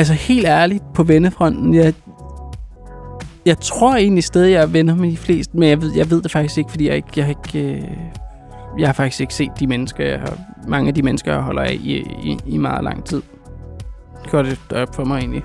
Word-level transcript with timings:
altså 0.00 0.14
helt 0.14 0.46
ærligt, 0.46 0.84
på 0.94 1.02
vennefronten, 1.02 1.74
jeg, 1.74 1.94
jeg 3.46 3.58
tror 3.58 3.96
egentlig 3.96 4.24
stadig, 4.24 4.52
jeg 4.52 4.62
er 4.62 4.66
venner 4.66 4.94
med 4.94 5.10
de 5.10 5.16
fleste, 5.16 5.56
men 5.56 5.68
jeg 5.68 5.82
ved, 5.82 5.92
jeg 5.96 6.10
ved 6.10 6.22
det 6.22 6.30
faktisk 6.30 6.58
ikke, 6.58 6.70
fordi 6.70 6.88
jeg 6.88 6.96
ikke, 6.96 7.08
jeg 7.16 7.28
ikke, 7.28 7.74
øh, 7.74 7.82
jeg 8.78 8.88
har 8.88 8.92
faktisk 8.92 9.20
ikke 9.20 9.34
set 9.34 9.50
de 9.60 9.66
mennesker, 9.66 10.04
jeg 10.04 10.20
har, 10.20 10.38
mange 10.68 10.88
af 10.88 10.94
de 10.94 11.02
mennesker, 11.02 11.32
jeg 11.32 11.40
holder 11.40 11.62
af 11.62 11.78
i, 11.80 11.96
i, 12.22 12.38
i 12.46 12.56
meget 12.56 12.84
lang 12.84 13.04
tid. 13.04 13.22
Det 14.22 14.30
gør 14.30 14.42
det 14.42 14.72
op 14.72 14.94
for 14.94 15.04
mig 15.04 15.18
egentlig. 15.18 15.42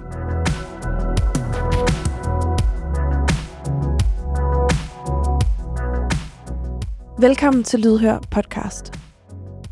Velkommen 7.20 7.64
til 7.64 7.80
Lydhør 7.80 8.20
podcast. 8.32 8.94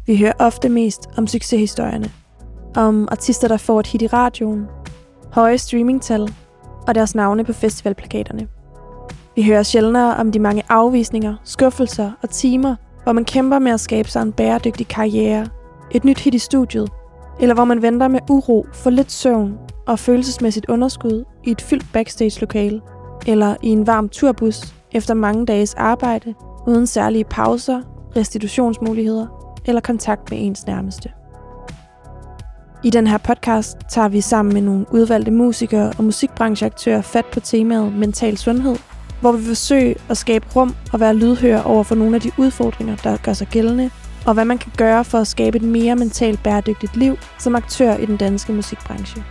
Vi 0.05 0.17
hører 0.17 0.33
ofte 0.39 0.69
mest 0.69 1.09
om 1.17 1.27
succeshistorierne. 1.27 2.11
Om 2.75 3.07
artister, 3.11 3.47
der 3.47 3.57
får 3.57 3.79
et 3.79 3.87
hit 3.87 4.01
i 4.01 4.07
radioen, 4.07 4.65
høje 5.33 5.57
streamingtal 5.57 6.33
og 6.87 6.95
deres 6.95 7.15
navne 7.15 7.43
på 7.43 7.53
festivalplakaterne. 7.53 8.47
Vi 9.35 9.43
hører 9.43 9.63
sjældnere 9.63 10.15
om 10.15 10.31
de 10.31 10.39
mange 10.39 10.63
afvisninger, 10.69 11.35
skuffelser 11.43 12.11
og 12.21 12.29
timer, 12.29 12.75
hvor 13.03 13.11
man 13.11 13.25
kæmper 13.25 13.59
med 13.59 13.71
at 13.71 13.79
skabe 13.79 14.09
sig 14.09 14.21
en 14.21 14.31
bæredygtig 14.31 14.87
karriere, 14.87 15.47
et 15.91 16.03
nyt 16.03 16.19
hit 16.19 16.33
i 16.33 16.39
studiet, 16.39 16.89
eller 17.39 17.55
hvor 17.55 17.65
man 17.65 17.81
venter 17.81 18.07
med 18.07 18.19
uro 18.29 18.65
for 18.73 18.89
lidt 18.89 19.11
søvn 19.11 19.57
og 19.87 19.99
følelsesmæssigt 19.99 20.65
underskud 20.69 21.23
i 21.43 21.51
et 21.51 21.61
fyldt 21.61 21.85
backstage-lokale, 21.93 22.81
eller 23.27 23.55
i 23.63 23.69
en 23.69 23.87
varm 23.87 24.09
turbus 24.09 24.75
efter 24.91 25.13
mange 25.13 25.45
dages 25.45 25.73
arbejde 25.73 26.33
uden 26.67 26.87
særlige 26.87 27.23
pauser, 27.23 27.81
restitutionsmuligheder 28.15 29.27
eller 29.65 29.81
kontakt 29.81 30.31
med 30.31 30.37
ens 30.41 30.67
nærmeste. 30.67 31.09
I 32.85 32.89
den 32.89 33.07
her 33.07 33.17
podcast 33.17 33.77
tager 33.89 34.07
vi 34.07 34.21
sammen 34.21 34.53
med 34.53 34.61
nogle 34.61 34.85
udvalgte 34.91 35.31
musikere 35.31 35.93
og 35.97 36.03
musikbrancheaktører 36.03 37.01
fat 37.01 37.25
på 37.25 37.39
temaet 37.39 37.93
mental 37.93 38.37
sundhed, 38.37 38.75
hvor 39.21 39.31
vi 39.31 39.45
forsøger 39.45 39.93
at 40.09 40.17
skabe 40.17 40.45
rum 40.55 40.75
og 40.93 40.99
være 40.99 41.15
lydhør 41.15 41.61
over 41.61 41.83
for 41.83 41.95
nogle 41.95 42.15
af 42.15 42.21
de 42.21 42.31
udfordringer, 42.37 42.95
der 42.95 43.17
gør 43.17 43.33
sig 43.33 43.47
gældende, 43.47 43.89
og 44.25 44.33
hvad 44.33 44.45
man 44.45 44.57
kan 44.57 44.71
gøre 44.77 45.03
for 45.03 45.17
at 45.17 45.27
skabe 45.27 45.57
et 45.57 45.63
mere 45.63 45.95
mentalt 45.95 46.43
bæredygtigt 46.43 46.97
liv 46.97 47.15
som 47.39 47.55
aktør 47.55 47.95
i 47.97 48.05
den 48.05 48.17
danske 48.17 48.53
musikbranche. 48.53 49.23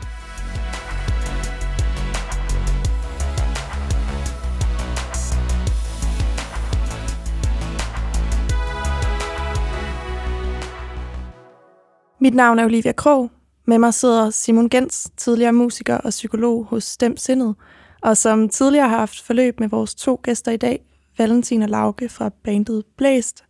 Mit 12.21 12.35
navn 12.35 12.59
er 12.59 12.65
Olivia 12.65 12.93
Krog. 12.93 13.31
Med 13.65 13.79
mig 13.79 13.95
sidder 13.95 14.31
Simon 14.31 14.69
Gens, 14.69 15.11
tidligere 15.17 15.53
musiker 15.53 15.97
og 15.99 16.11
psykolog 16.11 16.65
hos 16.65 16.85
Stem 16.85 17.17
Sindet, 17.17 17.55
og 18.03 18.17
som 18.17 18.49
tidligere 18.49 18.89
har 18.89 18.99
haft 18.99 19.21
forløb 19.23 19.61
med 19.61 19.69
vores 19.69 19.95
to 19.95 20.21
gæster 20.23 20.53
i 20.53 20.57
dag, 20.57 20.85
Valentin 21.19 21.63
og 21.63 21.69
Lauke 21.69 22.09
fra 22.09 22.31
bandet 22.45 22.85
Blæst, 22.97 23.45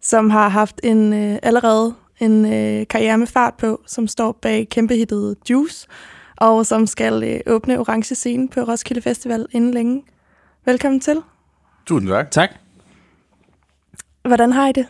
som 0.00 0.30
har 0.30 0.48
haft 0.48 0.80
en 0.82 1.12
øh, 1.12 1.38
allerede 1.42 1.94
en 2.20 2.44
øh, 2.44 2.86
karriere 2.86 3.18
med 3.18 3.26
fart 3.26 3.54
på, 3.54 3.82
som 3.86 4.06
står 4.06 4.32
bag 4.42 4.68
kæmpehittet 4.68 5.36
Juice, 5.50 5.88
og 6.36 6.66
som 6.66 6.86
skal 6.86 7.22
øh, 7.24 7.40
åbne 7.54 7.78
Orange 7.80 8.14
Scene 8.14 8.48
på 8.48 8.60
Roskilde 8.60 9.02
Festival 9.02 9.46
inden 9.50 9.74
længe. 9.74 10.04
Velkommen 10.64 11.00
til. 11.00 11.22
Tusind 11.86 12.10
tak. 12.10 12.30
Tak. 12.30 12.50
Hvordan 14.24 14.52
har 14.52 14.68
I 14.68 14.72
det? 14.72 14.86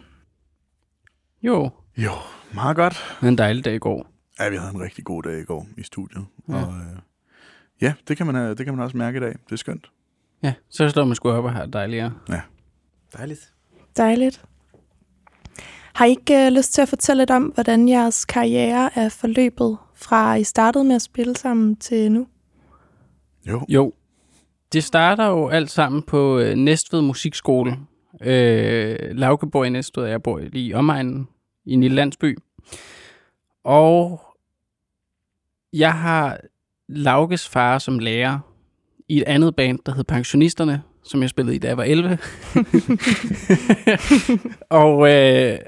Jo, 1.43 1.71
Jo, 1.97 2.11
meget 2.55 2.77
godt. 2.77 2.93
det 2.93 3.23
var 3.23 3.29
en 3.29 3.39
dejlig 3.39 3.65
dag 3.65 3.75
i 3.75 3.79
går. 3.79 4.14
Ja, 4.41 4.49
vi 4.49 4.57
havde 4.57 4.75
en 4.75 4.81
rigtig 4.81 5.05
god 5.05 5.23
dag 5.23 5.41
i 5.41 5.45
går 5.45 5.67
i 5.77 5.83
studiet. 5.83 6.25
Ja. 6.49 6.57
Ja. 6.57 6.65
Og, 6.65 6.73
øh, 6.73 6.99
ja, 7.81 7.95
det 8.09 8.17
kan, 8.17 8.27
man, 8.27 8.37
øh, 8.37 8.59
det 8.59 8.67
kan 8.67 8.75
man 8.75 8.85
også 8.85 8.97
mærke 8.97 9.17
i 9.17 9.21
dag. 9.21 9.33
Det 9.33 9.53
er 9.53 9.57
skønt. 9.57 9.91
Ja, 10.43 10.55
så 10.69 10.89
står 10.89 11.05
man 11.05 11.15
sgu 11.17 11.31
op 11.31 11.45
og 11.45 11.53
har 11.53 11.67
dejligere. 11.67 12.13
Dejligt. 13.17 13.53
Dejligt. 13.97 14.45
Har 15.95 16.05
I 16.05 16.11
ikke 16.11 16.47
øh, 16.47 16.53
lyst 16.53 16.73
til 16.73 16.83
at 16.83 16.89
fortælle 16.89 17.21
lidt 17.21 17.31
om, 17.31 17.43
hvordan 17.43 17.89
jeres 17.89 18.25
karriere 18.25 18.99
er 18.99 19.09
forløbet 19.09 19.77
fra 19.95 20.35
I 20.35 20.45
startede 20.45 20.85
med 20.85 20.95
at 20.95 21.03
spille 21.03 21.37
sammen 21.37 21.77
til 21.77 22.13
nu? 22.13 22.27
Jo. 23.49 23.67
Jo, 23.69 23.93
det 24.73 24.85
starter 24.85 25.27
jo 25.27 25.49
alt 25.49 25.71
sammen 25.71 26.03
på 26.03 26.39
øh, 26.39 26.55
Næstved 26.55 27.03
Musikskole. 27.03 27.77
Øh, 28.23 28.97
Lauke 29.11 29.51
bor 29.51 29.65
i 29.65 29.69
Næstved, 29.69 30.05
og 30.05 30.11
jeg 30.11 30.23
bor 30.23 30.39
lige 30.39 30.67
i 30.67 30.75
omegnen 30.75 31.29
i 31.65 31.73
en 31.73 31.81
lille 31.81 31.95
landsby. 31.95 32.39
Og 33.65 34.21
jeg 35.73 35.93
har 35.93 36.41
Laukes 36.89 37.49
far 37.49 37.79
som 37.79 37.99
lærer 37.99 38.39
i 39.09 39.17
et 39.17 39.25
andet 39.27 39.57
band, 39.57 39.79
der 39.87 39.95
hed 39.95 40.05
Pensionisterne, 40.05 40.83
som 41.05 41.23
jeg 41.23 41.31
spillede 41.31 41.57
i, 41.57 41.59
da 41.59 41.69
jeg 41.69 41.77
var 41.77 41.85
11. 41.85 42.09
og, 44.83 45.11
øh, 45.11 45.59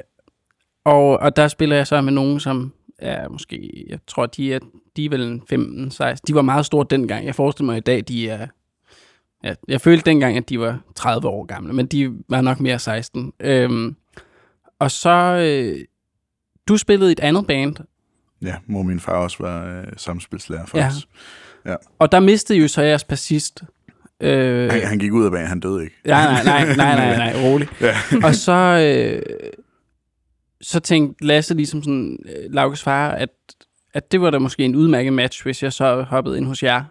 og, 0.85 1.19
og 1.19 1.37
der 1.37 1.49
spiller 1.49 1.77
jeg 1.77 1.87
så 1.87 2.01
med 2.01 2.13
nogen, 2.13 2.41
som 2.41 2.73
er 2.99 3.29
måske, 3.29 3.87
jeg 3.89 3.99
tror, 4.07 4.27
de 4.27 4.55
er, 4.55 4.59
de 4.97 5.05
er 5.05 5.11
vel 5.11 5.23
en 5.23 5.43
15, 5.49 5.91
16. 5.91 6.27
De 6.27 6.35
var 6.35 6.43
meget 6.43 6.67
store 6.67 6.87
dengang. 6.91 7.27
Jeg 7.27 7.35
forestiller 7.35 7.73
mig 7.73 7.77
i 7.77 7.81
dag, 7.81 8.05
de 8.09 8.29
er... 8.29 8.47
Ja, 9.45 9.55
jeg 9.69 9.81
følte 9.81 10.11
dengang, 10.11 10.37
at 10.37 10.49
de 10.49 10.61
var 10.61 10.81
30 10.95 11.29
år 11.29 11.45
gamle, 11.45 11.73
men 11.73 11.87
de 11.87 12.13
var 12.29 12.41
nok 12.41 12.61
mere 12.61 12.79
16. 12.79 13.33
Øhm, 13.41 13.97
og 14.79 14.91
så... 14.91 15.39
Øh, 15.43 15.85
du 16.69 16.77
spillede 16.77 17.11
i 17.11 17.13
et 17.13 17.21
andet 17.21 17.47
band, 17.47 17.77
Ja, 18.43 18.55
hvor 18.67 18.83
min 18.83 19.01
far 19.01 19.13
også 19.17 19.37
var 19.41 19.79
øh, 19.79 19.85
samspilslærer 19.97 20.67
for 20.67 20.79
Ja. 20.79 20.87
os. 20.87 21.09
og 21.99 22.13
der 22.13 22.21
mistede 22.21 22.59
jo 22.59 22.69
så 22.69 22.83
jeres 22.83 23.05
bassist. 23.05 23.63
Øh, 24.21 24.71
Han, 24.71 24.83
han 24.83 24.99
gik 24.99 25.13
ud 25.13 25.25
af 25.25 25.31
banen, 25.31 25.47
han 25.49 25.61
døde 25.61 25.83
ikke. 25.85 25.97
Ja, 26.05 26.25
nej, 26.25 26.45
nej, 26.45 26.77
nej, 26.77 26.97
nej, 27.17 27.17
nej, 27.33 27.43
rolig. 27.51 27.69
Ja. 27.81 27.97
Og 28.25 28.35
så, 28.35 28.53
øh, 28.53 29.23
så 30.61 30.81
tænkte 30.81 31.25
Lasse 31.27 31.55
ligesom 31.55 31.83
sådan, 31.83 32.19
øh, 32.29 32.53
Laukes 32.55 32.83
far, 32.83 33.11
at, 33.11 33.31
at 33.95 34.13
det 34.13 34.21
var 34.21 34.31
da 34.31 34.39
måske 34.39 34.65
en 34.65 34.75
udmærket 34.77 35.13
match, 35.13 35.43
hvis 35.43 35.63
jeg 35.63 35.73
så 35.73 36.03
hoppede 36.03 36.37
ind 36.39 36.47
hos 36.47 36.63
jer. 36.63 36.85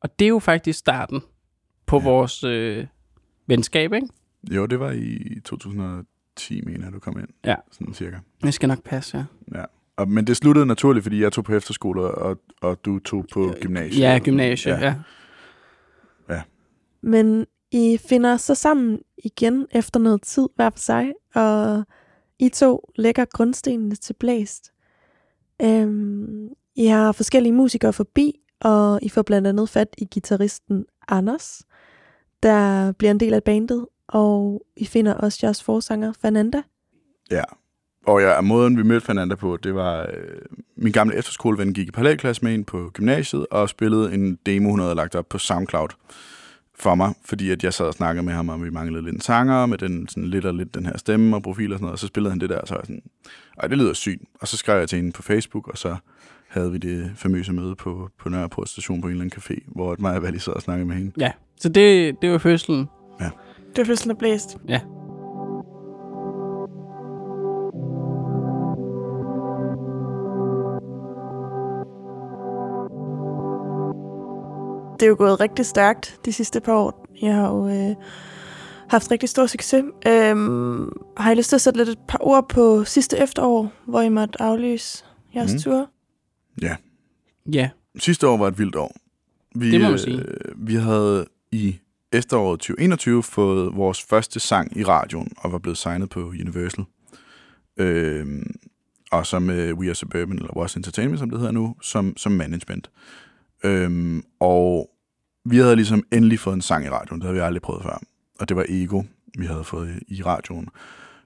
Og 0.00 0.18
det 0.18 0.24
er 0.24 0.28
jo 0.28 0.38
faktisk 0.38 0.78
starten 0.78 1.20
på 1.86 1.96
ja. 1.96 2.02
Ja. 2.02 2.08
vores 2.10 2.44
øh, 2.44 2.86
venskab, 3.46 3.92
ikke? 3.92 4.06
Jo, 4.50 4.66
det 4.66 4.80
var 4.80 4.90
i 4.90 5.40
2010, 6.38 6.60
mener 6.60 6.84
jeg, 6.84 6.92
du 6.92 6.98
kom 6.98 7.18
ind. 7.18 7.28
Ja. 7.44 7.54
Sådan 7.72 7.94
cirka. 7.94 8.16
Det 8.42 8.54
skal 8.54 8.68
nok 8.68 8.82
passe, 8.84 9.16
ja. 9.18 9.58
Ja. 9.58 9.64
Og, 9.96 10.08
men 10.08 10.26
det 10.26 10.36
sluttede 10.36 10.66
naturligt, 10.66 11.02
fordi 11.02 11.22
jeg 11.22 11.32
tog 11.32 11.44
på 11.44 11.54
efterskole, 11.54 12.02
og, 12.02 12.38
og 12.60 12.84
du 12.84 12.98
tog 12.98 13.26
på 13.32 13.54
gymnasiet. 13.60 14.02
Ja, 14.02 14.18
gymnasie, 14.24 14.74
ja. 14.74 14.94
ja. 16.28 16.42
Men 17.02 17.46
I 17.72 17.98
finder 18.08 18.36
så 18.36 18.54
sammen 18.54 18.98
igen 19.24 19.66
efter 19.70 20.00
noget 20.00 20.22
tid 20.22 20.48
hver 20.56 20.70
for 20.70 20.78
sig, 20.78 21.12
og 21.34 21.84
I 22.38 22.48
to 22.48 22.90
lægger 22.96 23.24
grundstenene 23.24 23.94
til 23.94 24.12
blæst. 24.12 24.72
Øhm, 25.62 26.48
I 26.76 26.86
har 26.86 27.12
forskellige 27.12 27.52
musikere 27.52 27.92
forbi, 27.92 28.40
og 28.60 28.98
I 29.02 29.08
får 29.08 29.22
blandt 29.22 29.48
andet 29.48 29.68
fat 29.68 29.88
i 29.98 30.04
gitarristen 30.04 30.84
Anders, 31.08 31.62
der 32.42 32.92
bliver 32.92 33.10
en 33.10 33.20
del 33.20 33.34
af 33.34 33.44
bandet, 33.44 33.86
og 34.08 34.62
I 34.76 34.86
finder 34.86 35.14
også 35.14 35.38
jeres 35.42 35.62
forsanger 35.62 36.12
Fernanda. 36.22 36.62
Ja. 37.30 37.42
Og 38.06 38.20
ja, 38.20 38.40
måden 38.40 38.78
vi 38.78 38.82
mødte 38.82 39.06
Fernanda 39.06 39.34
på, 39.34 39.56
det 39.56 39.74
var, 39.74 40.02
øh, 40.02 40.40
min 40.76 40.92
gamle 40.92 41.16
efterskoleven 41.16 41.74
gik 41.74 41.88
i 41.88 41.90
parallelklasse 41.90 42.44
med 42.44 42.54
en 42.54 42.64
på 42.64 42.90
gymnasiet, 42.94 43.46
og 43.50 43.68
spillede 43.68 44.14
en 44.14 44.38
demo, 44.46 44.70
hun 44.70 44.80
havde 44.80 44.94
lagt 44.94 45.14
op 45.14 45.28
på 45.28 45.38
SoundCloud 45.38 45.88
for 46.74 46.94
mig, 46.94 47.14
fordi 47.24 47.50
at 47.50 47.64
jeg 47.64 47.74
sad 47.74 47.86
og 47.86 47.94
snakkede 47.94 48.26
med 48.26 48.34
ham, 48.34 48.48
om 48.48 48.64
vi 48.64 48.70
manglede 48.70 49.04
lidt 49.04 49.14
en 49.14 49.20
sanger, 49.20 49.66
med 49.66 49.78
den, 49.78 50.08
sådan 50.08 50.28
lidt 50.28 50.44
og 50.44 50.54
lidt 50.54 50.74
den 50.74 50.86
her 50.86 50.98
stemme 50.98 51.36
og 51.36 51.42
profil 51.42 51.72
og 51.72 51.78
sådan 51.78 51.84
noget, 51.84 51.92
og 51.92 51.98
så 51.98 52.06
spillede 52.06 52.32
han 52.32 52.40
det 52.40 52.50
der, 52.50 52.58
og 52.58 52.68
så 52.68 52.74
var 52.74 52.80
jeg 52.80 52.86
sådan, 52.86 53.02
ej, 53.62 53.68
det 53.68 53.78
lyder 53.78 53.92
sygt. 53.92 54.22
Og 54.40 54.48
så 54.48 54.56
skrev 54.56 54.78
jeg 54.78 54.88
til 54.88 54.96
hende 54.96 55.12
på 55.12 55.22
Facebook, 55.22 55.68
og 55.68 55.78
så 55.78 55.96
havde 56.48 56.72
vi 56.72 56.78
det 56.78 57.12
famøse 57.16 57.52
møde 57.52 57.74
på, 57.74 58.10
på 58.18 58.28
Nørreport 58.28 58.68
station 58.68 59.00
på 59.00 59.06
en 59.06 59.12
eller 59.12 59.24
anden 59.24 59.42
café, 59.42 59.72
hvor 59.74 59.96
mig 59.98 60.16
og 60.16 60.22
Valli 60.22 60.38
sad 60.38 60.52
og 60.52 60.62
snakkede 60.62 60.88
med 60.88 60.96
hende. 60.96 61.12
ja. 61.18 61.32
Så 61.60 61.68
det, 61.68 62.16
det 62.22 62.30
var 62.30 62.38
fødslen. 62.38 62.88
Det 63.78 64.10
er 64.10 64.14
blæst. 64.14 64.56
Ja. 64.68 64.80
det 75.00 75.06
er 75.06 75.08
jo 75.08 75.16
gået 75.18 75.40
rigtig 75.40 75.66
stærkt 75.66 76.20
de 76.24 76.32
sidste 76.32 76.60
par 76.60 76.72
år. 76.72 77.06
Jeg 77.22 77.34
har 77.34 77.54
jo 77.54 77.68
øh, 77.68 77.96
haft 78.88 79.10
rigtig 79.10 79.28
stor 79.28 79.46
succes. 79.46 79.84
Øhm, 80.06 80.92
har 81.16 81.32
I 81.32 81.34
lyst 81.34 81.48
til 81.48 81.56
at 81.56 81.60
sætte 81.60 81.78
lidt 81.78 81.88
et 81.88 81.98
par 82.08 82.18
ord 82.20 82.48
på 82.48 82.84
sidste 82.84 83.18
efterår, 83.18 83.72
hvor 83.86 84.00
I 84.00 84.08
måtte 84.08 84.42
aflyse 84.42 85.04
jeres 85.34 85.52
mm. 85.52 85.58
tur? 85.58 85.90
Ja, 86.62 86.76
Ja, 87.52 87.70
Sidste 87.98 88.28
år 88.28 88.36
var 88.36 88.48
et 88.48 88.58
vildt 88.58 88.76
år. 88.76 88.92
Vi, 89.54 89.70
Det 89.70 89.80
må 89.80 89.88
man 89.88 89.98
sige. 89.98 90.18
Øh, 90.18 90.68
vi 90.68 90.74
havde 90.74 91.26
i 91.52 91.78
efteråret 92.12 92.60
2021 92.60 93.22
fået 93.22 93.76
vores 93.76 94.02
første 94.02 94.40
sang 94.40 94.76
i 94.76 94.84
radioen 94.84 95.32
og 95.38 95.52
var 95.52 95.58
blevet 95.58 95.78
signet 95.78 96.10
på 96.10 96.20
Universal. 96.20 96.84
Øh, 97.76 98.42
og 99.10 99.26
så 99.26 99.38
med 99.38 99.72
We 99.72 99.88
Are 99.88 99.94
Suburban, 99.94 100.38
eller 100.38 100.56
Was 100.56 100.74
Entertainment, 100.74 101.18
som 101.18 101.30
det 101.30 101.38
hedder 101.38 101.52
nu, 101.52 101.76
som, 101.82 102.16
som 102.16 102.32
management. 102.32 102.90
Øhm, 103.64 104.22
og 104.40 104.90
vi 105.44 105.56
havde 105.56 105.76
ligesom 105.76 106.02
endelig 106.12 106.40
fået 106.40 106.54
en 106.54 106.62
sang 106.62 106.84
i 106.86 106.88
radioen, 106.88 107.20
det 107.20 107.26
havde 107.26 107.34
vi 107.34 107.40
aldrig 107.40 107.62
prøvet 107.62 107.82
før. 107.82 108.00
Og 108.40 108.48
det 108.48 108.56
var 108.56 108.66
Ego, 108.68 109.02
vi 109.38 109.46
havde 109.46 109.64
fået 109.64 110.02
i 110.08 110.22
radioen. 110.22 110.68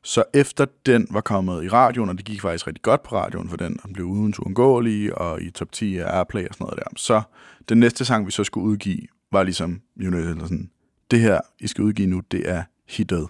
Så 0.03 0.25
efter 0.35 0.67
den 0.87 1.07
var 1.11 1.21
kommet 1.21 1.65
i 1.65 1.69
radioen, 1.69 2.09
og 2.09 2.17
det 2.17 2.25
gik 2.25 2.41
faktisk 2.41 2.67
rigtig 2.67 2.83
godt 2.83 3.03
på 3.03 3.17
radioen 3.17 3.49
for 3.49 3.57
den, 3.57 3.79
den 3.85 3.93
blev 3.93 4.07
uden 4.07 4.35
uundgåelig 4.39 5.19
og 5.19 5.43
i 5.43 5.51
top 5.51 5.73
10 5.73 5.99
af 5.99 6.17
Airplay 6.17 6.49
og 6.49 6.55
sådan 6.55 6.65
noget 6.65 6.79
der. 6.79 6.97
Så 6.97 7.23
den 7.69 7.79
næste 7.79 8.05
sang, 8.05 8.27
vi 8.27 8.31
så 8.31 8.45
skulle 8.45 8.67
udgive, 8.67 9.07
var 9.33 9.43
ligesom, 9.43 9.81
United 10.01 10.41
sådan, 10.41 10.71
det 11.11 11.21
her, 11.21 11.41
I 11.61 11.67
skal 11.67 11.85
udgive 11.85 12.09
nu, 12.09 12.23
det 12.31 12.51
er 12.51 12.63
hittet. 12.89 13.29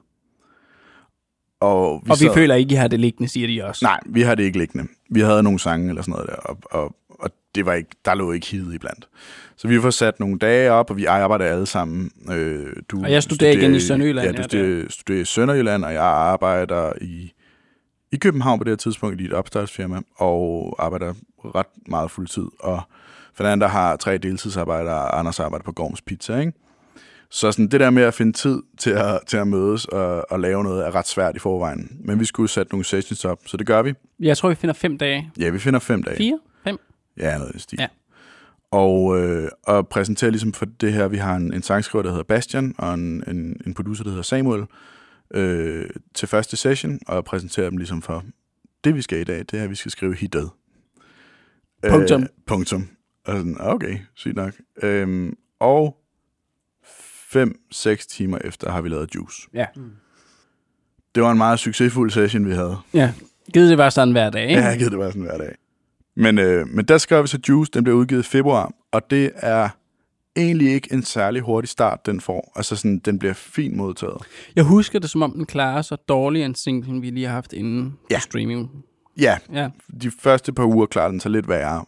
Og 1.60 2.02
vi, 2.04 2.10
og 2.10 2.16
vi 2.20 2.26
sad, 2.26 2.34
føler 2.34 2.54
ikke, 2.54 2.72
I 2.72 2.74
har 2.74 2.88
det 2.88 3.00
liggende, 3.00 3.28
siger 3.28 3.46
de 3.46 3.64
også. 3.68 3.84
Nej, 3.84 4.00
vi 4.06 4.22
har 4.22 4.34
det 4.34 4.42
ikke 4.42 4.58
liggende. 4.58 4.88
Vi 5.10 5.20
havde 5.20 5.42
nogle 5.42 5.58
sange 5.58 5.88
eller 5.88 6.02
sådan 6.02 6.12
noget 6.12 6.28
der, 6.28 6.36
og, 6.36 6.58
og, 6.70 6.96
og 7.08 7.30
det 7.54 7.66
var 7.66 7.72
ikke, 7.72 7.90
der 8.04 8.14
lå 8.14 8.32
ikke 8.32 8.46
hid 8.46 8.72
iblandt. 8.72 9.08
Så 9.56 9.68
vi 9.68 9.80
får 9.80 9.90
sat 9.90 10.20
nogle 10.20 10.38
dage 10.38 10.70
op, 10.70 10.90
og 10.90 10.96
vi 10.96 11.04
arbejder 11.04 11.44
alle 11.44 11.66
sammen. 11.66 12.10
Øh, 12.30 12.72
du 12.88 13.02
og 13.02 13.12
jeg 13.12 13.22
studerer, 13.22 13.52
studerer 13.52 13.52
igen 13.52 13.74
i 13.74 13.80
Sønderjylland. 13.80 14.26
Ja, 14.26 14.42
du 14.42 14.42
studerer, 14.42 14.86
studerer 14.90 15.20
i 15.20 15.24
Sønderjylland, 15.24 15.84
og 15.84 15.92
jeg 15.92 16.04
arbejder 16.04 16.92
i, 17.00 17.32
i 18.12 18.16
København 18.16 18.58
på 18.58 18.64
det 18.64 18.70
her 18.70 18.76
tidspunkt 18.76 19.20
i 19.20 19.24
et 19.24 19.32
opstartsfirma, 19.32 20.00
og 20.16 20.76
arbejder 20.78 21.14
ret 21.44 21.66
meget 21.88 22.10
fuldtid. 22.10 22.46
Og 22.60 22.82
Fernanda 23.34 23.66
har 23.66 23.96
tre 23.96 24.18
deltidsarbejdere, 24.18 24.94
og 24.94 25.18
Anders 25.18 25.40
arbejder 25.40 25.64
på 25.64 25.72
Gorms 25.72 26.02
Pizza, 26.02 26.38
ikke? 26.38 26.52
Så 27.30 27.52
sådan 27.52 27.68
det 27.68 27.80
der 27.80 27.90
med 27.90 28.02
at 28.02 28.14
finde 28.14 28.32
tid 28.32 28.62
til 28.78 28.90
at, 28.90 29.20
til 29.26 29.36
at 29.36 29.48
mødes 29.48 29.84
og, 29.84 30.30
og 30.30 30.40
lave 30.40 30.64
noget 30.64 30.86
er 30.86 30.94
ret 30.94 31.08
svært 31.08 31.36
i 31.36 31.38
forvejen. 31.38 32.00
Men 32.04 32.20
vi 32.20 32.24
skulle 32.24 32.48
sætte 32.48 32.72
nogle 32.72 32.84
sessions 32.84 33.24
op, 33.24 33.38
så 33.46 33.56
det 33.56 33.66
gør 33.66 33.82
vi. 33.82 33.94
Jeg 34.20 34.36
tror, 34.36 34.48
vi 34.48 34.54
finder 34.54 34.74
fem 34.74 34.98
dage. 34.98 35.30
Ja, 35.38 35.48
vi 35.48 35.58
finder 35.58 35.80
fem 35.80 36.02
dage. 36.02 36.16
Fire? 36.16 36.38
Fem? 36.64 36.78
Ja, 37.16 37.38
noget 37.38 37.54
i 37.54 37.58
stil. 37.58 37.78
Ja. 37.80 37.86
Og, 38.70 39.20
øh, 39.20 39.48
og 39.62 39.88
præsenterer 39.88 40.30
ligesom 40.30 40.52
for 40.52 40.64
det 40.64 40.92
her, 40.92 41.08
vi 41.08 41.16
har 41.16 41.36
en, 41.36 41.54
en 41.54 41.62
sangskriver, 41.62 42.02
der 42.02 42.10
hedder 42.10 42.24
Bastian, 42.24 42.74
og 42.78 42.94
en, 42.94 43.24
en, 43.28 43.60
en 43.66 43.74
producer, 43.74 44.04
der 44.04 44.10
hedder 44.10 44.22
Samuel, 44.22 44.64
øh, 45.34 45.90
til 46.14 46.28
første 46.28 46.56
session, 46.56 46.98
og 47.06 47.24
præsenterer 47.24 47.70
dem 47.70 47.76
ligesom 47.76 48.02
for, 48.02 48.24
det 48.84 48.94
vi 48.94 49.02
skal 49.02 49.18
i 49.18 49.24
dag, 49.24 49.38
det 49.38 49.54
er, 49.54 49.62
at 49.62 49.70
vi 49.70 49.74
skal 49.74 49.90
skrive 49.90 50.14
hitet. 50.14 50.50
Punktum. 51.88 52.22
Øh, 52.22 52.28
punktum. 52.46 52.88
Og 53.24 53.36
sådan, 53.36 53.56
okay, 53.60 53.98
sygt 54.14 54.36
nok. 54.36 54.54
Øhm, 54.82 55.36
og 55.60 55.96
5-6 56.84 58.08
timer 58.08 58.38
efter 58.44 58.70
har 58.70 58.80
vi 58.80 58.88
lavet 58.88 59.14
Juice. 59.14 59.48
Ja. 59.54 59.66
Mm. 59.76 59.90
Det 61.14 61.22
var 61.22 61.30
en 61.30 61.38
meget 61.38 61.58
succesfuld 61.58 62.10
session, 62.10 62.46
vi 62.46 62.52
havde. 62.54 62.76
Ja, 62.94 63.12
givet 63.54 63.70
det 63.70 63.78
var 63.78 63.90
sådan 63.90 64.12
hver 64.12 64.30
dag, 64.30 64.48
ikke? 64.48 64.62
Ja, 64.62 64.76
givet 64.76 64.92
det 64.92 64.98
var 64.98 65.10
sådan 65.10 65.22
hver 65.22 65.38
dag. 65.38 65.54
Men, 66.16 66.38
øh, 66.38 66.66
men 66.68 66.84
der 66.84 66.98
skrev 66.98 67.22
vi 67.22 67.28
så 67.28 67.38
Juice, 67.48 67.70
den 67.74 67.84
blev 67.84 67.96
udgivet 67.96 68.26
i 68.26 68.28
februar, 68.28 68.72
og 68.92 69.10
det 69.10 69.30
er 69.34 69.68
egentlig 70.36 70.72
ikke 70.72 70.92
en 70.92 71.02
særlig 71.02 71.42
hurtig 71.42 71.68
start, 71.68 72.06
den 72.06 72.20
får. 72.20 72.52
Altså 72.56 72.76
sådan, 72.76 72.98
den 72.98 73.18
bliver 73.18 73.34
fint 73.34 73.76
modtaget. 73.76 74.22
Jeg 74.56 74.64
husker 74.64 74.98
det, 74.98 75.10
som 75.10 75.22
om 75.22 75.32
den 75.32 75.46
klarer 75.46 75.82
sig 75.82 75.98
dårligere 76.08 76.46
end 76.46 76.54
singlen, 76.54 77.02
vi 77.02 77.10
lige 77.10 77.26
har 77.26 77.34
haft 77.34 77.52
inden 77.52 77.98
ja. 78.10 78.18
streaming. 78.18 78.70
Ja. 79.20 79.38
ja, 79.52 79.70
de 80.02 80.10
første 80.20 80.52
par 80.52 80.64
uger 80.64 80.86
klarer 80.86 81.08
den 81.08 81.20
sig 81.20 81.30
lidt 81.30 81.48
værre. 81.48 81.84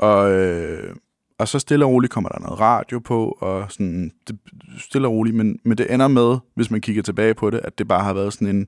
Og, 0.00 0.32
øh, 0.32 0.94
og 1.38 1.48
så 1.48 1.58
stille 1.58 1.84
og 1.84 1.90
roligt 1.90 2.12
kommer 2.12 2.30
der 2.30 2.38
noget 2.40 2.60
radio 2.60 2.98
på, 2.98 3.38
og 3.40 3.72
sådan, 3.72 4.12
det, 4.28 4.38
stille 4.78 5.08
og 5.08 5.12
roligt, 5.12 5.36
men, 5.36 5.58
men 5.64 5.78
det 5.78 5.94
ender 5.94 6.08
med, 6.08 6.38
hvis 6.54 6.70
man 6.70 6.80
kigger 6.80 7.02
tilbage 7.02 7.34
på 7.34 7.50
det, 7.50 7.60
at 7.64 7.78
det 7.78 7.88
bare 7.88 8.04
har 8.04 8.12
været 8.12 8.32
sådan 8.32 8.56
en... 8.56 8.66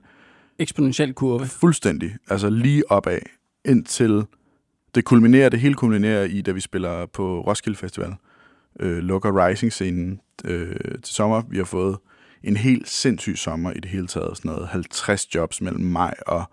Eksponentiel 0.59 1.13
kurve. 1.13 1.45
Fuldstændig. 1.45 2.15
Altså 2.29 2.49
lige 2.49 2.91
opad, 2.91 3.19
indtil 3.65 4.25
det 4.95 5.05
kulminerer, 5.05 5.49
det 5.49 5.59
hele 5.59 5.75
kulminerer 5.75 6.23
i, 6.23 6.41
da 6.41 6.51
vi 6.51 6.59
spiller 6.59 7.05
på 7.05 7.41
Roskilde 7.41 7.77
Festival. 7.77 8.15
Øh, 8.79 8.97
lukker 8.97 9.47
Rising-scenen 9.47 10.19
øh, 10.45 10.75
til 11.03 11.15
sommer. 11.15 11.41
Vi 11.49 11.57
har 11.57 11.65
fået 11.65 11.97
en 12.43 12.57
helt 12.57 12.89
sindssyg 12.89 13.37
sommer 13.37 13.71
i 13.71 13.79
det 13.79 13.91
hele 13.91 14.07
taget. 14.07 14.37
Sådan 14.37 14.51
noget 14.51 14.67
50 14.67 15.35
jobs 15.35 15.61
mellem 15.61 15.85
maj 15.85 16.13
og 16.27 16.43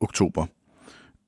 oktober. 0.00 0.46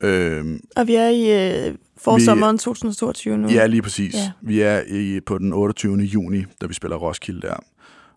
Øh, 0.00 0.60
og 0.76 0.86
vi 0.86 0.94
er 0.94 1.08
i 1.08 1.66
øh, 1.68 1.74
forsommeren 1.96 2.58
2022 2.58 3.36
nu. 3.36 3.48
Ja, 3.48 3.66
lige 3.66 3.82
præcis. 3.82 4.14
Ja. 4.14 4.32
Vi 4.42 4.60
er 4.60 4.82
i, 4.86 5.20
på 5.20 5.38
den 5.38 5.52
28. 5.52 5.96
juni, 5.96 6.44
da 6.60 6.66
vi 6.66 6.74
spiller 6.74 6.96
Roskilde 6.96 7.40
der. 7.40 7.56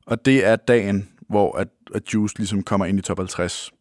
Og 0.06 0.25
det 0.25 0.45
er 0.45 0.56
dagen, 0.56 1.09
hvor 1.29 1.57
at, 1.57 1.68
at 1.95 2.13
Juice 2.13 2.38
ligesom 2.38 2.63
kommer 2.63 2.85
ind 2.85 3.00
i 3.00 3.01
top 3.01 3.18
50. 3.18 3.71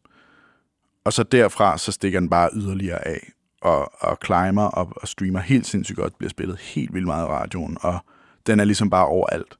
Og 1.05 1.13
så 1.13 1.23
derfra, 1.23 1.77
så 1.77 1.91
stikker 1.91 2.19
den 2.19 2.29
bare 2.29 2.49
yderligere 2.53 3.07
af 3.07 3.19
og, 3.61 3.91
og 3.99 4.17
climber 4.25 4.63
og, 4.63 4.91
og 4.95 5.07
streamer 5.07 5.39
helt 5.39 5.67
sindssygt 5.67 5.97
godt, 5.97 6.17
bliver 6.17 6.29
spillet 6.29 6.57
helt 6.57 6.93
vildt 6.93 7.05
meget 7.05 7.25
i 7.25 7.27
radioen, 7.27 7.77
og 7.81 7.99
den 8.47 8.59
er 8.59 8.63
ligesom 8.63 8.89
bare 8.89 9.05
overalt. 9.05 9.57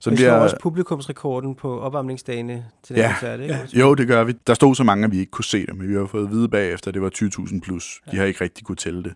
Så 0.00 0.10
vi 0.10 0.16
bliver 0.16 0.32
også 0.32 0.56
publikumsrekorden 0.60 1.54
på 1.54 1.80
opvarmningsdagene 1.80 2.64
til 2.82 2.96
den 2.96 3.04
ja, 3.04 3.12
koncert, 3.12 3.40
ikke? 3.40 3.54
Ja. 3.54 3.80
Jo, 3.80 3.94
det 3.94 4.08
gør 4.08 4.24
vi. 4.24 4.32
Der 4.46 4.54
stod 4.54 4.74
så 4.74 4.84
mange, 4.84 5.04
at 5.04 5.12
vi 5.12 5.18
ikke 5.18 5.30
kunne 5.30 5.44
se 5.44 5.66
det, 5.66 5.76
men 5.76 5.88
vi 5.88 5.94
har 5.94 6.06
fået 6.06 6.24
at 6.24 6.30
vide 6.30 6.48
bagefter, 6.48 6.88
at 6.88 6.94
det 6.94 7.02
var 7.02 7.10
20.000 7.14 7.60
plus. 7.60 8.00
De 8.04 8.10
ja. 8.12 8.18
har 8.18 8.24
ikke 8.24 8.44
rigtig 8.44 8.64
kunne 8.64 8.76
tælle 8.76 9.02
det. 9.02 9.14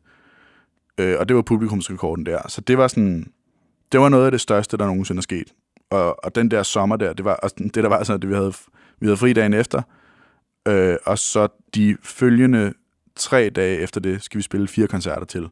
Øh, 0.98 1.16
og 1.18 1.28
det 1.28 1.36
var 1.36 1.42
publikumsrekorden 1.42 2.26
der. 2.26 2.48
Så 2.48 2.60
det 2.60 2.78
var 2.78 2.88
sådan, 2.88 3.32
det 3.92 4.00
var 4.00 4.08
noget 4.08 4.24
af 4.24 4.30
det 4.30 4.40
største, 4.40 4.76
der 4.76 4.86
nogensinde 4.86 5.20
er 5.20 5.22
sket. 5.22 5.52
Og, 5.90 6.24
og 6.24 6.34
den 6.34 6.50
der 6.50 6.62
sommer 6.62 6.96
der, 6.96 7.12
det 7.12 7.24
var 7.24 7.34
og 7.34 7.50
det 7.58 7.74
der 7.74 7.88
var 7.88 7.98
altså, 7.98 8.16
det 8.16 8.28
vi 8.28 8.34
havde, 8.34 8.52
vi 9.00 9.06
havde 9.06 9.16
fri 9.16 9.32
dagen 9.32 9.54
efter. 9.54 9.82
Øh, 10.68 10.96
og 11.04 11.18
så 11.18 11.48
de 11.74 11.96
følgende 12.02 12.72
tre 13.16 13.50
dage 13.50 13.78
efter 13.78 14.00
det, 14.00 14.22
skal 14.22 14.38
vi 14.38 14.42
spille 14.42 14.68
fire 14.68 14.86
koncerter 14.86 15.26
til. 15.26 15.48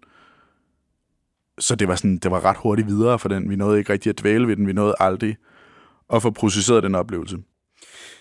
Så 1.61 1.75
det 1.75 1.89
var, 1.89 1.95
sådan, 1.95 2.19
det 2.19 2.31
var 2.31 2.45
ret 2.45 2.57
hurtigt 2.57 2.89
videre 2.89 3.19
for 3.19 3.29
den. 3.29 3.51
Vi 3.51 3.57
nåede 3.57 3.79
ikke 3.79 3.93
rigtig 3.93 4.11
at 4.11 4.21
dvæle 4.21 4.49
ved 4.49 4.57
den. 4.57 4.67
Vi 4.67 4.73
nåede 4.73 4.95
aldrig 5.01 5.37
at 6.13 6.23
få 6.23 6.31
processeret 6.31 6.83
den 6.83 6.95
oplevelse. 6.95 7.37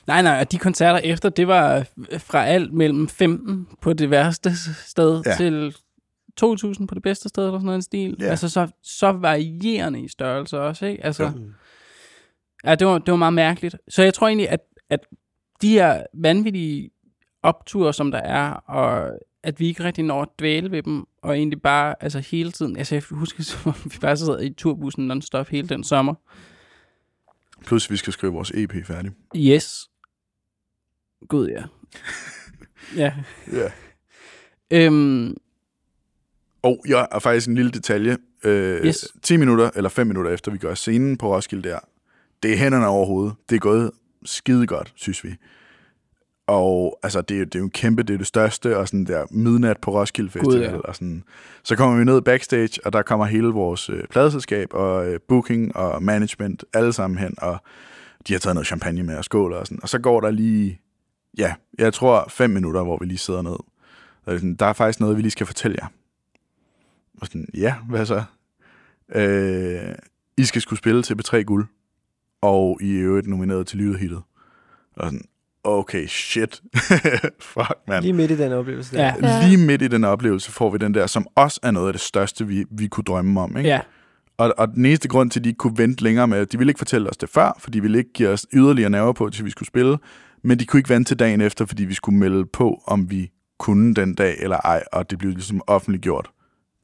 Nej, 0.08 0.22
nej, 0.22 0.40
og 0.40 0.52
de 0.52 0.58
koncerter 0.58 1.00
efter, 1.00 1.30
det 1.30 1.48
var 1.48 1.88
fra 2.18 2.46
alt 2.46 2.74
mellem 2.74 3.08
15 3.08 3.68
på 3.82 3.94
det 3.94 4.10
værste 4.10 4.52
sted 4.86 5.22
ja. 5.26 5.36
til 5.36 5.76
2.000 6.44 6.86
på 6.86 6.96
det 6.96 7.04
bedste 7.04 7.30
sted, 7.30 7.44
eller 7.44 7.58
sådan 7.58 7.66
noget 7.66 7.76
en 7.76 7.82
stil. 7.82 8.18
Ja. 8.20 8.26
Altså 8.26 8.50
så, 8.50 8.68
så 8.84 9.12
varierende 9.12 10.02
i 10.02 10.08
størrelse 10.08 10.60
også, 10.60 10.86
ikke? 10.86 11.06
Altså, 11.06 11.24
ja. 11.24 12.70
ja 12.70 12.76
det, 12.76 12.88
var, 12.88 12.98
det 12.98 13.12
var 13.12 13.18
meget 13.18 13.34
mærkeligt. 13.34 13.76
Så 13.88 14.04
jeg 14.04 14.14
tror 14.14 14.28
egentlig, 14.28 14.50
at, 14.50 14.60
at 14.90 15.00
de 15.62 15.70
her 15.70 16.04
vanvittige 16.14 16.90
opture, 17.44 17.94
som 17.94 18.12
der 18.12 18.20
er, 18.20 18.52
og 18.52 19.12
at 19.44 19.60
vi 19.60 19.68
ikke 19.68 19.84
rigtig 19.84 20.04
når 20.04 20.22
at 20.22 20.30
dvæle 20.40 20.72
ved 20.72 20.84
dem, 20.84 21.06
og 21.22 21.38
egentlig 21.38 21.62
bare 21.62 21.96
altså 22.04 22.20
hele 22.20 22.52
tiden, 22.52 22.78
altså 22.78 22.96
jeg 22.96 23.04
husker, 23.10 23.44
som 23.64 23.74
vi 23.86 23.98
bare 24.02 24.18
sad 24.18 24.44
i 24.44 24.54
turbussen 24.54 25.08
non-stop 25.08 25.48
hele 25.48 25.68
den 25.68 25.84
sommer. 25.84 26.14
Plus 27.66 27.92
vi 27.92 27.98
skal 27.98 28.14
skrive 28.14 28.34
vores 28.34 28.52
EP 28.52 28.86
færdig. 28.86 29.12
Yes. 29.36 29.90
Gud 31.28 31.48
ja. 31.48 31.64
ja. 33.04 33.14
Ja. 33.52 33.72
Øhm, 34.72 35.38
og 36.62 36.84
jeg 36.88 37.08
er 37.12 37.20
faktisk 37.20 37.48
en 37.48 37.56
lille 37.56 37.72
detalje. 37.72 38.18
Øh, 38.44 38.86
yes. 38.86 39.08
10 39.22 39.38
minutter 39.38 39.70
eller 39.76 39.90
5 39.90 40.08
minutter 40.08 40.32
efter 40.32 40.52
vi 40.52 40.58
gør 40.58 40.74
scenen 40.74 41.18
på 41.18 41.36
Roskilde 41.36 41.70
der, 41.70 41.80
det 42.44 42.54
er 42.54 42.58
hænderne 42.58 42.88
over 42.88 43.06
hovedet. 43.06 43.36
Det 43.50 43.56
er 43.56 43.60
gået 43.60 43.92
skide 44.26 44.68
godt, 44.68 44.94
synes 44.96 45.24
vi. 45.24 45.36
Og 46.50 47.00
altså, 47.04 47.22
det 47.22 47.42
er, 47.42 47.46
det 47.46 47.56
er 47.56 47.60
jo 47.60 47.66
en 47.66 47.72
kæmpe, 47.72 48.04
det 48.04 48.14
er 48.14 48.18
det 48.18 48.28
største, 48.28 48.78
og 48.78 48.88
sådan 48.88 49.06
der 49.06 49.26
midnat 49.32 49.78
på 49.78 49.92
Roskilde 49.92 50.30
Festival. 50.30 50.54
God, 50.54 50.62
ja. 50.62 50.78
og 50.78 50.96
sådan. 50.96 51.24
Så 51.64 51.76
kommer 51.76 51.98
vi 51.98 52.04
ned 52.04 52.22
backstage, 52.22 52.86
og 52.86 52.94
der 52.94 53.02
kommer 53.02 53.26
hele 53.26 53.48
vores 53.48 53.90
øh, 53.90 54.04
pladeselskab 54.10 54.74
og 54.74 55.08
øh, 55.08 55.20
booking 55.28 55.76
og 55.76 56.04
management 56.04 56.64
alle 56.74 56.94
sammen 56.94 57.20
hen, 57.20 57.36
og 57.38 57.58
de 58.28 58.34
har 58.34 58.40
taget 58.40 58.56
noget 58.56 58.68
champagne 58.68 59.04
med 59.04 59.18
og 59.18 59.26
skål 59.26 59.54
og 59.54 59.68
sådan. 59.68 59.80
Og 59.82 59.90
så 59.90 60.00
går 60.00 60.22
der 60.22 60.32
lige, 60.32 60.82
ja, 61.38 61.54
jeg 61.78 61.94
tror 61.94 62.26
fem 62.30 62.50
minutter, 62.50 62.84
hvor 62.84 62.98
vi 62.98 63.06
lige 63.06 63.18
sidder 63.18 63.42
ned. 63.42 63.58
Er, 64.26 64.38
sådan, 64.38 64.56
der 64.56 64.66
er 64.66 64.74
faktisk 64.74 65.00
noget, 65.00 65.18
vi 65.18 65.22
lige 65.22 65.32
skal 65.32 65.46
fortælle 65.46 65.78
jer. 65.82 65.88
Og 67.22 67.28
sådan, 67.28 67.48
ja, 67.54 67.76
hvad 67.90 68.06
så? 68.06 68.24
Øh, 69.16 69.96
I 70.38 70.46
skal 70.46 70.62
skulle 70.62 70.80
spille 70.80 71.04
til 71.04 71.16
B3 71.22 71.42
Guld, 71.42 71.66
og 72.42 72.78
I 72.82 72.98
er 72.98 73.04
jo 73.04 73.22
nomineret 73.26 73.68
til 73.68 73.78
Lydhittet. 73.78 74.22
Og 74.96 75.06
sådan, 75.06 75.26
okay, 75.64 76.08
shit. 76.08 76.62
Fuck, 77.54 77.74
man. 77.88 78.04
Lige 78.04 78.14
midt 78.14 78.32
i 78.32 78.38
den 78.38 78.52
oplevelse. 78.52 78.98
Der. 78.98 79.14
Ja. 79.22 79.48
Lige 79.48 79.66
midt 79.66 79.82
i 79.82 79.88
den 79.88 80.04
oplevelse 80.04 80.52
får 80.52 80.70
vi 80.70 80.78
den 80.78 80.94
der, 80.94 81.08
som 81.08 81.28
også 81.36 81.60
er 81.64 81.72
noget 81.72 81.88
af 81.88 81.94
det 81.94 82.02
største, 82.02 82.48
vi, 82.48 82.66
vi 82.72 82.88
kunne 82.88 83.04
drømme 83.04 83.42
om. 83.42 83.58
Ikke? 83.58 83.70
Ja. 83.70 83.80
Og, 84.38 84.54
og 84.58 84.68
den 84.68 84.86
eneste 84.86 85.08
grund 85.08 85.32
til, 85.32 85.40
at 85.40 85.44
de 85.44 85.50
ikke 85.50 85.58
kunne 85.58 85.78
vente 85.78 86.04
længere 86.04 86.28
med, 86.28 86.46
de 86.46 86.58
ville 86.58 86.72
ikke 86.72 86.78
fortælle 86.78 87.10
os 87.10 87.18
det 87.18 87.30
før, 87.30 87.58
for 87.60 87.72
de 87.72 87.82
ville 87.82 87.98
ikke 87.98 88.14
give 88.14 88.30
os 88.30 88.48
yderligere 88.54 88.90
nerver 88.90 89.14
på, 89.14 89.30
til 89.30 89.46
vi 89.46 89.50
skulle 89.50 89.68
spille, 89.68 89.98
men 90.44 90.60
de 90.60 90.66
kunne 90.66 90.80
ikke 90.80 90.90
vente 90.90 91.10
til 91.10 91.20
dagen 91.20 91.42
efter, 91.42 91.66
fordi 91.66 91.86
vi 91.86 91.94
skulle 91.94 92.18
melde 92.18 92.46
på, 92.46 92.84
om 92.88 93.12
vi 93.12 93.32
kunne 93.60 93.94
den 93.94 94.16
dag 94.16 94.36
eller 94.40 94.58
ej, 94.58 94.84
og 94.94 95.10
det 95.10 95.20
blev 95.20 95.32
ligesom 95.32 95.62
offentliggjort 95.68 96.30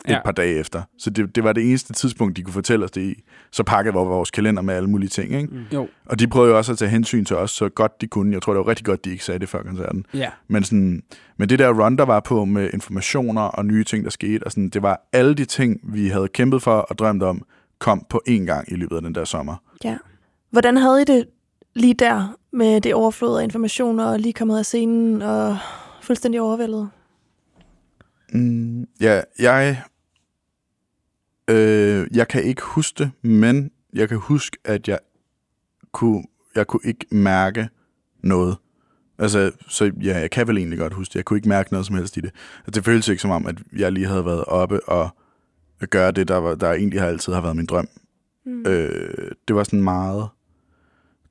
et 0.06 0.12
Ja. 0.12 0.22
par 0.25 0.32
dage 0.32 0.60
efter. 0.60 0.82
Så 0.98 1.10
det, 1.10 1.36
det 1.36 1.44
var 1.44 1.54
det 1.54 1.70
eneste 1.70 1.94
tidspunkt, 1.94 2.38
de 2.38 2.42
kunne 2.44 2.54
fortælle 2.54 2.86
os 2.86 2.92
det 2.92 3.02
i. 3.02 3.24
Så 3.52 3.64
pakkede 3.64 3.94
vi 3.94 3.98
vores 3.98 4.32
kalender 4.32 4.62
med 4.62 4.74
alle 4.74 4.90
mulige 4.90 5.10
ting. 5.10 5.34
Ikke? 5.34 5.48
Mm. 5.48 5.60
Jo. 5.74 5.88
Og 6.06 6.20
de 6.20 6.28
prøvede 6.28 6.52
jo 6.52 6.58
også 6.58 6.72
at 6.72 6.78
tage 6.78 6.92
hensyn 6.92 7.25
til 7.25 7.36
os, 7.36 7.52
så 7.52 7.70
godt 7.70 8.02
de 8.02 8.08
kunne. 8.08 8.34
Jeg 8.34 8.42
tror, 8.42 8.54
det 8.54 8.60
var 8.60 8.68
rigtig 8.68 8.86
godt, 8.86 9.06
de 9.06 9.12
ikke 9.12 9.25
sagde 9.25 9.40
det 9.40 9.50
før 9.50 9.64
koncerten. 9.64 10.06
Ja. 10.14 10.30
Men, 10.48 10.64
sådan, 10.64 11.04
men 11.38 11.50
det 11.50 11.60
der 11.60 11.84
run, 11.84 11.98
der 11.98 12.06
var 12.06 12.20
på 12.20 12.46
med 12.46 12.70
informationer 12.74 13.42
og 13.42 13.66
nye 13.66 13.84
ting, 13.84 14.04
der 14.04 14.10
skete, 14.10 14.44
og 14.44 14.52
sådan, 14.52 14.70
det 14.70 14.82
var 14.82 15.08
alle 15.14 15.34
de 15.34 15.46
ting, 15.46 15.80
vi 15.84 16.08
havde 16.08 16.28
kæmpet 16.28 16.62
for 16.62 16.78
og 16.78 16.98
drømt 16.98 17.24
om, 17.24 17.42
kom 17.80 18.06
på 18.10 18.22
én 18.30 18.32
gang 18.46 18.72
i 18.72 18.75
løbet 18.75 18.96
af 18.96 19.02
den 19.02 19.16
der 19.16 19.25
sommer. 19.25 19.56
Ja. 19.84 19.98
Hvordan 20.52 20.78
havde 20.78 21.02
I 21.02 21.06
det 21.06 21.25
lige 21.75 21.94
der 21.94 22.36
med 22.54 22.82
det 22.82 22.94
overflod 22.94 23.40
af 23.40 23.44
informationer 23.44 24.06
og 24.06 24.20
lige 24.20 24.34
kommet 24.34 24.58
af 24.60 24.66
scenen 24.66 25.22
og 25.22 25.58
fuldstændig 26.02 26.42
overvældet? 26.42 26.90
Mm, 28.34 28.88
ja, 29.01 29.22
jeg... 29.39 29.84
Øh, 31.50 32.08
jeg 32.12 32.27
kan 32.27 32.44
ikke 32.44 32.62
huske 32.62 33.03
det, 33.03 33.12
men 33.22 33.72
jeg 33.94 34.10
kan 34.10 34.17
huske, 34.17 34.58
at 34.63 34.88
jeg 34.88 35.00
kunne, 35.91 36.24
jeg 36.55 36.67
kunne 36.67 36.82
ikke 36.84 37.05
mærke 37.12 37.70
noget. 38.24 38.58
Altså, 39.17 39.51
så 39.67 39.91
ja, 40.03 40.20
jeg 40.20 40.32
kan 40.32 40.48
vel 40.48 40.58
egentlig 40.58 40.79
godt 40.79 40.94
huske 40.94 41.12
det. 41.12 41.15
Jeg 41.15 41.25
kunne 41.25 41.38
ikke 41.38 41.50
mærke 41.50 41.74
noget 41.74 41.86
som 41.86 41.96
helst 41.96 42.17
i 42.17 42.22
det. 42.22 42.32
Altså, 42.58 42.72
det 42.72 42.86
føltes 42.86 43.08
ikke 43.08 43.22
som 43.22 43.32
om, 43.32 43.48
at 43.48 43.55
jeg 43.77 43.91
lige 43.91 44.08
havde 44.08 44.25
været 44.25 44.46
oppe 44.46 44.89
og 44.89 45.10
gøre 45.89 46.12
det, 46.12 46.27
der, 46.27 46.38
var, 46.38 46.55
der 46.55 46.72
egentlig 46.72 47.01
har 47.01 47.08
altid 47.08 47.34
har 47.34 47.41
været 47.41 47.55
min 47.55 47.65
drøm. 47.65 47.88
Mm. 48.46 48.65
Øh, 48.67 49.32
det 49.48 49.55
var 49.55 49.63
sådan 49.63 49.82
meget 49.82 50.29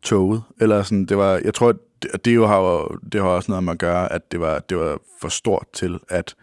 toget. 0.03 0.43
Eller 0.61 0.83
sådan, 0.83 1.07
det 1.07 1.17
var, 1.17 1.41
jeg 1.45 1.55
tror, 1.55 1.69
at 1.69 1.77
det, 2.03 2.25
det 2.25 2.35
jo 2.35 2.47
har 2.47 2.99
det 3.13 3.21
har 3.21 3.29
også 3.29 3.51
noget 3.51 3.65
med 3.65 3.73
at 3.73 3.79
gøre, 3.79 4.13
at 4.13 4.33
det 4.33 4.41
var, 4.41 4.59
det 4.59 4.79
var 4.79 4.99
for 5.21 5.29
stort 5.29 5.67
til, 5.73 5.99
at, 6.09 6.35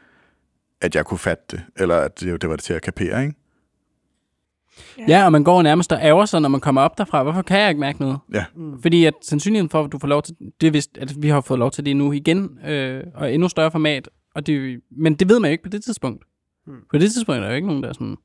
at 0.81 0.95
jeg 0.95 1.05
kunne 1.05 1.17
fatte 1.17 1.43
det. 1.51 1.63
Eller 1.77 1.95
at 1.95 2.19
det, 2.19 2.41
det 2.41 2.49
var 2.49 2.55
det 2.55 2.63
til 2.63 2.73
at 2.73 2.81
kapere, 2.81 3.23
ikke? 3.23 3.35
Ja, 5.07 5.25
og 5.25 5.31
man 5.31 5.43
går 5.43 5.61
nærmest 5.61 5.91
og 5.91 5.99
ærger 6.01 6.25
sig, 6.25 6.41
når 6.41 6.49
man 6.49 6.59
kommer 6.59 6.81
op 6.81 6.97
derfra. 6.97 7.23
Hvorfor 7.23 7.41
kan 7.41 7.59
jeg 7.59 7.69
ikke 7.69 7.79
mærke 7.79 7.99
noget? 7.99 8.19
Ja. 8.33 8.45
Mm. 8.55 8.81
Fordi 8.81 9.05
at 9.05 9.13
sandsynligheden 9.21 9.69
for, 9.69 9.83
at 9.83 9.91
du 9.91 9.99
får 9.99 10.07
lov 10.07 10.21
til... 10.21 10.35
Det 10.61 10.67
er 10.67 10.71
vist, 10.71 10.97
at 10.97 11.21
vi 11.21 11.29
har 11.29 11.41
fået 11.41 11.59
lov 11.59 11.71
til 11.71 11.85
det 11.85 11.95
nu 11.97 12.11
igen, 12.11 12.59
øh, 12.65 13.03
og 13.13 13.33
endnu 13.33 13.49
større 13.49 13.71
format. 13.71 14.09
Og 14.35 14.47
det, 14.47 14.81
men 14.91 15.15
det 15.15 15.29
ved 15.29 15.39
man 15.39 15.49
jo 15.49 15.51
ikke 15.51 15.63
på 15.63 15.69
det 15.69 15.83
tidspunkt. 15.83 16.23
Mm. 16.67 16.73
På 16.91 16.97
det 16.97 17.11
tidspunkt 17.11 17.37
er 17.37 17.41
der 17.41 17.49
jo 17.49 17.55
ikke 17.55 17.67
nogen, 17.67 17.83
der 17.83 17.89
er 17.89 17.93
sådan... 17.93 18.17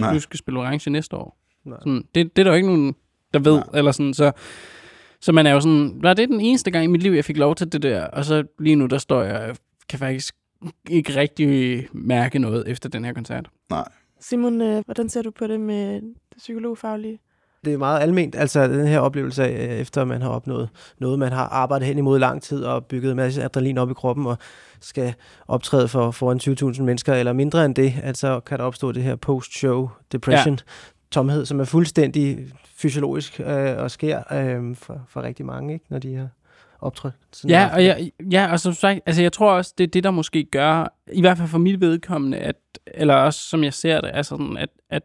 Nej. 0.00 0.14
Du 0.14 0.20
skal 0.20 0.38
spille 0.38 0.60
orange 0.60 0.90
næste 0.90 1.16
år. 1.16 1.38
Nej. 1.64 1.78
Sådan, 1.80 2.04
det, 2.14 2.36
det 2.36 2.42
er 2.42 2.44
der 2.44 2.50
jo 2.50 2.56
ikke 2.56 2.68
nogen, 2.68 2.94
der 3.34 3.40
ved. 3.40 3.54
Nej. 3.54 3.64
Eller 3.74 3.92
sådan, 3.92 4.14
så, 4.14 4.32
så 5.20 5.32
man 5.32 5.46
er 5.46 5.52
jo 5.52 5.60
sådan... 5.60 5.92
Var 6.02 6.14
det 6.14 6.28
den 6.28 6.40
eneste 6.40 6.70
gang 6.70 6.84
i 6.84 6.88
mit 6.88 7.02
liv, 7.02 7.12
jeg 7.12 7.24
fik 7.24 7.36
lov 7.36 7.54
til 7.54 7.72
det 7.72 7.82
der? 7.82 8.06
Og 8.06 8.24
så 8.24 8.44
lige 8.58 8.76
nu, 8.76 8.86
der 8.86 8.98
står 8.98 9.22
jeg... 9.22 9.46
Jeg 9.46 9.56
kan 9.88 9.98
faktisk 9.98 10.34
ikke 10.90 11.16
rigtig 11.16 11.88
mærke 11.92 12.38
noget 12.38 12.68
efter 12.68 12.88
den 12.88 13.04
her 13.04 13.12
koncert. 13.12 13.50
Simon, 14.20 14.60
øh, 14.60 14.82
hvordan 14.84 15.08
ser 15.08 15.22
du 15.22 15.30
på 15.30 15.46
det 15.46 15.60
med 15.60 15.94
det 15.94 16.38
psykologfaglige? 16.38 17.18
Det 17.64 17.72
er 17.72 17.78
meget 17.78 18.00
alment, 18.00 18.34
altså 18.34 18.68
den 18.68 18.86
her 18.86 18.98
oplevelse 18.98 19.44
af, 19.44 19.68
øh, 19.68 19.78
efter 19.78 20.04
man 20.04 20.22
har 20.22 20.28
opnået 20.28 20.68
noget, 20.98 21.18
man 21.18 21.32
har 21.32 21.44
arbejdet 21.44 21.88
hen 21.88 21.98
imod 21.98 22.18
lang 22.18 22.42
tid 22.42 22.64
og 22.64 22.86
bygget 22.86 23.10
en 23.10 23.16
masse 23.16 23.42
adrenalin 23.42 23.78
op 23.78 23.90
i 23.90 23.94
kroppen 23.94 24.26
og 24.26 24.38
skal 24.80 25.14
optræde 25.48 25.88
for 25.88 26.10
foran 26.10 26.40
20.000 26.74 26.82
mennesker 26.82 27.14
eller 27.14 27.32
mindre 27.32 27.64
end 27.64 27.74
det, 27.74 27.94
altså 28.02 28.40
kan 28.40 28.58
der 28.58 28.64
opstå 28.64 28.92
det 28.92 29.02
her 29.02 29.16
post-show 29.16 29.90
depression, 30.12 30.54
ja. 30.54 30.62
tomhed, 31.10 31.44
som 31.44 31.60
er 31.60 31.64
fuldstændig 31.64 32.38
fysiologisk 32.76 33.40
øh, 33.40 33.78
og 33.78 33.90
sker 33.90 34.22
øh, 34.32 34.76
for, 34.76 35.00
for 35.08 35.22
rigtig 35.22 35.46
mange, 35.46 35.72
ikke, 35.72 35.86
når 35.88 35.98
de 35.98 36.14
har 36.14 36.28
en 37.44 37.50
Ja, 37.50 37.70
og 37.74 37.84
jeg, 37.84 38.10
ja, 38.32 38.52
og 38.52 38.60
som 38.60 38.72
sagt, 38.72 39.00
altså 39.06 39.22
jeg 39.22 39.32
tror 39.32 39.52
også, 39.52 39.74
det 39.78 39.84
er 39.84 39.88
det, 39.88 40.04
der 40.04 40.10
måske 40.10 40.44
gør, 40.44 40.96
i 41.12 41.20
hvert 41.20 41.38
fald 41.38 41.48
for 41.48 41.58
mit 41.58 41.80
vedkommende, 41.80 42.38
at, 42.38 42.56
eller 42.86 43.14
også 43.14 43.40
som 43.40 43.64
jeg 43.64 43.74
ser 43.74 44.00
det, 44.00 44.10
altså 44.14 44.28
sådan, 44.28 44.56
at, 44.56 44.68
at 44.90 45.02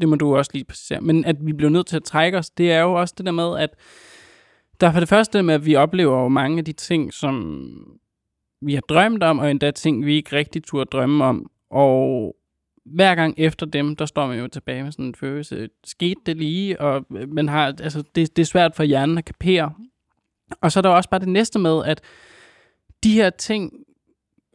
det 0.00 0.08
må 0.08 0.16
du 0.16 0.36
også 0.36 0.50
lige 0.54 0.64
præcisere, 0.64 1.00
men 1.00 1.24
at 1.24 1.36
vi 1.40 1.52
bliver 1.52 1.70
nødt 1.70 1.86
til 1.86 1.96
at 1.96 2.04
trække 2.04 2.38
os, 2.38 2.50
det 2.50 2.72
er 2.72 2.80
jo 2.80 2.92
også 2.92 3.14
det 3.18 3.26
der 3.26 3.32
med, 3.32 3.58
at 3.58 3.70
der 4.80 4.86
er 4.86 4.92
for 4.92 5.00
det 5.00 5.08
første 5.08 5.42
med, 5.42 5.54
at 5.54 5.66
vi 5.66 5.76
oplever 5.76 6.22
jo 6.22 6.28
mange 6.28 6.58
af 6.58 6.64
de 6.64 6.72
ting, 6.72 7.14
som 7.14 7.64
vi 8.60 8.74
har 8.74 8.80
drømt 8.80 9.22
om, 9.22 9.38
og 9.38 9.50
endda 9.50 9.70
ting, 9.70 10.06
vi 10.06 10.14
ikke 10.16 10.36
rigtig 10.36 10.64
turde 10.64 10.88
drømme 10.92 11.24
om, 11.24 11.50
og 11.70 12.36
hver 12.84 13.14
gang 13.14 13.34
efter 13.38 13.66
dem, 13.66 13.96
der 13.96 14.06
står 14.06 14.26
man 14.26 14.38
jo 14.38 14.48
tilbage 14.48 14.82
med 14.82 14.92
sådan 14.92 15.04
en 15.04 15.14
følelse, 15.14 15.68
skete 15.84 16.20
det 16.26 16.36
lige, 16.36 16.80
og 16.80 17.06
man 17.28 17.48
har, 17.48 17.66
altså 17.66 18.02
det, 18.14 18.36
det 18.36 18.42
er 18.42 18.46
svært 18.46 18.74
for 18.74 18.82
hjernen 18.82 19.18
at 19.18 19.24
kapere, 19.24 19.72
og 20.60 20.72
så 20.72 20.80
er 20.80 20.82
der 20.82 20.88
også 20.88 21.10
bare 21.10 21.20
det 21.20 21.28
næste 21.28 21.58
med, 21.58 21.84
at 21.84 22.00
de 23.04 23.12
her 23.12 23.30
ting, 23.30 23.72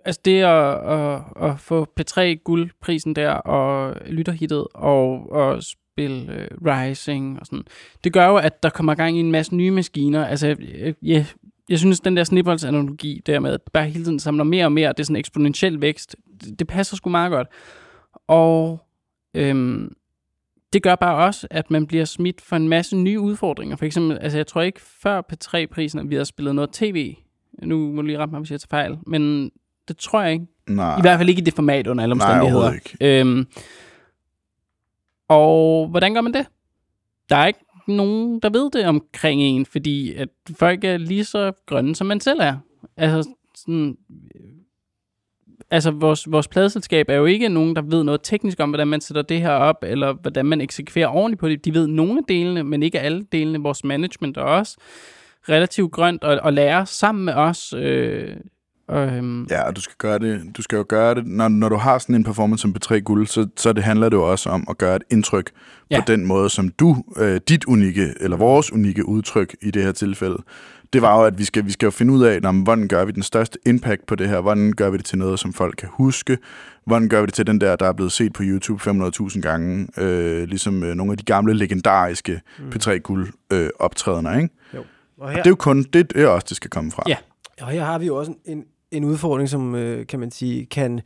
altså 0.06 0.22
det 0.26 0.42
at, 0.42 0.90
at, 0.90 1.22
at 1.50 1.60
få 1.60 1.88
P3 2.00 2.22
guldprisen 2.22 3.16
der, 3.16 3.32
og 3.32 3.96
lytterhittet, 4.06 4.68
og, 4.74 5.32
og 5.32 5.64
spille 5.64 6.48
uh, 6.62 6.68
Rising 6.68 7.40
og 7.40 7.46
sådan, 7.46 7.64
det 8.04 8.14
gør 8.14 8.28
jo, 8.28 8.38
at 8.38 8.64
der 8.64 8.70
kommer 8.70 8.96
gang 8.96 9.18
i 9.18 9.20
en 9.20 9.32
masse 9.32 9.56
nye 9.56 9.72
maskiner. 9.72 10.26
Altså, 10.26 10.48
jeg, 10.48 10.96
jeg, 11.02 11.26
jeg 11.70 11.80
synes, 11.80 12.00
den 12.00 12.18
der 12.18 12.24
snibboldsanalogi 12.24 13.22
der 13.26 13.40
med, 13.40 13.54
at 13.54 13.66
det 13.66 13.72
bare 13.72 13.86
hele 13.86 14.04
tiden 14.04 14.20
samler 14.20 14.44
mere 14.44 14.66
og 14.66 14.72
mere, 14.72 14.90
det 14.90 15.00
er 15.00 15.04
sådan 15.04 15.16
en 15.16 15.20
eksponentiel 15.20 15.82
vækst, 15.82 16.16
det, 16.42 16.60
det 16.60 16.68
passer 16.68 16.96
sgu 16.96 17.10
meget 17.10 17.32
godt. 17.32 17.48
Og 18.28 18.86
øhm, 19.34 19.94
det 20.74 20.84
gør 20.84 20.96
bare 20.96 21.26
også, 21.26 21.48
at 21.52 21.72
man 21.72 21.88
bliver 21.88 22.06
smidt 22.06 22.42
for 22.42 22.56
en 22.56 22.70
masse 22.70 22.98
nye 22.98 23.20
udfordringer. 23.20 23.76
For 23.76 23.86
eksempel, 23.86 24.18
altså 24.18 24.38
jeg 24.38 24.48
tror 24.48 24.62
ikke 24.62 24.82
før 24.82 25.22
P3-prisen, 25.34 26.00
at 26.00 26.10
vi 26.10 26.16
har 26.16 26.24
spillet 26.24 26.56
noget 26.56 26.72
tv. 26.72 27.16
Nu 27.64 27.92
må 27.92 28.02
du 28.02 28.06
lige 28.08 28.18
rette 28.18 28.32
mig, 28.32 28.40
hvis 28.40 28.52
jeg 28.52 28.60
tager 28.60 28.70
fejl. 28.70 28.98
Men 29.08 29.52
det 29.88 29.98
tror 29.98 30.22
jeg 30.22 30.34
ikke. 30.34 30.46
Nej, 30.68 30.98
I 30.98 31.02
hvert 31.02 31.20
fald 31.20 31.30
ikke 31.30 31.42
i 31.42 31.46
det 31.46 31.54
format 31.54 31.88
under 31.88 32.04
alle 32.04 32.16
nej 32.16 32.26
omstændigheder. 32.26 32.62
overhovedet 32.62 32.92
ikke. 33.02 33.20
Øhm, 33.20 33.48
og 35.28 35.88
hvordan 35.88 36.14
gør 36.14 36.22
man 36.22 36.34
det? 36.34 36.46
Der 37.30 37.36
er 37.36 37.48
ikke 37.48 37.60
nogen, 37.88 38.40
der 38.40 38.50
ved 38.50 38.72
det 38.72 38.86
omkring 38.86 39.42
en, 39.42 39.66
fordi 39.66 40.14
at 40.14 40.30
folk 40.56 40.84
er 40.84 40.98
lige 40.98 41.26
så 41.26 41.52
grønne, 41.66 41.96
som 41.96 42.08
man 42.08 42.20
selv 42.20 42.40
er. 42.40 42.58
Altså, 42.98 43.30
sådan, 43.56 43.98
altså 45.72 45.92
vores, 45.92 46.32
vores 46.32 46.48
pladeselskab 46.48 47.10
er 47.10 47.16
jo 47.16 47.26
ikke 47.26 47.50
nogen, 47.50 47.76
der 47.76 47.82
ved 47.82 48.04
noget 48.04 48.22
teknisk 48.24 48.60
om, 48.60 48.70
hvordan 48.70 48.88
man 48.88 49.02
sætter 49.02 49.22
det 49.22 49.42
her 49.42 49.52
op, 49.52 49.84
eller 49.84 50.14
hvordan 50.14 50.46
man 50.46 50.62
eksekverer 50.62 51.08
ordentligt 51.08 51.40
på 51.40 51.50
det. 51.50 51.66
De 51.66 51.74
ved 51.74 51.88
nogle 51.88 52.18
af 52.18 52.24
delene, 52.28 52.64
men 52.64 52.84
ikke 52.84 53.00
alle 53.00 53.26
delene. 53.32 53.60
Vores 53.60 53.84
management 53.84 54.38
er 54.38 54.42
også 54.42 54.78
relativt 55.50 55.92
grønt 55.92 56.24
og, 56.24 56.40
og 56.44 56.54
lærer 56.54 56.86
sammen 56.86 57.26
med 57.26 57.34
os. 57.34 57.74
Øh, 57.78 58.36
øhm, 58.92 59.48
Ja, 59.50 59.68
og 59.68 59.76
du 59.76 59.82
skal 59.82 59.96
gøre 59.98 60.20
det, 60.20 60.42
du 60.58 60.62
skal 60.62 60.78
jo 60.78 60.86
gøre 60.90 61.16
det, 61.16 61.28
når, 61.28 61.48
når 61.48 61.70
du 61.70 61.76
har 61.76 61.98
sådan 61.98 62.16
en 62.16 62.24
performance 62.24 62.62
som 62.62 62.76
P3 62.78 63.00
Guld, 63.00 63.28
så, 63.28 63.48
så 63.58 63.74
det 63.74 63.84
handler 63.84 64.10
det 64.10 64.18
jo 64.18 64.32
også 64.32 64.50
om 64.50 64.68
at 64.70 64.78
gøre 64.78 64.96
et 64.96 65.04
indtryk. 65.12 65.52
Ja. 65.92 66.00
på 66.00 66.04
den 66.08 66.26
måde, 66.26 66.50
som 66.50 66.70
du, 66.70 67.04
øh, 67.18 67.42
dit 67.50 67.66
unikke, 67.66 68.14
eller 68.20 68.38
vores 68.38 68.74
unikke 68.74 69.08
udtryk 69.08 69.56
i 69.62 69.72
det 69.72 69.84
her 69.84 69.92
tilfælde, 69.92 70.38
det 70.94 71.02
var 71.02 71.20
jo, 71.20 71.26
at 71.26 71.38
vi 71.38 71.46
skal, 71.46 71.66
vi 71.66 71.72
skal 71.72 71.86
jo 71.88 71.92
finde 71.92 72.14
ud 72.14 72.24
af, 72.24 72.42
når, 72.42 72.52
hvordan 72.64 72.88
gør 72.88 73.06
vi 73.06 73.12
den 73.12 73.24
største 73.24 73.60
impact 73.66 74.06
på 74.06 74.16
det 74.16 74.30
her, 74.30 74.42
hvordan 74.42 74.74
gør 74.74 74.90
vi 74.90 74.98
det 74.98 75.06
til 75.06 75.18
noget, 75.18 75.40
som 75.40 75.54
folk 75.54 75.76
kan 75.78 75.90
huske, 75.92 76.38
hvordan 76.86 77.10
gør 77.10 77.22
vi 77.22 77.26
det 77.26 77.34
til 77.34 77.48
den 77.48 77.62
der, 77.62 77.76
der 77.76 77.86
er 77.86 77.94
blevet 77.94 78.12
set 78.12 78.34
på 78.34 78.44
YouTube 78.46 78.90
500.000 78.90 79.42
gange, 79.42 79.88
øh, 79.98 80.44
ligesom 80.48 80.84
øh, 80.84 80.96
nogle 80.96 81.12
af 81.12 81.18
de 81.18 81.24
gamle, 81.24 81.54
legendariske 81.54 82.42
Mm. 82.60 82.72
P3 82.76 82.98
Guld 82.98 83.28
øh, 83.54 83.70
optrædener, 83.80 84.38
ikke? 84.38 84.50
Og 84.74 84.86
Og 85.18 85.30
her, 85.32 85.38
det 85.38 85.48
er 85.48 85.52
jo 85.52 85.56
kun, 85.56 85.84
det 85.84 86.12
er 86.16 86.28
også, 86.28 86.46
det 86.50 86.58
skal 86.58 86.70
komme 86.70 86.92
fra. 86.92 87.04
Ja. 87.08 87.18
Og 87.62 87.68
her 87.68 87.84
har 87.84 88.00
vi 88.00 88.06
jo 88.06 88.16
også 88.16 88.34
en, 88.46 88.66
en 88.92 89.04
udfordring, 89.04 89.50
som 89.50 89.76
øh, 89.76 90.08
kan 90.08 90.20
man 90.20 90.32
sige, 90.32 90.66
kan 90.66 91.02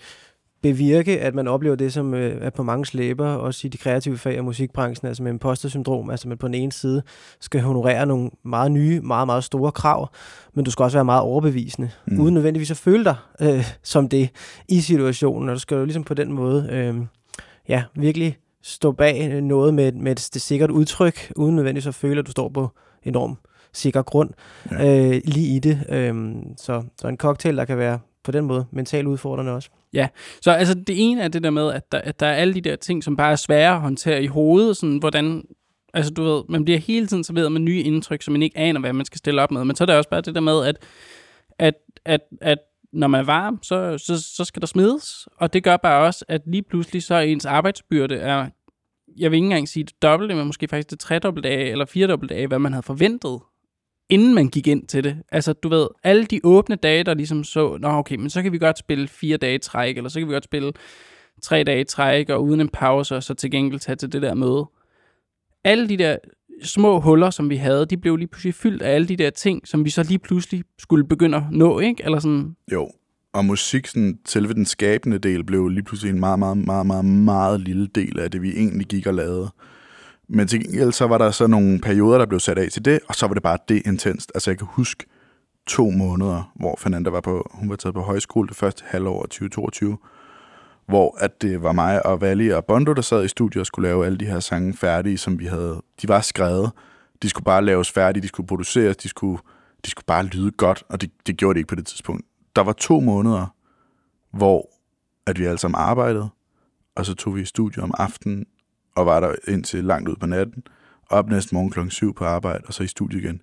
bevirke, 0.63 1.19
at 1.19 1.35
man 1.35 1.47
oplever 1.47 1.75
det, 1.75 1.93
som 1.93 2.13
øh, 2.13 2.37
er 2.41 2.49
på 2.49 2.63
mange 2.63 2.85
slæber, 2.85 3.27
også 3.27 3.67
i 3.67 3.69
de 3.69 3.77
kreative 3.77 4.17
fag 4.17 4.37
af 4.37 4.43
musikbranchen, 4.43 5.07
altså 5.07 5.23
med 5.23 5.31
imposter-syndrom, 5.31 6.09
altså 6.09 6.27
man 6.27 6.37
på 6.37 6.47
den 6.47 6.55
ene 6.55 6.71
side 6.71 7.03
skal 7.39 7.61
honorere 7.61 8.05
nogle 8.05 8.29
meget 8.45 8.71
nye, 8.71 9.01
meget, 9.01 9.25
meget 9.27 9.43
store 9.43 9.71
krav, 9.71 10.09
men 10.53 10.65
du 10.65 10.71
skal 10.71 10.83
også 10.83 10.97
være 10.97 11.05
meget 11.05 11.21
overbevisende, 11.21 11.89
Mm. 12.07 12.19
uden 12.19 12.33
nødvendigvis 12.33 12.71
at 12.71 12.77
føle 12.77 13.03
dig 13.03 13.15
øh, 13.41 13.65
som 13.83 14.09
det 14.09 14.29
i 14.69 14.81
situationen, 14.81 15.49
og 15.49 15.55
du 15.55 15.59
skal 15.59 15.75
jo 15.77 15.85
ligesom 15.85 16.03
på 16.03 16.13
den 16.13 16.31
måde, 16.33 16.67
øh, 16.71 16.95
ja, 17.69 17.83
virkelig 17.95 18.37
stå 18.61 18.91
bag 18.91 19.41
noget 19.41 19.73
med, 19.73 19.91
med 19.91 20.11
et, 20.11 20.29
et 20.35 20.41
sikkert 20.41 20.71
udtryk, 20.71 21.31
uden 21.35 21.55
nødvendigvis 21.55 21.87
at 21.87 21.95
føle, 21.95 22.19
at 22.19 22.25
du 22.27 22.31
står 22.31 22.49
på 22.49 22.69
enorm 23.03 23.37
sikker 23.73 24.01
grund 24.01 24.29
Ja. 24.71 25.07
øh, 25.15 25.21
lige 25.25 25.55
i 25.55 25.59
det. 25.59 25.79
Øhm, 25.89 26.43
så, 26.57 26.83
så 27.01 27.07
en 27.07 27.17
cocktail, 27.17 27.57
der 27.57 27.65
kan 27.65 27.77
være 27.77 27.99
på 28.23 28.31
den 28.31 28.45
måde 28.45 28.65
mentalt 28.71 29.07
udfordrende 29.07 29.51
også. 29.51 29.69
Ja, 29.93 30.07
Så 30.41 30.51
altså 30.51 30.73
det 30.73 30.95
ene 31.09 31.21
er 31.21 31.27
det 31.27 31.43
der 31.43 31.49
med, 31.49 31.71
at 31.71 31.91
der, 31.91 32.01
at 32.01 32.19
der 32.19 32.25
er 32.27 32.33
alle 32.33 32.53
de 32.53 32.61
der 32.61 32.75
ting, 32.75 33.03
som 33.03 33.17
bare 33.17 33.31
er 33.31 33.35
svære 33.35 33.75
at 33.75 33.81
håndtere 33.81 34.23
i 34.23 34.27
hovedet, 34.27 34.77
sådan 34.77 34.97
hvordan, 34.97 35.43
altså 35.93 36.13
du 36.13 36.23
ved, 36.23 36.43
man 36.49 36.65
bliver 36.65 36.79
hele 36.79 37.07
tiden 37.07 37.23
serveret 37.23 37.51
med 37.51 37.61
nye 37.61 37.81
indtryk, 37.81 38.21
som 38.21 38.31
man 38.31 38.41
ikke 38.41 38.57
aner, 38.57 38.79
hvad 38.79 38.93
man 38.93 39.05
skal 39.05 39.17
stille 39.17 39.41
op 39.41 39.51
med, 39.51 39.65
men 39.65 39.75
så 39.75 39.83
er 39.83 39.85
der 39.85 39.97
også 39.97 40.09
bare 40.09 40.21
det 40.21 40.35
der 40.35 40.41
med, 40.41 40.65
at, 40.65 40.77
at, 41.59 41.73
at, 42.05 42.21
at 42.41 42.57
når 42.93 43.07
man 43.07 43.19
er 43.19 43.25
varm, 43.25 43.59
så, 43.63 43.97
så, 43.97 44.21
så 44.21 44.45
skal 44.45 44.61
der 44.61 44.67
smides, 44.67 45.27
og 45.37 45.53
det 45.53 45.63
gør 45.63 45.77
bare 45.77 46.05
også, 46.05 46.25
at 46.27 46.41
lige 46.45 46.63
pludselig 46.63 47.03
så 47.03 47.15
er 47.15 47.21
ens 47.21 47.45
arbejdsbyrde 47.45 48.15
er, 48.15 48.49
jeg 49.17 49.31
vil 49.31 49.37
ikke 49.37 49.45
engang 49.45 49.69
sige 49.69 49.83
det 49.83 50.01
dobbelte, 50.01 50.35
men 50.35 50.45
måske 50.45 50.67
faktisk 50.67 50.89
det 50.91 50.99
tredobbelte 50.99 51.49
af, 51.49 51.63
eller 51.63 51.85
firedobbelte 51.85 52.35
af, 52.35 52.47
hvad 52.47 52.59
man 52.59 52.73
havde 52.73 52.83
forventet, 52.83 53.39
inden 54.13 54.33
man 54.33 54.47
gik 54.47 54.67
ind 54.67 54.87
til 54.87 55.03
det. 55.03 55.17
Altså, 55.31 55.53
du 55.53 55.69
ved, 55.69 55.87
alle 56.03 56.25
de 56.25 56.39
åbne 56.43 56.75
dage, 56.75 57.03
der 57.03 57.13
ligesom 57.13 57.43
så, 57.43 57.77
nå 57.77 57.87
okay, 57.87 58.15
men 58.15 58.29
så 58.29 58.41
kan 58.41 58.51
vi 58.51 58.57
godt 58.57 58.77
spille 58.77 59.07
fire 59.07 59.37
dage 59.37 59.55
i 59.55 59.59
træk, 59.59 59.97
eller 59.97 60.09
så 60.09 60.19
kan 60.19 60.27
vi 60.27 60.33
godt 60.33 60.43
spille 60.43 60.73
tre 61.41 61.63
dage 61.63 61.81
i 61.81 61.83
træk 61.83 62.29
og 62.29 62.43
uden 62.43 62.61
en 62.61 62.69
pause, 62.69 63.15
og 63.15 63.23
så 63.23 63.33
til 63.33 63.51
gengæld 63.51 63.79
tage 63.79 63.95
til 63.95 64.11
det 64.11 64.21
der 64.21 64.33
møde. 64.33 64.65
Alle 65.63 65.89
de 65.89 65.97
der 65.97 66.17
små 66.63 66.99
huller, 66.99 67.29
som 67.29 67.49
vi 67.49 67.55
havde, 67.55 67.85
de 67.85 67.97
blev 67.97 68.15
lige 68.15 68.27
pludselig 68.27 68.53
fyldt 68.53 68.81
af 68.81 68.95
alle 68.95 69.07
de 69.07 69.17
der 69.17 69.29
ting, 69.29 69.67
som 69.67 69.85
vi 69.85 69.89
så 69.89 70.03
lige 70.03 70.19
pludselig 70.19 70.63
skulle 70.79 71.07
begynde 71.07 71.37
at 71.37 71.43
nå, 71.51 71.79
ikke? 71.79 72.03
Eller 72.03 72.19
sådan, 72.19 72.55
Jo, 72.71 72.91
og 73.33 73.45
musik, 73.45 73.87
sådan, 73.87 74.19
selve 74.25 74.53
den 74.53 74.65
skabende 74.65 75.17
del, 75.17 75.43
blev 75.43 75.67
lige 75.67 75.83
pludselig 75.83 76.13
en 76.13 76.19
meget, 76.19 76.39
meget, 76.39 76.57
meget, 76.57 76.85
meget, 76.85 77.05
meget 77.05 77.61
lille 77.61 77.87
del 77.87 78.19
af 78.19 78.31
det, 78.31 78.41
vi 78.41 78.51
egentlig 78.51 78.87
gik 78.87 79.07
og 79.07 79.13
lavede. 79.13 79.49
Men 80.29 80.47
til 80.47 80.63
gengæld 80.63 80.91
så 80.91 81.07
var 81.07 81.17
der 81.17 81.31
så 81.31 81.47
nogle 81.47 81.79
perioder, 81.79 82.17
der 82.17 82.25
blev 82.25 82.39
sat 82.39 82.57
af 82.57 82.69
til 82.71 82.85
det, 82.85 82.99
og 83.07 83.15
så 83.15 83.27
var 83.27 83.33
det 83.33 83.43
bare 83.43 83.57
det 83.67 83.81
intenst. 83.85 84.31
Altså 84.35 84.51
jeg 84.51 84.57
kan 84.57 84.67
huske 84.71 85.05
to 85.67 85.89
måneder, 85.89 86.51
hvor 86.55 86.75
Fernanda 86.79 87.09
var 87.09 87.21
på, 87.21 87.51
hun 87.53 87.69
var 87.69 87.75
taget 87.75 87.95
på 87.95 88.01
højskole 88.01 88.47
det 88.47 88.57
første 88.57 88.83
halvår 88.87 89.23
af 89.23 89.29
2022, 89.29 89.97
hvor 90.85 91.17
at 91.19 91.41
det 91.41 91.63
var 91.63 91.71
mig 91.71 92.05
og 92.05 92.21
Valli 92.21 92.49
og 92.49 92.65
Bondo, 92.65 92.93
der 92.93 93.01
sad 93.01 93.25
i 93.25 93.27
studiet 93.27 93.59
og 93.59 93.65
skulle 93.65 93.89
lave 93.89 94.05
alle 94.05 94.17
de 94.17 94.25
her 94.25 94.39
sange 94.39 94.73
færdige, 94.73 95.17
som 95.17 95.39
vi 95.39 95.45
havde. 95.45 95.81
De 96.01 96.07
var 96.07 96.21
skrevet. 96.21 96.71
De 97.21 97.29
skulle 97.29 97.45
bare 97.45 97.65
laves 97.65 97.91
færdige, 97.91 98.21
de 98.21 98.27
skulle 98.27 98.47
produceres, 98.47 98.97
de 98.97 99.09
skulle, 99.09 99.41
de 99.85 99.89
skulle 99.89 100.05
bare 100.05 100.25
lyde 100.25 100.51
godt, 100.51 100.83
og 100.89 101.01
det, 101.01 101.11
det 101.27 101.37
gjorde 101.37 101.53
det 101.53 101.59
ikke 101.59 101.67
på 101.67 101.75
det 101.75 101.85
tidspunkt. 101.85 102.25
Der 102.55 102.61
var 102.61 102.73
to 102.73 102.99
måneder, 102.99 103.55
hvor 104.31 104.69
at 105.27 105.39
vi 105.39 105.45
alle 105.45 105.57
sammen 105.57 105.81
arbejdede, 105.81 106.29
og 106.95 107.05
så 107.05 107.13
tog 107.13 107.35
vi 107.35 107.41
i 107.41 107.45
studiet 107.45 107.83
om 107.83 107.93
aftenen, 107.97 108.45
og 108.95 109.05
var 109.05 109.19
der 109.19 109.35
indtil 109.47 109.83
langt 109.83 110.09
ud 110.09 110.15
på 110.15 110.25
natten, 110.25 110.63
op 111.09 111.29
næste 111.29 111.55
morgen 111.55 111.69
klokken 111.69 111.91
7 111.91 112.13
på 112.13 112.25
arbejde, 112.25 112.63
og 112.67 112.73
så 112.73 112.83
i 112.83 112.87
studiet 112.87 113.23
igen. 113.23 113.41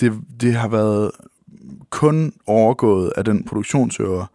Det, 0.00 0.12
det 0.40 0.54
har 0.54 0.68
været 0.68 1.10
kun 1.90 2.32
overgået 2.46 3.12
af 3.16 3.24
den 3.24 3.44
produktionsøver, 3.44 4.26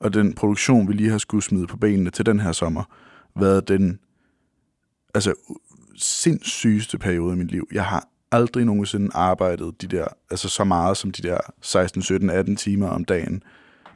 og 0.00 0.14
den 0.14 0.34
produktion, 0.34 0.88
vi 0.88 0.92
lige 0.92 1.10
har 1.10 1.18
skulle 1.18 1.44
smide 1.44 1.66
på 1.66 1.76
benene 1.76 2.10
til 2.10 2.26
den 2.26 2.40
her 2.40 2.52
sommer, 2.52 2.84
været 3.40 3.68
den 3.68 3.98
altså, 5.14 5.34
sindssygeste 5.96 6.98
periode 6.98 7.34
i 7.34 7.38
mit 7.38 7.50
liv. 7.50 7.68
Jeg 7.72 7.84
har 7.84 8.08
aldrig 8.32 8.64
nogensinde 8.64 9.10
arbejdet 9.14 9.82
de 9.82 9.86
der, 9.86 10.06
altså 10.30 10.48
så 10.48 10.64
meget 10.64 10.96
som 10.96 11.10
de 11.10 11.22
der 11.22 11.38
16, 11.60 12.02
17, 12.02 12.30
18 12.30 12.56
timer 12.56 12.88
om 12.88 13.04
dagen. 13.04 13.42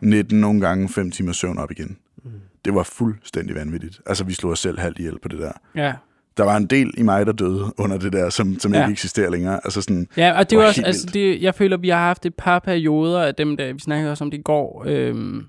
19 0.00 0.40
nogle 0.40 0.60
gange 0.60 0.88
5 0.88 1.10
timer 1.10 1.32
søvn 1.32 1.58
op 1.58 1.70
igen. 1.70 1.98
Mm. 2.24 2.30
Det 2.64 2.74
var 2.74 2.82
fuldstændig 2.82 3.54
vanvittigt. 3.56 4.00
Altså, 4.06 4.24
vi 4.24 4.32
slog 4.32 4.52
os 4.52 4.58
selv 4.58 4.78
halvt 4.78 4.98
ihjel 4.98 5.18
på 5.18 5.28
det 5.28 5.38
der. 5.38 5.52
ja. 5.74 5.94
Der 6.36 6.44
var 6.44 6.56
en 6.56 6.66
del 6.66 6.90
i 6.98 7.02
mig, 7.02 7.26
der 7.26 7.32
døde 7.32 7.72
under 7.78 7.98
det 7.98 8.12
der, 8.12 8.30
som, 8.30 8.58
som 8.58 8.74
Ja. 8.74 8.80
ikke 8.82 8.92
eksisterer 8.92 9.30
længere. 9.30 9.60
Altså 9.64 9.82
sådan, 9.82 10.08
Ja, 10.16 10.38
og 10.38 10.50
det 10.50 10.58
var 10.58 10.66
også, 10.66 10.82
altså, 10.84 11.06
det, 11.14 11.42
jeg 11.42 11.54
føler, 11.54 11.76
vi 11.76 11.88
har 11.88 11.98
haft 11.98 12.26
et 12.26 12.34
par 12.34 12.58
perioder 12.58 13.22
af 13.22 13.34
dem, 13.34 13.56
der 13.56 13.72
vi 13.72 13.78
snakkede 13.78 14.10
også 14.10 14.24
om 14.24 14.30
det 14.30 14.38
i 14.38 14.42
går. 14.42 14.84
Øhm, 14.86 15.44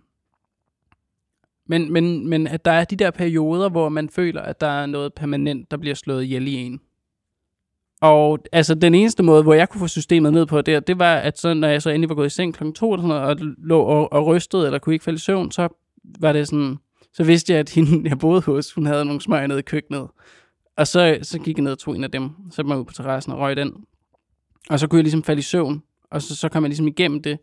men, 1.68 1.94
men, 1.94 2.30
men 2.30 2.48
at 2.48 2.66
der 2.66 2.72
er 2.72 2.84
de 2.86 2.96
der 2.96 3.12
perioder, 3.12 3.70
hvor 3.70 3.90
man 3.90 4.10
føler, 4.10 4.42
at 4.42 4.62
der 4.62 4.68
er 4.68 4.86
noget 4.86 5.14
permanent, 5.14 5.72
der 5.72 5.78
bliver 5.78 5.96
slået 5.96 6.24
ihjel 6.24 6.48
i 6.48 6.54
en. 6.54 6.80
Og 8.02 8.40
altså, 8.52 8.76
den 8.76 8.96
eneste 8.96 9.24
måde, 9.24 9.44
hvor 9.44 9.54
jeg 9.54 9.70
kunne 9.70 9.80
få 9.80 9.88
systemet 9.88 10.34
ned 10.34 10.46
på 10.46 10.62
det, 10.62 10.88
det 10.88 11.00
var, 11.00 11.16
at 11.16 11.40
så, 11.40 11.54
når 11.54 11.68
jeg 11.68 11.82
så 11.82 11.90
endelig 11.90 12.10
var 12.10 12.16
gået 12.16 12.28
i 12.28 12.30
seng 12.30 12.54
klokken 12.54 12.74
to, 12.74 12.94
eller 12.94 13.04
sådan 13.08 13.18
noget, 13.18 13.30
og 13.42 13.56
lå 13.58 13.82
og, 13.82 14.14
og 14.14 14.26
rystede, 14.28 14.66
eller 14.66 14.80
kunne 14.80 14.96
ikke 14.96 15.06
falde 15.06 15.18
i 15.18 15.20
søvn, 15.20 15.52
så 15.52 15.68
var 16.20 16.34
det 16.34 16.48
sådan, 16.48 16.78
så 17.14 17.24
vidste 17.24 17.54
jeg, 17.54 17.60
at 17.60 17.70
hende, 17.70 18.10
jeg 18.10 18.20
boede 18.20 18.42
hos, 18.42 18.74
hun 18.74 18.86
havde 18.86 19.06
nogle 19.06 19.22
smøger 19.22 19.48
nede 19.48 19.60
i 19.60 19.62
køkkenet. 19.62 20.08
Og 20.78 20.88
så, 20.88 21.20
så 21.22 21.40
gik 21.40 21.58
jeg 21.58 21.64
ned 21.64 21.72
og 21.72 21.80
tog 21.80 21.96
en 21.96 22.04
af 22.04 22.12
dem, 22.12 22.30
så 22.52 22.64
mig 22.64 22.80
ud 22.80 22.86
på 22.86 22.94
terrassen 22.94 23.34
og 23.34 23.40
røg 23.40 23.58
den. 23.58 23.74
Og 24.70 24.80
så 24.80 24.88
kunne 24.88 24.98
jeg 24.98 25.04
ligesom 25.04 25.24
falde 25.24 25.40
i 25.40 25.44
søvn, 25.44 25.84
og 26.12 26.22
så, 26.22 26.36
så 26.36 26.50
kom 26.50 26.64
jeg 26.64 26.70
ligesom 26.70 26.88
igennem 26.88 27.22
det. 27.22 27.40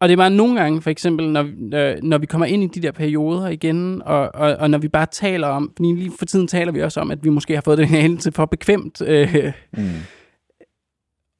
Og 0.00 0.08
det 0.08 0.12
er 0.12 0.16
bare 0.16 0.30
nogle 0.30 0.60
gange, 0.60 0.82
for 0.82 0.90
eksempel, 0.90 1.28
når, 1.28 1.42
øh, 1.74 2.02
når 2.02 2.18
vi 2.18 2.26
kommer 2.26 2.46
ind 2.46 2.62
i 2.62 2.66
de 2.66 2.82
der 2.82 2.92
perioder 2.92 3.48
igen, 3.48 4.02
og, 4.02 4.34
og, 4.34 4.56
og 4.56 4.70
når 4.70 4.78
vi 4.78 4.88
bare 4.88 5.06
taler 5.06 5.48
om, 5.48 5.72
fordi 5.76 5.92
lige 5.92 6.12
for 6.18 6.24
tiden 6.24 6.48
taler 6.48 6.72
vi 6.72 6.82
også 6.82 7.00
om, 7.00 7.10
at 7.10 7.24
vi 7.24 7.28
måske 7.28 7.54
har 7.54 7.60
fået 7.60 7.78
det 7.78 7.88
her 7.88 8.16
til 8.16 8.32
for 8.32 8.46
bekvemt. 8.46 9.02
Øh, 9.02 9.52
mm, 9.72 9.90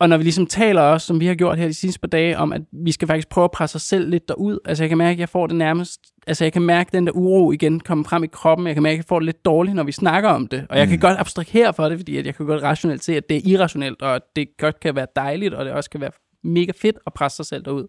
og 0.04 0.08
når 0.08 0.16
vi 0.16 0.22
ligesom 0.22 0.46
taler 0.46 0.80
også, 0.82 1.06
som 1.06 1.20
vi 1.20 1.26
har 1.26 1.34
gjort 1.34 1.58
her 1.58 1.66
de 1.66 1.74
sidste 1.74 2.00
par 2.00 2.08
dage, 2.08 2.38
om 2.38 2.52
at 2.52 2.62
vi 2.72 2.92
skal 2.92 3.08
faktisk 3.08 3.28
prøve 3.28 3.44
at 3.44 3.50
presse 3.50 3.76
os 3.76 3.82
selv 3.82 4.10
lidt 4.10 4.28
derud. 4.28 4.58
Altså 4.64 4.84
jeg 4.84 4.88
kan 4.88 4.98
mærke, 4.98 5.12
at 5.12 5.18
jeg 5.20 5.28
får 5.28 5.46
det 5.46 5.56
nærmest, 5.56 6.00
altså 6.26 6.44
jeg 6.44 6.52
kan 6.52 6.62
mærke 6.62 6.90
den 6.92 7.06
der 7.06 7.12
uro 7.12 7.52
igen 7.52 7.80
komme 7.80 8.04
frem 8.04 8.24
i 8.24 8.26
kroppen. 8.26 8.66
Jeg 8.66 8.74
kan 8.74 8.82
mærke, 8.82 8.92
at 8.94 8.96
jeg 8.98 9.04
får 9.04 9.18
det 9.18 9.26
lidt 9.26 9.44
dårligt, 9.44 9.76
når 9.76 9.82
vi 9.82 9.92
snakker 9.92 10.28
om 10.30 10.46
det. 10.46 10.66
Og 10.70 10.78
jeg 10.78 10.86
kan 10.86 10.96
Mm. 10.96 11.00
godt 11.00 11.18
abstrahere 11.18 11.74
for 11.74 11.88
det, 11.88 11.98
fordi 11.98 12.16
at 12.16 12.26
jeg 12.26 12.34
kan 12.34 12.46
godt 12.46 12.62
rationelt 12.62 13.04
se, 13.04 13.16
at 13.16 13.28
det 13.28 13.36
er 13.36 13.40
irrationelt, 13.44 14.02
og 14.02 14.14
at 14.14 14.22
det 14.36 14.48
godt 14.58 14.80
kan 14.80 14.96
være 14.96 15.06
dejligt, 15.16 15.54
og 15.54 15.64
det 15.64 15.72
også 15.72 15.90
kan 15.90 16.00
være 16.00 16.10
mega 16.44 16.72
fedt 16.76 16.96
at 17.06 17.12
presse 17.14 17.36
sig 17.36 17.46
selv 17.46 17.64
derud. 17.64 17.86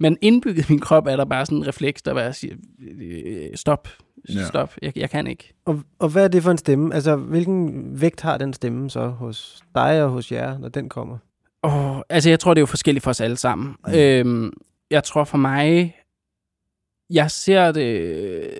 Men 0.00 0.16
indbygget 0.22 0.64
i 0.70 0.72
min 0.72 0.80
krop 0.80 1.06
er 1.06 1.16
der 1.16 1.24
bare 1.24 1.46
sådan 1.46 1.58
en 1.58 1.66
refleks, 1.68 2.02
der 2.02 2.14
bare 2.14 2.32
siger, 2.32 2.54
øh, 3.02 3.46
stop, 3.54 3.88
Ja. 4.34 4.44
stop, 4.46 4.74
jeg, 4.82 4.98
jeg 4.98 5.10
kan 5.10 5.26
ikke. 5.26 5.52
Og, 5.64 5.82
og 5.98 6.08
hvad 6.08 6.24
er 6.24 6.28
det 6.28 6.42
for 6.42 6.50
en 6.50 6.58
stemme? 6.58 6.94
Altså, 6.94 7.16
hvilken 7.16 7.86
vægt 8.00 8.20
har 8.20 8.38
den 8.38 8.52
stemme 8.54 8.90
så 8.90 9.06
hos 9.08 9.62
dig 9.74 10.02
og 10.04 10.10
hos 10.10 10.32
jer, 10.32 10.58
når 10.58 10.68
den 10.68 10.88
kommer? 10.88 11.18
Oh, 11.62 12.00
altså, 12.08 12.30
jeg 12.30 12.40
tror, 12.40 12.54
det 12.54 12.58
er 12.58 12.62
jo 12.62 12.66
forskelligt 12.66 13.02
for 13.02 13.10
os 13.10 13.20
alle 13.20 13.36
sammen. 13.36 13.76
Mm. 13.86 13.94
Øhm, 13.94 14.52
jeg 14.90 15.04
tror 15.04 15.24
for 15.24 15.38
mig, 15.38 15.96
jeg 17.10 17.30
ser 17.30 17.72
det 17.72 18.00
øh, 18.00 18.52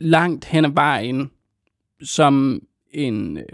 langt 0.00 0.44
hen 0.44 0.64
ad 0.64 0.70
vejen 0.70 1.30
som 2.02 2.62
en... 2.90 3.38
Øh, 3.38 3.44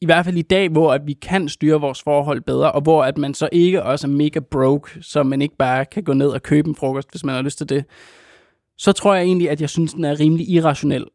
I 0.00 0.06
hvert 0.06 0.24
fald 0.24 0.36
i 0.36 0.42
dag, 0.42 0.68
hvor 0.68 0.92
at 0.92 1.06
vi 1.06 1.12
kan 1.12 1.48
styre 1.48 1.80
vores 1.80 2.02
forhold 2.02 2.40
bedre, 2.40 2.72
og 2.72 2.80
hvor 2.80 3.04
at 3.04 3.18
man 3.18 3.34
så 3.34 3.48
ikke 3.52 3.82
også 3.82 4.06
er 4.06 4.10
mega 4.10 4.40
broke, 4.40 5.02
så 5.02 5.22
man 5.22 5.42
ikke 5.42 5.56
bare 5.56 5.84
kan 5.84 6.02
gå 6.02 6.12
ned 6.12 6.28
og 6.28 6.42
købe 6.42 6.68
en 6.68 6.74
frokost, 6.74 7.10
hvis 7.10 7.24
man 7.24 7.34
har 7.34 7.42
lyst 7.42 7.58
til 7.58 7.68
det. 7.68 7.84
Så 8.78 8.92
tror 8.92 9.14
jeg 9.14 9.24
egentlig, 9.24 9.50
at 9.50 9.60
jeg 9.60 9.70
synes, 9.70 9.94
den 9.94 10.04
er 10.04 10.20
rimelig 10.20 10.48
irrationel 10.48 11.06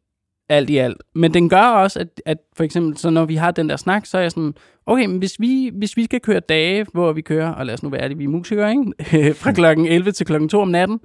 alt 0.51 0.69
i 0.69 0.77
alt. 0.77 0.97
Men 1.15 1.33
den 1.33 1.49
gør 1.49 1.61
også, 1.61 1.99
at, 1.99 2.21
at 2.25 2.37
for 2.57 2.63
eksempel, 2.63 2.97
så 2.97 3.09
når 3.09 3.25
vi 3.25 3.35
har 3.35 3.51
den 3.51 3.69
der 3.69 3.75
snak, 3.75 4.05
så 4.05 4.17
er 4.17 4.21
jeg 4.21 4.31
sådan, 4.31 4.53
okay, 4.85 5.05
men 5.05 5.17
hvis 5.17 5.39
vi, 5.39 5.71
hvis 5.73 5.97
vi 5.97 6.03
skal 6.03 6.19
køre 6.19 6.39
dage, 6.39 6.85
hvor 6.93 7.13
vi 7.13 7.21
kører, 7.21 7.49
og 7.49 7.65
lad 7.65 7.73
os 7.73 7.83
nu 7.83 7.89
være 7.89 8.09
det, 8.09 8.17
vi 8.17 8.23
er 8.23 8.29
musikere, 8.29 8.71
ikke? 8.71 9.33
fra 9.41 9.51
klokken 9.51 9.85
11 9.85 10.11
til 10.11 10.25
klokken 10.25 10.49
2 10.49 10.61
om 10.61 10.67
natten. 10.67 10.99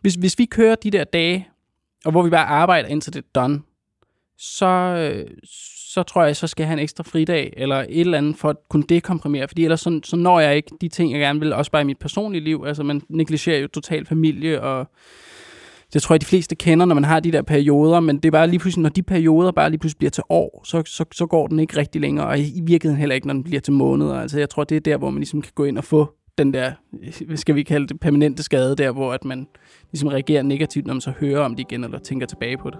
Hvis, 0.00 0.14
hvis 0.14 0.38
vi 0.38 0.44
kører 0.44 0.74
de 0.74 0.90
der 0.90 1.04
dage, 1.04 1.48
og 2.04 2.10
hvor 2.10 2.22
vi 2.22 2.30
bare 2.30 2.46
arbejder 2.46 2.88
indtil 2.88 3.12
det 3.12 3.24
er 3.24 3.40
done, 3.40 3.60
så, 4.38 5.24
så 5.92 6.02
tror 6.02 6.24
jeg, 6.24 6.36
så 6.36 6.46
skal 6.46 6.62
jeg 6.62 6.68
have 6.68 6.78
en 6.78 6.82
ekstra 6.82 7.04
fridag, 7.04 7.52
eller 7.56 7.76
et 7.76 8.00
eller 8.00 8.18
andet, 8.18 8.36
for 8.36 8.50
at 8.50 8.56
kunne 8.70 8.84
dekomprimere, 8.88 9.48
fordi 9.48 9.64
ellers 9.64 9.80
så, 9.80 10.00
så 10.04 10.16
når 10.16 10.40
jeg 10.40 10.56
ikke 10.56 10.70
de 10.80 10.88
ting, 10.88 11.12
jeg 11.12 11.20
gerne 11.20 11.40
vil, 11.40 11.52
også 11.52 11.70
bare 11.70 11.82
i 11.82 11.84
mit 11.84 11.98
personlige 11.98 12.44
liv. 12.44 12.64
Altså, 12.66 12.82
man 12.82 13.02
negligerer 13.08 13.58
jo 13.58 13.68
totalt 13.68 14.08
familie, 14.08 14.62
og 14.62 14.86
det 15.92 16.02
tror 16.02 16.14
jeg, 16.14 16.20
de 16.20 16.26
fleste 16.26 16.54
kender, 16.54 16.86
når 16.86 16.94
man 16.94 17.04
har 17.04 17.20
de 17.20 17.32
der 17.32 17.42
perioder, 17.42 18.00
men 18.00 18.16
det 18.16 18.24
er 18.24 18.30
bare 18.30 18.46
lige 18.46 18.58
pludselig, 18.58 18.82
når 18.82 18.90
de 18.90 19.02
perioder 19.02 19.52
bare 19.52 19.70
lige 19.70 19.78
pludselig 19.78 19.98
bliver 19.98 20.10
til 20.10 20.24
år, 20.28 20.62
så, 20.64 20.82
så, 20.86 21.04
så 21.12 21.26
går 21.26 21.46
den 21.46 21.60
ikke 21.60 21.76
rigtig 21.76 22.00
længere, 22.00 22.26
og 22.26 22.38
i 22.38 22.60
virkeligheden 22.62 22.98
heller 22.98 23.14
ikke, 23.14 23.26
når 23.26 23.34
den 23.34 23.44
bliver 23.44 23.60
til 23.60 23.72
måneder. 23.72 24.14
Altså, 24.14 24.38
jeg 24.38 24.50
tror, 24.50 24.64
det 24.64 24.76
er 24.76 24.80
der, 24.80 24.96
hvor 24.96 25.10
man 25.10 25.20
ligesom 25.20 25.42
kan 25.42 25.52
gå 25.54 25.64
ind 25.64 25.78
og 25.78 25.84
få 25.84 26.14
den 26.38 26.54
der, 26.54 26.72
hvad 27.26 27.36
skal 27.36 27.54
vi 27.54 27.62
kalde 27.62 27.86
det, 27.86 28.00
permanente 28.00 28.42
skade, 28.42 28.76
der 28.76 28.90
hvor 28.90 29.12
at 29.12 29.24
man 29.24 29.46
ligesom 29.92 30.08
reagerer 30.08 30.42
negativt, 30.42 30.86
når 30.86 30.94
man 30.94 31.00
så 31.00 31.12
hører 31.20 31.40
om 31.40 31.50
det 31.56 31.60
igen, 31.60 31.84
eller 31.84 31.98
tænker 31.98 32.26
tilbage 32.26 32.58
på 32.58 32.70
det. 32.70 32.78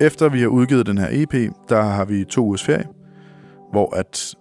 Efter 0.00 0.28
vi 0.28 0.40
har 0.40 0.48
udgivet 0.48 0.86
den 0.86 0.98
her 0.98 1.08
EP, 1.10 1.34
der 1.68 1.82
har 1.82 2.04
vi 2.04 2.24
to 2.24 2.44
ugers 2.44 2.64
ferie, 2.64 2.86
hvor 3.72 3.96
at 3.96 4.34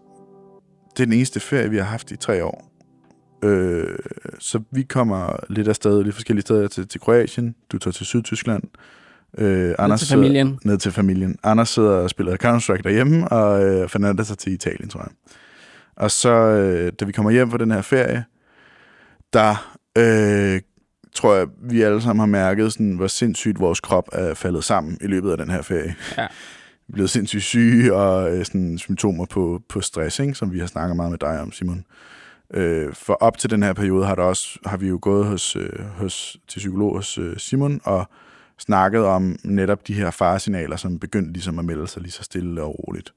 det 0.97 1.03
er 1.03 1.05
den 1.05 1.13
eneste 1.13 1.39
ferie, 1.39 1.69
vi 1.69 1.77
har 1.77 1.83
haft 1.83 2.11
i 2.11 2.15
tre 2.15 2.45
år. 2.45 2.69
Øh, 3.43 3.99
så 4.39 4.59
vi 4.71 4.83
kommer 4.83 5.35
lidt 5.49 5.67
afsted, 5.67 6.03
lidt 6.03 6.15
forskellige 6.15 6.41
steder 6.41 6.67
til, 6.67 6.87
til 6.87 7.01
Kroatien. 7.01 7.55
Du 7.71 7.77
tager 7.77 7.91
til 7.91 8.05
Sydtyskland. 8.05 8.63
Øh, 9.37 9.75
Anders 9.79 9.99
til 9.99 10.09
familien. 10.09 10.47
Sidder, 10.47 10.59
ned 10.63 10.77
til 10.77 10.91
familien. 10.91 11.37
Anders 11.43 11.69
sidder 11.69 11.91
og 11.91 12.09
spiller 12.09 12.37
Counter-Strike 12.43 12.81
derhjemme, 12.81 13.27
og 13.27 13.63
øh, 13.63 13.89
Fernanda 13.89 14.23
tager 14.23 14.35
til 14.35 14.53
Italien, 14.53 14.89
tror 14.89 14.99
jeg. 14.99 15.11
Og 15.95 16.11
så, 16.11 16.29
øh, 16.29 16.91
da 16.99 17.05
vi 17.05 17.11
kommer 17.11 17.31
hjem 17.31 17.51
fra 17.51 17.57
den 17.57 17.71
her 17.71 17.81
ferie, 17.81 18.25
der 19.33 19.75
øh, 19.97 20.61
tror 21.13 21.35
jeg, 21.35 21.47
vi 21.61 21.81
alle 21.81 22.01
sammen 22.01 22.19
har 22.19 22.27
mærket, 22.27 22.73
sådan, 22.73 22.95
hvor 22.95 23.07
sindssygt 23.07 23.59
vores 23.59 23.79
krop 23.79 24.09
er 24.11 24.33
faldet 24.33 24.63
sammen 24.63 24.97
i 25.01 25.07
løbet 25.07 25.31
af 25.31 25.37
den 25.37 25.49
her 25.49 25.61
ferie. 25.61 25.95
Ja. 26.17 26.27
Vi 26.87 26.91
er 26.91 26.93
blevet 26.93 27.09
sindssygt 27.09 27.43
syge, 27.43 27.93
og 27.93 28.37
øh, 28.37 28.45
sådan, 28.45 28.77
symptomer 28.77 29.25
på, 29.25 29.61
på 29.69 29.81
stress, 29.81 30.19
ikke? 30.19 30.33
som 30.33 30.53
vi 30.53 30.59
har 30.59 30.67
snakket 30.67 30.95
meget 30.95 31.11
med 31.11 31.19
dig 31.19 31.41
om, 31.41 31.51
Simon. 31.51 31.85
Øh, 32.53 32.93
for 32.93 33.13
op 33.13 33.37
til 33.37 33.49
den 33.49 33.63
her 33.63 33.73
periode 33.73 34.05
har, 34.05 34.15
der 34.15 34.23
også, 34.23 34.59
har 34.65 34.77
vi 34.77 34.87
jo 34.87 34.99
gået 35.01 35.25
hos, 35.25 35.55
øh, 35.55 35.85
hos, 35.85 36.37
til 36.47 36.59
psykolog 36.59 36.95
hos 36.95 37.17
øh, 37.17 37.37
Simon 37.37 37.81
og 37.83 38.09
snakket 38.57 39.01
om 39.01 39.35
netop 39.43 39.87
de 39.87 39.93
her 39.93 40.11
faresignaler, 40.11 40.75
som 40.75 40.99
begyndte 40.99 41.33
ligesom 41.33 41.59
at 41.59 41.65
melde 41.65 41.87
sig 41.87 42.01
lige 42.01 42.11
så 42.11 42.23
stille 42.23 42.63
og 42.63 42.79
roligt. 42.79 43.13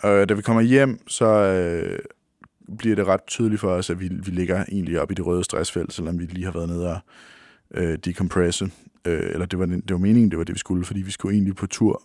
Og 0.00 0.28
da 0.28 0.34
vi 0.34 0.42
kommer 0.42 0.62
hjem, 0.62 1.08
så 1.08 1.26
øh, 1.26 1.98
bliver 2.78 2.96
det 2.96 3.06
ret 3.06 3.20
tydeligt 3.26 3.60
for 3.60 3.68
os, 3.68 3.90
at 3.90 4.00
vi, 4.00 4.08
vi 4.08 4.30
ligger 4.30 4.64
egentlig 4.68 5.00
op 5.00 5.10
i 5.10 5.14
det 5.14 5.26
røde 5.26 5.44
stressfelt, 5.44 5.92
selvom 5.92 6.18
vi 6.18 6.24
lige 6.24 6.44
har 6.44 6.52
været 6.52 6.68
nede 6.68 6.90
og 6.90 6.98
øh, 7.74 7.98
decompresse. 8.04 8.70
Øh, 9.04 9.30
eller 9.32 9.46
det 9.46 9.58
var, 9.58 9.66
det 9.66 9.90
var 9.90 9.98
meningen, 9.98 10.30
det 10.30 10.38
var 10.38 10.44
det, 10.44 10.54
vi 10.54 10.58
skulle, 10.58 10.84
fordi 10.84 11.02
vi 11.02 11.10
skulle 11.10 11.34
egentlig 11.34 11.56
på 11.56 11.66
tur 11.66 12.02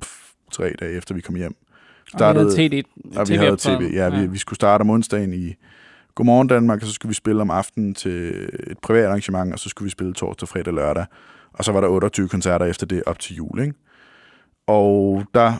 pff, 0.00 0.30
tre 0.52 0.74
dage 0.80 0.92
efter 0.92 1.14
vi 1.14 1.20
kom 1.20 1.34
hjem. 1.34 1.54
startede, 2.08 2.46
og 2.46 2.58
vi 2.58 2.62
havde 2.62 2.76
TV, 2.76 3.18
og 3.18 3.28
vi 3.28 3.34
havde 3.34 3.56
TV. 3.56 3.90
Ja, 3.94 4.20
Vi, 4.20 4.26
vi 4.26 4.38
skulle 4.38 4.56
starte 4.56 4.82
om 4.82 4.90
onsdagen 4.90 5.32
i 5.32 5.54
Godmorgen 6.14 6.48
Danmark, 6.48 6.80
og 6.82 6.86
så 6.86 6.92
skulle 6.92 7.10
vi 7.10 7.14
spille 7.14 7.42
om 7.42 7.50
aftenen 7.50 7.94
til 7.94 8.48
et 8.66 8.78
privat 8.82 9.04
arrangement, 9.04 9.52
og 9.52 9.58
så 9.58 9.68
skulle 9.68 9.86
vi 9.86 9.90
spille 9.90 10.14
torsdag, 10.14 10.48
fredag 10.48 10.66
og 10.66 10.74
lørdag. 10.74 11.06
Og 11.52 11.64
så 11.64 11.72
var 11.72 11.80
der 11.80 11.88
28 11.88 12.28
koncerter 12.28 12.66
efter 12.66 12.86
det 12.86 13.02
op 13.06 13.18
til 13.18 13.36
jul, 13.36 13.60
ikke? 13.60 13.74
Og 14.66 15.24
der 15.34 15.52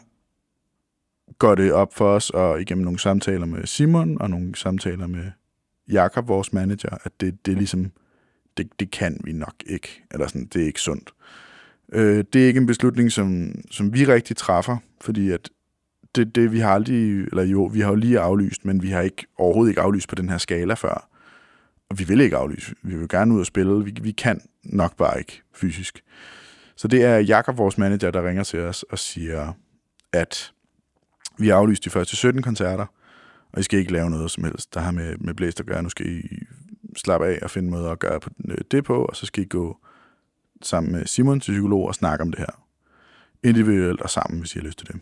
går 1.39 1.55
det 1.55 1.73
op 1.73 1.95
for 1.95 2.09
os, 2.09 2.31
og 2.31 2.61
igennem 2.61 2.85
nogle 2.85 2.99
samtaler 2.99 3.47
med 3.47 3.67
Simon, 3.67 4.21
og 4.21 4.31
nogle 4.31 4.57
samtaler 4.57 5.07
med 5.07 5.25
Jakob, 5.89 6.29
vores 6.29 6.53
manager, 6.53 6.99
at 7.05 7.13
det, 7.21 7.47
det 7.47 7.53
er 7.53 7.57
ligesom, 7.57 7.93
det, 8.57 8.81
det 8.81 8.91
kan 8.91 9.21
vi 9.25 9.33
nok 9.33 9.55
ikke, 9.67 10.03
eller 10.11 10.27
sådan, 10.27 10.47
det 10.47 10.63
er 10.63 10.67
ikke 10.67 10.81
sundt. 10.81 11.11
Øh, 11.93 12.25
det 12.33 12.43
er 12.43 12.47
ikke 12.47 12.61
en 12.61 12.67
beslutning, 12.67 13.13
som, 13.13 13.55
som 13.71 13.95
vi 13.95 14.05
rigtig 14.05 14.37
træffer, 14.37 14.77
fordi 15.01 15.31
at 15.31 15.51
det, 16.15 16.35
det 16.35 16.53
vi 16.53 16.59
har 16.59 16.75
aldrig, 16.75 17.21
eller 17.21 17.43
jo, 17.43 17.65
vi 17.65 17.81
har 17.81 17.89
jo 17.89 17.95
lige 17.95 18.21
aflyst, 18.21 18.65
men 18.65 18.83
vi 18.83 18.89
har 18.89 19.01
ikke 19.01 19.27
overhovedet 19.39 19.71
ikke 19.71 19.81
aflyst 19.81 20.09
på 20.09 20.15
den 20.15 20.29
her 20.29 20.39
skala 20.39 20.75
før. 20.75 21.09
Og 21.91 21.99
vi 21.99 22.05
vil 22.05 22.21
ikke 22.21 22.37
aflyse. 22.37 22.75
Vi 22.83 22.97
vil 22.97 23.09
gerne 23.09 23.35
ud 23.35 23.41
og 23.41 23.47
spille. 23.47 23.85
Vi, 23.85 23.95
vi 24.03 24.11
kan 24.11 24.41
nok 24.65 24.97
bare 24.97 25.19
ikke 25.19 25.43
fysisk. 25.55 26.03
Så 26.77 26.89
det 26.89 27.05
er 27.05 27.19
Jakob, 27.19 27.59
vores 27.59 27.79
manager, 27.79 28.11
der 28.11 28.29
ringer 28.29 28.43
til 28.43 28.61
os 28.61 28.83
og 28.83 28.99
siger, 28.99 29.53
at 30.13 30.53
vi 31.43 31.49
har 31.49 31.57
aflyst 31.57 31.85
de 31.85 31.91
første 31.91 32.17
17 32.17 32.43
koncerter, 32.43 32.87
og 33.53 33.61
I 33.61 33.63
skal 33.63 33.79
ikke 33.79 33.93
lave 33.93 34.11
noget 34.11 34.31
som 34.31 34.45
helst, 34.45 34.75
der 34.75 34.81
har 34.81 34.91
med, 34.91 35.17
med 35.19 35.35
blæst 35.35 35.61
at 35.61 35.67
gøre. 35.67 35.83
Nu 35.83 35.89
skal 35.89 36.07
I 36.07 36.23
slappe 36.97 37.27
af 37.27 37.39
og 37.43 37.51
finde 37.51 37.71
måder 37.71 37.91
at 37.91 37.99
gøre 37.99 38.21
øh, 38.49 38.59
det 38.71 38.85
på, 38.85 39.05
og 39.05 39.17
så 39.17 39.27
skal 39.27 39.43
I 39.43 39.47
gå 39.47 39.77
sammen 40.63 40.93
med 40.93 41.07
Simon 41.07 41.41
til 41.41 41.53
psykolog 41.53 41.87
og 41.87 41.95
snakke 41.95 42.23
om 42.23 42.31
det 42.31 42.39
her. 42.39 42.63
Individuelt 43.45 44.01
og 44.01 44.11
sammen, 44.11 44.41
hvis 44.41 44.55
I 44.55 44.59
har 44.59 44.67
lyst 44.67 44.79
til 44.79 44.89
det. 44.89 44.97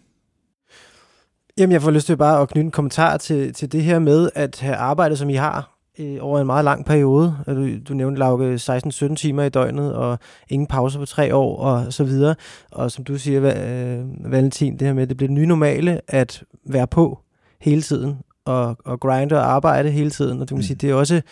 Jamen, 1.58 1.72
jeg 1.72 1.82
får 1.82 1.90
lyst 1.90 2.06
til 2.06 2.16
bare 2.16 2.42
at 2.42 2.48
knytte 2.48 2.64
en 2.64 2.70
kommentar 2.70 3.16
til, 3.16 3.54
til 3.54 3.72
det 3.72 3.82
her 3.82 3.98
med 3.98 4.30
at 4.34 4.60
have 4.60 4.76
arbejdet, 4.76 5.18
som 5.18 5.30
I 5.30 5.34
har, 5.34 5.79
øh, 6.00 6.18
over 6.20 6.40
en 6.40 6.46
meget 6.46 6.64
lang 6.64 6.84
periode. 6.84 7.36
Du, 7.46 7.78
du 7.88 7.94
nævnte, 7.94 8.18
Lauke, 8.18 8.54
16-17 8.54 9.14
timer 9.14 9.42
i 9.42 9.48
døgnet, 9.48 9.94
og 9.94 10.18
ingen 10.48 10.66
pause 10.66 10.98
på 10.98 11.06
tre 11.06 11.34
år, 11.34 11.56
og 11.56 11.92
så 11.92 12.04
videre. 12.04 12.34
Og 12.70 12.90
som 12.90 13.04
du 13.04 13.18
siger, 13.18 13.42
øh, 13.42 14.32
Valentin, 14.32 14.72
det 14.72 14.86
her 14.86 14.94
med, 14.94 15.02
at 15.02 15.08
det 15.08 15.16
bliver 15.16 15.28
det 15.28 15.34
nye 15.34 15.46
normale 15.46 16.00
at 16.08 16.42
være 16.64 16.86
på 16.86 17.18
hele 17.60 17.82
tiden, 17.82 18.18
og, 18.44 18.76
og 18.84 19.00
grinde 19.00 19.36
og 19.36 19.52
arbejde 19.52 19.90
hele 19.90 20.10
tiden. 20.10 20.40
Og 20.40 20.48
du 20.48 20.54
kan 20.54 20.58
mm. 20.58 20.62
sige, 20.62 20.76
det 20.76 20.90
er 20.90 20.94
også, 20.94 21.22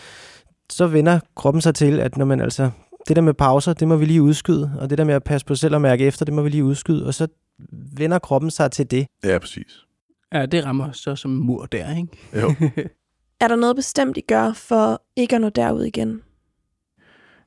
så 0.71 0.87
vender 0.87 1.21
kroppen 1.37 1.61
sig 1.61 1.75
til, 1.75 2.01
at 2.01 2.17
når 2.17 2.25
man 2.25 2.41
altså, 2.41 2.71
det 3.09 3.17
der 3.17 3.23
med 3.23 3.35
pauser, 3.35 3.73
det 3.73 3.89
må 3.89 3.97
vi 3.97 4.05
lige 4.05 4.23
udskyde, 4.23 4.73
og 4.81 4.91
det 4.91 4.99
der 4.99 5.05
med 5.05 5.15
at 5.15 5.25
passe 5.25 5.47
på 5.47 5.55
selv 5.55 5.75
og 5.75 5.81
mærke 5.81 6.05
efter, 6.05 6.25
det 6.25 6.35
må 6.35 6.43
vi 6.43 6.49
lige 6.49 6.65
udskyde, 6.65 7.07
og 7.07 7.15
så 7.15 7.27
vender 7.97 8.19
kroppen 8.19 8.51
sig 8.51 8.71
til 8.71 8.91
det. 8.91 9.07
Ja, 9.25 9.39
præcis. 9.39 9.85
Ja, 10.33 10.47
det 10.47 10.65
rammer 10.65 10.93
så 10.93 11.17
som 11.17 11.31
mur 11.31 11.67
der, 11.67 11.97
ikke? 11.97 12.09
Jo. 12.41 12.55
er 13.41 13.49
der 13.49 13.57
noget 13.57 13.77
bestemt, 13.77 14.17
I 14.17 14.21
gør 14.21 14.53
for 14.53 15.03
ikke 15.17 15.35
at 15.35 15.41
nå 15.41 15.49
derud 15.49 15.85
igen? 15.85 16.23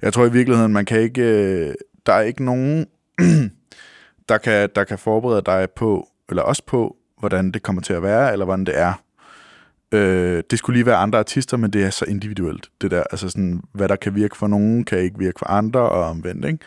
Jeg 0.01 0.13
tror 0.13 0.25
i 0.25 0.32
virkeligheden, 0.32 0.73
man 0.73 0.86
kan 0.86 0.99
ikke... 0.99 1.21
Øh, 1.21 1.73
der 2.06 2.13
er 2.13 2.21
ikke 2.21 2.45
nogen, 2.45 2.88
der 4.30 4.38
kan, 4.38 4.69
der 4.75 4.84
kan 4.84 4.99
forberede 4.99 5.41
dig 5.45 5.67
på, 5.75 6.08
eller 6.30 6.43
også 6.43 6.63
på, 6.65 6.95
hvordan 7.19 7.51
det 7.51 7.63
kommer 7.63 7.82
til 7.82 7.93
at 7.93 8.04
være, 8.04 8.32
eller 8.32 8.45
hvordan 8.45 8.65
det 8.65 8.77
er. 8.80 8.93
Øh, 9.91 10.43
det 10.51 10.60
skulle 10.60 10.77
lige 10.77 10.86
være 10.86 10.95
andre 10.95 11.19
artister, 11.19 11.58
men 11.58 11.71
det 11.71 11.84
er 11.84 11.89
så 11.89 12.06
individuelt, 12.06 12.69
det 12.82 12.91
der. 12.91 13.04
Altså 13.12 13.30
sådan, 13.30 13.62
hvad 13.73 13.89
der 13.89 13.95
kan 13.95 14.15
virke 14.15 14.38
for 14.38 14.47
nogen, 14.47 14.84
kan 14.84 14.99
ikke 14.99 15.19
virke 15.19 15.39
for 15.39 15.49
andre, 15.49 15.80
og 15.80 16.04
omvendt, 16.04 16.45
ikke? 16.45 16.60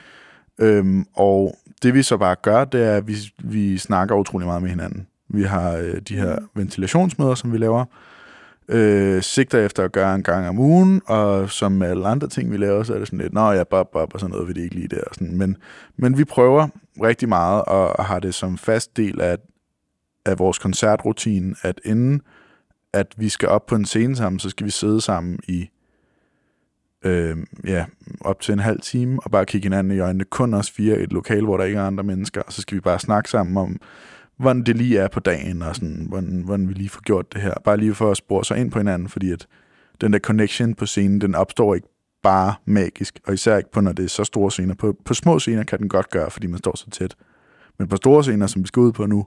Øhm, 0.59 1.07
og 1.15 1.59
det 1.83 1.95
vi 1.95 2.03
så 2.03 2.17
bare 2.17 2.37
gør, 2.43 2.65
det 2.65 2.85
er, 2.85 2.97
at 2.97 3.09
vi, 3.09 3.17
vi 3.39 3.79
snakker 3.79 4.15
utrolig 4.15 4.47
meget 4.47 4.63
med 4.63 4.71
hinanden. 4.71 5.07
Vi 5.29 5.43
har 5.43 5.73
øh, 5.73 6.01
de 6.01 6.17
her 6.17 6.39
ventilationsmøder, 6.55 7.35
som 7.35 7.53
vi 7.53 7.59
laver, 7.59 7.85
øh, 8.69 9.23
sigter 9.23 9.65
efter 9.65 9.85
at 9.85 9.93
gøre 9.93 10.15
en 10.15 10.23
gang 10.23 10.49
om 10.49 10.59
ugen, 10.59 11.03
og 11.07 11.51
som 11.51 11.73
med 11.73 11.89
alle 11.89 12.07
andre 12.07 12.29
ting, 12.29 12.53
vi 12.53 12.57
laver, 12.57 12.83
så 12.83 12.95
er 12.95 12.99
det 12.99 13.07
sådan 13.07 13.19
lidt, 13.19 13.33
nå 13.33 13.51
ja, 13.51 13.65
bop, 13.65 13.91
bop, 13.93 14.15
og 14.15 14.21
sådan 14.21 14.33
noget 14.33 14.49
vil 14.49 14.57
det 14.57 14.63
ikke 14.63 14.75
lige 14.75 14.89
der. 14.89 15.03
Sådan. 15.13 15.37
Men, 15.37 15.57
men 15.97 16.19
vi 16.19 16.25
prøver 16.25 16.69
rigtig 17.03 17.29
meget, 17.29 17.65
og 17.65 18.05
har 18.05 18.19
det 18.19 18.35
som 18.35 18.59
fast 18.59 18.97
del 18.97 19.21
af, 19.21 19.37
af 20.27 20.39
vores 20.39 20.59
koncertrutine, 20.59 21.55
at 21.63 21.81
inden 21.85 22.23
at 22.93 23.15
vi 23.17 23.29
skal 23.29 23.49
op 23.49 23.67
på 23.67 23.75
en 23.75 23.85
scene 23.85 24.17
sammen, 24.17 24.39
så 24.39 24.51
skal 24.51 24.67
vi 24.67 24.71
sidde 24.71 25.01
sammen 25.01 25.39
i 25.49 25.71
øh, 27.05 27.37
ja, 27.67 27.85
op 28.21 28.41
til 28.41 28.53
en 28.53 28.59
halv 28.59 28.81
time, 28.81 29.19
og 29.25 29.31
bare 29.31 29.47
kigge 29.47 29.65
hinanden 29.67 29.97
i 29.97 29.99
øjnene, 29.99 30.25
kun 30.25 30.55
os 30.55 30.71
fire 30.71 31.01
i 31.01 31.03
et 31.03 31.13
lokal, 31.13 31.45
hvor 31.45 31.57
der 31.57 31.65
ikke 31.65 31.79
er 31.79 31.87
andre 31.87 32.05
mennesker, 32.05 32.43
og 32.43 32.53
så 32.53 32.63
skal 32.63 32.75
vi 32.75 32.81
bare 32.81 32.99
snakke 32.99 33.31
sammen 33.31 33.57
om, 33.57 33.81
hvordan 34.37 34.63
det 34.63 34.77
lige 34.77 34.99
er 34.99 35.09
på 35.09 35.21
dagen, 35.21 35.63
og 35.63 35.75
sådan, 35.75 36.07
hvordan, 36.09 36.43
hvordan 36.45 36.69
vi 36.69 36.73
lige 36.73 36.89
får 36.89 37.01
gjort 37.01 37.33
det 37.33 37.43
her. 37.43 37.55
Bare 37.65 37.77
lige 37.77 37.95
for 37.95 38.11
at 38.11 38.17
spore 38.17 38.45
sig 38.45 38.59
ind 38.59 38.71
på 38.71 38.79
hinanden, 38.79 39.09
fordi 39.09 39.33
at 39.33 39.47
den 40.01 40.13
der 40.13 40.19
connection 40.19 40.75
på 40.75 40.87
scenen, 40.87 41.21
den 41.21 41.35
opstår 41.35 41.75
ikke 41.75 41.89
bare 42.23 42.55
magisk, 42.65 43.21
og 43.27 43.35
især 43.35 43.57
ikke 43.57 43.71
på, 43.73 43.81
når 43.81 43.93
det 43.93 44.05
er 44.05 44.09
så 44.09 44.25
store 44.25 44.51
scener. 44.51 44.75
På, 44.75 44.97
på 45.05 45.15
små 45.15 45.39
scener 45.39 45.65
kan 45.65 45.79
den 45.79 45.89
godt 45.89 46.11
gøre, 46.11 46.31
fordi 46.31 46.47
man 46.47 46.59
står 46.59 46.77
så 46.77 46.91
tæt. 46.91 47.15
Men 47.79 47.89
på 47.89 47.97
store 47.97 48.23
scener, 48.23 48.47
som 48.47 48.63
vi 48.63 48.67
skal 48.67 48.81
ud 48.81 48.93
på 48.93 49.07
nu, 49.07 49.27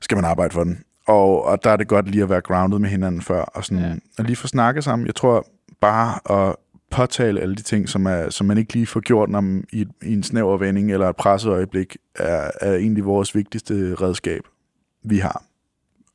skal 0.00 0.16
man 0.16 0.24
arbejde 0.24 0.52
for 0.52 0.64
den. 0.64 0.82
Og, 1.06 1.44
og 1.44 1.64
der 1.64 1.70
er 1.70 1.76
det 1.76 1.88
godt 1.88 2.10
lige 2.10 2.22
at 2.22 2.30
være 2.30 2.40
grounded 2.40 2.78
med 2.78 2.88
hinanden 2.88 3.22
før, 3.22 3.40
og 3.40 3.64
sådan, 3.64 3.84
ja. 3.84 3.94
og 4.18 4.24
lige 4.24 4.36
få 4.36 4.46
snakket 4.46 4.84
sammen. 4.84 5.06
Jeg 5.06 5.14
tror 5.14 5.46
bare 5.80 6.32
at 6.48 6.56
påtale 6.96 7.40
alle 7.40 7.54
de 7.54 7.62
ting, 7.62 7.88
som, 7.88 8.06
er, 8.06 8.30
som 8.30 8.46
man 8.46 8.58
ikke 8.58 8.72
lige 8.72 8.86
får 8.86 9.00
gjort 9.00 9.28
når 9.28 9.62
i, 9.72 9.86
i 10.02 10.12
en 10.12 10.22
snæver 10.22 10.56
vending 10.56 10.92
eller 10.92 11.08
et 11.08 11.16
presset 11.16 11.50
øjeblik, 11.50 11.96
er, 12.14 12.50
er 12.60 12.74
egentlig 12.74 13.04
vores 13.04 13.34
vigtigste 13.34 13.94
redskab, 13.94 14.42
vi 15.02 15.18
har. 15.18 15.42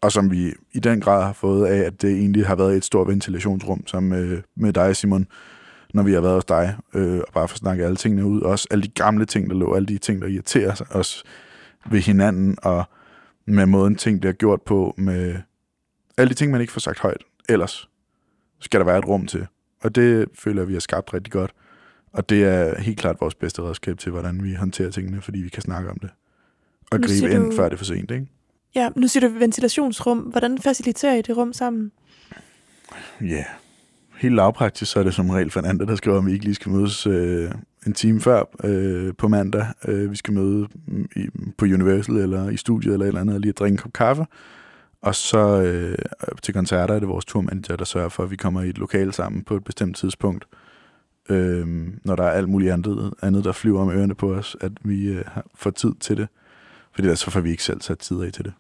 Og 0.02 0.12
som 0.12 0.32
vi 0.32 0.54
i 0.72 0.80
den 0.80 1.02
grad 1.02 1.24
har 1.24 1.34
fået 1.34 1.68
af, 1.68 1.78
at 1.78 2.02
det 2.02 2.12
egentlig 2.12 2.48
har 2.48 2.56
været 2.56 2.78
et 2.78 2.86
stort 2.86 3.08
ventilationsrum, 3.08 3.88
som 3.88 4.04
med, 4.04 4.42
med 4.56 4.74
dig, 4.74 4.96
Simon, 4.96 5.28
når 5.94 6.04
vi 6.04 6.14
har 6.14 6.22
været 6.22 6.34
hos 6.34 6.46
dig, 6.46 6.78
øh, 6.94 7.18
og 7.18 7.34
bare 7.34 7.44
at 7.44 7.50
snakke 7.50 7.86
alle 7.86 7.96
tingene 7.96 8.26
ud. 8.26 8.42
Også 8.42 8.68
alle 8.72 8.84
de 8.84 8.90
gamle 8.90 9.26
ting, 9.26 9.50
der 9.50 9.56
lå, 9.56 9.74
alle 9.74 9.88
de 9.88 9.98
ting, 9.98 10.22
der 10.22 10.28
irriterer 10.28 10.82
os 10.92 11.24
ved 11.90 12.00
hinanden, 12.00 12.58
og 12.64 12.84
med 13.46 13.66
måden 13.66 13.96
ting 13.96 14.20
bliver 14.20 14.34
gjort 14.34 14.62
på, 14.62 14.94
med 14.98 15.36
alle 16.18 16.30
de 16.30 16.34
ting, 16.34 16.52
man 16.52 16.62
ikke 16.62 16.74
får 16.74 16.80
sagt 16.80 17.00
højt. 17.00 17.24
Ellers 17.50 17.90
skal 18.60 18.80
der 18.80 18.86
være 18.86 18.98
et 18.98 19.08
rum 19.08 19.26
til. 19.26 19.48
Og 19.82 19.96
det 19.96 20.30
føler 20.34 20.66
vi 20.66 20.74
har 20.74 20.80
skabt 20.80 21.14
rigtig 21.14 21.34
godt. 21.34 21.52
Og 22.14 22.30
det 22.30 22.44
er 22.44 22.82
helt 22.82 23.00
klart 23.00 23.22
vores 23.22 23.36
bedste 23.36 23.62
redskab 23.62 23.98
til, 23.98 24.12
hvordan 24.12 24.44
vi 24.44 24.54
håndterer 24.54 24.92
tingene, 24.92 25.22
fordi 25.22 25.40
vi 25.40 25.50
kan 25.50 25.62
snakke 25.62 25.90
om 25.90 26.00
det. 26.00 26.10
Og 26.92 27.00
nu 27.00 27.08
gribe 27.08 27.36
ind, 27.36 27.52
du... 27.52 27.56
før 27.56 27.64
det 27.64 27.74
er 27.74 27.78
for 27.78 27.86
sent, 27.86 28.12
ikke? 28.12 28.28
Ja, 28.76 28.90
nu 28.96 29.08
siger 29.08 29.28
du 29.28 29.34
ventilationsrum. 29.40 30.18
Hvordan 30.18 30.58
faciliterer 30.58 31.16
I 31.16 31.22
det 31.22 31.38
rum 31.38 31.54
sammen? 31.54 31.92
Ja, 33.22 33.26
yeah. 33.26 33.46
helt 34.18 34.36
lavpraktisk, 34.36 34.92
så 34.92 35.00
er 35.00 35.04
det 35.04 35.14
som 35.14 35.30
regel 35.30 35.52
Fernanda, 35.52 35.86
der 35.86 35.96
skriver, 35.96 36.18
om 36.18 36.26
vi 36.26 36.32
ikke 36.32 36.46
lige 36.46 36.56
skal 36.56 36.72
mødes 36.72 37.08
øh, 37.08 37.52
en 37.88 37.94
time 37.94 38.22
før 38.22 38.44
øh, 38.64 39.14
på 39.18 39.28
mandag. 39.28 39.66
Øh, 39.88 40.12
vi 40.12 40.16
skal 40.16 40.34
møde 40.34 40.68
i, 41.16 41.28
på 41.58 41.66
Universal 41.66 42.16
eller 42.16 42.50
i 42.50 42.58
studiet 42.58 42.94
eller 42.94 43.06
et 43.06 43.08
eller 43.08 43.22
andet, 43.22 43.36
og 43.36 43.42
lige 43.42 43.50
at 43.50 43.60
drikke 43.60 43.74
en 43.74 43.78
kop 43.78 43.94
kaffe. 43.94 44.26
Og 45.02 45.16
så 45.16 45.62
øh, 45.62 45.98
til 46.44 46.54
koncerter 46.54 46.96
er 46.96 47.00
det 47.00 47.08
vores 47.08 47.26
turmanager, 47.26 47.76
der 47.76 47.86
sørger 47.86 48.10
for, 48.10 48.24
at 48.24 48.32
vi 48.32 48.36
kommer 48.36 48.62
i 48.62 48.70
et 48.70 48.78
lokal 48.78 49.14
sammen 49.14 49.44
på 49.44 49.56
et 49.56 49.64
bestemt 49.64 49.98
tidspunkt. 49.98 50.46
Øh, 51.30 51.68
når 52.04 52.16
der 52.16 52.24
er 52.24 52.32
alt 52.32 52.50
muligt 52.50 52.72
andet, 52.72 53.14
andet, 53.22 53.44
der 53.44 53.52
flyver 53.52 53.82
om 53.82 53.90
ørerne 53.90 54.16
på 54.16 54.34
os, 54.34 54.58
at 54.62 54.72
vi 54.84 55.06
øh, 55.06 55.26
får 55.56 55.70
tid 55.70 55.92
til 56.00 56.18
det. 56.18 56.28
Fordi 56.94 57.06
ellers 57.08 57.20
så 57.20 57.32
får 57.32 57.40
vi 57.40 57.52
ikke 57.52 57.64
selv 57.64 57.82
sat 57.82 58.00
tid 58.00 58.22
af 58.22 58.32
til 58.32 58.46
det. 58.46 58.54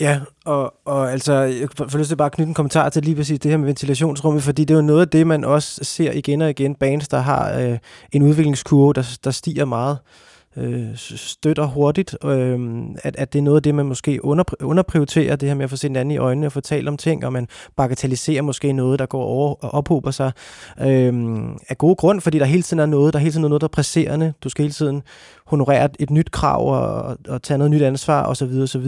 Ja, 0.00 0.20
og, 0.44 0.74
og 0.84 1.12
altså, 1.12 1.32
jeg 1.34 1.68
får 1.76 1.98
lyst 1.98 2.08
til 2.08 2.16
bare 2.16 2.26
at 2.26 2.32
knytte 2.32 2.48
en 2.48 2.54
kommentar 2.54 2.88
til 2.88 3.02
lige 3.02 3.16
præcis 3.16 3.40
det 3.40 3.50
her 3.50 3.58
med 3.58 3.66
ventilationsrummet, 3.66 4.42
fordi 4.42 4.64
det 4.64 4.74
er 4.74 4.78
jo 4.78 4.86
noget 4.86 5.00
af 5.00 5.08
det, 5.08 5.26
man 5.26 5.44
også 5.44 5.84
ser 5.84 6.12
igen 6.12 6.42
og 6.42 6.50
igen, 6.50 6.74
bands, 6.74 7.08
der 7.08 7.18
har 7.18 7.58
øh, 7.58 7.78
en 8.12 8.22
udviklingskurve, 8.22 8.92
der, 8.92 9.18
der 9.24 9.30
stiger 9.30 9.64
meget 9.64 9.98
øh, 9.98 10.35
øh, 10.56 10.96
støtter 10.96 11.66
hurtigt, 11.66 12.16
øh, 12.24 12.80
at, 13.02 13.16
at 13.16 13.32
det 13.32 13.38
er 13.38 13.42
noget 13.42 13.56
af 13.56 13.62
det, 13.62 13.74
man 13.74 13.86
måske 13.86 14.24
under, 14.24 14.44
underprioriterer, 14.62 15.36
det 15.36 15.48
her 15.48 15.56
med 15.56 15.64
at 15.64 15.70
få 15.70 15.76
set 15.76 15.96
anden 15.96 16.10
i 16.10 16.16
øjnene 16.16 16.46
og 16.46 16.52
få 16.52 16.60
talt 16.60 16.88
om 16.88 16.96
ting, 16.96 17.24
og 17.24 17.32
man 17.32 17.48
bagatelliserer 17.76 18.42
måske 18.42 18.72
noget, 18.72 18.98
der 18.98 19.06
går 19.06 19.22
over 19.22 19.64
og 19.64 19.74
ophober 19.74 20.10
sig 20.10 20.32
øh, 20.80 21.38
af 21.68 21.78
gode 21.78 21.94
grund, 21.94 22.20
fordi 22.20 22.38
der 22.38 22.44
hele 22.44 22.62
tiden 22.62 22.80
er 22.80 22.86
noget, 22.86 23.12
der 23.12 23.18
hele 23.18 23.32
tiden 23.32 23.44
er 23.44 23.48
noget, 23.48 23.60
der 23.60 23.66
er 23.66 23.68
presserende. 23.68 24.32
Du 24.44 24.48
skal 24.48 24.62
hele 24.62 24.72
tiden 24.72 25.02
honorere 25.46 25.88
et 25.98 26.10
nyt 26.10 26.30
krav 26.30 26.74
og, 26.74 27.18
og 27.28 27.42
tage 27.42 27.58
noget 27.58 27.70
nyt 27.70 27.82
ansvar 27.82 28.26
osv. 28.26 28.60
osv. 28.62 28.86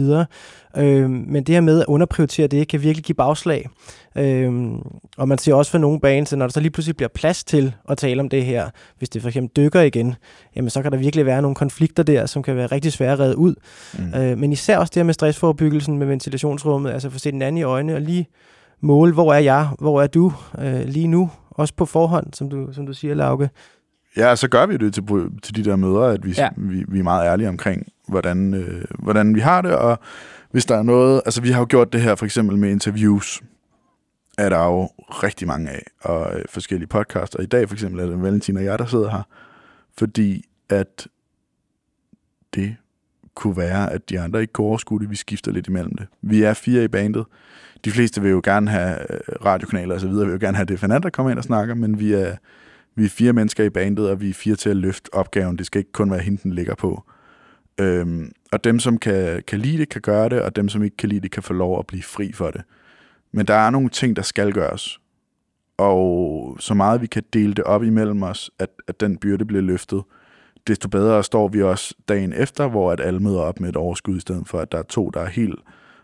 Øh, 0.77 1.09
men 1.09 1.43
det 1.43 1.55
her 1.55 1.61
med 1.61 1.79
at 1.79 1.85
underprioritere 1.85 2.47
det, 2.47 2.67
kan 2.67 2.83
virkelig 2.83 3.03
give 3.03 3.15
bagslag. 3.15 3.69
Øh, 4.15 4.71
og 5.17 5.27
man 5.27 5.37
ser 5.37 5.53
også 5.53 5.71
for 5.71 5.77
nogle 5.77 5.99
bands, 5.99 6.31
når 6.31 6.45
der 6.45 6.53
så 6.53 6.59
lige 6.59 6.71
pludselig 6.71 6.97
bliver 6.97 7.09
plads 7.09 7.43
til 7.43 7.73
at 7.89 7.97
tale 7.97 8.21
om 8.21 8.29
det 8.29 8.45
her, 8.45 8.69
hvis 8.97 9.09
det 9.09 9.21
for 9.21 9.29
eksempel 9.29 9.63
dykker 9.63 9.81
igen, 9.81 10.15
jamen 10.55 10.69
så 10.69 10.81
kan 10.81 10.91
der 10.91 10.97
virkelig 10.97 11.25
være 11.25 11.41
nogle 11.41 11.55
konflikter 11.59 12.03
der, 12.03 12.25
som 12.25 12.43
kan 12.43 12.55
være 12.55 12.67
rigtig 12.67 12.93
svære 12.93 13.11
at 13.13 13.19
redde 13.19 13.37
ud. 13.37 13.55
Mm. 13.99 14.13
Øh, 14.19 14.37
men 14.37 14.51
især 14.51 14.77
også 14.77 14.91
det 14.91 14.95
her 14.99 15.03
med 15.05 15.13
stressforebyggelsen 15.13 15.97
med 15.97 16.07
ventilationsrummet, 16.07 16.91
altså 16.91 17.09
få 17.09 17.19
set 17.19 17.33
den 17.33 17.41
anden 17.41 17.57
i 17.57 17.63
øjnene 17.63 17.95
og 17.95 18.01
lige 18.01 18.27
måle, 18.81 19.13
hvor 19.13 19.33
er 19.33 19.39
jeg, 19.39 19.67
hvor 19.79 20.01
er 20.01 20.07
du 20.07 20.33
øh, 20.59 20.81
lige 20.85 21.07
nu, 21.07 21.29
også 21.49 21.73
på 21.73 21.85
forhånd, 21.85 22.33
som 22.33 22.49
du, 22.49 22.73
som 22.73 22.85
du 22.85 22.93
siger, 22.93 23.13
Lauke. 23.13 23.49
ja, 24.17 24.35
så 24.35 24.47
gør 24.47 24.65
vi 24.65 24.77
det 24.77 24.93
til, 24.93 25.03
til 25.43 25.55
de 25.55 25.63
der 25.63 25.75
møder, 25.75 26.01
at 26.01 26.25
vi, 26.25 26.31
Ja. 26.37 26.49
vi, 26.57 26.85
vi 26.87 26.99
er 26.99 27.03
meget 27.03 27.25
ærlige 27.27 27.49
omkring, 27.49 27.87
hvordan, 28.07 28.53
øh, 28.53 28.83
hvordan 28.99 29.35
vi 29.35 29.39
har 29.39 29.61
det, 29.61 29.71
og 29.75 29.99
hvis 30.51 30.65
der 30.65 30.77
er 30.77 30.83
noget, 30.83 31.21
altså 31.25 31.41
vi 31.41 31.49
har 31.51 31.59
jo 31.59 31.65
gjort 31.69 31.93
det 31.93 32.01
her 32.01 32.15
for 32.15 32.25
eksempel 32.25 32.57
med 32.57 32.69
interviews, 32.69 33.41
er 34.37 34.49
der 34.49 34.65
jo 34.65 34.89
rigtig 35.09 35.47
mange 35.47 35.69
af, 35.69 35.83
og 36.01 36.35
øh, 36.37 36.45
forskellige 36.49 36.87
podcaster. 36.87 37.39
I 37.39 37.45
dag 37.45 37.67
for 37.69 37.75
eksempel 37.75 37.99
er 37.99 38.05
det 38.05 38.21
Valentin 38.21 38.57
og 38.57 38.63
jeg, 38.63 38.79
der 38.79 38.85
sidder 38.85 39.09
her, 39.09 39.21
fordi 39.97 40.43
at 40.69 41.07
det 42.55 42.75
kunne 43.35 43.57
være, 43.57 43.91
at 43.93 44.09
de 44.09 44.19
andre 44.19 44.41
ikke 44.41 44.53
kunne 44.53 44.67
overskue 44.67 44.99
det. 44.99 45.09
Vi 45.09 45.15
skifter 45.15 45.51
lidt 45.51 45.67
imellem 45.67 45.95
det. 45.95 46.07
Vi 46.21 46.43
er 46.43 46.53
fire 46.53 46.83
i 46.83 46.87
bandet. 46.87 47.25
De 47.85 47.91
fleste 47.91 48.21
vil 48.21 48.31
jo 48.31 48.41
gerne 48.43 48.71
have 48.71 49.11
øh, 49.13 49.19
radiokanaler 49.45 49.95
og 49.95 50.01
så 50.01 50.07
videre, 50.07 50.25
vil 50.25 50.33
jo 50.33 50.39
gerne 50.41 50.57
have 50.57 50.65
det 50.65 50.79
fanat, 50.79 51.03
der 51.03 51.09
kommer 51.09 51.29
ind 51.29 51.37
og 51.37 51.43
snakker, 51.43 51.75
men 51.75 51.99
vi 51.99 52.13
er, 52.13 52.35
vi 52.95 53.05
er 53.05 53.09
fire 53.09 53.33
mennesker 53.33 53.63
i 53.63 53.69
bandet, 53.69 54.09
og 54.09 54.21
vi 54.21 54.29
er 54.29 54.33
fire 54.33 54.55
til 54.55 54.69
at 54.69 54.75
løfte 54.75 55.13
opgaven. 55.13 55.57
Det 55.57 55.65
skal 55.65 55.79
ikke 55.79 55.91
kun 55.91 56.11
være 56.11 56.19
hende, 56.19 56.43
den 56.43 56.53
ligger 56.53 56.75
på. 56.75 57.03
Øhm, 57.79 58.31
og 58.51 58.63
dem, 58.63 58.79
som 58.79 58.97
kan, 58.97 59.43
kan 59.47 59.59
lide 59.59 59.77
det, 59.77 59.89
kan 59.89 60.01
gøre 60.01 60.29
det, 60.29 60.41
og 60.41 60.55
dem, 60.55 60.69
som 60.69 60.83
ikke 60.83 60.97
kan 60.97 61.09
lide 61.09 61.21
det, 61.21 61.31
kan 61.31 61.43
få 61.43 61.53
lov 61.53 61.79
at 61.79 61.87
blive 61.87 62.03
fri 62.03 62.31
for 62.31 62.51
det. 62.51 62.61
Men 63.31 63.47
der 63.47 63.53
er 63.53 63.69
nogle 63.69 63.89
ting, 63.89 64.15
der 64.15 64.21
skal 64.21 64.53
gøres. 64.53 64.99
Og 65.77 66.57
så 66.59 66.73
meget 66.73 67.01
vi 67.01 67.07
kan 67.07 67.23
dele 67.33 67.53
det 67.53 67.63
op 67.63 67.83
imellem 67.83 68.23
os, 68.23 68.51
at, 68.59 68.69
at 68.87 68.99
den 68.99 69.17
byrde 69.17 69.45
bliver 69.45 69.61
løftet, 69.61 70.03
desto 70.69 70.89
bedre 70.89 71.23
står 71.23 71.47
vi 71.47 71.63
også 71.63 71.93
dagen 72.07 72.33
efter, 72.33 72.67
hvor 72.67 72.91
at 72.91 72.99
alle 73.01 73.19
møder 73.19 73.39
op 73.39 73.59
med 73.59 73.69
et 73.69 73.75
overskud, 73.75 74.17
i 74.17 74.19
stedet 74.19 74.47
for 74.47 74.59
at 74.59 74.71
der 74.71 74.77
er 74.77 74.83
to, 74.83 75.09
der 75.09 75.19
er 75.19 75.29
helt 75.29 75.59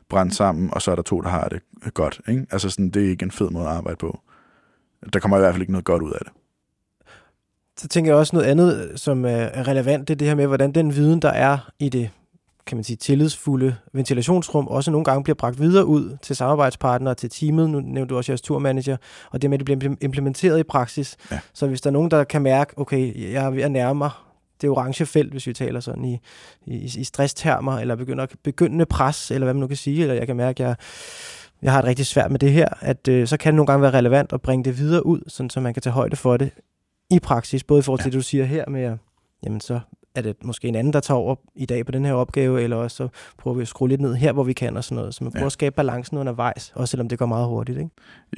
brændt 0.09 0.35
sammen, 0.35 0.69
og 0.73 0.81
så 0.81 0.91
er 0.91 0.95
der 0.95 1.03
to, 1.03 1.21
der 1.21 1.29
har 1.29 1.47
det 1.47 1.61
godt. 1.93 2.21
Ikke? 2.27 2.45
Altså 2.51 2.69
sådan, 2.69 2.89
det 2.89 3.05
er 3.05 3.09
ikke 3.09 3.23
en 3.23 3.31
fed 3.31 3.49
måde 3.49 3.65
at 3.65 3.71
arbejde 3.71 3.97
på. 3.97 4.19
Der 5.13 5.19
kommer 5.19 5.37
i 5.37 5.39
hvert 5.39 5.53
fald 5.53 5.61
ikke 5.61 5.71
noget 5.71 5.85
godt 5.85 6.01
ud 6.03 6.11
af 6.11 6.19
det. 6.19 6.33
Så 7.77 7.87
tænker 7.87 8.11
jeg 8.11 8.19
også 8.19 8.35
noget 8.35 8.47
andet, 8.47 8.91
som 8.95 9.25
er 9.25 9.67
relevant, 9.67 10.07
det 10.07 10.13
er 10.13 10.17
det 10.17 10.27
her 10.27 10.35
med, 10.35 10.47
hvordan 10.47 10.71
den 10.71 10.95
viden, 10.95 11.21
der 11.21 11.29
er 11.29 11.69
i 11.79 11.89
det 11.89 12.09
kan 12.67 12.77
man 12.77 12.83
sige, 12.83 12.97
tillidsfulde 12.97 13.75
ventilationsrum, 13.93 14.67
også 14.67 14.91
nogle 14.91 15.05
gange 15.05 15.23
bliver 15.23 15.35
bragt 15.35 15.59
videre 15.59 15.85
ud 15.85 16.17
til 16.21 16.35
samarbejdspartnere, 16.35 17.15
til 17.15 17.29
teamet, 17.29 17.69
nu 17.69 17.79
nævnte 17.79 18.13
du 18.13 18.17
også 18.17 18.31
jeres 18.31 18.41
turmanager, 18.41 18.97
og 19.31 19.41
det 19.41 19.49
med, 19.49 19.59
at 19.59 19.67
det 19.67 19.79
bliver 19.79 19.95
implementeret 20.01 20.59
i 20.59 20.63
praksis. 20.63 21.17
Ja. 21.31 21.39
Så 21.53 21.67
hvis 21.67 21.81
der 21.81 21.89
er 21.89 21.91
nogen, 21.91 22.11
der 22.11 22.23
kan 22.23 22.41
mærke, 22.41 22.73
okay, 22.77 23.31
jeg 23.33 23.45
er 23.45 23.49
ved 23.49 23.63
at 23.63 23.71
nærme 23.71 23.97
mig 23.97 24.09
det 24.61 24.69
orange 24.69 25.05
felt, 25.05 25.31
hvis 25.31 25.47
vi 25.47 25.53
taler 25.53 25.79
sådan 25.79 26.05
i, 26.05 26.19
i, 26.65 26.75
i 26.97 27.03
stresstermer, 27.03 27.79
eller 27.79 27.95
begynder 27.95 28.25
begyndende 28.43 28.85
pres, 28.85 29.31
eller 29.31 29.45
hvad 29.45 29.53
man 29.53 29.61
nu 29.61 29.67
kan 29.67 29.77
sige, 29.77 30.01
eller 30.01 30.15
jeg 30.15 30.27
kan 30.27 30.35
mærke, 30.35 30.63
at 30.63 30.67
jeg, 30.67 30.75
jeg 31.61 31.71
har 31.71 31.81
det 31.81 31.87
rigtig 31.87 32.05
svært 32.05 32.31
med 32.31 32.39
det 32.39 32.51
her, 32.51 32.67
at 32.79 33.07
øh, 33.07 33.27
så 33.27 33.37
kan 33.37 33.53
det 33.53 33.55
nogle 33.55 33.67
gange 33.67 33.81
være 33.81 33.93
relevant 33.93 34.33
at 34.33 34.41
bringe 34.41 34.63
det 34.63 34.77
videre 34.77 35.05
ud, 35.05 35.21
sådan, 35.27 35.49
så 35.49 35.59
man 35.59 35.73
kan 35.73 35.81
tage 35.81 35.93
højde 35.93 36.15
for 36.15 36.37
det 36.37 36.49
i 37.11 37.19
praksis, 37.19 37.63
både 37.63 37.79
i 37.79 37.81
forhold 37.81 37.99
til 37.99 38.09
ja. 38.09 38.11
det, 38.11 38.17
du 38.17 38.21
siger 38.21 38.45
her 38.45 38.69
med, 38.69 38.83
at 38.83 38.97
jamen 39.43 39.61
så 39.61 39.79
er 40.15 40.21
det 40.21 40.35
måske 40.43 40.67
en 40.67 40.75
anden, 40.75 40.93
der 40.93 40.99
tager 40.99 41.17
over 41.17 41.35
i 41.55 41.65
dag 41.65 41.85
på 41.85 41.91
den 41.91 42.05
her 42.05 42.13
opgave, 42.13 42.61
eller 42.61 42.75
også 42.75 42.97
så 42.97 43.07
prøver 43.37 43.55
vi 43.55 43.61
at 43.61 43.67
skrue 43.67 43.89
lidt 43.89 44.01
ned 44.01 44.15
her, 44.15 44.31
hvor 44.31 44.43
vi 44.43 44.53
kan 44.53 44.77
og 44.77 44.83
sådan 44.83 44.95
noget. 44.95 45.15
Så 45.15 45.23
man 45.23 45.31
prøver 45.31 45.43
ja. 45.43 45.45
at 45.45 45.51
skabe 45.51 45.75
balancen 45.75 46.17
undervejs, 46.17 46.71
også 46.75 46.91
selvom 46.91 47.09
det 47.09 47.19
går 47.19 47.25
meget 47.25 47.47
hurtigt, 47.47 47.77
ikke? 47.77 47.89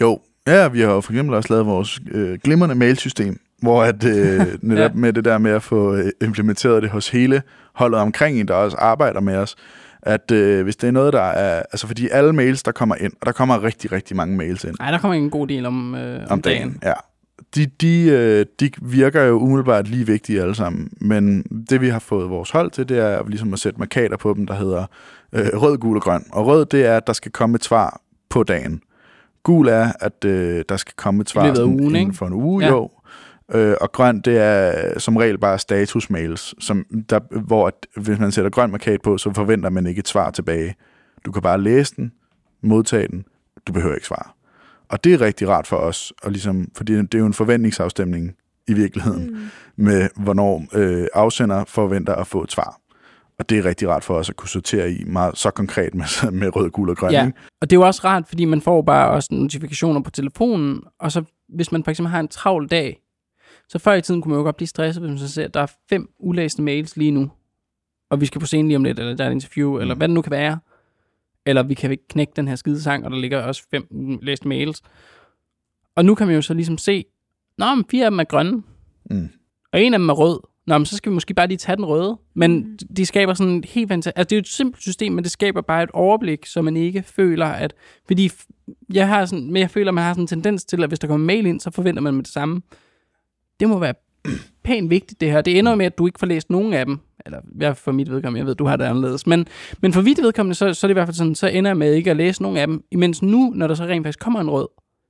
Jo, 0.02 0.20
ja, 0.48 0.68
vi 0.68 0.82
har 0.82 1.02
for 1.02 1.12
eksempel 1.12 1.36
også 1.36 1.54
lavet 1.54 1.66
vores 1.66 2.00
øh, 2.12 2.40
glimrende 2.44 2.76
mailsystem, 2.76 3.40
hvor 3.62 3.84
at, 3.84 4.04
øh, 4.04 4.40
netop 4.62 4.92
ja. 4.92 4.96
med 4.96 5.14
det 5.14 5.26
der 5.26 5.38
med 5.38 5.52
at 5.52 5.64
få 5.64 5.96
øh, 5.96 6.12
implementeret 6.22 6.84
det 6.84 6.92
hos 6.92 7.10
hele 7.10 7.42
holdet 7.74 8.00
omkring 8.00 8.40
en, 8.40 8.48
der 8.48 8.54
også 8.54 8.78
arbejder 8.78 9.20
med 9.20 9.36
os, 9.36 9.56
at 10.02 10.32
øh, 10.32 10.64
hvis 10.64 10.76
det 10.76 10.88
er 10.88 10.92
noget, 10.92 11.14
der 11.14 11.22
er... 11.22 11.64
Altså 11.72 11.88
fordi 11.88 12.10
alle 12.12 12.34
mails, 12.34 12.64
der 12.64 12.72
kommer 12.72 12.96
ind, 12.96 13.14
og 13.22 13.26
der 13.26 13.32
kommer 13.32 13.64
rigtig, 13.64 13.92
rigtig 13.92 14.18
mange 14.18 14.38
mails 14.38 14.64
ind. 14.64 14.76
Nej, 14.80 14.92
der 14.92 14.98
kommer 14.98 15.16
en 15.16 15.30
god 15.30 15.48
del 15.48 15.66
om, 15.66 15.96
øh, 15.96 16.20
om, 16.20 16.26
om 16.30 16.42
dagen. 16.42 16.62
dagen. 16.62 16.80
Ja. 16.84 16.94
De, 17.56 17.66
de, 17.66 18.10
øh, 18.10 18.46
de 18.60 18.72
virker 18.82 19.24
jo 19.24 19.40
umiddelbart 19.40 19.88
lige 19.88 20.06
vigtige 20.06 20.42
alle 20.42 20.56
sammen, 20.56 20.90
men 21.02 21.44
det 21.70 21.82
vi 21.82 21.90
har 21.90 22.00
fået 22.00 22.30
vores 22.30 22.50
hold 22.50 22.72
til, 22.72 22.90
det 22.90 23.00
er 23.00 23.28
ligesom 23.28 23.54
at 23.54 23.60
sætte 23.60 23.80
markader 23.80 24.18
på 24.18 24.34
dem, 24.34 24.48
der 24.48 24.54
hedder 24.54 24.86
øh, 25.34 25.48
rød, 25.54 25.78
gul 25.78 25.96
og 25.96 26.02
grøn. 26.02 26.24
Og 26.32 26.46
rød, 26.46 26.66
det 26.66 26.86
er, 26.86 26.98
at 26.98 27.08
der 27.08 27.14
skal 27.14 27.32
komme 27.32 27.56
et 27.56 27.64
svar 27.64 28.02
på 28.30 28.44
dagen. 28.44 28.82
Gul 29.44 29.68
er, 29.68 29.92
at 30.00 30.26
øh, 30.26 30.64
der 30.70 30.78
skal 30.78 30.94
komme 30.98 31.22
et 31.22 31.30
svar 31.30 31.54
sådan, 31.56 31.74
ugen, 31.74 31.96
inden 31.96 32.14
for 32.14 32.28
en 32.28 32.34
uge, 32.34 32.64
ja. 32.64 32.70
jo. 32.70 32.90
Øh, 33.54 33.76
og 33.82 33.92
grøn, 33.92 34.20
det 34.20 34.38
er 34.38 35.00
som 35.00 35.18
regel 35.18 35.38
bare 35.38 35.60
statusmails, 35.60 36.56
som 36.60 36.86
der, 37.10 37.20
hvor 37.40 37.68
at, 37.68 37.74
hvis 37.96 38.20
man 38.20 38.32
sætter 38.32 38.52
grøn 38.52 38.72
markat 38.72 39.02
på, 39.02 39.18
så 39.18 39.34
forventer 39.34 39.70
man 39.70 39.88
ikke 39.88 40.00
et 40.00 40.08
svar 40.08 40.32
tilbage. 40.32 40.76
Du 41.26 41.32
kan 41.32 41.42
bare 41.42 41.62
læse 41.62 41.96
den, 41.96 42.12
modtage 42.64 43.08
den, 43.08 43.26
du 43.68 43.74
behøver 43.74 43.96
ikke 43.96 44.08
svare. 44.08 44.32
Og 44.90 45.04
det 45.04 45.14
er 45.14 45.22
rigtig 45.22 45.50
rart 45.50 45.68
for 45.68 45.78
os, 45.78 46.14
og 46.24 46.32
ligesom, 46.32 46.72
fordi 46.76 46.94
det 46.94 47.14
er 47.14 47.20
jo 47.20 47.26
en 47.26 47.34
forventningsafstemning 47.34 48.36
i 48.68 48.74
virkeligheden, 48.74 49.30
mm. 49.30 49.84
med 49.84 50.10
hvornår 50.16 50.66
øh, 50.74 51.08
afsender 51.14 51.66
forventer 51.66 52.16
at 52.16 52.28
få 52.28 52.44
et 52.44 52.52
svar. 52.52 52.78
Og 53.40 53.50
det 53.50 53.58
er 53.58 53.66
rigtig 53.66 53.90
rart 53.90 54.04
for 54.04 54.14
os 54.14 54.30
at 54.30 54.36
kunne 54.36 54.50
sortere 54.50 54.92
i 54.92 55.04
meget 55.04 55.38
så 55.38 55.52
konkret 55.52 55.96
med, 55.96 56.32
med 56.40 56.56
rød, 56.56 56.70
gul 56.70 56.90
og 56.90 56.98
grøn. 56.98 57.12
Ja, 57.12 57.26
ikke? 57.26 57.38
og 57.62 57.70
det 57.70 57.76
er 57.76 57.80
jo 57.80 57.86
også 57.86 58.02
rart, 58.04 58.24
fordi 58.28 58.46
man 58.46 58.62
får 58.62 58.82
bare 58.82 59.10
også 59.10 59.30
notifikationer 59.32 60.02
på 60.02 60.12
telefonen, 60.12 60.82
og 61.00 61.12
så 61.12 61.24
hvis 61.50 61.72
man 61.72 61.84
for 61.84 61.92
eksempel 61.92 62.12
har 62.12 62.20
en 62.20 62.28
travl 62.28 62.68
dag, 62.68 63.00
så 63.70 63.80
før 63.80 63.94
i 63.94 64.02
tiden 64.02 64.22
kunne 64.22 64.30
man 64.30 64.40
jo 64.40 64.44
godt 64.44 64.58
blive 64.58 64.68
stresset, 64.68 65.04
hvis 65.04 65.10
man 65.10 65.20
så 65.20 65.30
ser, 65.30 65.46
at 65.46 65.54
der 65.54 65.60
er 65.60 65.72
fem 65.90 66.10
ulæste 66.20 66.62
mails 66.62 66.98
lige 66.98 67.12
nu, 67.12 67.32
og 68.10 68.22
vi 68.22 68.26
skal 68.26 68.42
på 68.42 68.48
scenen 68.48 68.68
lige 68.68 68.76
om 68.76 68.84
lidt, 68.84 69.00
eller 69.00 69.16
der 69.16 69.24
er 69.24 69.28
et 69.28 69.34
interview, 69.34 69.76
mm. 69.76 69.82
eller 69.82 69.96
hvad 69.96 70.08
det 70.08 70.14
nu 70.14 70.22
kan 70.22 70.32
være, 70.32 70.60
eller 71.46 71.64
vi 71.64 71.74
kan 71.74 71.92
ikke 71.92 72.08
knække 72.08 72.34
den 72.36 72.48
her 72.48 72.56
skide 72.56 72.82
sang, 72.82 73.06
og 73.06 73.12
der 73.12 73.18
ligger 73.18 73.44
også 73.44 73.64
fem 73.72 73.88
læste 74.22 74.48
mails. 74.48 74.82
Og 75.96 76.06
nu 76.06 76.16
kan 76.16 76.28
man 76.28 76.36
jo 76.36 76.42
så 76.42 76.54
ligesom 76.54 76.78
se, 76.78 77.06
Nå, 77.58 77.76
men 77.76 77.86
fire 77.92 78.06
af 78.06 78.12
dem 78.12 78.20
er 78.20 78.24
grønne, 78.24 78.64
mm. 79.12 79.30
og 79.74 79.82
en 79.82 79.94
af 79.94 80.00
dem 80.00 80.10
er 80.10 80.14
rød. 80.14 80.40
Nå, 80.68 80.78
men 80.78 80.86
så 80.86 80.98
skal 80.98 81.10
vi 81.10 81.14
måske 81.14 81.34
bare 81.34 81.48
lige 81.48 81.58
tage 81.58 81.76
den 81.76 81.86
røde. 81.86 82.18
Men 82.34 82.52
mm. 82.52 82.78
de 82.98 83.06
skaber 83.06 83.34
sådan 83.34 83.54
en 83.54 83.64
helt 83.64 83.88
fantastisk... 83.88 84.18
Altså, 84.18 84.30
det 84.30 84.36
er 84.36 84.38
jo 84.38 84.42
et 84.42 84.48
simpelt 84.48 84.82
system, 84.82 85.12
men 85.12 85.24
det 85.24 85.32
skaber 85.32 85.62
bare 85.62 85.84
et 85.84 85.92
overblik, 85.92 86.46
så 86.46 86.62
man 86.62 86.78
ikke 86.78 87.04
føler, 87.04 87.46
at... 87.46 87.74
Fordi 88.08 88.32
jeg 88.94 89.08
har 89.08 89.26
sådan... 89.26 89.46
Men 89.46 89.58
jeg 89.58 89.70
føler, 89.70 89.92
at 89.92 89.96
man 89.96 90.04
har 90.04 90.14
sådan 90.14 90.24
en 90.24 90.28
tendens 90.28 90.66
til, 90.66 90.84
at 90.84 90.90
hvis 90.90 91.00
der 91.00 91.08
kommer 91.08 91.26
mail 91.26 91.46
ind, 91.46 91.60
så 91.60 91.72
forventer 91.72 92.02
man 92.02 92.14
med 92.14 92.24
det 92.24 92.34
samme. 92.34 92.62
Det 93.60 93.70
må 93.70 93.80
være 93.80 93.94
pænt 94.64 94.90
vigtigt, 94.90 95.22
det 95.22 95.32
her. 95.32 95.42
Det 95.42 95.60
ender 95.60 95.76
med, 95.76 95.86
at 95.86 95.98
du 95.98 96.06
ikke 96.06 96.20
får 96.20 96.28
læst 96.28 96.50
nogen 96.50 96.74
af 96.74 96.86
dem. 96.86 97.00
Eller 97.26 97.40
jeg 97.60 97.78
for 97.78 97.92
mit 97.92 98.12
vedkommende, 98.12 98.40
jeg 98.40 98.48
ved, 98.48 98.56
du 98.56 98.66
har 98.66 98.76
det 98.76 98.86
anderledes. 98.86 99.28
Men, 99.28 99.48
men 99.82 99.94
for 99.94 100.02
mit 100.02 100.18
vedkommende, 100.22 100.56
så, 100.56 100.74
så 100.74 100.88
er 100.88 100.90
det 100.90 100.94
i 100.94 100.94
hvert 100.94 101.08
fald 101.08 101.16
sådan, 101.16 101.36
så 101.36 101.48
ender 101.48 101.70
jeg 101.70 101.78
med 101.78 101.94
ikke 101.94 102.12
at 102.12 102.18
læse 102.18 102.42
nogen 102.42 102.58
af 102.58 102.68
dem. 102.68 102.84
Imens 102.92 103.22
nu, 103.22 103.52
når 103.56 103.68
der 103.68 103.76
så 103.76 103.84
rent 103.84 104.06
faktisk 104.06 104.20
kommer 104.20 104.40
en 104.40 104.50
rød, 104.50 104.68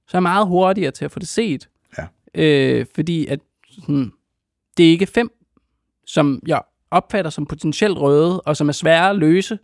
så 0.07 0.17
er 0.17 0.19
jeg 0.19 0.23
meget 0.23 0.47
hurtigere 0.47 0.91
til 0.91 1.05
at 1.05 1.11
få 1.11 1.19
det 1.19 1.27
set. 1.27 1.69
Ja. 1.97 2.05
Øh, 2.35 2.85
fordi 2.95 3.27
at 3.27 3.39
sådan, 3.69 4.11
det 4.77 4.85
er 4.85 4.89
ikke 4.89 5.05
fem, 5.05 5.29
som 6.05 6.41
jeg 6.47 6.61
opfatter 6.91 7.31
som 7.31 7.45
potentielt 7.45 7.97
røde, 7.97 8.41
og 8.41 8.57
som 8.57 8.69
er 8.69 8.73
svære 8.73 9.09
at 9.09 9.15
løse. 9.15 9.59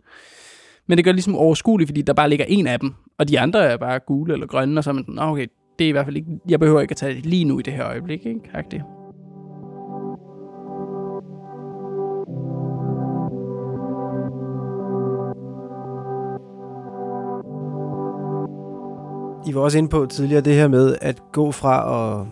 Men 0.86 0.98
det 0.98 1.04
gør 1.04 1.12
det 1.12 1.16
ligesom 1.16 1.36
overskueligt, 1.36 1.88
fordi 1.88 2.02
der 2.02 2.12
bare 2.12 2.28
ligger 2.28 2.44
en 2.44 2.66
af 2.66 2.80
dem, 2.80 2.94
og 3.18 3.28
de 3.28 3.40
andre 3.40 3.64
er 3.64 3.76
bare 3.76 3.98
gule 3.98 4.32
eller 4.32 4.46
grønne, 4.46 4.80
og 4.80 4.84
så 4.84 4.90
er 4.90 4.94
man 4.94 5.04
sådan, 5.04 5.18
okay, 5.18 5.46
det 5.78 5.84
er 5.84 5.88
i 5.88 5.92
hvert 5.92 6.04
fald 6.04 6.16
ikke, 6.16 6.28
jeg 6.48 6.60
behøver 6.60 6.80
ikke 6.80 6.92
at 6.92 6.96
tage 6.96 7.14
det 7.14 7.26
lige 7.26 7.44
nu 7.44 7.58
i 7.58 7.62
det 7.62 7.72
her 7.72 7.86
øjeblik, 7.86 8.26
ikke? 8.26 8.40
Agtigt. 8.54 8.82
I 19.46 19.54
var 19.54 19.60
også 19.60 19.78
inde 19.78 19.88
på 19.88 20.06
tidligere 20.06 20.40
det 20.40 20.54
her 20.54 20.68
med 20.68 20.96
at 21.00 21.22
gå 21.32 21.52
fra 21.52 22.20
at, 22.20 22.26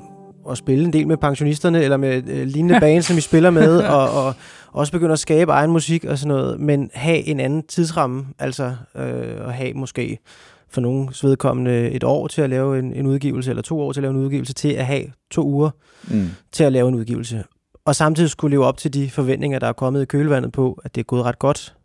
at 0.50 0.58
spille 0.58 0.84
en 0.84 0.92
del 0.92 1.06
med 1.08 1.16
pensionisterne, 1.16 1.82
eller 1.82 1.96
med 1.96 2.28
øh, 2.28 2.46
lignende 2.46 2.80
band, 2.84 3.02
som 3.02 3.18
I 3.18 3.20
spiller 3.20 3.50
med, 3.50 3.78
og, 3.78 4.10
og 4.26 4.34
også 4.72 4.92
begynde 4.92 5.12
at 5.12 5.18
skabe 5.18 5.52
egen 5.52 5.70
musik 5.70 6.04
og 6.04 6.18
sådan 6.18 6.36
noget, 6.36 6.60
men 6.60 6.90
have 6.94 7.26
en 7.26 7.40
anden 7.40 7.62
tidsramme, 7.62 8.26
altså 8.38 8.74
øh, 8.96 9.46
at 9.48 9.54
have 9.54 9.72
måske 9.74 10.18
for 10.72 10.80
nogle 10.80 11.08
vedkommende 11.22 11.90
et 11.90 12.04
år 12.04 12.26
til 12.26 12.42
at 12.42 12.50
lave 12.50 12.78
en, 12.78 12.92
en 12.92 13.06
udgivelse, 13.06 13.50
eller 13.50 13.62
to 13.62 13.80
år 13.80 13.92
til 13.92 14.00
at 14.00 14.02
lave 14.02 14.14
en 14.14 14.20
udgivelse, 14.20 14.52
til 14.52 14.68
at 14.68 14.86
have 14.86 15.12
to 15.30 15.46
uger 15.46 15.70
mm. 16.10 16.28
til 16.52 16.64
at 16.64 16.72
lave 16.72 16.88
en 16.88 16.94
udgivelse. 16.94 17.44
Og 17.84 17.96
samtidig 17.96 18.30
skulle 18.30 18.50
leve 18.50 18.64
op 18.64 18.76
til 18.76 18.94
de 18.94 19.10
forventninger, 19.10 19.58
der 19.58 19.66
er 19.66 19.72
kommet 19.72 20.02
i 20.02 20.04
kølvandet 20.04 20.52
på, 20.52 20.80
at 20.84 20.94
det 20.94 21.00
er 21.00 21.04
gået 21.04 21.24
ret 21.24 21.38
godt 21.38 21.76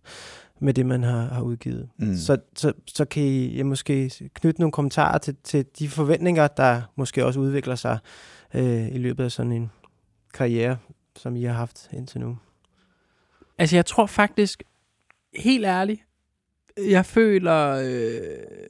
med 0.60 0.74
det, 0.74 0.86
man 0.86 1.04
har, 1.04 1.22
har 1.22 1.42
udgivet. 1.42 1.90
Mm. 1.98 2.16
Så, 2.16 2.38
så, 2.56 2.74
så 2.88 3.06
kan 3.06 3.24
I 3.24 3.56
ja, 3.56 3.64
måske 3.64 4.12
knytte 4.34 4.62
nogle 4.62 4.72
kommentarer 4.72 5.18
til, 5.18 5.36
til 5.44 5.66
de 5.80 5.90
forventninger, 5.90 6.48
der 6.48 6.82
måske 6.96 7.26
også 7.26 7.40
udvikler 7.40 7.76
sig 7.76 8.00
øh, 8.54 8.96
i 8.96 8.98
løbet 8.98 9.24
af 9.24 9.32
sådan 9.32 9.52
en 9.52 9.72
karriere, 10.34 10.78
som 11.16 11.36
I 11.36 11.44
har 11.44 11.54
haft 11.54 11.90
indtil 11.94 12.22
nu. 12.22 12.38
Altså, 13.58 13.76
jeg 13.76 13.86
tror 13.86 14.06
faktisk, 14.06 14.64
helt 15.36 15.66
ærligt, 15.66 16.02
jeg 16.78 17.06
føler 17.06 17.82
øh, 17.86 18.68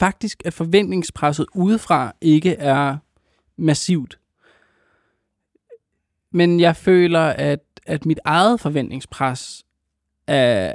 faktisk, 0.00 0.42
at 0.44 0.54
forventningspresset 0.54 1.46
udefra 1.54 2.12
ikke 2.20 2.54
er 2.54 2.96
massivt. 3.56 4.18
Men 6.30 6.60
jeg 6.60 6.76
føler, 6.76 7.20
at, 7.20 7.60
at 7.86 8.06
mit 8.06 8.20
eget 8.24 8.60
forventningspres 8.60 9.64
er, 10.26 10.74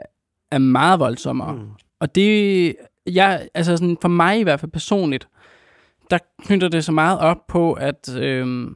er 0.51 0.57
meget 0.57 0.99
voldsommere. 0.99 1.55
Mm. 1.55 1.69
Og 1.99 2.15
det, 2.15 2.75
jeg, 3.05 3.49
altså 3.53 3.77
sådan 3.77 3.97
for 4.01 4.07
mig 4.07 4.39
i 4.39 4.43
hvert 4.43 4.59
fald 4.59 4.71
personligt, 4.71 5.27
der 6.09 6.17
knytter 6.39 6.67
det 6.67 6.85
så 6.85 6.91
meget 6.91 7.19
op 7.19 7.47
på, 7.47 7.73
at, 7.73 8.15
øh, 8.15 8.67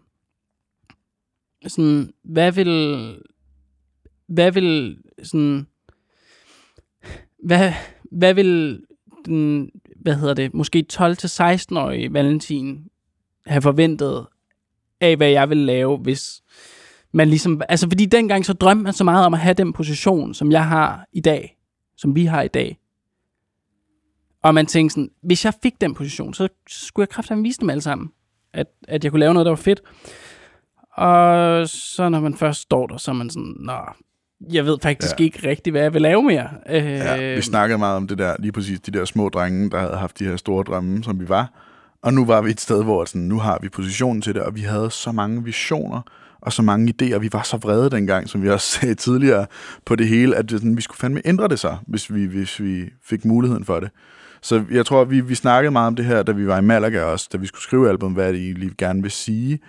sådan, 1.67 2.13
hvad 2.23 2.51
vil, 2.51 3.15
hvad 4.27 4.51
vil 4.51 4.97
sådan, 5.23 5.67
hvad, 7.43 7.73
hvad 8.12 8.34
vil 8.34 8.82
den, 9.25 9.69
hvad 10.02 10.15
hedder 10.15 10.34
det, 10.34 10.54
måske 10.54 10.86
12-16-årige 10.93 12.13
Valentin 12.13 12.84
have 13.45 13.62
forventet 13.62 14.25
af, 15.02 15.17
hvad 15.17 15.30
jeg 15.30 15.49
ville 15.49 15.65
lave, 15.65 15.97
hvis 15.97 16.41
man 17.12 17.30
ligesom, 17.30 17.62
altså 17.69 17.89
fordi 17.89 18.06
dengang 18.06 18.45
så 18.45 18.54
drømte 18.54 18.84
man 18.84 18.93
så 18.93 19.04
meget 19.04 19.25
om 19.25 19.34
at 19.34 19.39
have 19.39 19.54
den 19.54 19.73
position, 19.73 20.34
som 20.34 20.52
jeg 20.52 20.67
har 20.67 21.06
i 21.13 21.21
dag, 21.21 21.58
som 21.97 22.15
vi 22.15 22.25
har 22.25 22.41
i 22.41 22.47
dag. 22.47 22.78
Og 24.43 24.54
man 24.54 24.65
tænkte 24.65 24.93
sådan, 24.93 25.10
hvis 25.21 25.45
jeg 25.45 25.54
fik 25.63 25.82
den 25.82 25.93
position, 25.93 26.34
så 26.34 26.47
skulle 26.67 27.04
jeg 27.04 27.10
kraftigt 27.10 27.43
vise 27.43 27.60
dem 27.60 27.69
alle 27.69 27.82
sammen, 27.82 28.12
at, 28.54 28.67
at 28.88 29.04
jeg 29.04 29.12
kunne 29.12 29.19
lave 29.19 29.34
noget, 29.34 29.45
der 29.45 29.52
var 29.52 29.56
fedt. 29.56 29.82
Og 30.91 31.69
så 31.69 32.10
når 32.10 32.19
man 32.19 32.36
først 32.36 32.62
står 32.62 32.88
der, 32.88 32.97
så 32.97 33.12
er 33.12 33.15
man 33.15 33.30
sådan, 33.30 33.56
nå, 33.60 33.80
jeg 34.54 34.65
ved 34.65 34.78
faktisk 34.82 35.19
Ja. 35.19 35.23
ikke 35.23 35.49
rigtigt, 35.49 35.73
hvad 35.73 35.82
jeg 35.82 35.93
vil 35.93 36.02
lave 36.02 36.23
mere. 36.23 36.47
Øh, 36.69 36.84
Ja, 36.86 37.36
vi 37.36 37.41
snakkede 37.41 37.78
meget 37.78 37.95
om 37.97 38.08
det 38.08 38.17
der, 38.17 38.36
lige 38.39 38.52
præcis 38.52 38.80
de 38.80 38.91
der 38.91 39.06
små 39.06 39.30
drenge, 39.30 39.69
der 39.69 39.80
havde 39.80 39.97
haft 39.97 40.19
de 40.19 40.25
her 40.25 40.36
store 40.38 40.63
drømme, 40.63 41.04
som 41.04 41.19
vi 41.19 41.30
var. 41.30 41.52
Og 42.04 42.13
nu 42.13 42.25
var 42.25 42.41
vi 42.41 42.49
et 42.49 42.62
sted, 42.62 42.84
hvor 42.84 43.06
sådan, 43.06 43.21
nu 43.21 43.39
har 43.39 43.60
vi 43.62 43.69
positionen 43.69 44.21
til 44.21 44.34
det, 44.34 44.41
og 44.41 44.56
vi 44.56 44.62
havde 44.62 44.91
så 44.91 45.12
mange 45.12 45.43
visioner 45.43 46.02
og 46.41 46.54
så 46.54 46.62
mange 46.62 46.93
idéer. 47.02 47.17
Vi 47.17 47.30
var 47.34 47.41
så 47.41 47.58
vrede 47.58 47.89
dengang, 47.89 48.30
som 48.30 48.43
vi 48.43 48.49
også 48.49 48.67
sagde 48.80 48.95
tidligere, 48.95 49.45
på 49.86 49.95
det 49.95 50.08
hele, 50.08 50.36
at 50.36 50.49
det, 50.49 50.60
sådan, 50.60 50.78
vi 50.78 50.82
skulle 50.82 50.97
fandme 50.97 51.21
ændre 51.25 51.47
det 51.47 51.60
så, 51.60 51.75
hvis 51.88 52.13
vi, 52.13 52.25
hvis 52.25 52.60
vi 52.62 52.89
fik 53.04 53.25
muligheden 53.25 53.65
for 53.65 53.80
det. 53.80 53.89
Så 54.41 54.63
jeg 54.71 54.86
tror, 54.86 55.04
vi, 55.04 55.19
vi 55.21 55.36
snakkede 55.36 55.71
meget 55.71 55.88
om 55.88 55.95
det 55.95 56.06
her, 56.06 56.23
da 56.23 56.32
vi 56.32 56.47
var 56.47 56.58
i 56.58 56.62
Malaga 56.62 57.04
også, 57.04 57.30
da 57.34 57.38
vi 57.38 57.47
skulle 57.47 57.62
skrive 57.63 57.89
album, 57.89 58.13
hvad 58.13 58.34
det 58.34 58.41
egentlig 58.41 58.71
gerne 58.78 59.02
vil 59.02 59.12
sige. 59.12 59.60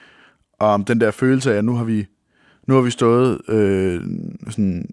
Og 0.61 0.69
om 0.69 0.85
den 0.85 1.01
der 1.01 1.11
følelse 1.11 1.53
af, 1.55 1.59
at 1.59 1.65
nu 1.65 1.75
har 1.77 1.85
vi, 1.85 2.07
nu 2.71 2.75
har 2.77 2.83
vi 2.83 2.91
stået 2.91 3.41
øh, 3.49 4.01
sådan, 4.51 4.89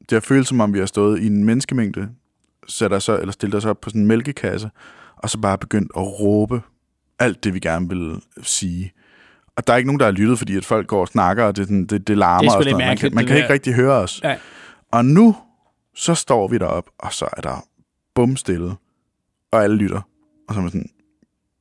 det 0.00 0.12
har 0.12 0.20
følt 0.20 0.48
som 0.48 0.60
om, 0.60 0.74
vi 0.74 0.78
har 0.78 0.86
stået 0.86 1.20
i 1.20 1.26
en 1.26 1.44
menneskemængde, 1.44 2.08
sætter 2.68 2.98
så, 2.98 3.18
eller 3.18 3.32
stiller 3.32 3.56
os 3.56 3.64
op 3.64 3.80
på 3.80 3.90
sådan 3.90 4.00
en 4.00 4.06
mælkekasse, 4.06 4.70
og 5.16 5.30
så 5.30 5.38
bare 5.38 5.58
begyndt 5.58 5.92
at 5.96 6.20
råbe 6.20 6.62
alt 7.18 7.44
det, 7.44 7.54
vi 7.54 7.58
gerne 7.58 7.88
vil 7.88 8.20
sige. 8.42 8.92
Og 9.56 9.66
der 9.66 9.72
er 9.72 9.76
ikke 9.76 9.86
nogen, 9.86 10.00
der 10.00 10.04
har 10.06 10.12
lyttet, 10.12 10.38
fordi 10.38 10.56
at 10.56 10.64
folk 10.64 10.86
går 10.86 11.00
og 11.00 11.08
snakker, 11.08 11.44
og 11.44 11.56
det, 11.56 11.66
sådan- 11.66 11.86
det, 11.86 12.08
det 12.08 12.18
larmer. 12.18 12.48
Det 12.50 12.56
og 12.56 12.62
sådan 12.62 12.72
noget. 12.72 12.86
man 12.86 12.96
kan, 12.96 13.14
man 13.14 13.26
kan 13.26 13.36
ikke 13.36 13.52
rigtig 13.52 13.74
høre 13.74 13.92
os. 13.92 14.20
Ja. 14.24 14.36
Og 14.92 15.04
nu, 15.04 15.36
så 15.94 16.14
står 16.14 16.48
vi 16.48 16.58
derop, 16.58 16.90
og 16.98 17.12
så 17.12 17.28
er 17.36 17.40
der 17.40 17.64
bumstille, 18.14 18.74
og 19.52 19.62
alle 19.64 19.76
lytter. 19.76 20.00
Og 20.48 20.54
så 20.54 20.60
er 20.60 20.62
man 20.62 20.70
sådan, 20.70 20.90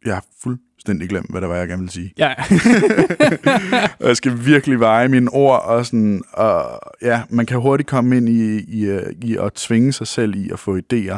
jeg 0.05 0.13
har 0.13 0.25
fuldstændig 0.43 1.09
glemt, 1.09 1.31
hvad 1.31 1.41
der 1.41 1.47
var, 1.47 1.55
jeg 1.55 1.67
gerne 1.67 1.79
ville 1.81 1.91
sige. 1.91 2.13
Ja. 2.17 2.33
Og 3.99 4.07
jeg 4.07 4.17
skal 4.17 4.45
virkelig 4.45 4.79
veje 4.79 5.07
mine 5.07 5.29
ord, 5.33 5.63
og, 5.65 5.85
sådan, 5.85 6.23
og 6.33 6.79
ja, 7.01 7.21
man 7.29 7.45
kan 7.45 7.59
hurtigt 7.59 7.89
komme 7.89 8.17
ind 8.17 8.29
i, 8.29 8.57
i, 8.57 8.99
i 9.21 9.37
at 9.37 9.53
tvinge 9.53 9.93
sig 9.93 10.07
selv 10.07 10.35
i 10.35 10.49
at 10.53 10.59
få 10.59 10.77
idéer, 10.77 11.17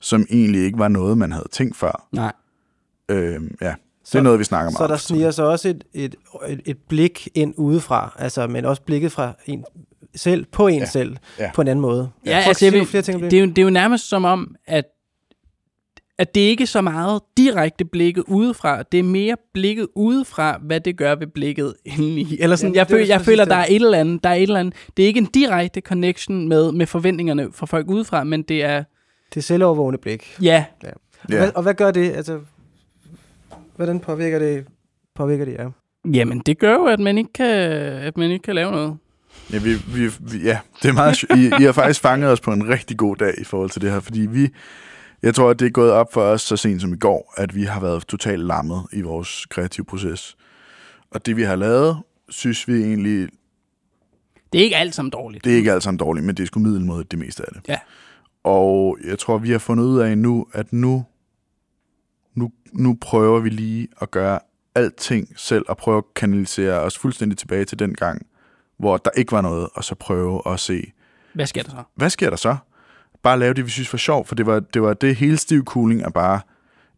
som 0.00 0.26
egentlig 0.30 0.64
ikke 0.64 0.78
var 0.78 0.88
noget, 0.88 1.18
man 1.18 1.32
havde 1.32 1.48
tænkt 1.52 1.76
før. 1.76 2.06
Nej. 2.12 2.32
Øhm, 3.08 3.56
ja, 3.60 3.66
det 3.68 3.74
Så- 4.04 4.18
er 4.18 4.22
noget, 4.22 4.38
vi 4.38 4.44
snakker 4.44 4.70
meget 4.70 4.78
Så 4.78 4.86
der 4.86 4.92
om. 4.92 4.98
sniger 4.98 5.30
sig 5.30 5.44
også 5.46 5.68
et, 5.68 5.84
et, 5.94 6.14
et, 6.48 6.60
et 6.64 6.76
blik 6.88 7.28
ind 7.34 7.54
udefra, 7.56 8.16
altså, 8.18 8.46
men 8.46 8.64
også 8.64 8.82
blikket 8.82 9.12
fra 9.12 9.32
en 9.46 9.64
selv, 10.16 10.44
på 10.52 10.66
en 10.66 10.74
Ja. 10.74 10.80
ja. 10.80 10.86
selv, 10.86 11.16
Ja. 11.38 11.50
på 11.54 11.62
en 11.62 11.68
anden 11.68 11.82
måde. 11.82 12.10
Ja, 12.26 12.38
at 12.38 12.46
altså, 12.48 12.64
jeg 12.66 12.72
vil, 12.72 12.86
flere 12.86 13.02
ting 13.02 13.14
om 13.14 13.20
det. 13.22 13.30
det, 13.30 13.36
er 13.36 13.40
jo, 13.40 13.46
det 13.48 13.58
er 13.58 13.62
jo 13.62 13.70
nærmest 13.70 14.08
som 14.08 14.24
om, 14.24 14.54
at, 14.66 14.84
at 16.18 16.34
det 16.34 16.40
ikke 16.40 16.62
er 16.62 16.66
så 16.66 16.80
meget 16.80 17.20
direkte 17.36 17.84
blikket 17.84 18.24
udefra, 18.26 18.82
det 18.82 18.98
er 19.00 19.04
mere 19.04 19.36
blikket 19.54 19.88
udefra, 19.96 20.58
hvad 20.62 20.80
det 20.80 20.96
gør 20.96 21.14
ved 21.14 21.26
blikket 21.26 21.74
indeni. 21.84 22.36
Eller 22.40 22.56
sådan, 22.56 22.74
Ja, 22.74 22.78
jeg, 22.78 22.84
er 22.84 22.88
føler, 22.88 23.06
jeg 23.06 23.16
præcis 23.18 23.26
føler, 23.26 23.44
der 23.44 23.56
er 23.56 23.66
et 23.68 23.74
eller 23.74 23.98
andet, 23.98 24.24
der 24.24 24.30
er 24.30 24.34
et 24.34 24.42
eller 24.42 24.60
andet. 24.60 24.74
Det 24.96 25.02
er 25.02 25.06
ikke 25.06 25.18
en 25.18 25.26
direkte 25.26 25.80
connection 25.80 26.48
med, 26.48 26.72
med 26.72 26.86
forventningerne 26.86 27.48
fra 27.52 27.66
folk 27.66 27.86
udefra, 27.88 28.24
men 28.24 28.42
det 28.42 28.64
er, 28.64 28.84
Det 29.34 29.36
er 29.36 29.40
selvovervågende 29.40 29.98
blik. 29.98 30.36
ja, 30.42 30.64
Og, 30.82 30.88
Ja. 31.30 31.36
hvad, 31.38 31.50
og 31.54 31.62
hvad 31.62 31.74
gør 31.74 31.90
det? 31.90 32.12
Altså, 32.12 32.40
hvordan 33.76 34.00
påvirker 34.00 34.38
det, 34.38 34.64
påvirker 35.14 35.44
det 35.44 35.52
jer? 35.54 35.70
jamen 36.12 36.38
det 36.38 36.58
gør 36.58 36.72
jo, 36.74 36.84
at 36.84 37.00
man 37.00 37.18
ikke 37.18 37.32
kan, 37.32 37.46
at 38.02 38.16
man 38.16 38.30
ikke 38.30 38.42
kan 38.42 38.54
lave 38.54 38.70
noget. 38.72 38.96
Ja, 39.52 39.58
vi, 39.58 39.74
vi, 39.74 40.06
vi, 40.20 40.38
ja, 40.44 40.58
det 40.82 40.88
er 40.88 40.92
meget 40.92 41.22
I, 41.22 41.62
I 41.62 41.64
har 41.64 41.72
faktisk 41.72 42.00
fanget 42.00 42.30
os 42.30 42.40
på 42.40 42.52
en 42.52 42.68
rigtig 42.68 42.96
god 42.96 43.16
dag 43.16 43.34
i 43.40 43.44
forhold 43.44 43.70
til 43.70 43.82
det 43.82 43.90
her, 43.90 44.00
fordi 44.00 44.20
vi, 44.20 44.48
jeg 45.24 45.34
tror, 45.34 45.50
at 45.50 45.58
det 45.58 45.66
er 45.66 45.70
gået 45.70 45.90
op 45.92 46.12
for 46.12 46.20
os 46.22 46.42
så 46.42 46.56
sent 46.56 46.80
som 46.80 46.92
i 46.92 46.96
går, 46.96 47.34
at 47.36 47.54
vi 47.54 47.62
har 47.64 47.80
været 47.80 48.06
totalt 48.06 48.42
lammet 48.46 48.82
i 48.92 49.00
vores 49.00 49.46
kreative 49.46 49.84
proces. 49.86 50.36
Og 51.10 51.26
det, 51.26 51.36
vi 51.36 51.42
har 51.42 51.56
lavet, 51.56 51.98
synes 52.28 52.68
vi 52.68 52.82
egentlig, 52.82 53.28
Det 54.52 54.60
er 54.60 54.64
ikke 54.64 54.76
alt 54.76 54.94
sammen 54.94 55.10
dårligt. 55.10 55.44
det 55.44 55.52
er 55.52 55.56
ikke 55.56 55.72
alt 55.72 55.82
sammen 55.82 55.98
dårligt, 55.98 56.26
men 56.26 56.36
det 56.36 56.42
er 56.42 56.46
sgu 56.46 56.60
middelmådigt 56.60 57.10
det 57.10 57.18
meste 57.18 57.42
af 57.42 57.52
det. 57.52 57.68
Ja. 57.68 57.78
Og 58.44 58.98
jeg 59.04 59.18
tror, 59.18 59.38
vi 59.38 59.50
har 59.50 59.58
fundet 59.58 59.84
ud 59.84 60.00
af 60.00 60.18
nu, 60.18 60.46
at 60.52 60.72
nu, 60.72 61.04
nu, 62.34 62.52
nu 62.72 62.98
prøver 63.00 63.40
vi 63.40 63.48
lige 63.48 63.88
at 64.00 64.10
gøre 64.10 64.38
alting 64.74 65.28
selv, 65.36 65.64
og 65.68 65.76
prøve 65.76 65.98
at 65.98 66.04
kanalisere 66.16 66.80
os 66.80 66.98
fuldstændig 66.98 67.38
tilbage 67.38 67.64
til 67.64 67.78
den 67.78 67.94
gang, 67.94 68.26
hvor 68.78 68.96
der 68.96 69.10
ikke 69.16 69.32
var 69.32 69.40
noget, 69.40 69.68
og 69.74 69.84
så 69.84 69.94
prøve 69.94 70.42
at 70.46 70.60
se, 70.60 70.92
Hvad 71.34 71.46
sker 71.46 71.62
der 71.62 71.70
så? 71.70 71.82
hvad 71.94 72.10
sker 72.10 72.30
der 72.30 72.36
så? 72.36 72.56
Bare 73.24 73.38
lave 73.38 73.54
det, 73.54 73.64
vi 73.64 73.70
synes 73.70 73.92
var 73.92 73.96
sjovt, 73.96 74.28
for 74.28 74.34
det 74.34 74.46
var 74.46 74.60
det, 74.60 74.82
var 74.82 74.94
det 74.94 75.16
hele 75.16 75.36
stiv 75.36 75.64
cooling 75.64 76.02
er 76.02 76.10
bare 76.10 76.40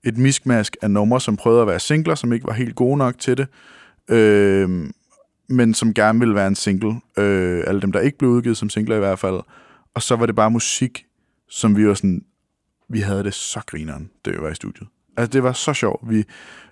et 0.05 0.19
miskmask 0.19 0.77
af 0.83 0.91
numre, 0.91 1.21
som 1.21 1.37
prøvede 1.37 1.63
at 1.63 1.69
være 1.69 1.81
singler, 1.81 2.15
som 2.15 2.33
ikke 2.33 2.47
var 2.47 2.53
helt 2.53 2.75
gode 2.75 2.97
nok 2.99 3.19
til 3.19 3.37
det, 3.37 3.47
øh, 4.11 4.91
men 5.49 5.75
som 5.75 5.95
gerne 5.95 6.19
ville 6.19 6.35
være 6.35 6.47
en 6.47 6.55
single. 6.55 7.01
Øh, 7.19 7.65
alle 7.67 7.81
dem, 7.81 7.93
der 7.93 8.01
ikke 8.01 8.19
blev 8.19 8.31
udgivet 8.31 8.57
som 8.57 8.71
singler 8.71 8.97
i 8.97 8.99
hvert 8.99 9.19
fald. 9.19 9.41
Og 9.95 10.03
så 10.03 10.17
var 10.17 10.27
det 10.27 10.35
bare 10.35 10.51
musik, 10.51 11.07
som 11.49 11.77
vi 11.77 11.89
var 11.89 11.95
sådan, 11.95 12.25
vi 12.89 13.01
havde 13.01 13.25
det 13.25 13.35
så 13.35 13.61
grineren, 13.67 14.11
det 14.25 14.43
var 14.43 14.49
i 14.49 14.55
studiet. 14.55 14.89
Altså, 15.17 15.33
det 15.33 15.43
var 15.43 15.53
så 15.53 15.73
sjovt. 15.73 16.11
Vi 16.11 16.25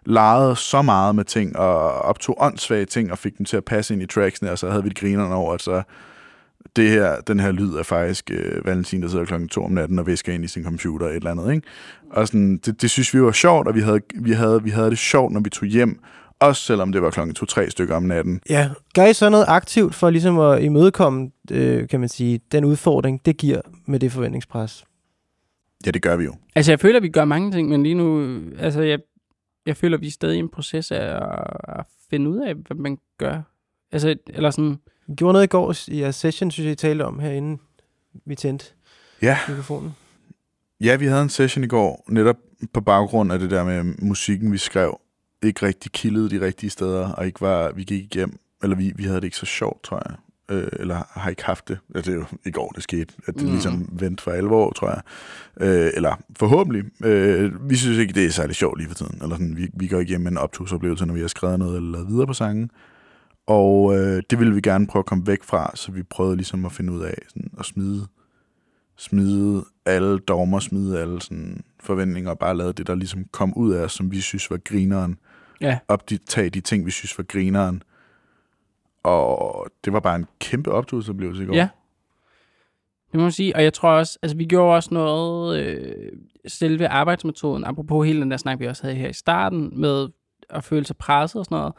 legede 0.07 0.57
så 0.57 0.83
meget 0.83 1.15
med 1.15 1.25
ting, 1.25 1.57
og 1.57 1.93
optog 1.93 2.37
åndssvage 2.41 2.85
ting, 2.85 3.13
og 3.13 3.19
fik 3.19 3.39
dem 3.39 3.47
til 3.47 3.57
at 3.57 3.65
passe 3.65 3.95
ind 3.95 4.03
i 4.03 4.07
tracksene, 4.07 4.51
og 4.51 4.59
så 4.59 4.71
havde 4.71 4.83
vi 4.83 4.89
det 4.89 4.99
grineren 4.99 5.33
over, 5.33 5.55
at 5.55 5.63
så 5.63 5.83
det 6.77 6.91
her, 6.91 7.21
den 7.21 7.41
her 7.41 7.53
lyd 7.53 7.75
er 7.75 7.83
faktisk 7.83 8.31
øh, 8.31 8.67
Valentin, 8.67 9.03
der 9.03 9.09
sidder 9.09 9.25
klokken 9.25 9.49
to 9.49 9.65
om 9.65 9.73
natten 9.73 9.99
og 9.99 10.07
visker 10.07 10.33
ind 10.33 10.45
i 10.45 10.49
sin 10.49 10.65
computer 10.65 11.07
et 11.07 11.15
eller 11.15 11.31
andet, 11.31 11.55
ikke? 11.55 11.69
Og 12.11 12.27
sådan, 12.27 12.57
det, 12.57 12.83
det 12.83 12.91
synes 12.91 13.15
vi 13.15 13.23
var 13.23 13.33
sjovt, 13.33 13.69
og 13.69 13.75
vi 13.75 13.81
havde, 13.81 14.01
vi, 14.15 14.33
havde, 14.33 14.63
vi 14.63 14.71
havde 14.71 14.91
det 14.91 14.99
sjovt, 14.99 15.33
når 15.33 15.41
vi 15.41 15.51
tog 15.51 15.69
hjem, 15.69 16.01
også 16.41 16.63
selvom 16.63 16.93
det 16.93 17.03
var 17.03 17.11
klokken 17.11 17.35
to-tre 17.35 17.71
stykker 17.71 17.97
om 17.97 18.03
natten. 18.03 18.41
Ja, 18.49 18.71
gør 18.95 19.07
I 19.07 19.15
så 19.15 19.31
noget 19.31 19.45
aktivt 19.49 19.95
for 19.95 20.11
ligesom 20.11 20.39
at 20.39 20.63
imødekomme, 20.63 21.31
øh, 21.51 21.89
kan 21.89 22.01
man 22.01 22.09
sige, 22.09 22.41
den 22.53 22.65
udfordring, 22.65 23.27
det 23.27 23.37
giver 23.37 23.61
med 23.87 24.01
det 24.01 24.13
forventningspres? 24.13 24.85
Ja, 25.87 25.91
det 25.91 26.03
gør 26.03 26.17
vi 26.17 26.25
jo. 26.25 26.35
Altså, 26.55 26.73
jeg 26.73 26.81
føler, 26.81 26.97
at 26.97 27.03
vi 27.03 27.09
gør 27.09 27.25
mange 27.25 27.53
ting, 27.53 27.69
men 27.69 27.83
lige 27.83 27.95
nu, 27.95 28.41
altså, 28.59 28.83
jeg, 28.83 28.99
jeg 29.67 29.77
føler, 29.77 29.97
at 29.97 30.01
vi 30.01 30.07
er 30.07 30.11
stadig 30.11 30.37
i 30.37 30.39
en 30.39 30.49
proces 30.49 30.93
af 30.93 31.17
at, 31.17 31.79
at 31.79 31.87
finde 32.11 32.31
ud 32.31 32.39
af, 32.39 32.55
hvad 32.55 32.77
man 32.77 32.99
gør. 33.19 33.43
Altså, 33.93 34.17
eller 34.29 34.51
sådan, 34.51 34.77
I 35.09 35.15
gjorde 35.15 35.33
noget 35.33 35.45
i 35.45 35.49
går 35.49 35.75
i 35.89 36.01
jeres 36.01 36.17
session, 36.17 36.51
synes 36.51 36.65
jeg, 36.65 36.73
I 36.73 36.77
talte 36.77 37.03
om 37.05 37.19
herinde. 37.19 37.59
Vi 38.27 38.35
tændte 38.35 38.65
Ja, 39.23 39.39
mikrofonen. 39.49 39.95
Ja, 40.81 40.97
vi 40.97 41.07
havde 41.07 41.23
en 41.23 41.29
session 41.29 41.65
i 41.65 41.67
går, 41.67 42.05
netop 42.09 42.37
på 42.73 42.81
baggrund 42.81 43.33
af 43.33 43.39
det 43.39 43.51
der 43.51 43.65
med 43.65 43.83
musikken, 43.99 44.53
vi 44.53 44.59
skrev, 44.59 45.01
ikke 45.43 45.67
rigtig 45.67 45.93
kildede 45.93 46.31
de 46.31 46.47
rigtige 46.47 46.71
steder, 46.71 47.09
og 47.13 47.27
ikke 47.27 47.41
var, 47.41 47.73
vi 47.73 47.85
gik 47.85 48.15
hjem, 48.15 48.39
eller 48.63 48.77
vi, 48.77 48.93
vi 48.97 49.05
havde 49.05 49.17
det 49.17 49.25
ikke 49.25 49.37
så 49.37 49.47
sjovt, 49.47 49.83
tror 49.83 50.03
jeg. 50.09 50.17
Øh, 50.51 50.69
eller 50.73 51.03
har 51.11 51.31
ikke 51.31 51.45
haft 51.45 51.69
det. 51.69 51.79
Ja, 51.95 51.99
det 52.01 52.09
er 52.09 52.15
jo 52.15 52.25
i 52.47 52.51
går, 52.51 52.69
det 52.75 52.83
skete. 52.83 53.15
At 53.27 53.35
det 53.35 53.43
Mm. 53.43 53.51
ligesom 53.51 53.89
vendte 53.93 54.23
for 54.23 54.31
alvor, 54.31 54.73
tror 54.73 54.89
jeg. 54.91 55.01
Øh, 55.61 55.91
eller 55.95 56.15
forhåbentlig. 56.39 56.85
Øh, 57.07 57.71
vi 57.71 57.77
synes 57.77 57.99
ikke, 57.99 58.13
det 58.15 58.25
er 58.25 58.31
særlig 58.31 58.57
sjovt 58.57 58.79
lige 58.79 58.89
for 58.89 58.95
tiden. 58.95 59.19
Eller 59.23 59.37
sådan, 59.37 59.57
vi, 59.57 59.69
vi 59.75 59.89
går 59.89 60.19
med 60.19 60.31
en 60.31 60.39
optugsoplevelse, 60.39 61.07
når 61.07 61.15
vi 61.15 61.21
har 61.21 61.29
skrevet 61.29 61.59
noget 61.59 61.77
eller 61.77 61.91
lavet 61.93 62.09
videre 62.09 62.27
på 62.27 62.33
sangen. 62.33 62.71
Og 63.47 63.97
øh, 63.97 64.23
det 64.31 64.39
ville 64.39 64.55
vi 64.55 64.61
gerne 64.61 64.87
prøve 64.87 65.01
at 65.01 65.07
komme 65.07 65.27
væk 65.27 65.43
fra, 65.43 65.71
så 65.75 65.93
vi 65.93 66.03
prøvede 66.03 66.37
ligesom 66.37 66.65
at 66.65 66.73
finde 66.73 66.93
ud 66.93 67.01
af 67.01 67.15
sådan, 67.29 67.51
at 67.59 67.65
smide 67.65 68.07
smide 68.97 69.65
alle 69.87 70.19
dogmer, 70.19 70.59
smide 70.59 71.01
alle 71.01 71.23
sådan 71.23 71.65
forventninger, 71.81 72.31
og 72.31 72.39
bare 72.39 72.57
lade 72.57 72.73
det, 72.73 72.87
der 72.87 72.95
ligesom 72.95 73.25
kom 73.33 73.53
ud 73.57 73.73
af 73.73 73.85
os, 73.85 73.93
som 73.93 74.11
vi 74.11 74.21
synes 74.21 74.51
var 74.51 74.57
grineren. 74.57 75.19
ja. 75.61 75.79
Optage 75.89 76.51
de 76.51 76.61
ting, 76.61 76.87
vi 76.87 76.91
synes 76.91 77.19
var 77.19 77.25
grineren. 77.25 77.83
Og 79.03 79.67
det 79.85 79.93
var 79.93 80.01
bare 80.01 80.17
en 80.17 80.27
kæmpe 80.39 80.73
optugelsesoplevelse 80.73 81.43
i 81.43 81.47
går. 81.47 81.55
Ja. 81.55 81.69
Det 83.13 83.19
må 83.19 83.23
man 83.23 83.33
sige. 83.33 83.57
Og 83.57 83.63
jeg 83.63 83.73
tror 83.73 83.91
også, 83.91 84.19
altså 84.23 84.37
vi 84.37 84.45
gjorde 84.45 84.77
også 84.77 84.95
noget, 84.95 85.67
øh, 85.67 86.13
selve 86.47 86.89
arbejdsmetoden, 86.89 87.65
apropos 87.65 88.07
hele 88.07 88.21
den 88.21 88.31
der 88.31 88.37
snak, 88.37 88.61
vi 88.61 88.67
også 88.67 88.83
havde 88.83 88.97
her 88.97 89.09
i 89.09 89.13
starten, 89.13 89.81
med 89.81 90.09
at 90.51 90.65
føle 90.65 90.87
sig 90.87 90.97
presset 90.97 91.39
og 91.39 91.45
sådan 91.45 91.57
noget. 91.57 91.75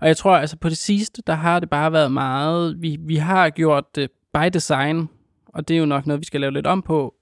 Og 0.00 0.08
jeg 0.08 0.16
tror, 0.16 0.36
altså 0.36 0.56
på 0.56 0.68
det 0.68 0.76
sidste, 0.76 1.22
der 1.26 1.34
har 1.34 1.60
det 1.60 1.70
bare 1.70 1.92
været 1.92 2.12
meget, 2.12 2.82
vi, 2.82 2.96
vi 3.00 3.16
har 3.16 3.50
gjort 3.50 3.84
det 3.96 4.10
by 4.34 4.46
design, 4.52 5.08
og 5.46 5.68
det 5.68 5.74
er 5.74 5.78
jo 5.78 5.86
nok 5.86 6.06
noget, 6.06 6.20
vi 6.20 6.24
skal 6.26 6.40
lave 6.40 6.52
lidt 6.52 6.66
om 6.66 6.82
på, 6.82 7.14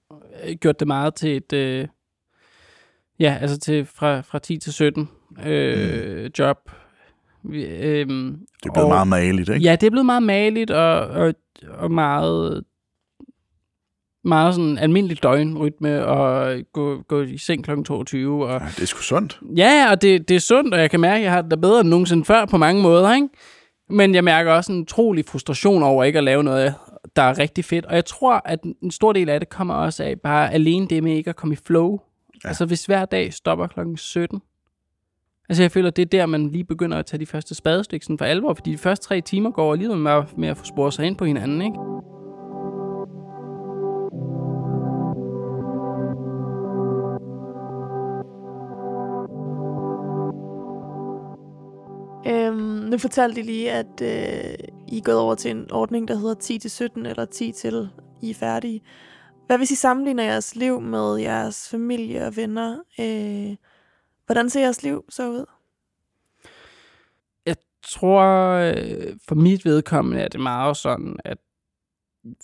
øh, 0.43 0.55
gjort 0.55 0.79
det 0.79 0.87
meget 0.87 1.13
til 1.15 1.37
et, 1.37 1.53
øh, 1.53 1.87
ja, 3.19 3.37
altså 3.41 3.59
til 3.59 3.85
fra, 3.85 4.21
fra 4.21 4.39
10 4.39 4.57
til 4.57 4.73
17 4.73 5.09
øh, 5.45 6.29
job, 6.39 6.57
Vi, 7.43 7.63
øhm, 7.65 8.39
Det 8.63 8.69
er 8.69 8.73
blevet 8.73 8.85
og- 8.85 8.89
meget 8.89 9.07
maligt, 9.07 9.49
ikke? 9.49 9.61
Ja, 9.61 9.71
det 9.75 9.87
er 9.87 9.91
blevet 9.91 10.05
meget 10.05 10.23
maligt 10.23 10.71
og, 10.71 10.99
og, 11.07 11.33
og 11.69 11.91
meget, 11.91 12.63
meget 14.29 14.55
sådan 14.55 14.77
almindelig 14.77 15.23
døgnrytme 15.23 16.05
og 16.05 16.55
gå, 16.73 17.01
gå 17.07 17.21
i 17.21 17.37
seng 17.37 17.63
kl. 17.63 17.83
22. 17.83 18.45
Og, 18.45 18.59
Ja, 18.61 18.65
det 18.75 18.81
er 18.81 18.85
sgu 18.85 19.01
sundt. 19.01 19.39
ja, 19.57 19.87
og 19.91 20.01
det, 20.01 20.29
det 20.29 20.35
er 20.35 20.39
sundt, 20.39 20.73
og 20.73 20.79
jeg 20.79 20.91
kan 20.91 20.99
mærke, 20.99 21.17
at 21.17 21.23
jeg 21.23 21.31
har 21.31 21.41
det 21.41 21.51
da 21.51 21.55
bedre 21.55 21.79
end 21.79 21.89
nogensinde 21.89 22.25
før 22.25 22.45
på 22.45 22.57
mange 22.57 22.81
måder. 22.81 23.13
Ikke? 23.13 23.27
Men 23.89 24.15
jeg 24.15 24.23
mærker 24.23 24.51
også 24.53 24.71
en 24.71 24.79
utrolig 24.81 25.25
frustration 25.25 25.83
over 25.83 26.03
ikke 26.03 26.17
at 26.17 26.23
lave 26.23 26.43
noget, 26.43 26.73
der 27.15 27.21
er 27.21 27.39
rigtig 27.39 27.65
fedt. 27.65 27.85
Og 27.85 27.95
jeg 27.95 28.05
tror, 28.05 28.41
at 28.45 28.59
en 28.83 28.91
stor 28.91 29.13
del 29.13 29.29
af 29.29 29.39
det 29.39 29.49
kommer 29.49 29.73
også 29.73 30.03
af 30.03 30.19
bare 30.19 30.53
alene 30.53 30.87
det 30.87 31.03
med 31.03 31.15
ikke 31.15 31.29
at 31.29 31.35
komme 31.35 31.53
i 31.53 31.57
flow. 31.65 31.99
Ja. 32.43 32.47
Altså 32.49 32.65
hvis 32.65 32.85
hver 32.85 33.05
dag 33.05 33.33
stopper 33.33 33.67
klokken 33.67 33.97
17. 33.97 34.41
Altså 35.49 35.63
jeg 35.63 35.71
føler, 35.71 35.89
det 35.89 36.01
er 36.01 36.05
der, 36.05 36.25
man 36.25 36.49
lige 36.49 36.63
begynder 36.63 36.97
at 36.97 37.05
tage 37.05 37.19
de 37.19 37.25
første 37.25 37.55
spadestik 37.55 38.03
sådan 38.03 38.17
for 38.17 38.25
alvor, 38.25 38.53
fordi 38.53 38.71
de 38.71 38.77
første 38.77 39.05
tre 39.07 39.21
timer 39.21 39.51
går 39.51 39.71
alligevel 39.71 39.97
med, 39.97 40.23
med 40.37 40.49
at 40.49 40.57
få 40.57 40.65
sporet 40.65 40.93
sig 40.93 41.05
ind 41.05 41.15
på 41.15 41.25
hinanden, 41.25 41.61
ikke? 41.61 41.77
Øhm, 52.27 52.57
nu 52.57 52.97
fortalte 52.97 53.41
I 53.41 53.43
lige, 53.43 53.71
at 53.71 54.01
øh, 54.01 54.67
I 54.87 54.97
er 54.97 55.01
gået 55.01 55.17
over 55.17 55.35
til 55.35 55.51
en 55.51 55.71
ordning, 55.71 56.07
der 56.07 56.15
hedder 56.15 56.95
10-17, 57.05 57.09
eller 57.09 57.25
10 57.25 57.51
til 57.51 57.89
I 58.21 58.29
er 58.29 58.33
færdige. 58.33 58.81
Hvad 59.47 59.57
hvis 59.57 59.71
I 59.71 59.75
sammenligner 59.75 60.23
jeres 60.23 60.55
liv 60.55 60.81
med 60.81 61.15
jeres 61.15 61.69
familie 61.69 62.25
og 62.25 62.35
venner? 62.35 62.77
Øh, 62.99 63.55
hvordan 64.25 64.49
ser 64.49 64.61
jeres 64.61 64.83
liv 64.83 65.05
så 65.09 65.29
ud? 65.29 65.45
Jeg 67.45 67.55
tror, 67.87 68.23
øh, 68.53 69.17
for 69.27 69.35
mit 69.35 69.65
vedkommende 69.65 70.21
er 70.21 70.27
det 70.27 70.39
meget 70.39 70.77
sådan, 70.77 71.15
at 71.25 71.37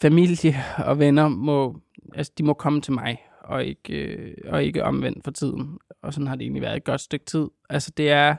familie 0.01 0.55
og 0.77 0.99
venner 0.99 1.27
må, 1.27 1.79
altså 2.13 2.31
de 2.37 2.43
må 2.43 2.53
komme 2.53 2.81
til 2.81 2.93
mig, 2.93 3.17
og 3.41 3.65
ikke, 3.65 3.93
øh, 3.93 4.35
og 4.47 4.63
ikke 4.63 4.83
omvendt 4.83 5.23
for 5.23 5.31
tiden. 5.31 5.77
Og 6.01 6.13
sådan 6.13 6.27
har 6.27 6.35
det 6.35 6.43
egentlig 6.43 6.61
været 6.61 6.77
et 6.77 6.83
godt 6.83 7.01
stykke 7.01 7.25
tid. 7.25 7.47
Altså 7.69 7.91
det 7.97 8.11
er, 8.11 8.35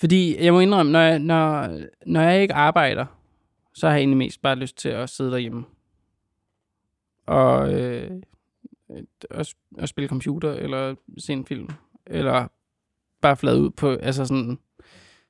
fordi 0.00 0.44
jeg 0.44 0.52
må 0.52 0.60
indrømme, 0.60 0.92
når 0.92 1.00
jeg, 1.00 1.18
når, 1.18 1.78
når 2.06 2.20
jeg 2.20 2.42
ikke 2.42 2.54
arbejder, 2.54 3.06
så 3.74 3.86
har 3.86 3.94
jeg 3.94 4.00
egentlig 4.00 4.16
mest 4.16 4.42
bare 4.42 4.56
lyst 4.56 4.76
til 4.76 4.88
at 4.88 5.10
sidde 5.10 5.30
derhjemme. 5.30 5.64
Og, 7.26 7.72
øh, 7.72 8.10
og, 9.30 9.46
og 9.78 9.88
spille 9.88 10.08
computer, 10.08 10.52
eller 10.52 10.94
se 11.18 11.32
en 11.32 11.46
film, 11.46 11.68
eller 12.06 12.48
bare 13.20 13.36
flade 13.36 13.60
ud 13.60 13.70
på, 13.70 13.90
altså 13.90 14.24
sådan, 14.24 14.58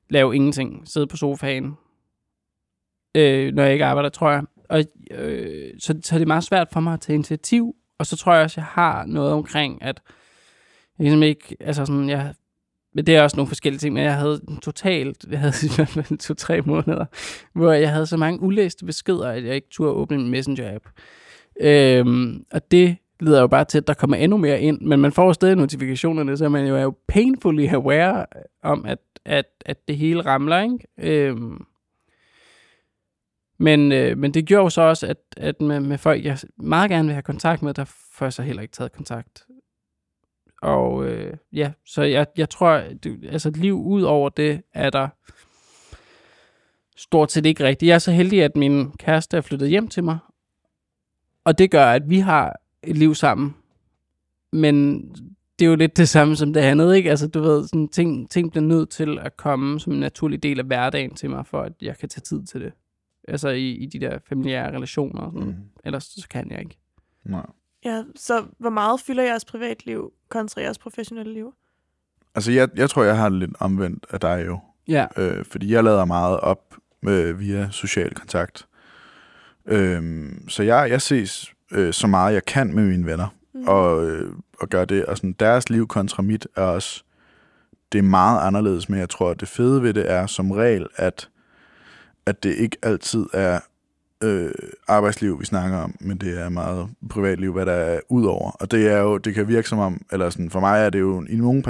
lave 0.09 0.35
ingenting, 0.35 0.87
sidde 0.87 1.07
på 1.07 1.17
sofaen, 1.17 1.77
øh, 3.15 3.53
når 3.53 3.63
jeg 3.63 3.73
ikke 3.73 3.85
arbejder, 3.85 4.09
tror 4.09 4.31
jeg. 4.31 4.43
Og, 4.69 4.83
øh, 5.11 5.73
så, 5.79 5.99
så 6.03 6.19
er 6.19 6.25
meget 6.25 6.43
svært 6.43 6.67
for 6.73 6.79
mig 6.79 6.93
at 6.93 7.01
tage 7.01 7.15
initiativ, 7.15 7.75
og 7.97 8.05
så 8.05 8.17
tror 8.17 8.33
jeg 8.33 8.43
også, 8.43 8.61
jeg 8.61 8.65
har 8.65 9.05
noget 9.05 9.33
omkring, 9.33 9.81
at 9.81 10.01
jeg 10.97 11.03
ligesom 11.03 11.23
ikke, 11.23 11.57
altså 11.59 11.85
sådan, 11.85 12.09
jeg, 12.09 12.35
men 12.93 13.05
det 13.05 13.15
er 13.15 13.21
også 13.21 13.37
nogle 13.37 13.47
forskellige 13.47 13.79
ting, 13.79 13.93
men 13.93 14.03
jeg 14.03 14.15
havde 14.15 14.41
totalt, 14.61 15.25
jeg 15.31 15.39
havde 15.39 15.53
i 15.67 15.71
hvert 15.75 15.89
fald 15.89 16.17
to-tre 16.17 16.61
måneder, 16.61 17.05
hvor 17.53 17.71
jeg 17.71 17.91
havde 17.91 18.05
så 18.05 18.17
mange 18.17 18.41
ulæste 18.41 18.85
beskeder, 18.85 19.27
at 19.27 19.45
jeg 19.45 19.55
ikke 19.55 19.67
turde 19.71 19.91
åbne 19.91 20.17
min 20.17 20.31
Messenger-app. 20.31 20.89
Øhm, 21.61 22.45
og 22.51 22.71
det 22.71 22.97
leder 23.19 23.41
jo 23.41 23.47
bare 23.47 23.65
til, 23.65 23.77
at 23.77 23.87
der 23.87 23.93
kommer 23.93 24.17
endnu 24.17 24.37
mere 24.37 24.61
ind, 24.61 24.81
men 24.81 24.99
man 24.99 25.11
får 25.11 25.25
jo 25.25 25.33
stadig 25.33 25.55
notifikationerne, 25.55 26.37
så 26.37 26.49
man 26.49 26.67
jo 26.67 26.75
er 26.75 26.81
jo 26.81 26.95
painfully 27.07 27.67
aware 27.67 28.25
om, 28.63 28.85
at, 28.85 28.99
at, 29.25 29.45
at 29.65 29.87
det 29.87 29.97
hele 29.97 30.21
ramler, 30.21 30.61
ikke? 30.61 31.27
Øhm, 31.27 31.65
men, 33.59 33.91
øh, 33.91 34.17
men 34.17 34.33
det 34.33 34.45
gjorde 34.45 34.63
jo 34.63 34.69
så 34.69 34.81
også, 34.81 35.07
at, 35.07 35.17
at 35.37 35.61
med, 35.61 35.79
med 35.79 35.97
folk, 35.97 36.25
jeg 36.25 36.37
meget 36.57 36.89
gerne 36.89 37.07
vil 37.07 37.13
have 37.13 37.23
kontakt 37.23 37.61
med, 37.61 37.73
der 37.73 37.85
får 38.13 38.25
jeg 38.25 38.33
så 38.33 38.41
heller 38.41 38.61
ikke 38.61 38.71
taget 38.71 38.91
kontakt. 38.91 39.45
Og 40.61 41.05
øh, 41.05 41.37
ja, 41.53 41.71
så 41.85 42.01
jeg, 42.01 42.27
jeg 42.37 42.49
tror, 42.49 42.83
det, 43.03 43.25
altså 43.29 43.49
et 43.49 43.57
liv 43.57 43.81
ud 43.81 44.01
over 44.01 44.29
det, 44.29 44.61
er 44.73 44.89
der 44.89 45.07
stort 46.97 47.31
set 47.31 47.45
ikke 47.45 47.63
rigtigt. 47.63 47.87
Jeg 47.87 47.95
er 47.95 47.99
så 47.99 48.11
heldig, 48.11 48.43
at 48.43 48.55
min 48.55 48.91
kæreste 48.91 49.37
er 49.37 49.41
flyttet 49.41 49.69
hjem 49.69 49.87
til 49.87 50.03
mig, 50.03 50.17
og 51.43 51.57
det 51.57 51.71
gør, 51.71 51.85
at 51.85 52.09
vi 52.09 52.19
har 52.19 52.59
et 52.83 52.97
liv 52.97 53.15
sammen. 53.15 53.55
Men 54.51 55.01
det 55.59 55.65
er 55.65 55.69
jo 55.69 55.75
lidt 55.75 55.97
det 55.97 56.09
samme 56.09 56.35
som 56.35 56.53
det 56.53 56.61
andet, 56.61 56.95
ikke? 56.95 57.09
Altså, 57.09 57.27
du 57.27 57.39
ved, 57.39 57.67
sådan, 57.67 57.87
ting, 57.87 58.29
ting 58.29 58.51
bliver 58.51 58.63
nødt 58.63 58.89
til 58.89 59.19
at 59.19 59.37
komme 59.37 59.79
som 59.79 59.93
en 59.93 59.99
naturlig 59.99 60.43
del 60.43 60.59
af 60.59 60.65
hverdagen 60.65 61.15
til 61.15 61.29
mig, 61.29 61.45
for 61.45 61.61
at 61.61 61.73
jeg 61.81 61.97
kan 61.97 62.09
tage 62.09 62.21
tid 62.21 62.45
til 62.45 62.61
det. 62.61 62.73
Altså 63.27 63.49
i, 63.49 63.71
i 63.71 63.85
de 63.85 63.99
der 63.99 64.19
familiære 64.29 64.75
relationer. 64.75 65.31
Sådan. 65.31 65.47
Mm. 65.47 65.55
Ellers 65.85 66.03
så 66.03 66.27
kan 66.29 66.51
jeg 66.51 66.59
ikke. 66.59 66.77
Nej. 67.25 67.45
Ja, 67.85 68.03
så 68.15 68.45
hvor 68.57 68.69
meget 68.69 68.99
fylder 68.99 69.23
jeres 69.23 69.45
privatliv 69.45 70.13
kontra 70.29 70.61
jeres 70.61 70.77
professionelle 70.77 71.33
liv? 71.33 71.53
Altså, 72.35 72.51
jeg, 72.51 72.69
jeg 72.75 72.89
tror, 72.89 73.03
jeg 73.03 73.17
har 73.17 73.29
lidt 73.29 73.51
omvendt 73.59 74.05
af 74.09 74.19
dig 74.19 74.43
jo. 74.47 74.59
Ja, 74.87 75.07
Øh, 75.17 75.45
fordi 75.45 75.73
jeg 75.73 75.83
lader 75.83 76.05
meget 76.05 76.39
op 76.39 76.75
øh, 77.07 77.39
via 77.39 77.69
social 77.71 78.13
kontakt. 78.13 78.67
Øh, 79.65 80.29
så 80.47 80.63
jeg, 80.63 80.89
jeg 80.89 81.01
ses 81.01 81.53
øh, 81.71 81.93
så 81.93 82.07
meget, 82.07 82.33
jeg 82.33 82.45
kan 82.45 82.75
med 82.75 82.85
mine 82.85 83.05
venner. 83.05 83.27
Mm. 83.53 83.67
Og, 83.67 84.09
øh, 84.09 84.33
og 84.59 84.69
gør 84.69 84.85
det. 84.85 85.05
Og 85.05 85.17
sådan, 85.17 85.35
deres 85.39 85.69
liv 85.69 85.87
kontra 85.87 86.21
mit 86.21 86.47
er 86.55 86.61
også... 86.61 87.03
Det 87.91 87.99
er 87.99 88.03
meget 88.03 88.47
anderledes, 88.47 88.89
men 88.89 88.99
jeg 88.99 89.09
tror, 89.09 89.31
at 89.31 89.39
det 89.39 89.47
fede 89.47 89.83
ved 89.83 89.93
det 89.93 90.11
er 90.11 90.25
som 90.27 90.51
regel, 90.51 90.87
at, 90.95 91.29
at 92.25 92.43
det 92.43 92.55
ikke 92.55 92.77
altid 92.83 93.25
er 93.33 93.59
øh, 94.23 94.51
arbejdsliv, 94.87 95.39
vi 95.39 95.45
snakker 95.45 95.77
om, 95.77 95.95
men 95.99 96.17
det 96.17 96.41
er 96.41 96.49
meget 96.49 96.89
privatliv, 97.09 97.53
hvad 97.53 97.65
der 97.65 97.71
er 97.71 97.99
udover. 98.09 98.51
Og 98.51 98.71
det 98.71 98.91
er 98.91 98.97
jo, 98.97 99.17
det 99.17 99.33
kan 99.33 99.47
virke 99.47 99.69
som 99.69 99.79
om, 99.79 100.01
eller 100.11 100.29
sådan, 100.29 100.49
for 100.49 100.59
mig 100.59 100.85
er 100.85 100.89
det 100.89 100.99
jo 100.99 101.25
i 101.29 101.35
nogle 101.35 101.63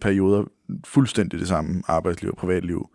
perioder 0.00 0.44
fuldstændig 0.84 1.40
det 1.40 1.48
samme 1.48 1.82
arbejdsliv 1.88 2.30
og 2.30 2.36
privatliv 2.36 2.88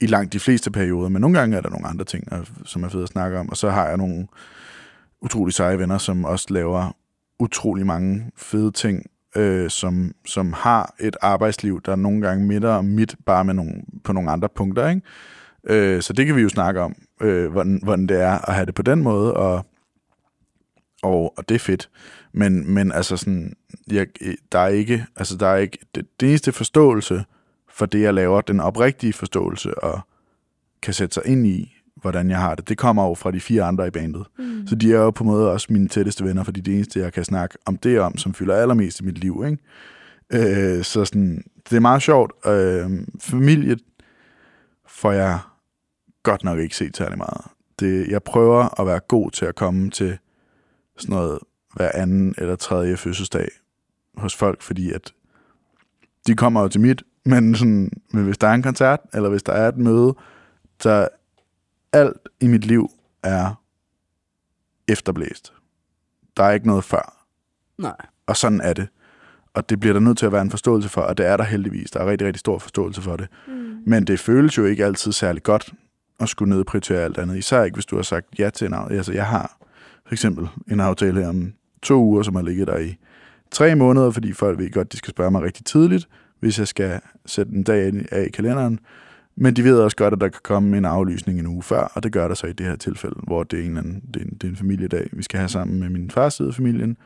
i 0.00 0.06
langt 0.06 0.32
de 0.32 0.40
fleste 0.40 0.70
perioder, 0.70 1.08
men 1.08 1.20
nogle 1.20 1.38
gange 1.38 1.56
er 1.56 1.60
der 1.60 1.70
nogle 1.70 1.86
andre 1.86 2.04
ting, 2.04 2.28
som 2.64 2.84
er 2.84 2.88
fede 2.88 3.02
at 3.02 3.08
snakke 3.08 3.38
om, 3.38 3.48
og 3.48 3.56
så 3.56 3.70
har 3.70 3.88
jeg 3.88 3.96
nogle 3.96 4.26
utrolig 5.20 5.54
seje 5.54 5.78
venner, 5.78 5.98
som 5.98 6.24
også 6.24 6.46
laver 6.50 6.96
utrolig 7.40 7.86
mange 7.86 8.30
fede 8.36 8.70
ting, 8.70 9.06
øh, 9.36 9.70
som, 9.70 10.12
som 10.26 10.52
har 10.52 10.94
et 11.00 11.16
arbejdsliv, 11.22 11.80
der 11.82 11.96
nogle 11.96 12.20
gange 12.20 12.46
midter 12.46 12.70
og 12.70 12.84
mit, 12.84 13.16
bare 13.26 13.44
med 13.44 13.54
nogle, 13.54 13.74
på 14.04 14.12
nogle 14.12 14.30
andre 14.30 14.48
punkter, 14.48 14.88
ikke? 14.88 15.02
Øh, 15.66 16.02
så 16.02 16.12
det 16.12 16.26
kan 16.26 16.36
vi 16.36 16.42
jo 16.42 16.48
snakke 16.48 16.80
om, 16.80 16.94
øh, 17.20 17.52
hvordan, 17.52 17.80
hvordan 17.82 18.06
det 18.06 18.20
er 18.20 18.48
at 18.48 18.54
have 18.54 18.66
det 18.66 18.74
på 18.74 18.82
den 18.82 19.02
måde, 19.02 19.34
og, 19.34 19.66
og, 21.02 21.38
og 21.38 21.48
det 21.48 21.54
er 21.54 21.58
fedt. 21.58 21.90
Men, 22.32 22.74
men 22.74 22.92
altså 22.92 23.16
sådan, 23.16 23.56
jeg, 23.90 24.06
der 24.52 24.58
er 24.58 24.68
ikke, 24.68 25.06
altså 25.16 25.36
der 25.36 25.46
er 25.46 25.56
ikke, 25.56 25.78
det, 25.94 26.06
det 26.20 26.28
eneste 26.28 26.52
forståelse 26.52 27.24
for 27.70 27.86
det, 27.86 28.00
jeg 28.00 28.14
laver, 28.14 28.40
den 28.40 28.60
oprigtige 28.60 29.12
forståelse, 29.12 29.84
og 29.84 30.00
kan 30.82 30.94
sætte 30.94 31.14
sig 31.14 31.22
ind 31.26 31.46
i, 31.46 31.74
hvordan 31.96 32.30
jeg 32.30 32.38
har 32.38 32.54
det, 32.54 32.68
det 32.68 32.78
kommer 32.78 33.08
jo 33.08 33.14
fra 33.14 33.30
de 33.30 33.40
fire 33.40 33.62
andre 33.62 33.86
i 33.86 33.90
bandet. 33.90 34.26
Mm. 34.38 34.66
Så 34.66 34.74
de 34.74 34.92
er 34.92 34.98
jo 34.98 35.10
på 35.10 35.24
en 35.24 35.30
måde 35.30 35.50
også 35.50 35.66
mine 35.70 35.88
tætteste 35.88 36.24
venner, 36.24 36.44
fordi 36.44 36.60
det 36.60 36.74
eneste, 36.74 37.00
jeg 37.00 37.12
kan 37.12 37.24
snakke 37.24 37.58
om 37.66 37.76
det 37.76 38.00
om, 38.00 38.16
som 38.16 38.34
fylder 38.34 38.54
allermest 38.54 39.00
i 39.00 39.04
mit 39.04 39.18
liv. 39.18 39.44
Ikke? 39.46 39.58
Øh, 40.76 40.84
så 40.84 41.04
sådan, 41.04 41.44
det 41.70 41.76
er 41.76 41.80
meget 41.80 42.02
sjovt. 42.02 42.32
Øh, 42.46 42.90
familie 43.20 43.76
får 44.86 45.12
jeg 45.12 45.38
godt 46.22 46.44
nok 46.44 46.58
ikke 46.58 46.76
set 46.76 46.96
særlig 46.96 47.18
meget. 47.18 47.44
Det, 47.80 48.08
jeg 48.08 48.22
prøver 48.22 48.80
at 48.80 48.86
være 48.86 49.00
god 49.00 49.30
til 49.30 49.44
at 49.44 49.54
komme 49.54 49.90
til 49.90 50.18
sådan 50.98 51.16
noget 51.16 51.38
hver 51.74 51.90
anden 51.94 52.34
eller 52.38 52.56
tredje 52.56 52.96
fødselsdag 52.96 53.48
hos 54.16 54.36
folk, 54.36 54.62
fordi 54.62 54.92
at 54.92 55.12
de 56.26 56.34
kommer 56.34 56.62
jo 56.62 56.68
til 56.68 56.80
mit, 56.80 57.02
men, 57.24 57.54
sådan, 57.54 57.90
men 58.12 58.24
hvis 58.24 58.38
der 58.38 58.48
er 58.48 58.54
en 58.54 58.62
koncert, 58.62 59.00
eller 59.14 59.28
hvis 59.28 59.42
der 59.42 59.52
er 59.52 59.68
et 59.68 59.76
møde, 59.76 60.14
så 60.80 61.08
alt 61.92 62.28
i 62.40 62.46
mit 62.46 62.64
liv 62.64 62.90
er 63.22 63.62
efterblæst. 64.88 65.52
Der 66.36 66.44
er 66.44 66.50
ikke 66.50 66.66
noget 66.66 66.84
før. 66.84 67.26
nej. 67.78 67.96
Og 68.26 68.36
sådan 68.36 68.60
er 68.60 68.72
det. 68.72 68.88
Og 69.54 69.70
det 69.70 69.80
bliver 69.80 69.92
der 69.92 70.00
nødt 70.00 70.18
til 70.18 70.26
at 70.26 70.32
være 70.32 70.42
en 70.42 70.50
forståelse 70.50 70.88
for, 70.88 71.00
og 71.00 71.18
det 71.18 71.26
er 71.26 71.36
der 71.36 71.44
heldigvis. 71.44 71.90
Der 71.90 72.00
er 72.00 72.10
rigtig, 72.10 72.26
rigtig 72.26 72.40
stor 72.40 72.58
forståelse 72.58 73.02
for 73.02 73.16
det. 73.16 73.28
Mm. 73.48 73.82
Men 73.86 74.04
det 74.04 74.20
føles 74.20 74.58
jo 74.58 74.64
ikke 74.64 74.84
altid 74.84 75.12
særlig 75.12 75.42
godt 75.42 75.72
at 76.22 76.28
skulle 76.28 76.54
nedprioritere 76.54 77.00
alt 77.00 77.18
andet. 77.18 77.36
Især 77.36 77.62
ikke, 77.62 77.74
hvis 77.74 77.86
du 77.86 77.96
har 77.96 78.02
sagt 78.02 78.26
ja 78.38 78.50
til 78.50 78.66
en 78.66 78.74
aftale. 78.74 78.96
Altså, 78.96 79.12
jeg 79.12 79.26
har 79.26 79.56
for 80.06 80.14
eksempel 80.14 80.48
en 80.70 80.80
aftale 80.80 81.20
her 81.20 81.28
om 81.28 81.52
to 81.82 82.02
uger, 82.02 82.22
som 82.22 82.34
har 82.34 82.42
ligget 82.42 82.66
der 82.66 82.78
i 82.78 82.96
tre 83.50 83.74
måneder, 83.74 84.10
fordi 84.10 84.32
folk 84.32 84.58
ved 84.58 84.70
godt, 84.70 84.92
de 84.92 84.96
skal 84.96 85.10
spørge 85.10 85.30
mig 85.30 85.42
rigtig 85.42 85.64
tidligt, 85.64 86.08
hvis 86.40 86.58
jeg 86.58 86.68
skal 86.68 87.00
sætte 87.26 87.52
en 87.52 87.62
dag 87.62 87.88
ind- 87.88 88.06
af 88.12 88.24
i 88.24 88.30
kalenderen. 88.30 88.78
Men 89.36 89.56
de 89.56 89.64
ved 89.64 89.78
også 89.78 89.96
godt, 89.96 90.14
at 90.14 90.20
der 90.20 90.28
kan 90.28 90.40
komme 90.42 90.78
en 90.78 90.84
aflysning 90.84 91.38
en 91.38 91.46
uge 91.46 91.62
før, 91.62 91.92
og 91.94 92.02
det 92.02 92.12
gør 92.12 92.28
der 92.28 92.34
så 92.34 92.46
i 92.46 92.52
det 92.52 92.66
her 92.66 92.76
tilfælde, 92.76 93.16
hvor 93.22 93.42
det 93.42 93.58
er 93.58 93.62
en, 93.62 93.68
eller 93.68 93.80
anden, 93.80 94.02
det 94.14 94.22
er 94.22 94.24
en, 94.24 94.30
det 94.30 94.44
er 94.44 94.48
en 94.48 94.56
familiedag, 94.56 95.08
vi 95.12 95.22
skal 95.22 95.38
have 95.38 95.48
sammen 95.48 95.80
med 95.80 95.88
min 95.88 96.10
fars 96.10 96.34
side 96.34 96.48
af 96.48 96.54
familien, 96.54 96.96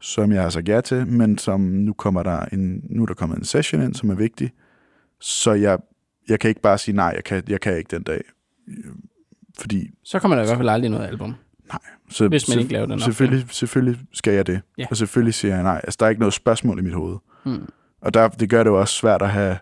som 0.00 0.32
jeg 0.32 0.42
har 0.42 0.50
sagt 0.50 0.68
ja 0.68 0.80
til, 0.80 1.06
men 1.06 1.38
som 1.38 1.60
nu 1.60 1.92
kommer 1.92 2.22
der 2.22 2.44
en, 2.44 2.82
nu 2.90 3.02
er 3.02 3.06
der 3.06 3.14
kommet 3.14 3.38
en 3.38 3.44
session 3.44 3.82
ind, 3.82 3.94
som 3.94 4.10
er 4.10 4.14
vigtig, 4.14 4.52
Så 5.20 5.52
jeg, 5.52 5.78
jeg 6.28 6.40
kan 6.40 6.48
ikke 6.48 6.60
bare 6.60 6.78
sige, 6.78 6.96
nej, 6.96 7.12
jeg 7.14 7.24
kan, 7.24 7.42
jeg 7.48 7.60
kan 7.60 7.76
ikke 7.76 7.96
den 7.96 8.02
dag. 8.02 8.20
Fordi 9.58 9.90
Så 10.04 10.18
kommer 10.18 10.36
der 10.36 10.42
i 10.42 10.46
hvert 10.46 10.56
fald 10.58 10.68
aldrig 10.68 10.90
noget 10.90 11.06
album. 11.06 11.34
så, 12.10 12.28
Hvis 12.28 12.48
man 12.48 12.58
ikke 12.58 12.72
laver 12.72 12.86
den 12.86 13.00
selvfølgelig, 13.00 13.46
selvfølgelig 13.50 14.00
skal 14.12 14.34
jeg 14.34 14.46
det. 14.46 14.60
Ja. 14.78 14.86
Og 14.90 14.96
selvfølgelig 14.96 15.34
siger 15.34 15.54
jeg 15.54 15.62
nej. 15.62 15.80
Altså, 15.84 15.96
der 16.00 16.06
er 16.06 16.10
ikke 16.10 16.20
noget 16.20 16.34
spørgsmål 16.34 16.78
i 16.78 16.82
mit 16.82 16.94
hoved. 16.94 17.16
Hmm. 17.44 17.68
Og 18.00 18.14
der, 18.14 18.28
det 18.28 18.50
gør 18.50 18.62
det 18.64 18.70
jo 18.70 18.80
også 18.80 18.94
svært 18.94 19.22
at 19.22 19.30
have 19.30 19.58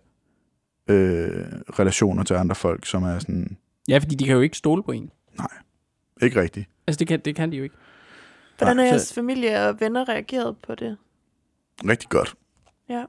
øh, 0.88 1.44
relationer 1.78 2.22
til 2.22 2.34
andre 2.34 2.54
folk, 2.54 2.86
som 2.86 3.02
er 3.02 3.18
sådan, 3.18 3.56
Ja, 3.88 3.98
fordi 3.98 4.14
de 4.14 4.24
kan 4.24 4.34
jo 4.34 4.40
ikke 4.40 4.56
stole 4.56 4.82
på 4.82 4.92
en. 4.92 5.10
ikke 6.22 6.40
rigtigt. 6.40 6.68
Altså, 6.86 6.98
det 6.98 7.08
kan, 7.08 7.20
det 7.20 7.36
kan 7.36 7.52
de 7.52 7.56
jo 7.56 7.62
ikke. 7.62 7.74
Hvordan 8.58 8.76
har 8.76 8.82
Nej, 8.84 8.88
så- 8.90 8.94
jeres 8.94 9.14
familie 9.14 9.68
og 9.68 9.80
venner 9.80 10.08
reageret 10.08 10.56
på 10.66 10.74
det? 10.74 10.96
Rigtig 11.88 12.08
godt. 12.08 12.34
Ja. 12.88 13.04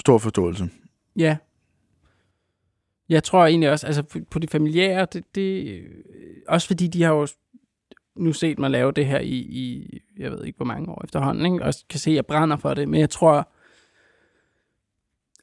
Stor 0.00 0.18
forståelse. 0.18 0.68
Ja. 1.16 1.36
Jeg 3.08 3.24
tror 3.24 3.46
egentlig 3.46 3.70
også, 3.70 3.86
altså 3.86 4.02
på- 4.02 4.20
de 4.38 4.48
familiære, 4.48 5.06
det, 5.12 5.24
det, 5.34 5.68
øh, 5.68 5.90
også 6.48 6.66
fordi 6.66 6.86
de 6.86 7.02
har 7.02 7.12
jo 7.12 7.26
nu 8.16 8.32
set 8.32 8.58
mig 8.58 8.70
lave 8.70 8.92
det 8.92 9.06
her 9.06 9.18
i, 9.20 9.36
i 9.36 9.98
jeg 10.18 10.30
ved 10.30 10.44
ikke 10.44 10.56
hvor 10.56 10.66
mange 10.66 10.88
år 10.90 11.00
efterhånden, 11.04 11.52
ikke? 11.52 11.64
og 11.64 11.74
kan 11.88 12.00
se, 12.00 12.10
at 12.10 12.16
jeg 12.16 12.26
brænder 12.26 12.56
for 12.56 12.74
det, 12.74 12.88
men 12.88 13.00
jeg 13.00 13.10
tror, 13.10 13.52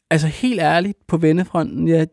altså 0.09 0.27
helt 0.27 0.59
ærligt 0.59 1.07
på 1.07 1.17
vennefronten, 1.17 1.87
jeg, 1.87 2.07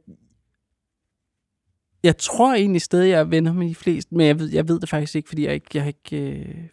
jeg 2.03 2.17
tror 2.17 2.55
egentlig 2.55 2.83
stadig, 2.83 3.11
jeg 3.11 3.21
er 3.21 3.25
venner 3.25 3.53
med 3.53 3.69
de 3.69 3.75
fleste, 3.75 4.15
men 4.15 4.27
jeg 4.27 4.39
ved, 4.39 4.49
jeg 4.53 4.69
ved 4.69 4.81
det 4.81 4.89
faktisk 4.89 5.17
ikke, 5.17 5.29
fordi 5.29 5.45
jeg 5.45 5.55
ikke, 5.55 5.67
jeg 5.75 5.83
har 5.83 5.89
ikke, 5.89 6.41
øh, 6.41 6.65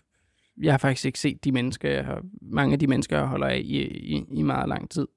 jeg 0.61 0.73
har 0.73 0.77
faktisk 0.77 1.05
ikke 1.05 1.19
set 1.19 1.43
de 1.43 1.51
mennesker, 1.51 1.89
jeg 1.89 2.05
har, 2.05 2.23
mange 2.41 2.73
af 2.73 2.79
de 2.79 2.87
mennesker, 2.87 3.17
jeg 3.17 3.27
holder 3.27 3.47
af 3.47 3.57
i, 3.57 3.81
i, 3.87 4.25
i 4.31 4.41
meget 4.41 4.69
lang 4.69 4.89
tid. 4.89 5.07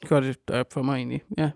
Det 0.00 0.08
det 0.48 0.56
op 0.56 0.72
for 0.72 0.82
mig 0.82 0.96
egentlig, 0.96 1.22
ja. 1.38 1.50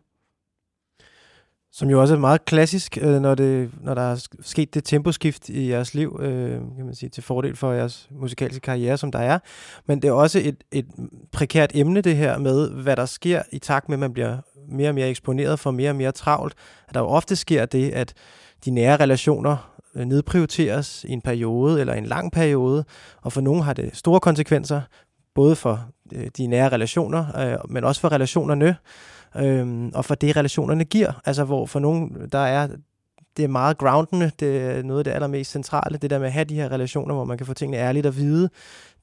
Som 1.77 1.91
jo 1.91 2.01
også 2.01 2.15
er 2.15 2.19
meget 2.19 2.45
klassisk, 2.45 2.99
øh, 3.01 3.21
når, 3.21 3.35
det, 3.35 3.71
når 3.81 3.95
der 3.95 4.03
er 4.03 4.27
sket 4.41 4.75
det 4.75 4.85
temposkift 4.85 5.49
i 5.49 5.71
jeres 5.71 5.95
liv, 5.95 6.19
øh, 6.23 6.51
kan 6.77 6.85
man 6.85 6.95
sige, 6.95 7.11
til 7.11 7.23
fordel 7.23 7.57
for 7.57 7.73
jeres 7.73 8.09
musikalske 8.11 8.61
karriere, 8.61 8.97
som 8.97 9.13
der 9.13 9.19
er. 9.19 9.39
Men 9.87 10.03
det 10.03 10.09
er 10.09 10.13
også 10.13 10.39
et, 10.39 10.57
et 10.73 10.87
prekært 11.33 11.71
emne, 11.75 12.01
det 12.01 12.17
her 12.17 12.39
med, 12.39 12.71
hvad 12.71 12.97
der 12.97 13.07
sker 13.07 13.43
i 13.53 13.59
takt 13.59 13.89
med, 13.89 13.97
at 13.97 14.01
man 14.01 14.13
bliver 14.13 14.37
mere 14.69 14.89
og 14.89 14.95
mere 14.95 15.09
eksponeret 15.09 15.59
for 15.59 15.71
mere 15.71 15.91
og 15.91 15.97
mere 15.97 16.13
travlt. 16.13 16.55
At 16.89 16.95
der 16.95 17.01
jo 17.01 17.07
ofte 17.07 17.37
sker 17.37 17.67
det, 17.67 17.91
at 17.91 18.15
de 18.65 18.71
nære 18.71 18.97
relationer 18.97 19.81
øh, 19.95 20.05
nedprioriteres 20.05 21.05
i 21.09 21.13
en 21.13 21.21
periode 21.21 21.81
eller 21.81 21.95
en 21.95 22.07
lang 22.07 22.33
periode, 22.33 22.85
og 23.23 23.33
for 23.33 23.41
nogle 23.41 23.63
har 23.63 23.73
det 23.73 23.97
store 23.97 24.21
konsekvenser, 24.21 24.81
både 25.35 25.57
for 25.57 25.81
øh, 26.13 26.27
de 26.37 26.47
nære 26.47 26.69
relationer, 26.69 27.53
øh, 27.53 27.71
men 27.71 27.85
også 27.85 28.01
for 28.01 28.13
relationerne, 28.13 28.77
øhm, 29.37 29.89
og 29.95 30.05
for 30.05 30.15
det, 30.15 30.37
relationerne 30.37 30.85
giver. 30.85 31.21
Altså, 31.25 31.45
hvor 31.45 31.67
for 31.67 31.79
nogen, 31.79 32.29
der 32.33 32.39
er 32.39 32.69
det 33.37 33.45
er 33.45 33.49
meget 33.49 33.79
groundende, 33.79 34.31
det 34.41 34.57
er 34.57 34.83
noget 34.83 35.01
af 35.01 35.05
det 35.05 35.11
allermest 35.11 35.51
centrale, 35.51 35.99
det 35.99 36.11
der 36.11 36.19
med 36.19 36.27
at 36.27 36.33
have 36.33 36.45
de 36.45 36.55
her 36.55 36.73
relationer, 36.73 37.15
hvor 37.15 37.25
man 37.25 37.39
kan 37.39 37.47
få 37.47 37.55
tingene 37.55 37.77
ærligt 37.77 38.07
at 38.07 38.17
vide, 38.17 38.51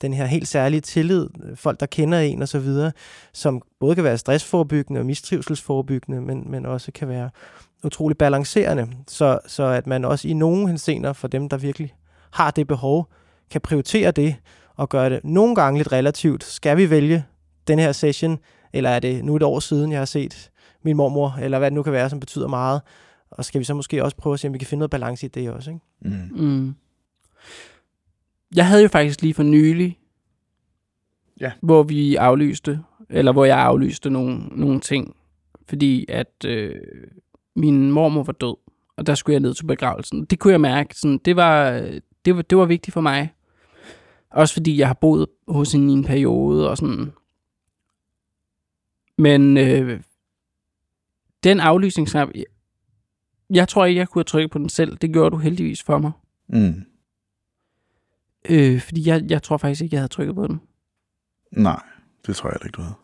den 0.02 0.14
her 0.14 0.26
helt 0.26 0.48
særlige 0.48 0.82
tillid, 0.82 1.28
folk 1.56 1.80
der 1.80 1.86
kender 1.86 2.20
en 2.20 2.42
og 2.42 2.48
så 2.48 2.60
videre, 2.60 2.92
som 3.34 3.62
både 3.80 3.96
kan 3.96 4.04
være 4.04 4.18
stressforebyggende 4.18 5.00
og 5.00 5.06
mistrivselsforebyggende, 5.06 6.22
men, 6.22 6.52
men 6.52 6.66
også 6.66 6.92
kan 6.92 7.08
være 7.08 7.30
utrolig 7.84 8.18
balancerende, 8.18 8.88
så, 9.08 9.40
så 9.48 9.64
at 9.64 9.88
man 9.88 10.06
også 10.06 10.28
i 10.28 10.34
nogle 10.34 10.68
henseender 10.68 11.14
for 11.14 11.28
dem, 11.28 11.50
der 11.50 11.58
virkelig 11.58 11.94
har 12.32 12.52
det 12.52 12.68
behov, 12.68 13.08
kan 13.52 13.62
prioritere 13.62 14.12
det 14.12 14.36
og 14.76 14.90
gøre 14.90 15.10
det 15.10 15.20
nogle 15.24 15.56
gange 15.56 15.78
lidt 15.78 15.92
relativt. 15.92 16.44
Skal 16.44 16.78
vi 16.78 16.90
vælge 16.90 17.26
den 17.68 17.80
her 17.80 17.92
session, 17.92 18.40
eller 18.74 18.90
er 18.90 19.00
det 19.00 19.26
nu 19.26 19.36
et 19.36 19.44
år 19.44 19.60
siden, 19.60 19.92
jeg 19.92 20.00
har 20.00 20.06
set 20.06 20.52
min 20.84 20.96
mormor, 20.98 21.38
eller 21.42 21.60
hvad 21.60 21.72
det 21.72 21.76
nu 21.76 21.84
kan 21.84 21.94
være, 21.94 22.10
som 22.10 22.20
betyder 22.20 22.48
meget, 22.48 22.82
og 23.32 23.46
skal 23.46 23.60
vi 23.60 23.66
så 23.66 23.74
måske 23.74 24.04
også 24.04 24.18
prøve 24.18 24.34
at 24.34 24.40
se, 24.40 24.48
om 24.48 24.54
vi 24.54 24.58
kan 24.60 24.68
finde 24.68 24.80
noget 24.80 24.92
balance 24.92 25.26
i 25.26 25.30
det 25.30 25.50
også, 25.50 25.70
ikke? 25.72 25.82
Mm. 26.02 26.46
Mm. 26.46 26.76
Jeg 28.56 28.68
havde 28.68 28.82
jo 28.82 28.88
faktisk 28.88 29.22
lige 29.22 29.34
for 29.34 29.44
nylig, 29.44 29.98
Ja. 31.40 31.52
hvor 31.62 31.84
vi 31.84 32.16
aflyste, 32.16 32.80
eller 33.10 33.32
hvor 33.32 33.46
jeg 33.46 33.58
aflyste 33.60 34.10
nogle, 34.10 34.38
nogle 34.52 34.80
ting, 34.80 35.16
fordi 35.70 36.06
at 36.10 36.46
øh, 36.46 36.76
min 37.56 37.92
mormor 37.92 38.24
var 38.24 38.34
død, 38.34 38.56
og 38.98 39.08
der 39.08 39.16
skulle 39.16 39.34
jeg 39.34 39.40
ned 39.40 39.54
til 39.54 39.66
begravelsen. 39.66 40.26
Det 40.26 40.40
kunne 40.40 40.52
jeg 40.52 40.62
mærke, 40.62 40.96
sådan, 40.96 41.18
det, 41.26 41.36
var, 41.36 41.72
det, 42.26 42.36
var, 42.36 42.42
det 42.42 42.58
var 42.58 42.66
vigtigt 42.66 42.94
for 42.94 43.02
mig. 43.02 43.34
Også 44.32 44.54
fordi 44.54 44.78
jeg 44.78 44.88
har 44.88 44.94
boet 44.94 45.28
hos 45.48 45.72
hende 45.72 45.94
i 45.94 45.98
en 45.98 46.04
periode, 46.04 46.70
og 46.70 46.78
sådan. 46.78 47.12
Men 49.22 49.58
øh, 49.58 50.00
den 51.44 51.60
aflysningsknap, 51.60 52.30
jeg, 52.36 52.46
jeg 53.50 53.68
tror 53.68 53.86
ikke, 53.86 54.00
jeg 54.00 54.08
kunne 54.10 54.20
have 54.20 54.24
trykket 54.24 54.52
på 54.52 54.58
den 54.58 54.70
selv. 54.70 54.98
Det 54.98 55.14
gjorde 55.14 55.32
du 55.32 55.38
heldigvis 55.38 55.84
for 55.84 55.98
mig. 55.98 56.12
Mm. 56.50 56.84
Øh, 58.50 58.82
fordi 58.82 59.08
jeg, 59.08 59.24
jeg 59.30 59.44
tror 59.44 59.58
faktisk 59.58 59.82
ikke, 59.82 59.94
jeg 59.94 60.02
havde 60.02 60.12
trykket 60.14 60.36
på 60.36 60.48
den. 60.48 60.62
Nej, 61.52 61.82
det 62.28 62.36
tror 62.36 62.50
jeg 62.50 62.54
heller 62.54 62.66
ikke, 62.66 62.76
du 62.78 62.82
havde. 62.82 62.96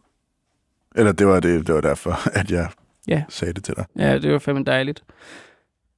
Eller 0.95 1.11
det 1.11 1.27
var, 1.27 1.39
det, 1.39 1.67
det 1.67 1.75
var 1.75 1.81
derfor, 1.81 2.27
at 2.39 2.51
jeg 2.51 2.69
Ja. 3.07 3.23
sagde 3.29 3.53
det 3.53 3.63
til 3.63 3.75
dig. 3.75 3.85
Ja, 3.97 4.19
det 4.19 4.31
var 4.31 4.39
fandme 4.39 4.63
dejligt. 4.63 5.03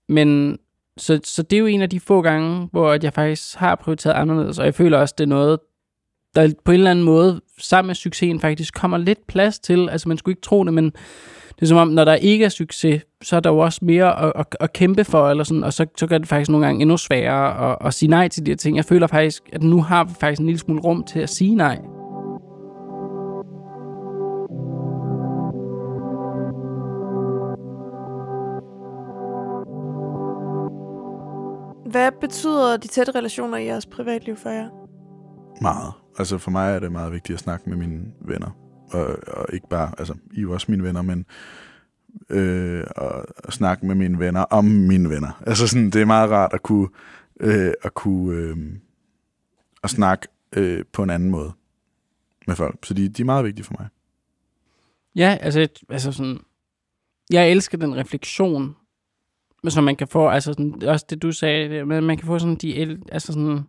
Men 0.09 0.59
så, 0.97 1.19
så 1.23 1.43
det 1.43 1.55
er 1.55 1.59
jo 1.59 1.65
en 1.65 1.81
af 1.81 1.89
de 1.89 1.99
få 1.99 2.21
gange, 2.21 2.67
hvor 2.71 2.91
at 2.91 3.03
jeg 3.03 3.13
faktisk 3.13 3.55
har 3.55 3.75
prioriteret 3.75 4.13
anderledes, 4.13 4.59
og 4.59 4.65
jeg 4.65 4.75
føler 4.75 4.97
også, 4.97 5.15
det 5.17 5.23
er 5.23 5.27
noget, 5.27 5.59
der 6.35 6.53
på 6.65 6.71
en 6.71 6.77
eller 6.77 6.91
anden 6.91 7.05
måde, 7.05 7.41
sammen 7.59 7.87
med 7.87 7.95
succesen 7.95 8.39
faktisk 8.39 8.73
kommer 8.73 8.97
lidt 8.97 9.27
plads 9.27 9.59
til. 9.59 9.89
Altså 9.89 10.09
man 10.09 10.17
skulle 10.17 10.33
ikke 10.33 10.41
tro 10.41 10.63
det, 10.63 10.73
men 10.73 10.85
det 11.59 11.65
er 11.65 11.65
som 11.65 11.77
om, 11.77 11.87
når 11.87 12.05
der 12.05 12.13
ikke 12.13 12.45
er 12.45 12.49
succes, 12.49 13.01
så 13.21 13.35
er 13.35 13.39
der 13.39 13.49
jo 13.49 13.57
også 13.57 13.79
mere 13.81 14.23
at, 14.23 14.33
at, 14.35 14.45
at 14.59 14.73
kæmpe 14.73 15.03
for, 15.03 15.29
eller 15.29 15.43
sådan, 15.43 15.63
og 15.63 15.73
så, 15.73 15.85
så 15.97 16.07
gør 16.07 16.17
det 16.17 16.27
faktisk 16.27 16.49
nogle 16.49 16.65
gange 16.65 16.81
endnu 16.81 16.97
sværere 16.97 17.71
at, 17.71 17.77
at 17.87 17.93
sige 17.93 18.09
nej 18.09 18.27
til 18.27 18.45
de 18.45 18.51
her 18.51 18.55
ting. 18.55 18.77
Jeg 18.77 18.85
føler 18.85 19.07
faktisk, 19.07 19.43
at 19.53 19.63
nu 19.63 19.81
har 19.81 20.03
vi 20.03 20.13
faktisk 20.19 20.39
en 20.39 20.45
lille 20.45 20.59
smule 20.59 20.81
rum 20.81 21.03
til 21.03 21.19
at 21.19 21.29
sige 21.29 21.55
nej. 21.55 21.79
Hvad 31.91 32.11
betyder 32.21 32.77
de 32.77 32.87
tætte 32.87 33.11
relationer 33.11 33.57
i 33.57 33.65
jeres 33.65 33.85
privatliv 33.85 34.35
for 34.35 34.49
jer? 34.49 34.78
Meget. 35.61 35.93
Altså 36.19 36.37
for 36.37 36.51
mig 36.51 36.75
er 36.75 36.79
det 36.79 36.91
meget 36.91 37.11
vigtigt 37.11 37.33
at 37.33 37.39
snakke 37.39 37.69
med 37.69 37.77
mine 37.77 38.05
venner. 38.21 38.49
Og, 38.91 39.17
og 39.27 39.45
ikke 39.53 39.67
bare, 39.69 39.91
altså 39.97 40.13
I 40.33 40.37
er 40.37 40.41
jo 40.41 40.53
også 40.53 40.65
mine 40.69 40.83
venner, 40.83 41.01
men 41.01 41.25
øh, 42.29 42.83
at, 43.47 43.53
snakke 43.53 43.85
med 43.85 43.95
mine 43.95 44.19
venner 44.19 44.41
om 44.41 44.65
mine 44.65 45.09
venner. 45.09 45.43
Altså 45.47 45.67
sådan, 45.67 45.89
det 45.89 46.01
er 46.01 46.05
meget 46.05 46.31
rart 46.31 46.53
at 46.53 46.63
kunne, 46.63 46.87
øh, 47.39 47.73
at 47.83 47.93
kunne 47.93 48.37
øh, 48.37 48.57
at 49.83 49.89
snakke 49.89 50.27
øh, 50.55 50.83
på 50.93 51.03
en 51.03 51.09
anden 51.09 51.29
måde 51.29 51.51
med 52.47 52.55
folk. 52.55 52.85
Så 52.85 52.93
de, 52.93 53.09
de 53.09 53.21
er 53.21 53.25
meget 53.25 53.45
vigtige 53.45 53.65
for 53.65 53.75
mig. 53.79 53.87
Ja, 55.15 55.37
altså, 55.41 55.67
altså 55.89 56.11
sådan, 56.11 56.39
jeg 57.29 57.51
elsker 57.51 57.77
den 57.77 57.95
refleksion, 57.95 58.75
som 59.67 59.83
man 59.83 59.95
kan 59.95 60.07
få, 60.07 60.27
altså 60.27 60.53
sådan, 60.53 60.83
også 60.83 61.05
det 61.09 61.21
du 61.21 61.31
sagde, 61.31 61.85
men 61.85 62.03
man 62.03 62.17
kan 62.17 62.27
få 62.27 62.39
sådan 62.39 62.55
de, 62.55 62.99
altså 63.11 63.33
sådan, 63.33 63.63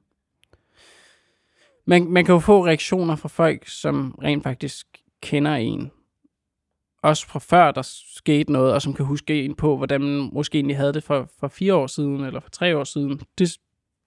man, 1.84 2.06
man 2.10 2.24
kan 2.24 2.32
jo 2.32 2.38
få 2.38 2.66
reaktioner 2.66 3.16
fra 3.16 3.28
folk, 3.28 3.68
som 3.68 4.18
rent 4.22 4.42
faktisk 4.42 4.86
kender 5.22 5.54
en. 5.54 5.90
Også 7.02 7.26
fra 7.26 7.38
før 7.38 7.70
der 7.70 7.82
skete 8.16 8.52
noget, 8.52 8.74
og 8.74 8.82
som 8.82 8.94
kan 8.94 9.04
huske 9.04 9.44
en 9.44 9.54
på, 9.54 9.76
hvordan 9.76 10.00
man 10.00 10.30
måske 10.32 10.56
egentlig 10.56 10.76
havde 10.76 10.92
det 10.92 11.02
for, 11.02 11.28
for 11.40 11.48
fire 11.48 11.74
år 11.74 11.86
siden, 11.86 12.24
eller 12.24 12.40
for 12.40 12.50
tre 12.50 12.76
år 12.76 12.84
siden. 12.84 13.20
Det, 13.38 13.58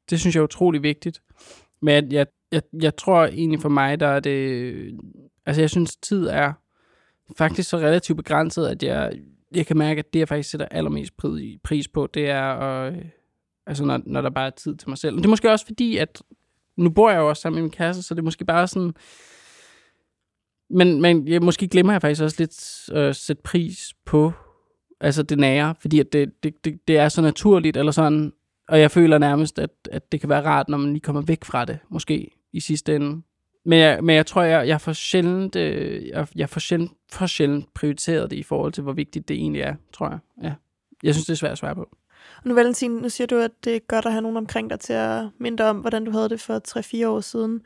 det 0.10 0.20
synes 0.20 0.36
jeg 0.36 0.42
er 0.42 0.46
utrolig 0.46 0.84
vigtigt. 0.84 1.22
Men 1.82 1.94
jeg, 1.94 2.12
jeg, 2.12 2.28
jeg, 2.52 2.62
jeg 2.82 2.96
tror 2.96 3.26
egentlig 3.26 3.62
for 3.62 3.70
mig, 3.70 4.00
der 4.00 4.08
er 4.08 4.20
det, 4.20 5.00
altså 5.46 5.62
jeg 5.62 5.70
synes 5.70 5.96
tid 5.96 6.28
er, 6.28 6.54
faktisk 7.38 7.70
så 7.70 7.78
relativt 7.78 8.18
begrænset, 8.18 8.68
at 8.68 8.84
jeg, 8.84 9.20
jeg 9.56 9.66
kan 9.66 9.78
mærke, 9.78 10.00
at 10.00 10.14
det, 10.14 10.20
jeg 10.20 10.28
faktisk 10.28 10.50
sætter 10.50 10.66
allermest 10.72 11.18
pris, 11.18 11.60
pris 11.64 11.88
på, 11.88 12.08
det 12.14 12.30
er, 12.30 12.44
at, 12.44 12.94
øh, 12.94 13.06
altså 13.66 13.86
når, 13.86 14.02
når 14.06 14.22
der 14.22 14.30
bare 14.30 14.46
er 14.46 14.52
tid 14.52 14.76
til 14.76 14.90
mig 14.90 14.98
selv. 14.98 15.14
Men 15.14 15.18
det 15.24 15.26
er 15.26 15.30
måske 15.30 15.52
også 15.52 15.66
fordi, 15.66 15.98
at 15.98 16.22
nu 16.78 16.90
bor 16.90 17.10
jeg 17.10 17.18
jo 17.18 17.30
også 17.30 17.42
sammen 17.42 17.56
med 17.56 17.64
min 17.64 17.72
kæreste, 17.72 18.04
så 18.04 18.14
det 18.14 18.20
er 18.20 18.24
måske 18.24 18.46
bare 18.46 18.68
sådan... 18.68 18.94
Men, 20.70 21.02
men 21.02 21.28
jeg, 21.28 21.42
måske 21.42 21.68
glemmer 21.68 21.94
jeg 21.94 22.02
faktisk 22.02 22.24
også 22.24 22.36
lidt 22.40 22.90
at 22.92 23.08
øh, 23.08 23.16
sætte 23.16 23.42
pris 23.44 23.94
på 24.06 24.32
altså 25.02 25.24
det 25.24 25.38
nære, 25.38 25.76
fordi 25.80 26.00
at 26.00 26.14
det, 26.14 26.44
det, 26.44 26.66
det, 26.66 26.88
det 26.88 26.98
er 26.98 27.10
så 27.10 27.22
naturligt, 27.22 27.78
eller 27.78 27.92
sådan, 27.92 28.34
og 28.68 28.80
jeg 28.80 28.92
føler 28.92 29.18
nærmest, 29.18 29.60
at, 29.60 29.70
at 29.92 30.12
det 30.12 30.20
kan 30.20 30.30
være 30.30 30.46
rart, 30.46 30.70
når 30.70 30.78
man 30.78 30.90
lige 30.90 31.02
kommer 31.02 31.22
væk 31.22 31.44
fra 31.44 31.66
det, 31.66 31.80
måske 31.90 32.32
i 32.54 32.60
sidste 32.60 32.96
ende. 32.96 33.22
Men 33.66 33.80
jeg, 33.80 34.04
men 34.04 34.16
jeg 34.16 34.26
tror, 34.26 34.42
jeg, 34.42 34.68
jeg 34.68 34.82
for 34.82 34.94
sjældent, 34.94 35.56
øh, 35.56 36.08
jeg, 36.08 36.28
jeg 36.36 36.50
for 36.50 36.60
sjældent, 36.60 36.92
for 37.12 37.26
sjældent 37.26 37.74
prioriteret 37.74 38.32
det 38.32 38.38
i 38.38 38.44
forhold 38.44 38.74
til, 38.74 38.84
hvor 38.84 38.94
vigtigt 38.94 39.28
det 39.28 39.36
egentlig 39.36 39.62
er, 39.62 39.76
tror 39.94 40.10
jeg. 40.10 40.20
Ja. 40.44 40.54
Jeg 41.04 41.14
synes, 41.14 41.26
det 41.26 41.34
er 41.34 41.38
svært 41.38 41.52
at 41.52 41.58
svare 41.58 41.76
på. 41.76 41.98
Og 42.38 42.44
nu, 42.50 42.54
Valentin, 42.54 42.92
nu 42.92 43.10
siger 43.10 43.28
du, 43.28 43.38
at 43.38 43.52
det 43.64 43.76
er 43.76 43.80
godt 43.80 44.06
at 44.06 44.12
have 44.12 44.22
nogen 44.22 44.38
omkring 44.38 44.70
dig 44.70 44.80
til 44.80 44.94
at 44.94 45.26
minde 45.40 45.70
om, 45.70 45.78
hvordan 45.78 46.06
du 46.06 46.12
havde 46.12 46.30
det 46.30 46.42
for 46.42 47.04
3-4 47.04 47.08
år 47.08 47.22
siden. 47.22 47.62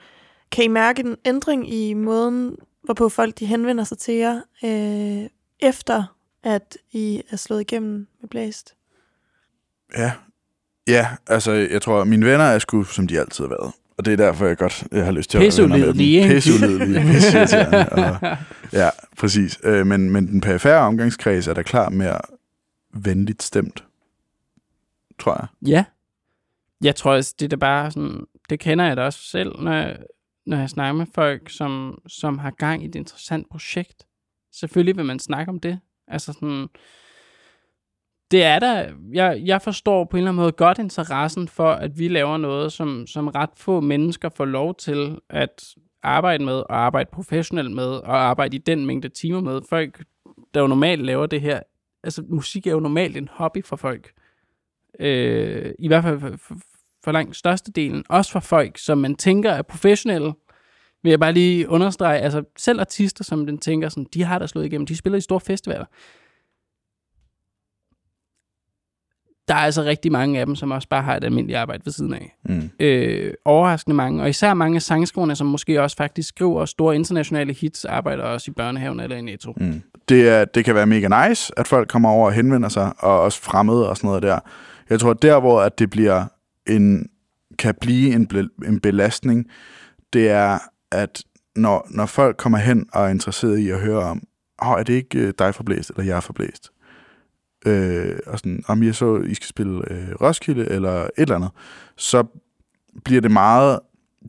Kan 0.51 0.63
I 0.63 0.68
mærke 0.68 0.99
en 0.99 1.15
ændring 1.26 1.74
i 1.74 1.93
måden, 1.93 2.55
hvorpå 2.84 3.09
folk 3.09 3.39
de 3.39 3.45
henvender 3.45 3.84
sig 3.84 3.97
til 3.97 4.13
jer, 4.13 4.41
øh, 4.63 5.30
efter 5.59 6.03
at 6.43 6.78
I 6.91 7.22
er 7.30 7.38
slået 7.38 7.61
igennem 7.61 8.07
med 8.22 8.30
blæst? 8.30 8.76
Ja. 9.97 10.11
Ja, 10.88 11.07
altså, 11.28 11.51
jeg 11.51 11.82
tror, 11.82 12.03
mine 12.03 12.26
venner 12.26 12.45
er 12.45 12.59
sgu, 12.59 12.84
som 12.84 13.07
de 13.07 13.20
altid 13.20 13.43
har 13.43 13.49
været. 13.49 13.74
Og 13.97 14.05
det 14.05 14.13
er 14.13 14.18
derfor, 14.18 14.45
jeg 14.45 14.57
godt 14.57 14.84
jeg 14.91 15.05
har 15.05 15.11
lyst 15.11 15.30
til 15.30 15.38
at 15.38 15.41
være 15.41 15.63
venner 15.63 15.78
med 15.78 15.88
dem. 15.88 16.30
Pisseulidelige, 16.30 17.01
og, 17.91 18.38
Ja, 18.74 18.89
præcis. 19.18 19.59
Øh, 19.63 19.88
men, 19.88 20.09
men 20.09 20.28
den 20.28 20.41
perifære 20.41 20.80
omgangskreds 20.80 21.47
er 21.47 21.53
da 21.53 21.61
klart 21.61 21.93
mere 21.93 22.20
venligt 22.93 23.43
stemt, 23.43 23.84
tror 25.20 25.34
jeg. 25.34 25.47
Ja. 25.68 25.86
Jeg 26.84 26.95
tror 26.95 27.13
også, 27.13 27.36
det 27.39 27.53
er 27.53 27.57
bare 27.57 27.91
sådan, 27.91 28.26
det 28.49 28.59
kender 28.59 28.86
jeg 28.86 28.97
da 28.97 29.01
også 29.01 29.20
selv, 29.20 29.59
når 29.59 29.74
jeg, 29.74 29.97
når 30.45 30.57
jeg 30.57 30.70
snakker 30.70 30.93
med 30.93 31.05
folk, 31.15 31.49
som, 31.49 32.01
som 32.07 32.38
har 32.38 32.51
gang 32.51 32.84
i 32.84 32.88
et 32.88 32.95
interessant 32.95 33.49
projekt. 33.49 34.07
Selvfølgelig 34.51 34.97
vil 34.97 35.05
man 35.05 35.20
snakke 35.20 35.49
om 35.49 35.59
det. 35.59 35.80
Altså 36.07 36.34
sådan, 36.34 36.68
det 38.32 38.43
er 38.43 38.59
der, 38.59 38.93
jeg, 39.13 39.41
jeg 39.45 39.61
forstår 39.61 40.03
på 40.03 40.18
en 40.18 40.22
eller 40.22 40.32
anden 40.32 40.41
måde 40.41 40.51
godt 40.51 40.80
interessen 40.80 41.47
for, 41.47 41.72
at 41.72 41.99
vi 41.99 42.07
laver 42.07 42.38
noget, 42.38 42.74
som, 42.74 43.07
som 43.07 43.28
ret 43.28 43.49
få 43.55 43.80
mennesker 43.80 44.30
får 44.30 44.45
lov 44.45 44.76
til 44.76 45.20
at 45.30 45.76
arbejde 46.03 46.45
med, 46.45 46.53
og 46.53 46.78
arbejde 46.78 47.09
professionelt 47.13 47.72
med, 47.72 47.88
og 47.88 48.18
arbejde 48.18 48.55
i 48.55 48.59
den 48.59 48.86
mængde 48.86 49.09
timer 49.09 49.41
med. 49.41 49.61
Folk, 49.70 50.03
der 50.53 50.61
jo 50.61 50.68
normalt 50.68 51.05
laver 51.05 51.26
det 51.26 51.41
her, 51.41 51.59
altså 52.03 52.24
musik 52.30 52.68
er 52.68 52.72
jo 52.72 52.80
normalt 52.80 53.18
en 53.18 53.30
hobby 53.32 53.65
for 53.65 53.76
folk. 53.76 54.11
Øh, 55.00 55.74
I 55.80 55.88
hvert 55.88 56.04
fald 56.04 56.20
for, 56.20 56.30
for, 56.48 56.56
for 57.04 57.12
langt 57.12 57.36
størstedelen. 57.36 58.04
Også 58.10 58.32
for 58.32 58.39
folk, 58.39 58.78
som 58.78 58.98
man 58.98 59.16
tænker 59.16 59.52
er 59.52 59.62
professionelle, 59.62 60.34
vil 61.04 61.10
jeg 61.10 61.20
bare 61.20 61.34
lige 61.34 61.70
understrege, 61.70 62.20
altså 62.20 62.43
selv 62.58 62.80
artister, 62.80 63.24
som 63.24 63.45
den 63.45 63.58
tænker 63.58 63.89
sådan, 63.89 64.08
de 64.14 64.24
har 64.24 64.39
der 64.39 64.45
slået 64.45 64.66
igennem, 64.66 64.86
de 64.86 64.98
spiller 64.98 65.18
i 65.18 65.22
store 65.22 65.39
festivaler. 65.39 65.86
Der 69.48 69.54
er 69.54 69.60
altså 69.60 69.84
rigtig 69.84 70.12
mange 70.12 70.39
af 70.39 70.45
dem, 70.45 70.56
som 70.56 70.72
også 70.72 70.88
bare 70.88 71.02
har 71.02 71.18
et 71.18 71.24
almindeligt 71.24 71.58
arbejde 71.58 71.86
ved 71.86 71.93
siden 71.93 72.14
af. 72.14 72.38
Mm. 72.43 72.70
Øh, 72.80 73.34
overraskende 73.45 73.95
mange, 73.95 74.22
og 74.22 74.30
især 74.30 74.54
mange 74.54 74.76
af 74.76 74.82
sangskriverne, 74.82 75.36
som 75.36 75.48
måske 75.48 75.82
også 75.82 75.98
faktisk 75.98 76.30
skriver 76.30 76.66
store 76.66 76.95
internationale 76.95 77.54
hits, 77.54 77.86
arbejder 77.86 78.24
også 78.24 78.52
i 78.52 78.54
børnehaven 78.54 79.00
eller 79.00 79.16
i 79.16 79.22
Netto. 79.22 79.54
Mm. 79.58 79.82
Det, 80.10 80.30
er, 80.30 80.45
det 80.45 80.66
kan 80.66 80.76
være 80.76 80.86
mega 80.86 81.28
nice, 81.28 81.54
at 81.60 81.68
folk 81.68 81.89
kommer 81.89 82.10
over 82.10 82.26
og 82.26 82.34
henvender 82.34 82.70
sig, 82.70 82.93
og 83.00 83.22
også 83.22 83.41
fremmede 83.41 83.89
og 83.89 83.98
sådan 83.98 84.08
noget 84.08 84.24
der. 84.24 84.39
Jeg 84.90 85.00
tror, 85.00 85.14
der 85.14 85.40
hvor 85.40 85.62
at 85.62 85.80
det 85.80 85.90
bliver 85.90 86.26
en, 86.68 87.10
kan 87.60 87.76
blive 87.82 88.14
en, 88.14 88.30
en 88.66 88.80
belastning, 88.80 89.46
det 90.14 90.30
er, 90.30 90.60
at 90.92 91.24
når, 91.56 91.88
når 91.90 92.06
folk 92.06 92.38
kommer 92.38 92.58
hen 92.58 92.86
og 92.94 93.06
er 93.06 93.10
interesseret 93.10 93.58
i 93.58 93.70
at 93.70 93.80
høre 93.80 94.04
om, 94.04 94.24
oh, 94.60 94.80
er 94.80 94.84
det 94.84 94.94
ikke 94.94 95.20
øh, 95.20 95.34
dig 95.40 95.56
forblæst, 95.56 95.90
eller 95.90 96.04
jeg 96.04 96.18
er 96.18 96.22
forblæst? 96.22 96.72
Øh, 97.66 98.20
og 98.28 98.40
sådan, 98.40 98.64
om 98.68 98.84
jeg 98.84 98.96
så, 98.96 99.18
I 99.18 99.34
skal 99.34 99.48
spille 99.48 99.92
øh, 99.92 100.16
Roskilde, 100.22 100.70
eller 100.70 101.04
et 101.04 101.10
eller 101.18 101.36
andet, 101.36 101.52
så 101.98 102.24
bliver 103.06 103.22
det 103.22 103.32
meget, 103.32 103.80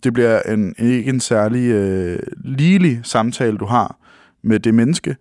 det 0.05 0.13
bliver 0.13 0.43
en, 0.43 0.75
ikke 0.79 1.11
en 1.11 1.21
særlig 1.21 1.71
øh, 1.71 2.19
ligelig 2.45 3.01
samtale, 3.03 3.59
du 3.59 3.67
har 3.67 3.99
med 4.43 4.61
det 4.61 4.75
menneske, 4.75 5.17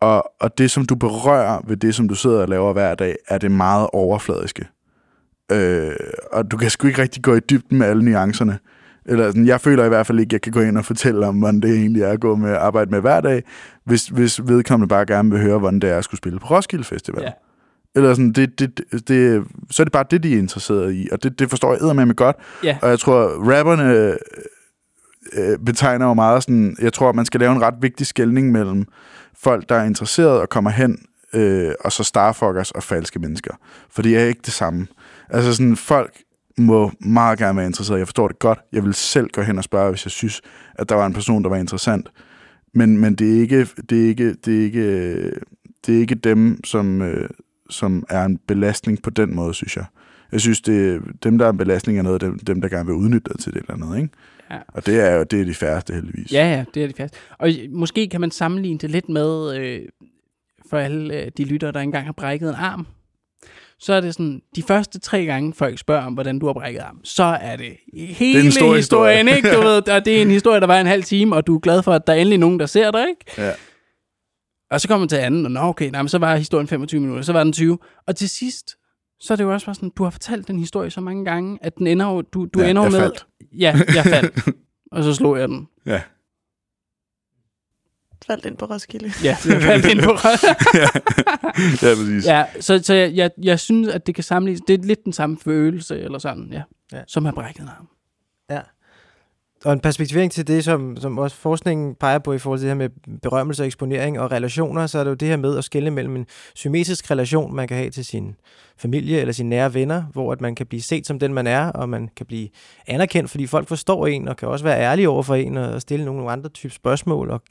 og, 0.00 0.32
og 0.40 0.58
det, 0.58 0.70
som 0.70 0.86
du 0.86 0.94
berører 0.94 1.60
ved 1.66 1.76
det, 1.76 1.94
som 1.94 2.08
du 2.08 2.14
sidder 2.14 2.42
og 2.42 2.48
laver 2.48 2.72
hver 2.72 2.94
dag, 2.94 3.16
er 3.28 3.38
det 3.38 3.50
meget 3.50 3.88
overfladiske. 3.92 4.68
Øh, 5.52 5.96
og 6.32 6.50
du 6.50 6.56
kan 6.56 6.70
sgu 6.70 6.86
ikke 6.88 7.02
rigtig 7.02 7.22
gå 7.22 7.34
i 7.34 7.40
dybden 7.40 7.78
med 7.78 7.86
alle 7.86 8.04
nuancerne. 8.04 8.58
Eller 9.06 9.26
sådan, 9.26 9.46
jeg 9.46 9.60
føler 9.60 9.84
i 9.84 9.88
hvert 9.88 10.06
fald 10.06 10.20
ikke, 10.20 10.28
at 10.28 10.32
jeg 10.32 10.40
kan 10.40 10.52
gå 10.52 10.60
ind 10.60 10.78
og 10.78 10.84
fortælle 10.84 11.26
om, 11.26 11.38
hvordan 11.38 11.60
det 11.60 11.70
egentlig 11.70 12.02
er 12.02 12.10
at 12.10 12.20
gå 12.20 12.36
med 12.36 12.54
arbejde 12.54 12.90
med 12.90 13.00
hver 13.00 13.20
dag, 13.20 13.42
hvis, 13.84 14.06
hvis 14.06 14.40
vedkommende 14.48 14.88
bare 14.88 15.06
gerne 15.06 15.30
vil 15.30 15.40
høre, 15.40 15.58
hvordan 15.58 15.80
det 15.80 15.90
er 15.90 15.98
at 15.98 16.04
skulle 16.04 16.18
spille 16.18 16.38
på 16.38 16.46
Roskilde 16.46 16.84
Festival. 16.84 17.22
Ja. 17.22 17.30
Eller 17.96 18.14
sådan, 18.14 18.32
det, 18.32 18.58
det, 18.58 18.80
det, 19.08 19.44
så 19.70 19.82
er 19.82 19.84
det 19.84 19.92
bare 19.92 20.04
det, 20.10 20.22
de 20.22 20.34
er 20.34 20.38
interesseret 20.38 20.94
i, 20.94 21.08
og 21.12 21.22
det, 21.22 21.38
det 21.38 21.50
forstår 21.50 21.72
jeg 21.72 21.80
eddermame 21.82 22.14
godt. 22.14 22.36
Ja. 22.64 22.78
Og 22.82 22.88
jeg 22.88 22.98
tror, 22.98 23.52
rapperne 23.52 24.16
øh, 25.32 25.58
betegner 25.66 26.06
jo 26.06 26.14
meget 26.14 26.42
sådan, 26.42 26.76
jeg 26.80 26.92
tror, 26.92 27.12
man 27.12 27.24
skal 27.24 27.40
lave 27.40 27.52
en 27.52 27.62
ret 27.62 27.74
vigtig 27.80 28.06
skældning 28.06 28.52
mellem 28.52 28.84
folk, 29.42 29.68
der 29.68 29.74
er 29.74 29.84
interesseret 29.84 30.40
og 30.40 30.48
kommer 30.48 30.70
hen, 30.70 30.98
øh, 31.34 31.72
og 31.80 31.92
så 31.92 32.04
starfuckers 32.04 32.70
og 32.70 32.82
falske 32.82 33.18
mennesker. 33.18 33.54
For 33.90 34.02
det 34.02 34.18
er 34.18 34.24
ikke 34.24 34.40
det 34.44 34.52
samme. 34.52 34.86
Altså 35.30 35.54
sådan, 35.54 35.76
folk 35.76 36.22
må 36.58 36.92
meget 37.00 37.38
gerne 37.38 37.56
være 37.56 37.66
interesseret. 37.66 37.98
Jeg 37.98 38.06
forstår 38.06 38.28
det 38.28 38.38
godt. 38.38 38.58
Jeg 38.72 38.84
vil 38.84 38.94
selv 38.94 39.28
gå 39.32 39.42
hen 39.42 39.58
og 39.58 39.64
spørge, 39.64 39.90
hvis 39.90 40.04
jeg 40.04 40.12
synes, 40.12 40.40
at 40.74 40.88
der 40.88 40.94
var 40.94 41.06
en 41.06 41.12
person, 41.12 41.42
der 41.42 41.48
var 41.48 41.56
interessant. 41.56 42.08
Men, 42.74 42.98
men 42.98 43.14
det 43.14 43.36
er 43.36 43.40
ikke, 43.40 43.66
det 43.90 44.04
er 44.04 44.08
ikke, 44.08 44.34
det 44.34 44.58
er 44.60 44.64
ikke, 44.64 45.22
det 45.86 45.96
er 45.96 46.00
ikke 46.00 46.14
dem, 46.14 46.64
som, 46.64 47.02
øh, 47.02 47.30
som 47.70 48.04
er 48.08 48.24
en 48.24 48.38
belastning 48.48 49.02
på 49.02 49.10
den 49.10 49.34
måde, 49.34 49.54
synes 49.54 49.76
jeg. 49.76 49.84
Jeg 50.32 50.40
synes, 50.40 50.60
det 50.60 51.02
dem, 51.22 51.38
der 51.38 51.46
er 51.46 51.50
en 51.50 51.58
belastning, 51.58 51.98
er 51.98 52.02
noget 52.02 52.22
af 52.22 52.28
dem, 52.28 52.38
dem 52.38 52.60
der 52.60 52.68
gerne 52.68 52.86
vil 52.86 52.94
udnytte 52.94 53.30
det 53.32 53.40
til 53.40 53.52
det 53.54 53.60
eller 53.60 53.74
andet. 53.74 53.96
Ikke? 53.96 54.14
Ja. 54.50 54.58
Og 54.68 54.86
det 54.86 55.00
er 55.00 55.14
jo 55.14 55.22
det 55.22 55.40
er 55.40 55.44
de 55.44 55.54
færreste, 55.54 55.94
heldigvis. 55.94 56.32
Ja, 56.32 56.50
ja, 56.50 56.64
det 56.74 56.82
er 56.82 56.86
det 56.86 56.96
fast. 56.96 57.14
Og 57.38 57.50
måske 57.70 58.08
kan 58.08 58.20
man 58.20 58.30
sammenligne 58.30 58.78
det 58.78 58.90
lidt 58.90 59.08
med, 59.08 59.58
øh, 59.58 59.80
for 60.70 60.78
alle 60.78 61.22
øh, 61.22 61.30
de 61.36 61.44
lyttere, 61.44 61.72
der 61.72 61.80
engang 61.80 62.04
har 62.04 62.12
brækket 62.12 62.48
en 62.48 62.54
arm. 62.54 62.86
Så 63.80 63.92
er 63.92 64.00
det 64.00 64.14
sådan, 64.14 64.42
de 64.56 64.62
første 64.62 64.98
tre 64.98 65.24
gange 65.24 65.54
folk 65.54 65.78
spørger 65.78 66.06
om, 66.06 66.12
hvordan 66.14 66.38
du 66.38 66.46
har 66.46 66.52
brækket 66.52 66.80
arm, 66.80 67.00
så 67.04 67.24
er 67.24 67.56
det 67.56 67.76
hele 67.94 68.38
Det 68.38 68.40
er 68.40 68.44
en 68.46 68.52
stor 68.52 68.76
historien, 68.76 69.26
historie. 69.28 69.36
ikke? 69.36 69.56
Du 69.56 69.60
ved, 69.68 69.88
og 69.88 70.04
det 70.04 70.18
er 70.18 70.22
en 70.22 70.30
historie, 70.38 70.60
der 70.60 70.66
var 70.66 70.80
en 70.80 70.86
halv 70.86 71.02
time, 71.04 71.36
og 71.36 71.46
du 71.46 71.54
er 71.54 71.58
glad 71.60 71.82
for, 71.82 71.92
at 71.92 72.06
der 72.06 72.12
er 72.12 72.16
endelig 72.16 72.38
nogen, 72.38 72.60
der 72.60 72.66
ser 72.66 72.90
dig, 72.90 73.06
ikke? 73.08 73.42
Ja. 73.42 73.52
Og 74.70 74.80
så 74.80 74.88
kommer 74.88 75.00
man 75.00 75.08
til 75.08 75.16
anden, 75.16 75.44
og 75.44 75.50
nå, 75.52 75.60
okay, 75.60 75.90
nej, 75.90 76.02
men 76.02 76.08
så 76.08 76.18
var 76.18 76.36
historien 76.36 76.66
25 76.68 77.00
minutter, 77.00 77.22
så 77.22 77.32
var 77.32 77.44
den 77.44 77.52
20. 77.52 77.78
Og 78.06 78.16
til 78.16 78.28
sidst, 78.28 78.76
så 79.20 79.34
er 79.34 79.36
det 79.36 79.44
jo 79.44 79.52
også 79.52 79.66
bare 79.66 79.74
sådan, 79.74 79.90
du 79.98 80.02
har 80.04 80.10
fortalt 80.10 80.48
den 80.48 80.58
historie 80.58 80.90
så 80.90 81.00
mange 81.00 81.24
gange, 81.24 81.58
at 81.62 81.76
den 81.78 81.86
ender 81.86 82.06
jo, 82.06 82.22
du, 82.22 82.46
du 82.54 82.60
Ja, 82.60 82.70
ender 82.70 82.84
jo 82.84 82.90
med... 82.90 83.00
faldt. 83.00 83.26
Ja, 83.58 83.80
jeg 83.94 84.04
faldt. 84.04 84.48
og 84.92 85.04
så 85.04 85.14
slog 85.14 85.38
jeg 85.38 85.48
den. 85.48 85.68
Ja. 85.86 86.00
Faldt 88.28 88.44
ind 88.44 88.56
på 88.56 88.64
Roskilde. 88.64 89.12
Ja, 89.24 89.36
jeg 89.48 89.62
faldt 89.70 89.86
ind 89.86 90.02
på 90.02 90.10
ja, 91.86 91.94
præcis. 91.94 92.26
Ja, 92.26 92.44
så, 92.60 92.80
så 92.82 92.94
jeg, 92.94 93.12
jeg, 93.14 93.30
jeg 93.42 93.60
synes, 93.60 93.88
at 93.88 94.06
det 94.06 94.14
kan 94.14 94.24
sammenlignes. 94.24 94.60
Det 94.68 94.80
er 94.80 94.84
lidt 94.84 95.04
den 95.04 95.12
samme 95.12 95.38
følelse, 95.44 96.00
eller 96.00 96.18
sådan, 96.18 96.48
ja. 96.52 96.62
Ja. 96.92 96.96
ja. 96.98 97.02
Som 97.06 97.24
har 97.24 97.32
brækket 97.32 97.62
en 97.62 97.68
arm. 97.68 97.88
Og 99.64 99.72
en 99.72 99.80
perspektivering 99.80 100.32
til 100.32 100.46
det, 100.46 100.64
som, 100.64 100.96
som 100.96 101.18
også 101.18 101.36
forskningen 101.36 101.94
peger 101.94 102.18
på 102.18 102.32
i 102.32 102.38
forhold 102.38 102.58
til 102.58 102.68
det 102.68 102.70
her 102.70 102.78
med 102.78 103.18
berømmelse 103.22 103.62
og 103.62 103.66
eksponering 103.66 104.20
og 104.20 104.32
relationer, 104.32 104.86
så 104.86 104.98
er 104.98 105.04
det 105.04 105.10
jo 105.10 105.14
det 105.14 105.28
her 105.28 105.36
med 105.36 105.58
at 105.58 105.64
skelne 105.64 105.90
mellem 105.90 106.16
en 106.16 106.26
symmetrisk 106.54 107.10
relation, 107.10 107.54
man 107.54 107.68
kan 107.68 107.76
have 107.76 107.90
til 107.90 108.04
sin 108.04 108.36
familie 108.76 109.20
eller 109.20 109.32
sine 109.32 109.48
nære 109.48 109.74
venner, 109.74 110.02
hvor 110.02 110.32
at 110.32 110.40
man 110.40 110.54
kan 110.54 110.66
blive 110.66 110.82
set 110.82 111.06
som 111.06 111.18
den, 111.18 111.34
man 111.34 111.46
er, 111.46 111.72
og 111.72 111.88
man 111.88 112.08
kan 112.16 112.26
blive 112.26 112.48
anerkendt, 112.86 113.30
fordi 113.30 113.46
folk 113.46 113.68
forstår 113.68 114.06
en, 114.06 114.28
og 114.28 114.36
kan 114.36 114.48
også 114.48 114.64
være 114.64 114.80
ærlige 114.80 115.08
over 115.08 115.22
for 115.22 115.34
en, 115.34 115.56
og 115.56 115.80
stille 115.80 116.04
nogle 116.04 116.30
andre 116.30 116.48
typer 116.48 116.74
spørgsmål, 116.74 117.30
og 117.30 117.42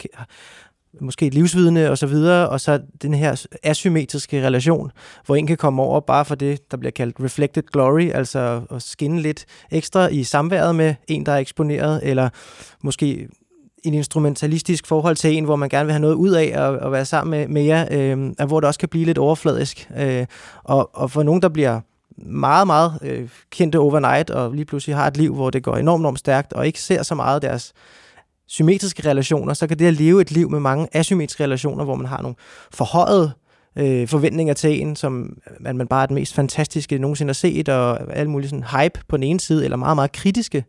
måske 1.01 1.29
livsvidende 1.29 1.89
og 1.89 1.97
så 1.97 2.07
videre, 2.07 2.49
og 2.49 2.61
så 2.61 2.79
den 3.01 3.13
her 3.13 3.45
asymmetriske 3.63 4.45
relation, 4.45 4.91
hvor 5.25 5.35
en 5.35 5.47
kan 5.47 5.57
komme 5.57 5.81
over 5.81 5.99
bare 5.99 6.25
for 6.25 6.35
det, 6.35 6.71
der 6.71 6.77
bliver 6.77 6.91
kaldt 6.91 7.15
reflected 7.23 7.63
glory, 7.73 8.11
altså 8.13 8.61
at 8.71 8.81
skinne 8.81 9.21
lidt 9.21 9.45
ekstra 9.71 10.07
i 10.07 10.23
samværet 10.23 10.75
med 10.75 10.95
en, 11.07 11.25
der 11.25 11.31
er 11.31 11.37
eksponeret, 11.37 11.99
eller 12.03 12.29
måske 12.83 13.27
en 13.83 13.93
instrumentalistisk 13.93 14.87
forhold 14.87 15.15
til 15.15 15.37
en, 15.37 15.43
hvor 15.43 15.55
man 15.55 15.69
gerne 15.69 15.85
vil 15.85 15.93
have 15.93 16.01
noget 16.01 16.15
ud 16.15 16.31
af 16.31 16.51
at, 16.55 16.85
at 16.85 16.91
være 16.91 17.05
sammen 17.05 17.39
med, 17.39 17.47
mere, 17.47 17.87
jer, 17.89 18.15
øh, 18.15 18.47
hvor 18.47 18.59
det 18.59 18.67
også 18.67 18.79
kan 18.79 18.89
blive 18.89 19.05
lidt 19.05 19.17
overfladisk. 19.17 19.89
Øh, 19.97 20.25
og, 20.63 20.89
og 20.93 21.11
for 21.11 21.23
nogen, 21.23 21.41
der 21.41 21.49
bliver 21.49 21.81
meget, 22.17 22.67
meget 22.67 22.99
øh, 23.01 23.29
kendte 23.49 23.79
overnight, 23.79 24.29
og 24.29 24.53
lige 24.53 24.65
pludselig 24.65 24.95
har 24.95 25.07
et 25.07 25.17
liv, 25.17 25.35
hvor 25.35 25.49
det 25.49 25.63
går 25.63 25.75
enormt, 25.75 26.01
enormt 26.01 26.19
stærkt, 26.19 26.53
og 26.53 26.67
ikke 26.67 26.81
ser 26.81 27.03
så 27.03 27.15
meget 27.15 27.41
deres 27.41 27.73
symmetriske 28.47 29.09
relationer, 29.09 29.53
så 29.53 29.67
kan 29.67 29.79
det 29.79 29.85
at 29.85 29.93
leve 29.93 30.21
et 30.21 30.31
liv 30.31 30.49
med 30.49 30.59
mange 30.59 30.87
asymmetriske 30.91 31.43
relationer, 31.43 31.83
hvor 31.83 31.95
man 31.95 32.05
har 32.05 32.21
nogle 32.21 32.35
forhøjede 32.73 33.31
øh, 33.75 34.07
forventninger 34.07 34.53
til 34.53 34.81
en, 34.81 34.95
som 34.95 35.37
at 35.65 35.75
man 35.75 35.87
bare 35.87 36.01
er 36.03 36.05
den 36.05 36.15
mest 36.15 36.33
fantastiske 36.33 36.97
nogensinde 36.97 37.29
har 37.29 37.33
set, 37.33 37.69
og 37.69 38.13
alle 38.17 38.31
mulige 38.31 38.49
sådan 38.49 38.63
hype 38.81 38.99
på 39.07 39.17
den 39.17 39.23
ene 39.23 39.39
side, 39.39 39.63
eller 39.63 39.77
meget, 39.77 39.95
meget 39.97 40.11
kritiske 40.11 40.65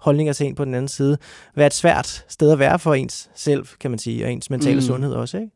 holdninger 0.00 0.32
til 0.32 0.46
en 0.46 0.54
på 0.54 0.64
den 0.64 0.74
anden 0.74 0.88
side, 0.88 1.18
være 1.56 1.66
et 1.66 1.74
svært 1.74 2.24
sted 2.28 2.50
at 2.52 2.58
være 2.58 2.78
for 2.78 2.94
ens 2.94 3.30
selv, 3.34 3.66
kan 3.80 3.90
man 3.90 3.98
sige, 3.98 4.24
og 4.24 4.32
ens 4.32 4.50
mentale 4.50 4.74
Mm. 4.74 4.80
sundhed 4.82 5.12
også, 5.12 5.36
ikke? 5.36 5.50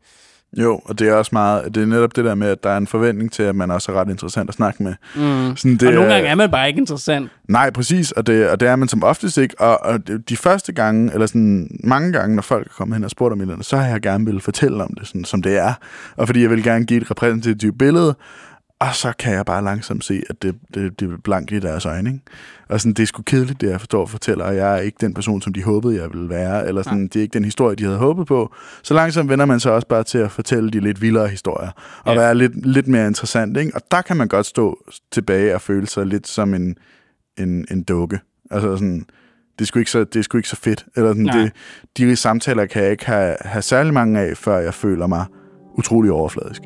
Jo, 0.58 0.80
og 0.84 0.98
det 0.98 1.08
er 1.08 1.14
også 1.14 1.30
meget, 1.32 1.74
det 1.74 1.82
er 1.82 1.86
netop 1.86 2.16
det 2.16 2.24
der 2.24 2.34
med, 2.34 2.48
at 2.48 2.64
der 2.64 2.70
er 2.70 2.76
en 2.76 2.86
forventning 2.86 3.32
til, 3.32 3.42
at 3.42 3.56
man 3.56 3.70
også 3.70 3.92
er 3.92 3.96
ret 4.00 4.08
interessant 4.10 4.48
at 4.48 4.54
snakke 4.54 4.82
med. 4.82 4.94
Mm. 5.14 5.56
Sådan, 5.56 5.76
Det 5.76 5.88
og 5.88 5.94
nogle 5.94 6.10
er- 6.10 6.14
gange 6.14 6.28
er 6.28 6.34
man 6.34 6.50
bare 6.50 6.68
ikke 6.68 6.78
interessant. 6.80 7.30
Nej, 7.48 7.70
præcis, 7.70 8.12
og 8.12 8.26
det, 8.26 8.48
og 8.48 8.60
det 8.60 8.68
er 8.68 8.76
man 8.76 8.88
som 8.88 9.02
oftest 9.04 9.38
ikke. 9.38 9.60
Og, 9.60 9.82
og 9.84 10.00
de 10.28 10.36
første 10.36 10.72
gange, 10.72 11.12
eller 11.12 11.26
sådan 11.26 11.78
mange 11.84 12.12
gange, 12.12 12.36
når 12.36 12.42
folk 12.42 12.66
er 12.66 12.70
kommet 12.76 12.96
hen 12.96 13.04
og 13.04 13.10
spurgt 13.10 13.32
om 13.32 13.40
et 13.40 13.66
så 13.66 13.76
har 13.76 13.86
jeg 13.86 14.00
gerne 14.00 14.26
vil 14.26 14.40
fortælle 14.40 14.84
om 14.84 14.94
det, 14.98 15.06
sådan, 15.06 15.24
som 15.24 15.42
det 15.42 15.56
er. 15.58 15.72
Og 16.16 16.26
fordi 16.26 16.42
jeg 16.42 16.50
vil 16.50 16.62
gerne 16.62 16.86
give 16.86 17.00
et 17.02 17.10
repræsentativt 17.10 17.78
billede. 17.78 18.14
Og 18.80 18.94
så 18.94 19.12
kan 19.18 19.32
jeg 19.32 19.44
bare 19.46 19.64
langsomt 19.64 20.04
se, 20.04 20.22
at 20.30 20.42
det, 20.42 20.54
det, 20.74 21.00
det 21.00 21.12
er 21.12 21.16
blankt 21.24 21.52
i 21.52 21.58
deres 21.58 21.86
øjne. 21.86 22.10
Ikke? 22.10 22.22
Og 22.68 22.80
sådan, 22.80 22.92
det 22.94 23.02
er 23.02 23.06
sgu 23.06 23.22
kedeligt, 23.22 23.60
det 23.60 23.70
jeg 23.70 23.80
forstår 23.80 24.00
og 24.00 24.10
fortæller, 24.10 24.44
og 24.44 24.56
jeg 24.56 24.74
er 24.74 24.80
ikke 24.80 24.96
den 25.00 25.14
person, 25.14 25.42
som 25.42 25.52
de 25.52 25.62
håbede, 25.62 25.96
jeg 26.02 26.08
ville 26.12 26.28
være, 26.28 26.68
eller 26.68 26.82
sådan, 26.82 27.02
det 27.08 27.16
er 27.16 27.20
ikke 27.20 27.32
den 27.32 27.44
historie, 27.44 27.76
de 27.76 27.84
havde 27.84 27.98
håbet 27.98 28.26
på. 28.26 28.54
Så 28.82 28.94
langsomt 28.94 29.30
vender 29.30 29.44
man 29.44 29.60
sig 29.60 29.72
også 29.72 29.88
bare 29.88 30.04
til 30.04 30.18
at 30.18 30.30
fortælle 30.30 30.70
de 30.70 30.80
lidt 30.80 31.02
vildere 31.02 31.28
historier, 31.28 31.70
og 32.04 32.14
Ja. 32.14 32.20
være 32.20 32.34
lidt, 32.34 32.66
lidt 32.66 32.88
mere 32.88 33.06
interessant. 33.06 33.56
Ikke? 33.56 33.72
Og 33.74 33.80
der 33.90 34.02
kan 34.02 34.16
man 34.16 34.28
godt 34.28 34.46
stå 34.46 34.78
tilbage 35.12 35.54
og 35.54 35.60
føle 35.60 35.86
sig 35.86 36.06
lidt 36.06 36.28
som 36.28 36.54
en, 36.54 36.76
en, 37.38 37.66
en 37.70 37.82
dukke. 37.82 38.20
Altså 38.50 38.76
sådan, 38.76 39.06
det 39.58 39.64
er 39.64 39.66
sgu 39.66 39.78
ikke 39.78 39.90
så, 39.90 40.04
det 40.04 40.16
er 40.16 40.22
sgu 40.22 40.36
ikke 40.38 40.48
så 40.48 40.56
fedt. 40.56 40.86
Eller 40.96 41.10
sådan, 41.10 41.22
Nej. 41.22 41.38
det, 41.38 41.52
de 41.96 42.16
samtaler 42.16 42.66
kan 42.66 42.82
jeg 42.82 42.90
ikke 42.90 43.06
have, 43.06 43.36
have 43.40 43.62
særlig 43.62 43.94
mange 43.94 44.20
af, 44.20 44.36
før 44.36 44.58
jeg 44.58 44.74
føler 44.74 45.06
mig 45.06 45.24
utrolig 45.78 46.12
overfladisk. 46.12 46.62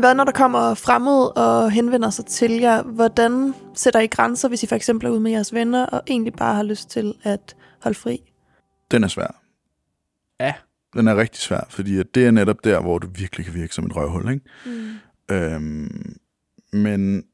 Hvad 0.00 0.14
når 0.14 0.24
der 0.24 0.32
kommer 0.32 0.74
fremmede 0.74 1.32
og 1.32 1.70
henvender 1.70 2.10
sig 2.10 2.26
til 2.26 2.50
jer? 2.52 2.82
Hvordan 2.82 3.54
sætter 3.74 4.00
I 4.00 4.06
grænser, 4.06 4.48
hvis 4.48 4.62
I 4.62 4.66
for 4.66 4.76
eksempel 4.76 5.06
er 5.06 5.10
ude 5.10 5.20
med 5.20 5.30
jeres 5.30 5.54
venner 5.54 5.86
og 5.86 6.02
egentlig 6.06 6.32
bare 6.32 6.54
har 6.54 6.62
lyst 6.62 6.90
til 6.90 7.14
at 7.22 7.56
holde 7.82 7.98
fri? 7.98 8.32
Den 8.90 9.04
er 9.04 9.08
svær. 9.08 9.42
Ja. 10.40 10.54
Den 10.94 11.08
er 11.08 11.16
rigtig 11.16 11.40
svær, 11.40 11.60
fordi 11.68 11.98
at 11.98 12.14
det 12.14 12.26
er 12.26 12.30
netop 12.30 12.64
der, 12.64 12.80
hvor 12.80 12.98
du 12.98 13.08
virkelig 13.14 13.46
kan 13.46 13.54
virke 13.54 13.74
som 13.74 13.86
et 13.86 13.96
røvhul, 13.96 14.30
ikke? 14.30 14.44
Mm. 14.66 15.34
Øhm, 15.34 16.16
men 16.72 17.24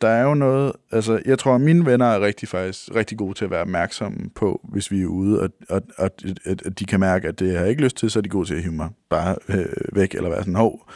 der 0.00 0.08
er 0.08 0.22
jo 0.22 0.34
noget, 0.34 0.72
altså 0.92 1.22
jeg 1.24 1.38
tror, 1.38 1.54
at 1.54 1.60
mine 1.60 1.86
venner 1.86 2.06
er 2.06 2.20
rigtig 2.20 2.48
faktisk 2.48 2.94
rigtig 2.94 3.18
gode 3.18 3.34
til 3.34 3.44
at 3.44 3.50
være 3.50 3.60
opmærksomme 3.60 4.30
på, 4.34 4.60
hvis 4.72 4.90
vi 4.90 5.02
er 5.02 5.06
ude, 5.06 5.40
og, 5.40 5.50
og, 5.68 5.82
og 5.98 6.10
at, 6.44 6.62
at 6.66 6.78
de 6.78 6.84
kan 6.84 7.00
mærke, 7.00 7.28
at 7.28 7.38
det 7.38 7.52
har 7.52 7.60
jeg 7.60 7.70
ikke 7.70 7.82
lyst 7.82 7.96
til, 7.96 8.10
så 8.10 8.18
er 8.18 8.22
de 8.22 8.28
gode 8.28 8.48
til 8.48 8.54
at 8.54 8.62
hive 8.62 8.74
mig 8.74 8.88
bare 9.10 9.36
øh, 9.48 9.66
væk, 9.92 10.14
eller 10.14 10.28
være 10.28 10.40
sådan, 10.40 10.54
hov, 10.54 10.90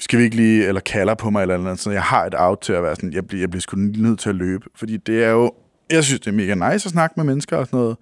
skal 0.00 0.18
vi 0.18 0.24
ikke 0.24 0.36
lige, 0.36 0.66
eller 0.66 0.80
kalder 0.80 1.14
på 1.14 1.30
mig, 1.30 1.42
eller 1.42 1.58
andet, 1.58 1.78
så 1.78 1.90
jeg 1.90 2.02
har 2.02 2.26
et 2.26 2.34
out 2.36 2.58
til 2.60 2.72
at 2.72 2.82
være 2.82 2.96
sådan, 2.96 3.12
jeg 3.12 3.26
bliver, 3.26 3.40
jeg 3.40 3.50
bliver 3.50 3.60
sgu 3.60 3.76
nødt 3.76 4.18
til 4.18 4.28
at 4.28 4.34
løbe, 4.34 4.64
fordi 4.74 4.96
det 4.96 5.24
er 5.24 5.30
jo, 5.30 5.52
jeg 5.90 6.04
synes, 6.04 6.20
det 6.20 6.26
er 6.26 6.34
mega 6.34 6.54
nice 6.54 6.86
at 6.86 6.92
snakke 6.92 7.14
med 7.16 7.24
mennesker 7.24 7.56
og 7.56 7.66
sådan 7.66 7.78
noget, 7.78 7.96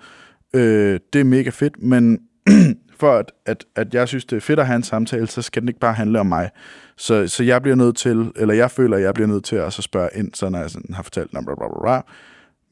øh, 0.55 1.01
det 1.12 1.20
er 1.20 1.24
mega 1.24 1.51
fedt, 1.51 1.82
men 1.82 2.18
for 3.01 3.12
at, 3.12 3.32
at, 3.46 3.64
at 3.76 3.94
jeg 3.94 4.09
synes, 4.09 4.24
det 4.24 4.36
er 4.36 4.40
fedt 4.40 4.59
at 4.59 4.66
have 4.66 4.76
en 4.76 4.82
samtale, 4.82 5.26
så 5.26 5.42
skal 5.42 5.62
den 5.62 5.68
ikke 5.68 5.80
bare 5.80 5.94
handle 5.94 6.20
om 6.20 6.26
mig. 6.26 6.51
Så, 6.96 7.28
så 7.28 7.44
jeg 7.44 7.62
bliver 7.62 7.76
nødt 7.76 7.96
til, 7.96 8.32
eller 8.36 8.55
jeg 8.55 8.70
føler, 8.70 8.96
at 8.96 9.03
jeg 9.03 9.14
bliver 9.14 9.28
nødt 9.28 9.44
til 9.44 9.57
at 9.57 9.72
så 9.72 9.82
spørge 9.82 10.09
ind, 10.14 10.34
så 10.34 10.49
når 10.49 10.59
jeg 10.59 10.70
sådan 10.70 10.94
har 10.94 11.03
fortalt, 11.03 11.30
bla, 11.30 11.40
bla, 11.40 11.55
bla, 11.55 11.82
bla, 11.82 12.01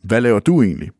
hvad 0.03 0.20
laver 0.20 0.41
du 0.41 0.62
egentlig? 0.62 0.91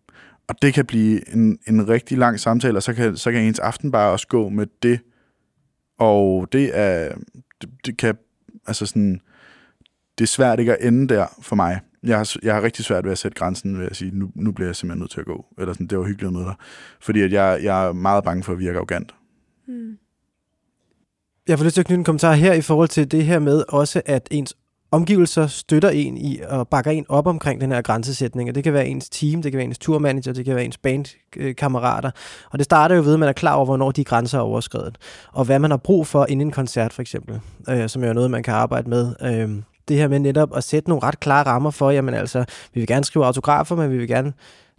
Og 0.49 0.63
det 0.63 0.75
kan 0.75 0.87
blive 0.87 1.35
en, 1.35 1.59
en 1.69 1.89
rigtig 1.89 2.19
lang 2.19 2.41
samtale, 2.41 2.79
og 2.79 2.83
så 2.83 2.95
kan, 2.95 3.17
så 3.17 3.33
kan 3.33 3.43
ens 3.43 3.59
aften 3.59 3.91
bare 3.91 4.13
også 4.13 4.27
gå 4.29 4.49
med 4.49 4.67
det. 4.83 5.01
Og 5.99 6.49
det 6.53 6.71
er, 6.75 7.15
det, 7.61 7.71
det 7.87 7.97
kan, 7.99 8.15
altså 8.67 8.87
sådan, 8.87 9.21
det 10.19 10.25
er 10.25 10.29
svært 10.29 10.61
ikke 10.61 10.77
at 10.77 10.89
ende 10.89 11.15
der 11.15 11.27
for 11.43 11.57
mig. 11.57 11.81
Jeg 12.03 12.17
har, 12.17 12.37
jeg 12.43 12.55
har 12.55 12.63
rigtig 12.63 12.85
svært 12.85 13.05
ved 13.05 13.13
at 13.13 13.19
sætte 13.19 13.35
grænsen 13.39 13.79
ved 13.79 13.87
at 13.87 13.97
sige, 13.97 14.11
nu, 14.19 14.31
nu 14.35 14.53
bliver 14.53 14.69
jeg 14.69 14.77
simpelthen 14.77 15.01
nødt 15.01 15.11
til 15.11 15.21
at 15.21 15.27
gå. 15.27 15.47
Eller 15.59 15.73
sådan, 15.73 15.87
det 15.87 15.99
var 15.99 16.05
hyggeligt 16.05 16.33
med 16.33 16.45
dig. 16.45 16.55
Fordi 17.01 17.21
at 17.21 17.33
jeg, 17.33 17.61
jeg 17.63 17.89
er 17.89 17.93
meget 17.93 18.25
bange 18.25 18.43
for 18.43 18.53
at 18.53 18.59
virke 18.59 18.77
arrogant. 18.77 19.15
Mm. 19.69 19.99
Jeg 21.49 21.59
får 21.59 21.65
lyst 21.65 21.75
til 21.75 21.81
at 21.81 21.87
knytte 21.87 21.99
en 22.01 22.05
kommentar 22.05 22.33
her 22.33 22.53
i 22.53 22.61
forhold 22.61 22.89
til 22.89 23.11
det 23.11 23.25
her 23.25 23.39
med 23.39 23.65
også, 23.69 24.03
at 24.07 24.29
ens 24.31 24.57
omgivelser 24.91 25.47
støtter 25.47 25.89
en 25.89 26.17
i 26.17 26.41
og 26.49 26.69
bakker 26.69 26.91
en 26.91 27.07
op 27.09 27.27
omkring 27.27 27.61
den 27.61 27.73
her 27.73 27.83
grænsesætning. 27.83 28.49
Og 28.49 28.55
det 28.55 28.65
kan 28.65 28.73
være 28.73 28.87
ens 28.87 29.09
team, 29.09 29.43
det 29.43 29.53
kan 29.53 29.57
være 29.57 29.65
ens 29.65 29.79
turmanager, 29.79 30.33
det 30.33 30.45
kan 30.45 30.55
være 30.55 30.65
ens 30.65 30.79
bandkammerater. 30.79 32.11
Og 32.51 32.59
det 32.59 32.65
starter 32.65 32.95
jo 32.95 33.03
ved, 33.03 33.15
at 33.15 33.21
man 33.21 33.29
er 33.29 33.33
klar 33.33 33.55
over, 33.55 33.65
hvornår 33.65 33.91
de 33.91 34.05
grænser 34.05 34.39
er 34.39 34.43
overskrevet. 34.43 34.99
Og 35.33 35.45
hvad 35.45 35.59
man 35.59 35.71
har 35.71 35.79
brug 35.79 36.07
for 36.07 36.27
inden 36.29 36.47
en 36.47 36.53
koncert 36.53 36.93
for 36.93 37.03
eksempel, 37.03 37.41
øh, 37.69 37.89
som 37.89 38.03
er 38.03 38.07
jo 38.07 38.13
noget, 38.13 38.31
man 38.31 38.43
kan 38.43 38.55
arbejde 38.55 38.91
med. 38.91 39.15
Øh, 39.23 39.63
det 39.89 39.97
her 39.97 40.09
med 40.09 40.19
netop 40.19 40.57
at 40.57 40.65
sætte 40.65 40.89
nogle 40.89 41.03
ret 41.03 41.21
klare 41.21 41.47
rammer 41.47 41.71
for, 41.71 41.91
jamen 41.91 42.15
altså, 42.15 42.45
vi 42.75 42.81
vil 42.81 42.87
gerne 42.87 43.05
skrive 43.05 43.27
autografer, 43.27 43.77
men 43.77 43.91
vi 43.91 43.99
vil 43.99 44.09
gerne 44.09 44.33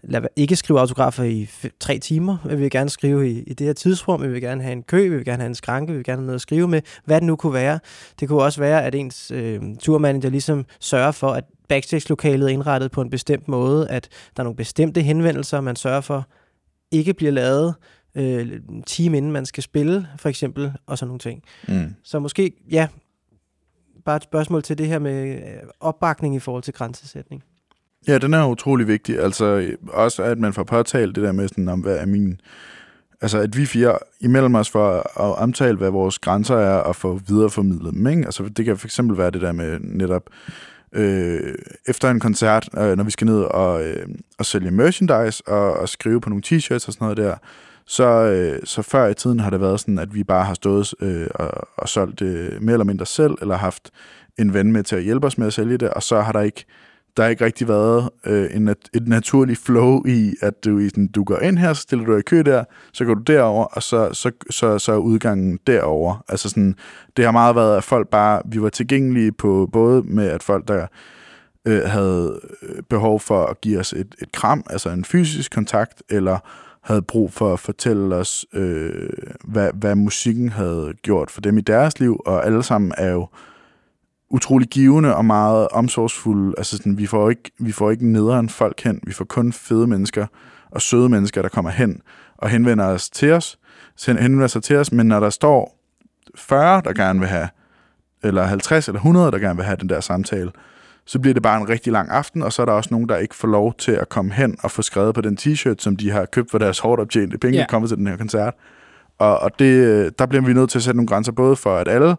lad 0.03 0.21
ikke 0.35 0.55
skrive 0.55 0.79
autografer 0.79 1.23
i 1.23 1.49
tre 1.79 1.99
timer. 1.99 2.37
Vi 2.45 2.55
vil 2.55 2.69
gerne 2.69 2.89
skrive 2.89 3.31
i, 3.31 3.39
i 3.39 3.53
det 3.53 3.67
her 3.67 3.73
tidsrum. 3.73 4.21
Vi 4.21 4.27
vil 4.27 4.41
gerne 4.41 4.63
have 4.63 4.71
en 4.71 4.83
kø. 4.83 5.03
Vi 5.03 5.15
vil 5.15 5.25
gerne 5.25 5.41
have 5.41 5.47
en 5.47 5.55
skranke. 5.55 5.91
Vi 5.91 5.97
vil 5.97 6.05
gerne 6.05 6.19
have 6.19 6.25
noget 6.25 6.35
at 6.35 6.41
skrive 6.41 6.67
med. 6.67 6.81
Hvad 7.05 7.21
det 7.21 7.27
nu 7.27 7.35
kunne 7.35 7.53
være. 7.53 7.79
Det 8.19 8.27
kunne 8.27 8.43
også 8.43 8.59
være, 8.59 8.83
at 8.83 8.95
ens 8.95 9.31
øh, 9.31 9.61
turmanager 9.79 10.29
ligesom 10.29 10.65
sørger 10.79 11.11
for, 11.11 11.29
at 11.29 11.43
backstage-lokalet 11.69 12.45
er 12.45 12.53
indrettet 12.53 12.91
på 12.91 13.01
en 13.01 13.09
bestemt 13.09 13.47
måde. 13.47 13.89
At 13.89 14.09
der 14.35 14.41
er 14.41 14.43
nogle 14.43 14.57
bestemte 14.57 15.01
henvendelser, 15.01 15.61
man 15.61 15.75
sørger 15.75 16.01
for 16.01 16.27
ikke 16.91 17.13
bliver 17.13 17.31
lavet 17.31 17.75
øh, 18.15 18.59
en 18.69 18.83
time 18.83 19.17
inden 19.17 19.31
man 19.31 19.45
skal 19.45 19.63
spille, 19.63 20.07
for 20.17 20.29
eksempel, 20.29 20.73
og 20.85 20.97
sådan 20.97 21.07
nogle 21.07 21.19
ting. 21.19 21.43
Mm. 21.67 21.95
Så 22.03 22.19
måske, 22.19 22.51
ja, 22.71 22.87
bare 24.05 24.15
et 24.15 24.23
spørgsmål 24.23 24.63
til 24.63 24.77
det 24.77 24.87
her 24.87 24.99
med 24.99 25.35
øh, 25.35 25.69
opbakning 25.79 26.35
i 26.35 26.39
forhold 26.39 26.63
til 26.63 26.73
grænsesætning. 26.73 27.43
Ja, 28.07 28.17
den 28.17 28.33
er 28.33 28.47
utrolig 28.47 28.87
vigtig. 28.87 29.19
Altså 29.19 29.71
også, 29.89 30.23
at 30.23 30.37
man 30.37 30.53
får 30.53 30.63
påtalt 30.63 31.15
det 31.15 31.23
der 31.23 31.31
med 31.31 31.47
sådan, 31.47 31.67
om 31.67 31.79
hvad 31.79 31.97
er 31.97 32.05
min... 32.05 32.41
Altså, 33.21 33.39
at 33.39 33.57
vi 33.57 33.65
fire 33.65 33.97
imellem 34.19 34.55
os 34.55 34.69
for 34.69 35.19
at 35.21 35.37
omtale, 35.37 35.77
hvad 35.77 35.89
vores 35.89 36.19
grænser 36.19 36.55
er, 36.55 36.77
og 36.77 36.95
få 36.95 37.19
videreformidlet 37.27 37.93
dem, 37.93 38.07
ikke? 38.07 38.25
Altså, 38.25 38.43
det 38.43 38.65
kan 38.65 38.77
for 38.77 38.87
eksempel 38.87 39.17
være 39.17 39.31
det 39.31 39.41
der 39.41 39.51
med 39.51 39.79
netop 39.79 40.23
øh, 40.93 41.55
efter 41.87 42.09
en 42.11 42.19
koncert, 42.19 42.69
øh, 42.77 42.97
når 42.97 43.03
vi 43.03 43.11
skal 43.11 43.27
ned 43.27 43.41
og, 43.41 43.83
øh, 43.83 44.07
og 44.39 44.45
sælge 44.45 44.71
merchandise 44.71 45.47
og, 45.47 45.73
og 45.73 45.89
skrive 45.89 46.21
på 46.21 46.29
nogle 46.29 46.43
t-shirts 46.45 46.87
og 46.87 46.93
sådan 46.93 47.05
noget 47.05 47.17
der, 47.17 47.35
så, 47.85 48.03
øh, 48.03 48.59
så 48.63 48.81
før 48.81 49.07
i 49.07 49.13
tiden 49.13 49.39
har 49.39 49.49
det 49.49 49.61
været 49.61 49.79
sådan, 49.79 49.99
at 49.99 50.15
vi 50.15 50.23
bare 50.23 50.45
har 50.45 50.53
stået 50.53 50.93
øh, 51.01 51.27
og, 51.35 51.51
og 51.77 51.89
solgt 51.89 52.19
det 52.19 52.61
mere 52.61 52.73
eller 52.73 52.85
mindre 52.85 53.05
selv, 53.05 53.33
eller 53.41 53.55
haft 53.55 53.91
en 54.37 54.53
ven 54.53 54.71
med 54.71 54.83
til 54.83 54.95
at 54.95 55.03
hjælpe 55.03 55.27
os 55.27 55.37
med 55.37 55.47
at 55.47 55.53
sælge 55.53 55.77
det, 55.77 55.89
og 55.89 56.03
så 56.03 56.21
har 56.21 56.31
der 56.31 56.41
ikke 56.41 56.65
der 57.17 57.23
har 57.23 57.29
ikke 57.29 57.45
rigtig 57.45 57.67
været 57.67 58.09
øh, 58.25 58.49
en 58.53 58.65
nat- 58.65 58.89
et 58.93 59.07
naturligt 59.07 59.59
flow 59.59 60.05
i, 60.05 60.35
at 60.41 60.65
du, 60.65 60.79
i 60.79 60.89
sådan, 60.89 61.07
du 61.07 61.23
går 61.23 61.39
ind 61.39 61.57
her, 61.57 61.73
så 61.73 61.81
stiller 61.81 62.05
du 62.05 62.11
dig 62.11 62.19
i 62.19 62.21
kø 62.21 62.41
der, 62.41 62.63
så 62.93 63.05
går 63.05 63.13
du 63.13 63.21
derover, 63.21 63.65
og 63.65 63.83
så, 63.83 64.13
så, 64.13 64.31
så, 64.49 64.79
så 64.79 64.91
er 64.91 64.97
udgangen 64.97 65.59
derover. 65.67 66.23
Altså 66.27 66.49
sådan, 66.49 66.75
det 67.17 67.25
har 67.25 67.31
meget 67.31 67.55
været, 67.55 67.77
at 67.77 67.83
folk 67.83 68.07
bare, 68.07 68.41
vi 68.45 68.61
var 68.61 68.69
tilgængelige 68.69 69.31
på 69.31 69.69
både 69.71 70.01
med, 70.01 70.27
at 70.27 70.43
folk, 70.43 70.67
der 70.67 70.87
øh, 71.65 71.81
havde 71.85 72.39
øh, 72.61 72.83
behov 72.89 73.19
for 73.19 73.45
at 73.45 73.61
give 73.61 73.79
os 73.79 73.93
et, 73.93 74.15
et 74.21 74.31
kram, 74.31 74.63
altså 74.69 74.89
en 74.89 75.05
fysisk 75.05 75.51
kontakt, 75.51 76.03
eller 76.09 76.37
havde 76.81 77.01
brug 77.01 77.33
for 77.33 77.53
at 77.53 77.59
fortælle 77.59 78.15
os, 78.15 78.45
øh, 78.53 79.09
hvad, 79.43 79.69
hvad 79.73 79.95
musikken 79.95 80.49
havde 80.49 80.93
gjort 81.01 81.31
for 81.31 81.41
dem 81.41 81.57
i 81.57 81.61
deres 81.61 81.99
liv, 81.99 82.21
og 82.25 82.45
alle 82.45 82.63
sammen 82.63 82.91
er 82.97 83.11
jo 83.11 83.27
utrolig 84.29 84.67
givende 84.69 85.15
og 85.15 85.25
meget 85.25 85.67
omsorgsfulde. 85.71 86.53
Altså 86.57 86.77
sådan, 86.77 86.97
vi 86.97 87.05
får 87.05 87.29
ikke, 87.29 87.51
vi 87.59 87.71
får 87.71 87.91
ikke 87.91 88.07
nederen 88.11 88.49
folk 88.49 88.81
hen. 88.83 88.99
Vi 89.03 89.13
får 89.13 89.25
kun 89.25 89.53
fede 89.53 89.87
mennesker 89.87 90.25
og 90.71 90.81
søde 90.81 91.09
mennesker, 91.09 91.41
der 91.41 91.49
kommer 91.49 91.71
hen 91.71 92.01
og 92.37 92.49
henvender 92.49 92.85
os 92.85 93.09
til 93.09 93.31
os, 93.31 93.57
sen- 93.95 94.17
henvender 94.17 94.47
sig 94.47 94.63
til 94.63 94.75
os, 94.75 94.91
men 94.91 95.07
når 95.07 95.19
der 95.19 95.29
står 95.29 95.77
40, 96.35 96.81
der 96.85 96.93
gerne 96.93 97.19
vil 97.19 97.27
have, 97.27 97.49
eller 98.23 98.43
50 98.43 98.87
eller 98.87 98.99
100, 98.99 99.31
der 99.31 99.39
gerne 99.39 99.55
vil 99.55 99.65
have 99.65 99.77
den 99.81 99.89
der 99.89 99.99
samtale, 99.99 100.51
så 101.05 101.19
bliver 101.19 101.33
det 101.33 101.43
bare 101.43 101.61
en 101.61 101.69
rigtig 101.69 101.93
lang 101.93 102.09
aften, 102.11 102.41
og 102.43 102.53
så 102.53 102.61
er 102.61 102.65
der 102.65 102.73
også 102.73 102.87
nogen, 102.91 103.09
der 103.09 103.17
ikke 103.17 103.35
får 103.35 103.47
lov 103.47 103.73
til 103.77 103.91
at 103.91 104.09
komme 104.09 104.33
hen 104.33 104.57
og 104.63 104.71
få 104.71 104.81
skrevet 104.81 105.15
på 105.15 105.21
den 105.21 105.37
t-shirt, 105.41 105.75
som 105.77 105.95
de 105.95 106.11
har 106.11 106.25
købt 106.25 106.51
for 106.51 106.57
deres 106.57 106.79
hårdt 106.79 107.01
optjente 107.01 107.37
penge, 107.37 107.53
Ja. 107.53 107.57
ja. 107.59 107.63
at 107.63 107.69
komme 107.69 107.87
til 107.87 107.97
den 107.97 108.07
her 108.07 108.17
koncert. 108.17 108.53
Og, 109.19 109.39
og 109.39 109.59
det, 109.59 110.19
der 110.19 110.25
bliver 110.25 110.41
vi 110.45 110.53
nødt 110.53 110.69
til 110.69 110.79
at 110.79 110.83
sætte 110.83 110.97
nogle 110.97 111.07
grænser, 111.07 111.31
både 111.31 111.55
for 111.55 111.77
at 111.77 111.87
alle 111.87 112.15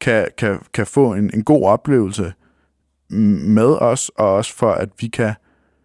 kan, 0.00 0.26
kan, 0.38 0.58
kan 0.74 0.86
få 0.86 1.14
en, 1.14 1.30
en 1.34 1.44
god 1.44 1.64
oplevelse 1.64 2.32
med 3.10 3.76
os, 3.80 4.10
og 4.16 4.34
også 4.34 4.54
for, 4.54 4.70
at 4.70 4.88
vi 5.00 5.06
kan 5.06 5.34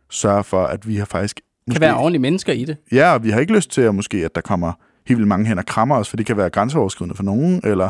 sørge 0.10 0.44
for, 0.44 0.64
at 0.64 0.88
vi 0.88 0.96
har 0.96 1.06
faktisk... 1.06 1.42
Kan 1.72 1.82
være 1.82 1.98
ordentlige 1.98 2.22
mennesker 2.22 2.54
i 2.54 2.66
det. 2.66 2.78
Ja, 2.92 3.14
og 3.14 3.24
vi 3.24 3.30
har 3.30 3.40
ikke 3.40 3.54
lyst 3.54 3.72
til, 3.72 3.82
at 3.82 3.96
måske, 3.96 4.18
at 4.18 4.36
der 4.36 4.42
kommer 4.42 4.74
helt 5.08 5.18
vildt 5.18 5.28
mange 5.28 5.48
hen 5.48 5.58
og 5.58 5.66
krammer 5.66 5.96
os, 5.96 6.10
for 6.10 6.18
det 6.18 6.26
kan 6.26 6.38
være 6.38 6.50
grænseoverskridende 6.50 7.16
for 7.16 7.24
nogen, 7.24 7.62
eller 7.64 7.90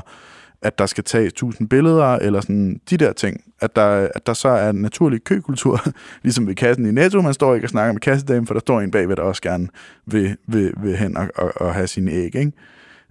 at 0.61 0.79
der 0.79 0.85
skal 0.85 1.03
tages 1.03 1.33
tusind 1.33 1.69
billeder, 1.69 2.05
eller 2.05 2.41
sådan 2.41 2.81
de 2.89 2.97
der 2.97 3.13
ting. 3.13 3.43
At 3.61 3.75
der, 3.75 4.07
at 4.15 4.27
der 4.27 4.33
så 4.33 4.49
er 4.49 4.69
en 4.69 4.75
naturlig 4.75 5.23
køkultur, 5.23 5.81
ligesom 6.23 6.47
ved 6.47 6.55
kassen 6.55 6.85
i 6.85 6.91
Netto, 6.91 7.21
man 7.21 7.33
står 7.33 7.55
ikke 7.55 7.65
og 7.65 7.69
snakker 7.69 7.93
med 7.93 8.01
kassedamen, 8.01 8.47
for 8.47 8.53
der 8.53 8.61
står 8.61 8.81
en 8.81 8.91
bagved, 8.91 9.15
der 9.15 9.23
også 9.23 9.41
gerne 9.41 9.67
vil, 10.05 10.37
vil, 10.47 10.73
vil 10.77 10.97
hen 10.97 11.17
og, 11.17 11.27
og, 11.35 11.51
og 11.55 11.73
have 11.73 11.87
sine 11.87 12.11
æg, 12.11 12.35
ikke? 12.35 12.51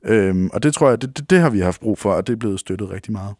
Øhm, 0.04 0.50
og 0.52 0.62
det 0.62 0.74
tror 0.74 0.88
jeg, 0.88 1.02
det, 1.02 1.16
det, 1.16 1.30
det 1.30 1.40
har 1.40 1.50
vi 1.50 1.60
haft 1.60 1.80
brug 1.80 1.98
for, 1.98 2.12
og 2.12 2.26
det 2.26 2.32
er 2.32 2.36
blevet 2.36 2.60
støttet 2.60 2.90
rigtig 2.90 3.12
meget. 3.12 3.34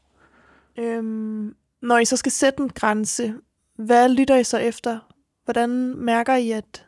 Øhm, 0.79 1.55
når 1.83 1.99
I 1.99 2.05
så 2.05 2.17
skal 2.17 2.33
sætte 2.33 2.63
en 2.63 2.69
grænse, 2.69 3.35
hvad 3.77 4.09
lytter 4.09 4.37
I 4.37 4.45
så 4.45 4.59
efter? 4.59 5.13
Hvordan 5.45 5.71
mærker 5.97 6.37
I, 6.37 6.51
at 6.51 6.87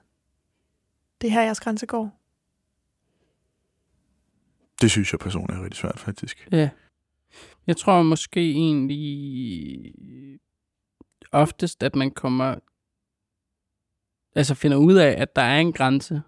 det 1.21 1.27
er 1.27 1.33
her, 1.33 1.43
jeres 1.43 1.61
grænse 1.61 1.87
går? 1.87 2.19
Det 4.81 4.91
synes 4.91 5.13
jeg 5.13 5.21
personligt 5.21 5.59
er 5.59 5.65
rigtig 5.65 5.79
svært, 5.79 5.99
faktisk. 5.99 6.49
Ja. 6.53 6.71
Jeg 7.67 7.77
tror 7.77 8.03
måske 8.03 8.51
egentlig 8.51 9.95
oftest, 11.33 11.83
at 11.83 11.97
man 11.97 12.11
kommer 12.11 12.55
altså 14.35 14.55
finder 14.55 14.77
ud 14.77 14.95
af, 14.95 15.15
at 15.19 15.37
der 15.37 15.43
er 15.43 15.59
en 15.59 15.73
grænse 15.73 16.23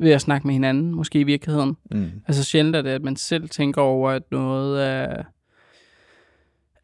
ved 0.00 0.10
at 0.10 0.20
snakke 0.20 0.46
med 0.46 0.54
hinanden, 0.54 0.94
måske 0.94 1.20
i 1.20 1.24
virkeligheden. 1.24 1.76
Mm. 1.90 2.10
Altså 2.28 2.44
sjældent 2.44 2.76
er 2.76 2.82
det, 2.82 2.90
at 2.90 3.02
man 3.02 3.16
selv 3.16 3.48
tænker 3.48 3.82
over, 3.82 4.10
at 4.10 4.22
noget 4.30 4.86
er, 4.86 5.22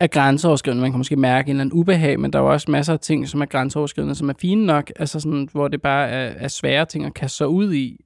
er 0.01 0.07
grænseoverskridende. 0.07 0.83
Man 0.83 0.91
kan 0.91 0.99
måske 0.99 1.17
mærke 1.17 1.47
en 1.47 1.51
eller 1.51 1.61
anden 1.61 1.79
ubehag, 1.79 2.21
men 2.21 2.33
der 2.33 2.39
er 2.39 2.43
jo 2.43 2.53
også 2.53 2.71
masser 2.71 2.93
af 2.93 3.01
ting, 3.01 3.29
som 3.29 3.41
er 3.41 3.47
grænseoverskridende, 3.47 4.15
som 4.15 4.29
er 4.29 4.35
fine 4.41 4.67
nok, 4.67 4.93
altså 4.97 5.21
sådan, 5.21 5.49
hvor 5.53 5.69
det 5.69 5.83
bare 5.83 6.09
er, 6.09 6.35
er 6.37 6.49
svære 6.49 6.85
ting 6.85 7.05
at 7.05 7.15
kaste 7.15 7.37
sig 7.37 7.49
ud 7.49 7.75
i. 7.75 8.05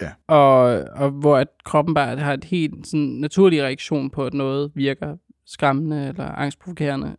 Ja. 0.00 0.10
Og, 0.26 0.84
og 0.94 1.10
hvor 1.10 1.36
at 1.36 1.48
kroppen 1.64 1.94
bare 1.94 2.16
har 2.16 2.32
et 2.32 2.44
helt 2.44 2.86
sådan, 2.86 3.06
naturlig 3.06 3.62
reaktion 3.62 4.10
på, 4.10 4.24
at 4.24 4.34
noget 4.34 4.72
virker 4.74 5.16
skræmmende 5.46 6.08
eller 6.08 6.24
angstprovokerende, 6.24 7.16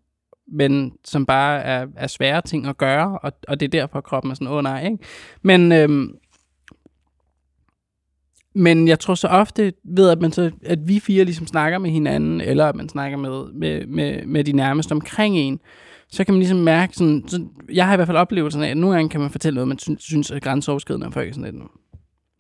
men 0.52 0.94
som 1.06 1.26
bare 1.26 1.62
er, 1.62 1.88
er 1.96 2.08
svære 2.08 2.42
ting 2.42 2.68
at 2.68 2.78
gøre, 2.78 3.20
og, 3.20 3.32
og 3.48 3.60
det 3.60 3.66
er 3.66 3.70
derfor, 3.70 3.98
at 3.98 4.04
kroppen 4.04 4.32
er 4.32 4.36
sådan, 4.36 4.48
åh 4.48 4.54
oh, 4.54 4.64
nej, 4.64 4.86
ikke? 4.86 4.98
Men, 5.42 5.72
øhm, 5.72 6.16
men 8.56 8.88
jeg 8.88 9.00
tror 9.00 9.16
så 9.16 9.28
ofte 9.28 9.74
ved, 9.96 10.10
at, 10.10 10.22
man 10.22 10.32
så, 10.32 10.52
at 10.66 10.80
vi 10.88 11.00
fire 11.00 11.24
ligesom 11.24 11.48
snakker 11.48 11.80
med 11.80 11.90
hinanden, 11.90 12.42
eller 12.42 12.68
at 12.68 12.76
man 12.76 12.90
snakker 12.90 13.18
med, 13.18 13.54
med, 13.54 13.88
med, 13.88 14.26
med 14.26 14.44
de 14.44 14.52
nærmeste 14.52 14.92
omkring 14.92 15.38
en, 15.38 15.60
så 16.10 16.24
kan 16.24 16.34
man 16.34 16.40
ligesom 16.40 16.58
mærke 16.58 16.96
sådan, 16.96 17.24
så 17.28 17.46
jeg 17.74 17.86
har 17.86 17.94
i 17.94 17.96
hvert 17.96 18.08
fald 18.08 18.18
oplevelsen 18.18 18.64
af, 18.64 18.70
at 18.70 18.78
nogle 18.78 18.96
gange 18.96 19.10
kan 19.10 19.22
man 19.22 19.30
fortælle 19.30 19.56
noget, 19.56 19.68
man 19.68 19.80
synes, 19.80 20.04
synes 20.04 20.32
er 20.32 20.40
grænseoverskridende, 20.40 21.08
og 21.08 21.14
folk 21.14 21.30
er 21.30 21.34
sådan 21.34 21.54
lidt, 21.54 21.64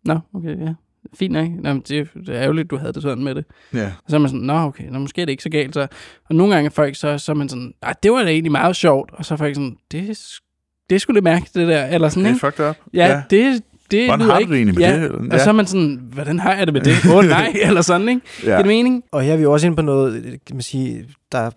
Nå, 0.05 0.19
okay, 0.33 0.59
ja. 0.59 0.73
Fint 1.13 1.33
nok. 1.33 1.49
Nå, 1.49 1.73
men 1.73 1.81
det, 1.87 2.09
det 2.13 2.29
er 2.29 2.41
ærgerligt, 2.41 2.71
du 2.71 2.77
havde 2.77 2.93
det 2.93 3.01
sådan 3.01 3.23
med 3.23 3.35
det. 3.35 3.45
Ja. 3.73 3.85
Og 3.85 4.09
så 4.09 4.15
er 4.15 4.19
man 4.19 4.29
sådan, 4.29 4.45
nå 4.45 4.53
okay, 4.53 4.83
nå, 4.83 4.99
måske 4.99 5.21
er 5.21 5.25
det 5.25 5.31
ikke 5.31 5.43
så 5.43 5.49
galt. 5.49 5.73
Så. 5.73 5.87
Og 6.29 6.35
nogle 6.35 6.53
gange 6.53 6.65
er 6.65 6.69
folk 6.71 6.95
så, 6.95 7.17
så 7.17 7.31
er 7.31 7.35
man 7.35 7.49
sådan, 7.49 7.73
nej, 7.81 7.93
det 8.03 8.11
var 8.11 8.23
da 8.23 8.29
egentlig 8.29 8.51
meget 8.51 8.75
sjovt. 8.75 9.11
Og 9.13 9.25
så 9.25 9.33
er 9.33 9.37
folk 9.37 9.55
sådan, 9.55 9.77
det, 9.91 10.17
det 10.89 11.01
sgu 11.01 11.13
lidt 11.13 11.23
mærkeligt, 11.23 11.53
det 11.53 11.67
der. 11.67 11.85
Eller 11.85 12.09
sådan, 12.09 12.33
Det 12.33 12.43
er 12.43 12.51
fucked 12.51 12.69
up. 12.69 12.75
Ja, 12.93 13.07
ja. 13.07 13.23
det, 13.29 13.63
det 13.91 14.05
Hvordan 14.05 14.21
har 14.27 14.33
du 14.33 14.39
ikke. 14.39 14.49
det 14.51 14.57
egentlig 14.57 14.75
med 14.75 14.83
ja. 14.83 14.95
det? 14.95 15.03
Eller- 15.03 15.17
Og 15.17 15.25
Ja. 15.31 15.43
så 15.43 15.49
er 15.49 15.53
man 15.53 15.65
sådan, 15.67 15.99
hvordan 16.13 16.39
har 16.39 16.53
jeg 16.55 16.67
det 16.67 16.73
med 16.73 16.81
det? 16.81 16.93
Åh 17.09 17.15
oh, 17.15 17.25
nej, 17.37 17.53
eller 17.61 17.81
sådan, 17.81 18.09
ikke? 18.09 18.21
Ja. 18.45 18.51
Ja. 18.51 18.57
Det 18.57 18.63
er 18.63 18.67
mening? 18.67 19.03
Og 19.11 19.21
her 19.21 19.33
er 19.33 19.37
vi 19.37 19.43
jo 19.43 19.51
også 19.51 19.65
inde 19.67 19.75
på 19.75 19.81
noget, 19.81 20.23
kan 20.47 20.55
man 20.55 20.61
sige, 20.61 21.05
der 21.31 21.37
er 21.37 21.51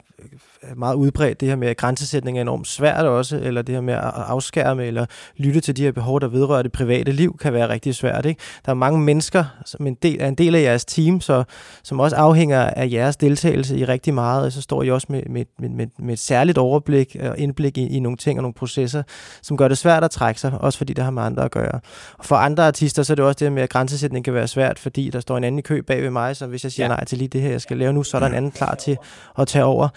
meget 0.76 0.94
udbredt, 0.94 1.40
det 1.40 1.48
her 1.48 1.56
med, 1.56 1.68
at 1.68 1.76
grænsesætning 1.76 2.38
er 2.38 2.42
enormt 2.42 2.66
svært 2.66 3.06
også, 3.06 3.36
eller 3.36 3.62
det 3.62 3.74
her 3.74 3.82
med 3.82 3.94
at 3.94 4.00
afskærme, 4.02 4.84
eller 4.84 5.06
lytte 5.36 5.60
til 5.60 5.76
de 5.76 5.82
her 5.82 5.92
behov, 5.92 6.20
der 6.20 6.28
vedrører 6.28 6.62
det 6.62 6.72
private 6.72 7.12
liv, 7.12 7.36
kan 7.40 7.52
være 7.52 7.68
rigtig 7.68 7.94
svært. 7.94 8.26
Ikke? 8.26 8.40
Der 8.66 8.70
er 8.70 8.74
mange 8.74 9.00
mennesker, 9.00 9.44
som 9.66 9.86
en 9.86 9.94
del, 9.94 10.16
er 10.20 10.28
en 10.28 10.34
del 10.34 10.54
af 10.54 10.62
jeres 10.62 10.84
team, 10.84 11.20
så, 11.20 11.44
som 11.82 12.00
også 12.00 12.16
afhænger 12.16 12.60
af 12.60 12.88
jeres 12.92 13.16
deltagelse 13.16 13.78
i 13.78 13.84
rigtig 13.84 14.14
meget, 14.14 14.46
og 14.46 14.52
så 14.52 14.62
står 14.62 14.82
I 14.82 14.90
også 14.90 15.06
med, 15.10 15.22
med, 15.30 15.44
med, 15.58 15.86
med, 15.98 16.14
et 16.14 16.18
særligt 16.18 16.58
overblik 16.58 17.16
og 17.20 17.38
indblik 17.38 17.78
i, 17.78 17.96
i 17.96 18.00
nogle 18.00 18.16
ting 18.16 18.38
og 18.38 18.42
nogle 18.42 18.54
processer, 18.54 19.02
som 19.42 19.56
gør 19.56 19.68
det 19.68 19.78
svært 19.78 20.04
at 20.04 20.10
trække 20.10 20.40
sig, 20.40 20.52
også 20.60 20.78
fordi 20.78 20.92
det 20.92 21.04
har 21.04 21.10
med 21.10 21.22
andre 21.22 21.44
at 21.44 21.50
gøre. 21.50 21.80
Og 22.18 22.24
for 22.24 22.36
andre 22.36 22.66
artister, 22.66 23.02
så 23.02 23.12
er 23.12 23.14
det 23.14 23.24
også 23.24 23.38
det 23.38 23.48
her 23.48 23.54
med, 23.54 23.62
at 23.62 23.70
grænsesætning 23.70 24.24
kan 24.24 24.34
være 24.34 24.48
svært, 24.48 24.78
fordi 24.78 25.10
der 25.10 25.20
står 25.20 25.36
en 25.36 25.44
anden 25.44 25.58
i 25.58 25.62
kø 25.62 25.80
bag 25.80 26.02
ved 26.02 26.10
mig, 26.10 26.36
så 26.36 26.46
hvis 26.46 26.64
jeg 26.64 26.72
siger 26.72 26.86
ja. 26.86 26.88
nej 26.88 27.04
til 27.04 27.18
lige 27.18 27.28
det 27.28 27.40
her, 27.40 27.50
jeg 27.50 27.60
skal 27.60 27.76
lave 27.76 27.92
nu, 27.92 28.02
så 28.02 28.16
er 28.16 28.20
der 28.20 28.26
en 28.26 28.34
anden 28.34 28.50
klar 28.50 28.74
til 28.74 28.96
at 29.38 29.48
tage 29.48 29.64
over. 29.64 29.88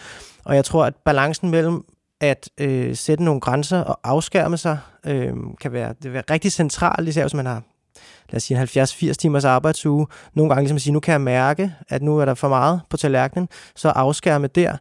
Og 0.48 0.56
jeg 0.56 0.66
tror, 0.66 0.86
at 0.86 0.96
balancen 0.96 1.50
mellem 1.50 1.86
at 2.22 2.50
øh, 2.58 2.96
sætte 2.96 3.24
nogle 3.24 3.42
grænser 3.42 3.80
og 3.80 4.00
afskærme 4.04 4.58
sig, 4.58 4.80
øh, 5.06 5.34
kan 5.62 5.72
være, 5.72 5.94
det 6.04 6.14
være 6.14 6.24
rigtig 6.32 6.52
centralt, 6.52 7.08
især 7.08 7.24
hvis 7.24 7.34
man 7.34 7.46
har 7.46 7.64
lad 8.30 8.38
os 8.38 8.44
sige, 8.44 8.62
en 8.62 9.12
70-80 9.12 9.14
timers 9.14 9.46
arbejdsuge. 9.46 10.08
Nogle 10.34 10.50
gange 10.50 10.62
ligesom 10.62 10.76
at 10.76 10.82
sige, 10.82 10.94
nu 10.94 11.00
kan 11.00 11.12
jeg 11.12 11.22
mærke, 11.22 11.74
at 11.90 12.02
nu 12.02 12.18
er 12.18 12.26
der 12.26 12.34
for 12.34 12.50
meget 12.50 12.82
på 12.90 12.98
tallerkenen, 12.98 13.50
så 13.76 13.90
afskærme 13.90 14.48
der. 14.48 14.78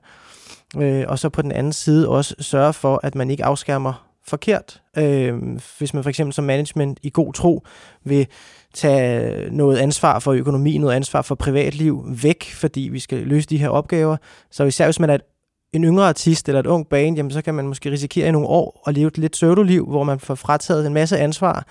Øh, 0.77 1.05
og 1.09 1.19
så 1.19 1.29
på 1.29 1.43
den 1.43 1.53
anden 1.53 1.73
side 1.73 2.09
også 2.09 2.35
sørge 2.41 2.73
for, 2.73 3.01
at 3.03 3.15
man 3.15 3.31
ikke 3.31 3.45
afskærmer 3.45 4.07
forkert. 4.27 4.83
Øh, 4.99 5.35
hvis 5.79 5.95
man 5.95 6.03
for 6.03 6.11
eksempel 6.11 6.33
som 6.33 6.45
management 6.45 6.99
i 7.03 7.11
god 7.11 7.33
tro 7.33 7.67
vil 8.05 8.27
tage 8.75 9.51
noget 9.51 9.79
ansvar 9.79 10.19
for 10.19 10.33
økonomi, 10.33 10.79
noget 10.79 10.95
ansvar 10.95 11.23
for 11.23 11.35
privatliv 11.35 12.05
væk, 12.23 12.45
fordi 12.55 12.81
vi 12.81 12.99
skal 12.99 13.19
løse 13.19 13.49
de 13.49 13.59
her 13.59 13.69
opgaver. 13.69 14.17
Så 14.51 14.65
især 14.65 14.85
hvis 14.85 15.01
man 15.01 15.11
er 15.11 15.15
et 15.15 15.23
en 15.77 15.85
yngre 15.85 16.09
artist 16.09 16.49
eller 16.49 16.61
et 16.61 16.67
ung 16.67 16.87
band, 16.87 17.17
jamen 17.17 17.31
så 17.31 17.43
kan 17.43 17.55
man 17.55 17.67
måske 17.69 17.91
risikere 17.91 18.29
i 18.29 18.31
nogle 18.31 18.49
år 18.49 18.83
at 18.87 18.95
leve 18.95 19.09
et 19.09 19.19
lidt 19.19 19.33
pseudoliv, 19.33 19.87
hvor 19.87 20.05
man 20.05 20.21
får 20.21 20.35
frataget 20.35 20.87
en 20.87 20.95
masse 20.95 21.19
ansvar, 21.19 21.67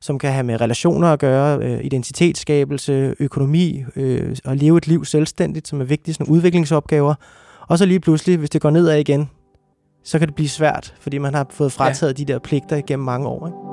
som 0.00 0.18
kan 0.18 0.32
have 0.32 0.44
med 0.44 0.60
relationer 0.60 1.08
at 1.08 1.18
gøre, 1.18 1.58
øh, 1.58 1.84
identitetsskabelse, 1.84 3.14
økonomi 3.20 3.84
øh, 3.96 4.36
og 4.44 4.56
leve 4.56 4.78
et 4.78 4.86
liv 4.86 5.04
selvstændigt, 5.04 5.68
som 5.68 5.80
er 5.80 5.84
vigtige 5.84 6.14
sådan 6.14 6.26
udviklingsopgaver. 6.26 7.14
Og 7.68 7.78
så 7.78 7.86
lige 7.86 8.00
pludselig, 8.00 8.38
hvis 8.38 8.50
det 8.50 8.60
går 8.60 8.70
nedad 8.70 8.98
igen, 8.98 9.30
så 10.04 10.18
kan 10.18 10.28
det 10.28 10.34
blive 10.34 10.48
svært, 10.48 10.94
fordi 11.00 11.18
man 11.18 11.34
har 11.34 11.46
fået 11.50 11.72
frataget 11.72 12.18
ja. 12.18 12.24
de 12.24 12.32
der 12.32 12.38
pligter 12.38 12.76
igennem 12.76 13.04
mange 13.04 13.28
år. 13.28 13.46
Ikke? 13.46 13.69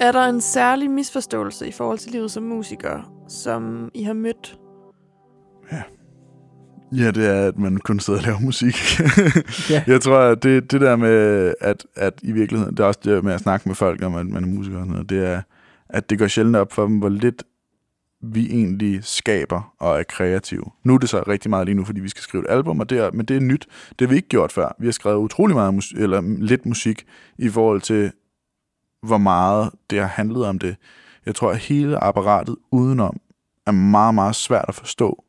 Er 0.00 0.12
der 0.12 0.24
en 0.24 0.40
særlig 0.40 0.90
misforståelse 0.90 1.68
i 1.68 1.72
forhold 1.72 1.98
til 1.98 2.12
livet 2.12 2.30
som 2.30 2.42
musiker, 2.42 3.12
som 3.28 3.90
I 3.94 4.02
har 4.02 4.12
mødt? 4.12 4.58
Ja, 6.92 7.10
det 7.10 7.26
er, 7.26 7.48
at 7.48 7.58
man 7.58 7.76
kun 7.76 8.00
sidder 8.00 8.18
og 8.18 8.24
laver 8.24 8.40
musik. 8.40 8.74
Ja. 9.70 9.84
Jeg 9.86 10.00
tror, 10.00 10.18
at 10.18 10.42
det, 10.42 10.72
det 10.72 10.80
der 10.80 10.96
med, 10.96 11.54
at, 11.60 11.86
at 11.96 12.12
i 12.22 12.32
virkeligheden, 12.32 12.76
det 12.76 12.82
er 12.82 12.86
også 12.86 13.00
det 13.04 13.24
med 13.24 13.32
at 13.32 13.40
snakke 13.40 13.68
med 13.68 13.76
folk 13.76 14.02
om, 14.02 14.14
at 14.14 14.26
man 14.26 14.44
er 14.44 14.48
musiker 14.48 14.76
og 14.76 14.82
sådan 14.82 14.92
noget, 14.92 15.10
det 15.10 15.26
er, 15.26 15.42
at 15.88 16.10
det 16.10 16.18
går 16.18 16.26
sjældent 16.26 16.56
op 16.56 16.72
for 16.72 16.86
dem, 16.86 16.98
hvor 16.98 17.08
lidt 17.08 17.42
vi 18.22 18.46
egentlig 18.46 19.04
skaber 19.04 19.74
og 19.80 19.98
er 19.98 20.02
kreative. 20.02 20.64
Nu 20.84 20.94
er 20.94 20.98
det 20.98 21.08
så 21.08 21.22
rigtig 21.28 21.50
meget 21.50 21.66
lige 21.66 21.74
nu, 21.74 21.84
fordi 21.84 22.00
vi 22.00 22.08
skal 22.08 22.22
skrive 22.22 22.44
et 22.44 22.50
album, 22.50 22.80
og 22.80 22.90
det 22.90 22.98
er, 22.98 23.10
men 23.12 23.26
det 23.26 23.36
er 23.36 23.40
nyt. 23.40 23.66
Det 23.90 24.00
har 24.00 24.06
vi 24.06 24.16
ikke 24.16 24.28
gjort 24.28 24.52
før. 24.52 24.76
Vi 24.78 24.86
har 24.86 24.92
skrevet 24.92 25.16
utrolig 25.16 25.56
meget 25.56 25.74
musik, 25.74 25.98
eller 25.98 26.20
lidt 26.38 26.66
musik 26.66 27.06
i 27.38 27.48
forhold 27.48 27.80
til, 27.80 28.12
hvor 29.06 29.18
meget 29.18 29.70
det 29.90 30.00
har 30.00 30.06
handlet 30.06 30.46
om 30.46 30.58
det. 30.58 30.76
Jeg 31.26 31.34
tror, 31.34 31.50
at 31.50 31.58
hele 31.58 32.04
apparatet 32.04 32.56
udenom 32.70 33.20
er 33.66 33.72
meget, 33.72 34.14
meget 34.14 34.36
svært 34.36 34.64
at 34.68 34.74
forstå. 34.74 35.24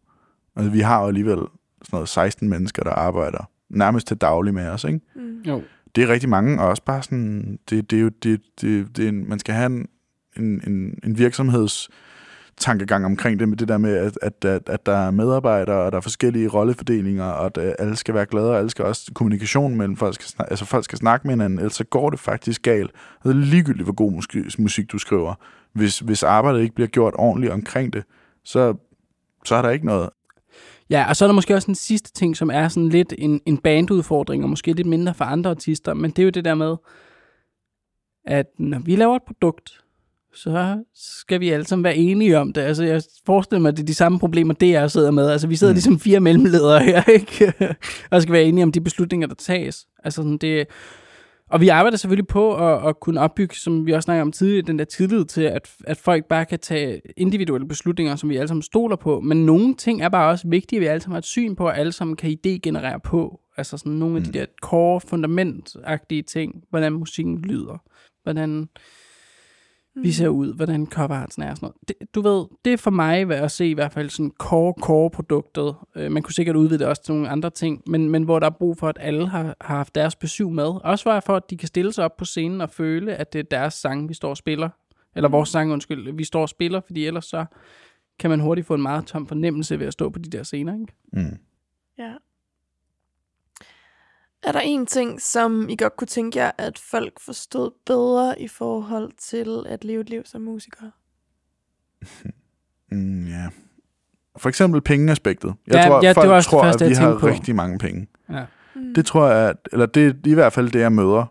Altså, 0.55 0.71
vi 0.71 0.80
har 0.80 1.01
jo 1.01 1.07
alligevel 1.07 1.38
sådan 1.38 1.49
noget 1.91 2.09
16 2.09 2.49
mennesker, 2.49 2.84
der 2.84 2.91
arbejder 2.91 3.49
nærmest 3.69 4.07
til 4.07 4.17
daglig 4.17 4.53
med 4.53 4.67
os, 4.67 4.84
ikke? 4.84 4.99
Mm. 5.15 5.41
Jo. 5.41 5.61
Det 5.95 6.03
er 6.03 6.07
rigtig 6.07 6.30
mange, 6.30 6.61
og 6.61 6.67
også 6.67 6.84
bare 6.84 7.03
sådan, 7.03 7.59
det, 7.69 7.91
det 7.91 7.97
er 7.97 8.01
jo, 8.01 8.09
det, 8.09 8.41
det, 8.61 8.97
det 8.97 9.05
er 9.05 9.09
en, 9.09 9.30
man 9.30 9.39
skal 9.39 9.55
have 9.55 9.65
en, 9.65 9.88
en, 10.38 10.61
en, 10.67 10.99
en 11.03 11.17
virksomheds 11.17 11.89
tankegang 12.58 13.06
omkring 13.06 13.39
det, 13.39 13.49
med 13.49 13.58
det 13.58 13.68
der 13.68 13.78
med, 13.78 13.95
at, 13.95 14.18
at, 14.22 14.45
at, 14.45 14.70
at 14.70 14.86
der 14.86 14.97
er 14.97 15.12
medarbejdere, 15.12 15.82
og 15.82 15.91
der 15.91 15.97
er 15.97 16.01
forskellige 16.01 16.47
rollefordelinger, 16.47 17.24
og 17.24 17.45
at 17.45 17.58
at 17.58 17.76
alle 17.80 17.95
skal 17.95 18.14
være 18.14 18.26
glade, 18.26 18.51
og 18.51 18.58
alle 18.58 18.70
skal 18.70 18.86
også 18.86 19.12
kommunikation 19.14 19.76
mellem 19.76 19.95
folk, 19.95 20.16
skal 20.16 20.28
snakke, 20.28 20.51
altså 20.51 20.66
folk 20.66 20.84
skal 20.84 20.97
snakke 20.97 21.28
med 21.28 21.34
hinanden, 21.34 21.60
ellers 21.60 21.74
så 21.74 21.84
går 21.84 22.10
det 22.10 22.20
faktisk 22.20 22.62
galt. 22.62 22.91
Og 23.24 23.30
det 23.30 23.41
er 23.41 23.45
ligegyldigt, 23.45 23.84
hvor 23.84 23.93
god 23.93 24.12
musik, 24.12 24.60
musik 24.60 24.91
du 24.91 24.97
skriver. 24.97 25.34
Hvis, 25.74 25.99
hvis 25.99 26.24
arbejdet 26.24 26.62
ikke 26.62 26.76
bliver 26.76 26.88
gjort 26.88 27.14
ordentligt 27.18 27.53
omkring 27.53 27.93
det, 27.93 28.03
så, 28.43 28.74
så 29.45 29.56
er 29.56 29.62
der 29.62 29.70
ikke 29.70 29.86
noget. 29.86 30.10
Ja, 30.89 31.06
og 31.10 31.16
så 31.16 31.26
er 31.26 31.28
der 31.28 31.34
måske 31.34 31.56
også 31.56 31.72
en 31.72 31.76
sidste 31.76 32.12
ting, 32.12 32.38
som 32.38 32.49
er 32.49 32.68
sådan 32.68 32.89
lidt 32.89 33.14
en, 33.18 33.41
en 33.45 33.58
bandudfordring, 33.58 34.43
og 34.43 34.49
måske 34.49 34.74
lidt 34.74 34.88
mindre 34.88 35.14
for 35.14 35.26
andre 35.26 35.49
artister, 35.49 35.93
men 35.93 36.12
det 36.12 36.20
er 36.20 36.24
jo 36.24 36.30
det 36.30 36.45
der 36.45 36.56
med, 36.56 36.76
at 38.26 38.45
når 38.60 38.80
vi 38.80 38.95
laver 38.95 39.16
et 39.16 39.24
produkt, 39.28 39.85
så 40.36 40.84
skal 40.94 41.40
vi 41.40 41.50
alle 41.50 41.66
sammen 41.66 41.84
være 41.84 41.96
enige 41.96 42.40
om 42.40 42.54
det. 42.54 42.62
Altså, 42.62 42.84
jeg 42.84 43.02
forestiller 43.26 43.62
mig, 43.62 43.70
at 43.70 43.78
det 43.78 43.84
er 43.84 43.88
de 43.88 43.94
samme 43.94 44.20
problemer, 44.20 44.54
det 44.54 44.70
jeg 44.70 44.92
sidder 44.92 45.12
med. 45.12 45.30
Altså, 45.30 45.48
vi 45.48 45.56
sidder 45.56 45.74
mm. 45.74 45.76
Ligesom 45.76 46.00
fire 46.00 46.20
mellemledere 46.20 46.84
her, 46.84 47.04
ikke? 47.20 47.54
og 48.12 48.22
skal 48.22 48.34
være 48.34 48.44
enige 48.44 48.64
om 48.64 48.72
de 48.72 48.82
beslutninger, 48.82 49.28
der 49.28 49.36
tages. 49.36 49.86
Altså, 50.04 50.22
sådan 50.22 50.38
det... 50.38 50.68
Og 51.50 51.62
vi 51.62 51.68
arbejder 51.70 51.98
selvfølgelig 51.98 52.28
på 52.28 52.56
at, 52.56 52.88
at 52.90 53.00
kunne 53.00 53.20
opbygge, 53.20 53.56
som 53.56 53.86
vi 53.86 53.92
også 53.92 54.06
snakker 54.06 54.22
om 54.22 54.32
tidligere, 54.32 54.66
den 54.68 54.80
der 54.80 54.86
tillid 54.86 55.26
til, 55.26 55.42
at, 55.42 55.70
at 55.86 55.98
folk 55.98 56.26
bare 56.26 56.46
kan 56.46 56.60
tage 56.60 57.02
individuelle 57.18 57.68
beslutninger, 57.68 58.16
som 58.16 58.30
vi 58.30 58.36
alle 58.38 58.48
sammen 58.48 58.62
stoler 58.62 58.96
på. 58.96 59.20
Men 59.20 59.46
nogle 59.46 59.76
ting 59.76 60.02
er 60.02 60.10
bare 60.10 60.30
også 60.30 60.48
vigtige, 60.48 60.78
at 60.78 60.82
vi 60.82 60.86
alle 60.86 61.02
sammen 61.02 61.14
har 61.14 61.18
et 61.20 61.26
syn 61.26 61.56
på, 61.56 61.66
og 61.66 61.78
alle 61.78 61.92
sammen 61.92 62.16
kan 62.16 62.38
idégenerere 62.38 62.98
på. 63.04 63.40
Altså 63.58 63.78
sådan 63.78 63.92
nogle 63.92 64.18
af 64.18 64.24
de 64.24 64.30
Mm. 64.30 64.34
der 64.34 64.46
core, 64.62 65.02
fundamentagtige 65.02 66.22
ting. 66.24 66.64
Hvordan 66.70 66.94
musikken 66.94 67.38
lyder. 67.38 67.84
Hvordan 68.24 68.70
vi 70.02 70.12
ser 70.12 70.28
ud, 70.28 70.54
hvordan 70.54 70.86
coverartsen 70.86 71.43
er 71.43 71.52
og 71.52 71.58
sådan 71.58 71.66
noget. 71.66 71.88
Det, 71.88 72.16
du 72.16 72.22
ved, 72.22 72.46
det 72.66 72.74
er 72.74 72.78
for 72.78 72.91
mig 72.91 73.26
hvad 73.26 73.38
at 73.38 73.52
se 73.52 73.70
i 73.70 73.74
hvert 73.74 73.91
fald 73.91 74.10
sådan 74.10 74.32
core, 74.38 74.74
core 74.82 75.10
produktet. 75.10 75.76
Øh, 75.96 76.12
man 76.12 76.24
kunne 76.24 76.34
sikkert 76.34 76.56
udvide 76.56 76.80
det 76.80 76.88
også 76.88 77.04
til 77.04 77.14
nogle 77.14 77.30
andre 77.30 77.50
ting, 77.50 77.82
men, 77.88 78.10
men 78.10 78.24
hvor 78.24 78.39
der 78.39 78.48
er 78.48 78.52
brug 78.60 78.78
for, 78.78 78.88
at 78.88 78.98
alle 79.00 79.28
har, 79.28 79.56
har 79.62 79.76
haft 79.76 79.96
deres 79.96 80.16
besøg 80.16 80.52
med. 80.52 80.84
Også 80.84 81.06
bare 81.06 81.22
for, 81.22 81.36
at 81.36 81.50
de 81.50 81.58
kan 81.58 81.68
stille 81.68 81.93
sig 81.93 82.06
op 82.06 82.18
på 82.18 82.26
scenen 82.26 82.62
og 82.62 82.70
føle, 82.70 83.16
at 83.16 83.34
det 83.34 83.39
er 83.39 83.43
deres 83.43 83.74
sang, 83.74 84.10
vi 84.10 84.14
står 84.14 84.30
og 84.30 84.38
spiller. 84.38 84.70
Eller 85.16 85.30
vores 85.30 85.50
sang, 85.50 85.72
undskyld, 85.72 86.16
vi 86.16 86.24
står 86.24 86.41
og 86.41 86.50
spiller, 86.50 86.82
fordi 86.86 87.06
ellers 87.06 87.26
så 87.26 87.46
kan 88.20 88.30
man 88.30 88.39
hurtigt 88.39 88.68
få 88.68 88.74
en 88.74 88.82
meget 88.82 89.06
tom 89.06 89.28
fornemmelse 89.28 89.80
ved 89.80 89.88
at 89.88 89.93
stå 89.93 90.10
på 90.10 90.20
de 90.20 90.30
der 90.30 90.43
scener, 90.43 90.74
ikke? 90.74 90.93
Mm. 91.14 91.38
Ja. 91.98 92.14
Er 94.46 94.52
der 94.52 94.60
en 94.60 94.86
ting, 94.86 95.22
som 95.22 95.70
I 95.70 95.76
godt 95.76 95.96
kunne 95.98 96.08
tænke 96.08 96.39
jer, 96.39 96.52
at 96.58 96.80
folk 96.80 97.20
forstod 97.20 97.72
bedre 97.86 98.41
i 98.41 98.48
forhold 98.48 99.12
til 99.18 99.66
at 99.68 99.84
leve 99.84 100.02
et 100.02 100.10
liv 100.10 100.22
som 100.26 100.41
musiker? 100.41 100.89
Mm, 102.91 103.28
ja. 103.28 103.48
For 104.38 104.50
eksempel 104.50 104.82
pengeaspektet. 104.82 105.54
Jeg 105.68 105.76
Ja, 105.76 105.88
tror, 105.88 106.04
ja, 106.04 106.08
det 106.10 106.16
folk 106.16 106.30
var 106.30 106.36
også 106.36 106.48
det 106.48 106.52
tror, 106.52 106.64
første, 106.64 106.86
at 106.86 106.89
vi 106.89 106.96
jeg 106.96 107.02
har 107.04 107.20
på. 107.20 107.28
rigtig 107.28 107.56
mange 107.56 107.78
penge. 107.80 108.08
Ja. 108.30 108.46
Mm. 108.76 108.93
Det 108.93 109.06
tror 109.06 109.28
jeg, 109.28 109.50
at, 109.50 109.58
eller 109.72 109.86
det 109.86 110.08
er 110.08 110.14
i 110.26 110.34
hvert 110.34 110.54
fald 110.54 110.72
det, 110.72 110.80
jeg 110.80 110.91
møder. 110.91 111.26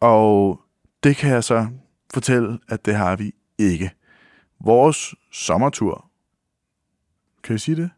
Og 0.00 0.60
det 1.04 1.16
kan 1.16 1.30
jeg 1.30 1.44
så 1.44 1.66
fortælle, 2.14 2.58
at 2.68 2.84
det 2.86 2.94
har 2.94 3.16
vi 3.16 3.32
ikke. 3.58 3.90
Vores 4.64 5.14
sommertur, 5.32 6.10
kan 7.42 7.52
vi 7.54 7.58
sige 7.58 7.76
det? 7.76 7.90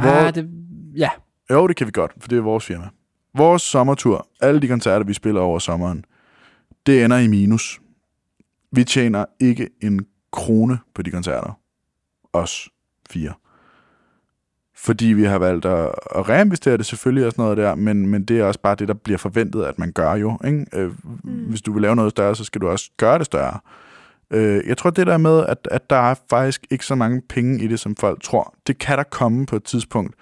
Hvor- 0.00 0.26
Ah, 0.26 0.34
det, 0.34 0.50
ja. 0.96 1.10
Jo, 1.50 1.66
det 1.66 1.76
kan 1.76 1.86
vi 1.86 1.92
godt, 1.94 2.12
for 2.20 2.28
det 2.28 2.38
er 2.38 2.42
vores 2.42 2.64
firma. 2.64 2.88
Vores 3.34 3.62
sommertur, 3.62 4.28
alle 4.40 4.60
de 4.60 4.68
koncerter, 4.68 5.06
vi 5.06 5.14
spiller 5.14 5.40
over 5.40 5.58
sommeren, 5.58 6.04
det 6.86 7.04
ender 7.04 7.18
i 7.18 7.28
minus. 7.28 7.80
Vi 8.72 8.84
tjener 8.84 9.24
ikke 9.40 9.68
en 9.82 10.06
krone 10.32 10.78
på 10.94 11.02
de 11.02 11.10
koncerter. 11.10 11.58
Os 12.32 12.68
fire. 13.10 13.32
Fordi 14.74 15.06
vi 15.06 15.24
har 15.24 15.38
valgt 15.38 15.64
at, 15.64 15.90
at 16.14 16.28
reinvestere 16.28 16.76
det 16.76 16.86
selvfølgelig 16.86 17.26
og 17.26 17.32
sådan 17.32 17.42
noget 17.42 17.56
der, 17.56 17.74
men, 17.74 18.06
men 18.06 18.24
det 18.24 18.38
er 18.38 18.44
også 18.44 18.60
bare 18.60 18.74
det, 18.74 18.88
der 18.88 18.94
bliver 18.94 19.18
forventet, 19.18 19.64
at 19.64 19.78
man 19.78 19.92
gør 19.92 20.14
jo. 20.14 20.38
Ikke? 20.44 20.66
Øh, 20.72 20.92
Mm. 21.24 21.32
Hvis 21.32 21.62
du 21.62 21.72
vil 21.72 21.82
lave 21.82 21.96
noget 21.96 22.10
større, 22.10 22.36
så 22.36 22.44
skal 22.44 22.60
du 22.60 22.68
også 22.68 22.90
gøre 22.96 23.18
det 23.18 23.26
større. 23.26 23.58
Øh, 24.30 24.62
jeg 24.66 24.78
tror, 24.78 24.90
det 24.90 25.06
der 25.06 25.16
med, 25.16 25.46
at, 25.46 25.68
at 25.70 25.90
der 25.90 25.96
er 25.96 26.14
faktisk 26.30 26.66
ikke 26.70 26.86
så 26.86 26.94
mange 26.94 27.22
penge 27.28 27.64
i 27.64 27.66
det, 27.66 27.80
som 27.80 27.96
folk 27.96 28.22
tror, 28.22 28.54
det 28.66 28.78
kan 28.78 28.98
der 28.98 29.04
komme 29.04 29.46
på 29.46 29.56
et 29.56 29.64
tidspunkt. 29.64 30.14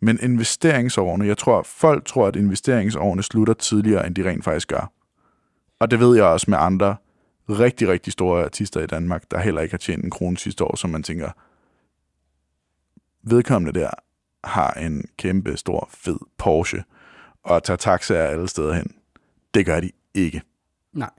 Men 0.00 0.18
investeringsårene, 0.22 1.26
jeg 1.26 1.38
tror, 1.38 1.62
folk 1.62 2.06
tror, 2.06 2.26
at 2.26 2.36
investeringsårene 2.36 3.22
slutter 3.22 3.54
tidligere, 3.54 4.06
end 4.06 4.14
de 4.14 4.28
rent 4.28 4.44
faktisk 4.44 4.68
gør. 4.68 4.92
Og 5.78 5.90
det 5.90 6.00
ved 6.00 6.16
jeg 6.16 6.24
også 6.24 6.50
med 6.50 6.58
andre 6.58 6.96
rigtig, 7.48 7.88
rigtig 7.88 8.12
store 8.12 8.44
artister 8.44 8.80
i 8.80 8.86
Danmark, 8.86 9.30
der 9.30 9.38
heller 9.38 9.60
ikke 9.60 9.72
har 9.72 9.78
tjent 9.78 10.04
en 10.04 10.10
krone 10.10 10.38
sidste 10.38 10.64
år, 10.64 10.76
som 10.76 10.90
man 10.90 11.02
tænker, 11.02 11.30
vedkommende 13.22 13.80
der 13.80 13.90
har 14.44 14.72
en 14.72 15.04
kæmpe 15.16 15.56
stor, 15.56 15.88
fed 15.92 16.18
Porsche, 16.38 16.84
og 17.42 17.62
tager 17.62 17.76
taxaer 17.76 18.26
alle 18.28 18.48
steder 18.48 18.72
hen. 18.72 18.94
Det 19.54 19.66
gør 19.66 19.80
de 19.80 19.90
ikke. 20.14 20.42
Nej. 20.92 21.10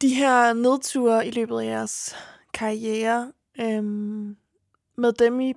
De 0.00 0.14
her 0.14 0.52
nedture 0.52 1.26
i 1.26 1.30
løbet 1.30 1.60
af 1.60 1.64
jeres 1.64 2.16
karriere, 2.54 3.32
øhm, 3.60 4.36
med 4.96 5.12
dem 5.12 5.40
i 5.40 5.54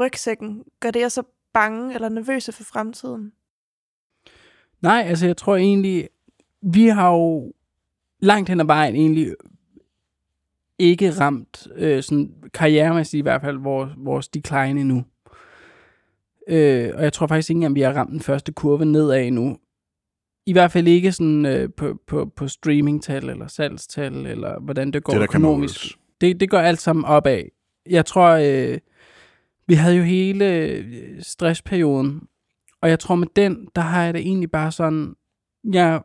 rygsækken, 0.00 0.64
gør 0.80 0.90
det 0.90 1.00
jer 1.00 1.08
så 1.08 1.22
bange 1.52 1.94
eller 1.94 2.08
nervøse 2.08 2.52
for 2.52 2.64
fremtiden? 2.64 3.32
Nej, 4.80 5.04
altså 5.06 5.26
jeg 5.26 5.36
tror 5.36 5.56
egentlig, 5.56 6.08
vi 6.62 6.86
har 6.86 7.10
jo 7.10 7.52
langt 8.20 8.48
hen 8.48 8.60
ad 8.60 8.64
vejen 8.64 8.94
egentlig 8.94 9.34
ikke 10.78 11.10
ramt 11.10 11.68
øh, 11.76 12.02
sådan 12.02 12.34
karrieremæssigt 12.54 13.18
i 13.18 13.22
hvert 13.22 13.40
fald 13.40 13.58
vores, 13.58 13.92
vores 13.96 14.28
decline 14.28 14.80
endnu. 14.80 15.04
Øh, 16.48 16.92
og 16.94 17.02
jeg 17.02 17.12
tror 17.12 17.26
faktisk 17.26 17.50
ikke 17.50 17.56
engang, 17.56 17.74
vi 17.74 17.80
har 17.80 17.92
ramt 17.92 18.10
den 18.10 18.20
første 18.20 18.52
kurve 18.52 18.84
nedad 18.84 19.22
endnu. 19.22 19.58
I 20.46 20.52
hvert 20.52 20.72
fald 20.72 20.88
ikke 20.88 21.12
sådan 21.12 21.46
øh, 21.46 21.68
på, 21.76 21.98
på, 22.06 22.32
på 22.36 22.48
streamingtal 22.48 23.30
eller 23.30 23.46
salgstal, 23.46 24.26
eller 24.26 24.60
hvordan 24.60 24.90
det 24.90 25.04
går 25.04 25.12
det, 25.12 25.22
økonomisk. 25.22 25.98
Det, 26.20 26.40
det 26.40 26.50
går 26.50 26.58
alt 26.58 26.80
sammen 26.80 27.04
opad. 27.04 27.42
Jeg 27.90 28.06
tror, 28.06 28.28
øh, 28.30 28.78
vi 29.66 29.74
havde 29.74 29.96
jo 29.96 30.02
hele 30.02 30.54
øh, 30.54 31.22
stressperioden, 31.22 32.28
og 32.80 32.88
jeg 32.88 32.98
tror 32.98 33.14
med 33.14 33.26
den, 33.36 33.68
der 33.76 33.82
har 33.82 34.04
jeg 34.04 34.14
det 34.14 34.20
egentlig 34.20 34.50
bare 34.50 34.72
sådan, 34.72 35.14
jeg, 35.72 36.02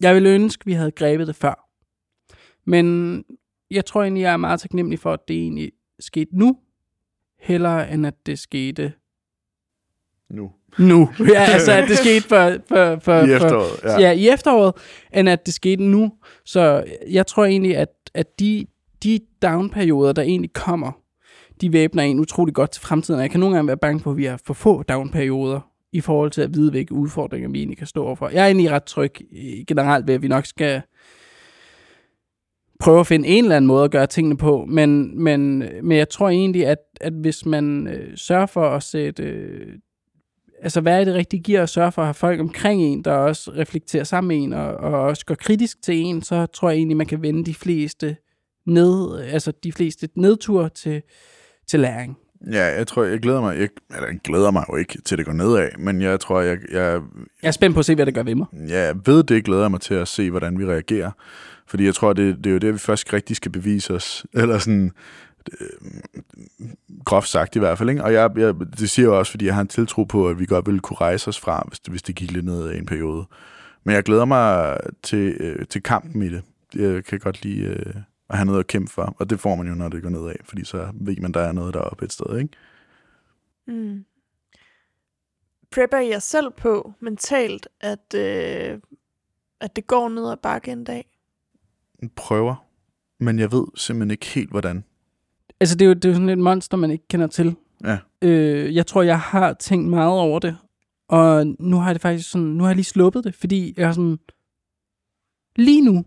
jeg 0.00 0.14
ville 0.14 0.28
ønske, 0.28 0.66
vi 0.66 0.72
havde 0.72 0.90
grebet 0.90 1.26
det 1.26 1.36
før. 1.36 1.68
Men 2.64 3.24
jeg 3.70 3.84
tror 3.84 4.02
egentlig, 4.02 4.22
jeg 4.22 4.32
er 4.32 4.36
meget 4.36 4.60
taknemmelig 4.60 4.98
for, 4.98 5.12
at 5.12 5.28
det 5.28 5.36
egentlig 5.36 5.72
skete 6.00 6.38
nu, 6.38 6.58
hellere 7.38 7.92
end 7.92 8.06
at 8.06 8.26
det 8.26 8.38
skete 8.38 8.92
Nu. 10.30 10.52
nu. 10.78 11.10
Ja, 11.34 11.42
altså 11.42 11.72
at 11.72 11.88
det 11.88 11.98
skete 11.98 12.28
for, 12.28 12.50
for, 12.68 12.98
for, 12.98 13.20
I 13.20 13.26
for, 13.26 13.34
efteråret, 13.34 13.82
ja. 13.82 13.90
ja. 13.90 13.98
ja, 14.00 14.12
i 14.12 14.28
efteråret, 14.28 14.74
end 15.14 15.28
at 15.28 15.46
det 15.46 15.54
skete 15.54 15.82
nu. 15.82 16.12
Så 16.44 16.84
jeg 17.10 17.26
tror 17.26 17.44
egentlig, 17.44 17.76
at, 17.76 17.88
at 18.14 18.38
de, 18.40 18.66
de 19.04 19.20
downperioder, 19.42 20.12
der 20.12 20.22
egentlig 20.22 20.52
kommer, 20.52 20.92
de 21.60 21.72
væbner 21.72 22.02
en 22.02 22.20
utrolig 22.20 22.54
godt 22.54 22.70
til 22.70 22.82
fremtiden. 22.82 23.18
Og 23.18 23.22
Jeg 23.22 23.30
kan 23.30 23.40
nogle 23.40 23.56
gange 23.56 23.66
være 23.66 23.76
bange 23.76 24.00
på, 24.00 24.10
at 24.10 24.16
vi 24.16 24.24
har 24.24 24.40
for 24.44 24.54
få 24.54 24.82
downperioder 24.82 25.60
i 25.92 26.00
forhold 26.00 26.30
til 26.30 26.42
at 26.42 26.54
vide, 26.54 26.70
hvilke 26.70 26.94
udfordringer 26.94 27.48
vi 27.48 27.58
egentlig 27.58 27.78
kan 27.78 27.86
stå 27.86 28.04
overfor. 28.04 28.28
Jeg 28.28 28.42
er 28.42 28.46
egentlig 28.46 28.70
ret 28.70 28.84
tryg 28.84 29.12
øh, 29.32 29.64
generelt 29.68 30.06
ved, 30.06 30.14
at 30.14 30.22
vi 30.22 30.28
nok 30.28 30.46
skal 30.46 30.82
prøve 32.80 33.00
at 33.00 33.06
finde 33.06 33.28
en 33.28 33.44
eller 33.44 33.56
anden 33.56 33.66
måde 33.66 33.84
at 33.84 33.90
gøre 33.90 34.06
tingene 34.06 34.36
på, 34.36 34.64
men, 34.68 35.22
men, 35.22 35.58
men 35.82 35.98
jeg 35.98 36.08
tror 36.08 36.28
egentlig, 36.28 36.66
at, 36.66 36.78
at 37.00 37.12
hvis 37.12 37.46
man 37.46 37.86
øh, 37.86 38.16
sørger 38.16 38.46
for 38.46 38.68
at 38.68 38.82
sætte 38.82 39.22
øh, 39.22 39.66
altså 40.62 40.80
hvad 40.80 41.00
er 41.00 41.04
det 41.04 41.14
rigtige 41.14 41.42
gear 41.42 41.62
at 41.62 41.68
sørge 41.68 41.92
for 41.92 42.02
at 42.02 42.06
have 42.06 42.14
folk 42.14 42.40
omkring 42.40 42.82
en, 42.82 43.04
der 43.04 43.12
også 43.12 43.50
reflekterer 43.50 44.04
sammen 44.04 44.28
med 44.28 44.44
en, 44.44 44.52
og, 44.52 44.74
og 44.74 45.00
også 45.00 45.26
går 45.26 45.34
kritisk 45.34 45.82
til 45.82 45.96
en, 45.96 46.22
så 46.22 46.46
tror 46.46 46.70
jeg 46.70 46.76
egentlig, 46.76 46.96
man 46.96 47.06
kan 47.06 47.22
vende 47.22 47.44
de 47.44 47.54
fleste 47.54 48.16
ned, 48.66 49.20
altså 49.20 49.52
de 49.64 49.72
fleste 49.72 50.08
nedture 50.16 50.68
til, 50.68 51.02
til 51.66 51.80
læring. 51.80 52.16
Ja, 52.52 52.64
jeg 52.64 52.86
tror, 52.86 53.04
jeg 53.04 53.20
glæder 53.20 53.40
mig, 53.40 53.58
jeg, 53.58 53.68
eller 53.94 54.08
jeg 54.08 54.18
glæder 54.24 54.50
mig 54.50 54.64
jo 54.72 54.76
ikke 54.76 55.02
til, 55.04 55.18
det 55.18 55.26
går 55.26 55.32
nedad, 55.32 55.68
men 55.78 56.02
jeg 56.02 56.20
tror, 56.20 56.40
jeg, 56.40 56.58
jeg, 56.72 57.00
Jeg 57.42 57.48
er 57.48 57.52
spændt 57.52 57.74
på 57.74 57.78
at 57.80 57.84
se, 57.84 57.94
hvad 57.94 58.06
det 58.06 58.14
gør 58.14 58.22
ved 58.22 58.34
mig. 58.34 58.46
jeg 58.68 58.94
ved 59.06 59.22
det, 59.22 59.44
glæder 59.44 59.68
mig 59.68 59.80
til 59.80 59.94
at 59.94 60.08
se, 60.08 60.30
hvordan 60.30 60.58
vi 60.58 60.66
reagerer. 60.66 61.10
Fordi 61.66 61.84
jeg 61.84 61.94
tror, 61.94 62.12
det, 62.12 62.36
det 62.36 62.46
er 62.46 62.50
jo 62.52 62.58
det, 62.58 62.72
vi 62.72 62.78
først 62.78 63.12
rigtig 63.12 63.36
skal 63.36 63.52
bevise 63.52 63.94
os. 63.94 64.26
Eller 64.34 64.58
sådan, 64.58 64.92
øh, 65.60 65.68
groft 67.04 67.28
sagt 67.28 67.56
i 67.56 67.58
hvert 67.58 67.78
fald. 67.78 67.90
Ikke? 67.90 68.04
Og 68.04 68.12
jeg, 68.12 68.30
jeg, 68.36 68.54
det 68.78 68.90
siger 68.90 69.08
jeg 69.08 69.18
også, 69.18 69.30
fordi 69.30 69.46
jeg 69.46 69.54
har 69.54 69.60
en 69.60 69.68
tiltro 69.68 70.04
på, 70.04 70.28
at 70.28 70.38
vi 70.38 70.46
godt 70.46 70.66
ville 70.66 70.80
kunne 70.80 70.96
rejse 71.00 71.28
os 71.28 71.40
fra, 71.40 71.64
hvis 71.68 71.80
det, 71.80 71.90
hvis 71.90 72.02
det 72.02 72.14
gik 72.14 72.32
lidt 72.32 72.44
ned 72.44 72.72
i 72.72 72.78
en 72.78 72.86
periode. 72.86 73.24
Men 73.84 73.94
jeg 73.94 74.02
glæder 74.02 74.24
mig 74.24 74.76
til, 75.02 75.36
øh, 75.40 75.66
til 75.66 75.82
kampen 75.82 76.22
i 76.22 76.28
det. 76.28 76.42
Jeg 76.74 77.04
kan 77.04 77.18
godt 77.18 77.42
lide 77.44 77.60
øh, 77.60 77.94
at 78.34 78.38
have 78.38 78.46
noget 78.46 78.60
at 78.60 78.66
kæmpe 78.66 78.92
for, 78.92 79.14
og 79.18 79.30
det 79.30 79.40
får 79.40 79.54
man 79.54 79.68
jo, 79.68 79.74
når 79.74 79.88
det 79.88 80.02
går 80.02 80.10
nedad, 80.10 80.34
fordi 80.44 80.64
så 80.64 80.92
ved 80.94 81.16
man, 81.16 81.32
der 81.32 81.40
er 81.40 81.52
noget 81.52 81.74
deroppe 81.74 82.04
et 82.04 82.12
sted. 82.12 82.38
Ikke? 82.38 82.48
Mm. 83.66 84.04
Prepper 85.70 85.98
I 85.98 86.08
jer 86.08 86.18
selv 86.18 86.50
på 86.50 86.92
mentalt, 87.00 87.68
at, 87.80 88.14
øh, 88.14 88.80
at 89.60 89.76
det 89.76 89.86
går 89.86 90.08
ned 90.08 90.30
ad 90.30 90.36
bakke 90.36 90.72
en 90.72 90.84
dag? 90.84 91.10
Prøver, 92.16 92.66
men 93.20 93.38
jeg 93.38 93.52
ved 93.52 93.66
simpelthen 93.74 94.10
ikke 94.10 94.26
helt, 94.26 94.50
hvordan. 94.50 94.84
Altså 95.60 95.76
det 95.76 95.84
er 95.84 95.88
jo, 95.88 95.94
det 95.94 96.04
er 96.04 96.08
jo 96.08 96.14
sådan 96.14 96.28
et 96.28 96.38
monster, 96.38 96.76
man 96.76 96.90
ikke 96.90 97.08
kender 97.08 97.26
til. 97.26 97.56
Ja. 97.84 97.98
Øh, 98.22 98.74
jeg 98.74 98.86
tror, 98.86 99.02
jeg 99.02 99.20
har 99.20 99.52
tænkt 99.52 99.88
meget 99.88 100.18
over 100.18 100.38
det, 100.38 100.56
og 101.08 101.46
nu 101.46 101.76
har 101.76 101.86
jeg 101.86 101.94
det 101.94 102.02
faktisk 102.02 102.30
sådan, 102.30 102.46
nu 102.46 102.62
har 102.62 102.70
jeg 102.70 102.76
lige 102.76 102.84
sluppet 102.84 103.24
det, 103.24 103.34
fordi 103.34 103.74
jeg 103.76 103.88
er 103.88 103.92
sådan, 103.92 104.18
lige 105.56 105.80
nu, 105.80 106.04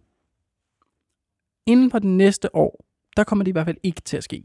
inden 1.68 1.92
for 1.92 2.00
det 2.00 2.08
næste 2.10 2.56
år, 2.56 2.86
der 3.18 3.24
kommer 3.24 3.44
det 3.44 3.50
i 3.50 3.52
hvert 3.52 3.66
fald 3.66 3.78
ikke 3.84 4.02
til 4.02 4.18
at 4.18 4.24
ske. 4.24 4.44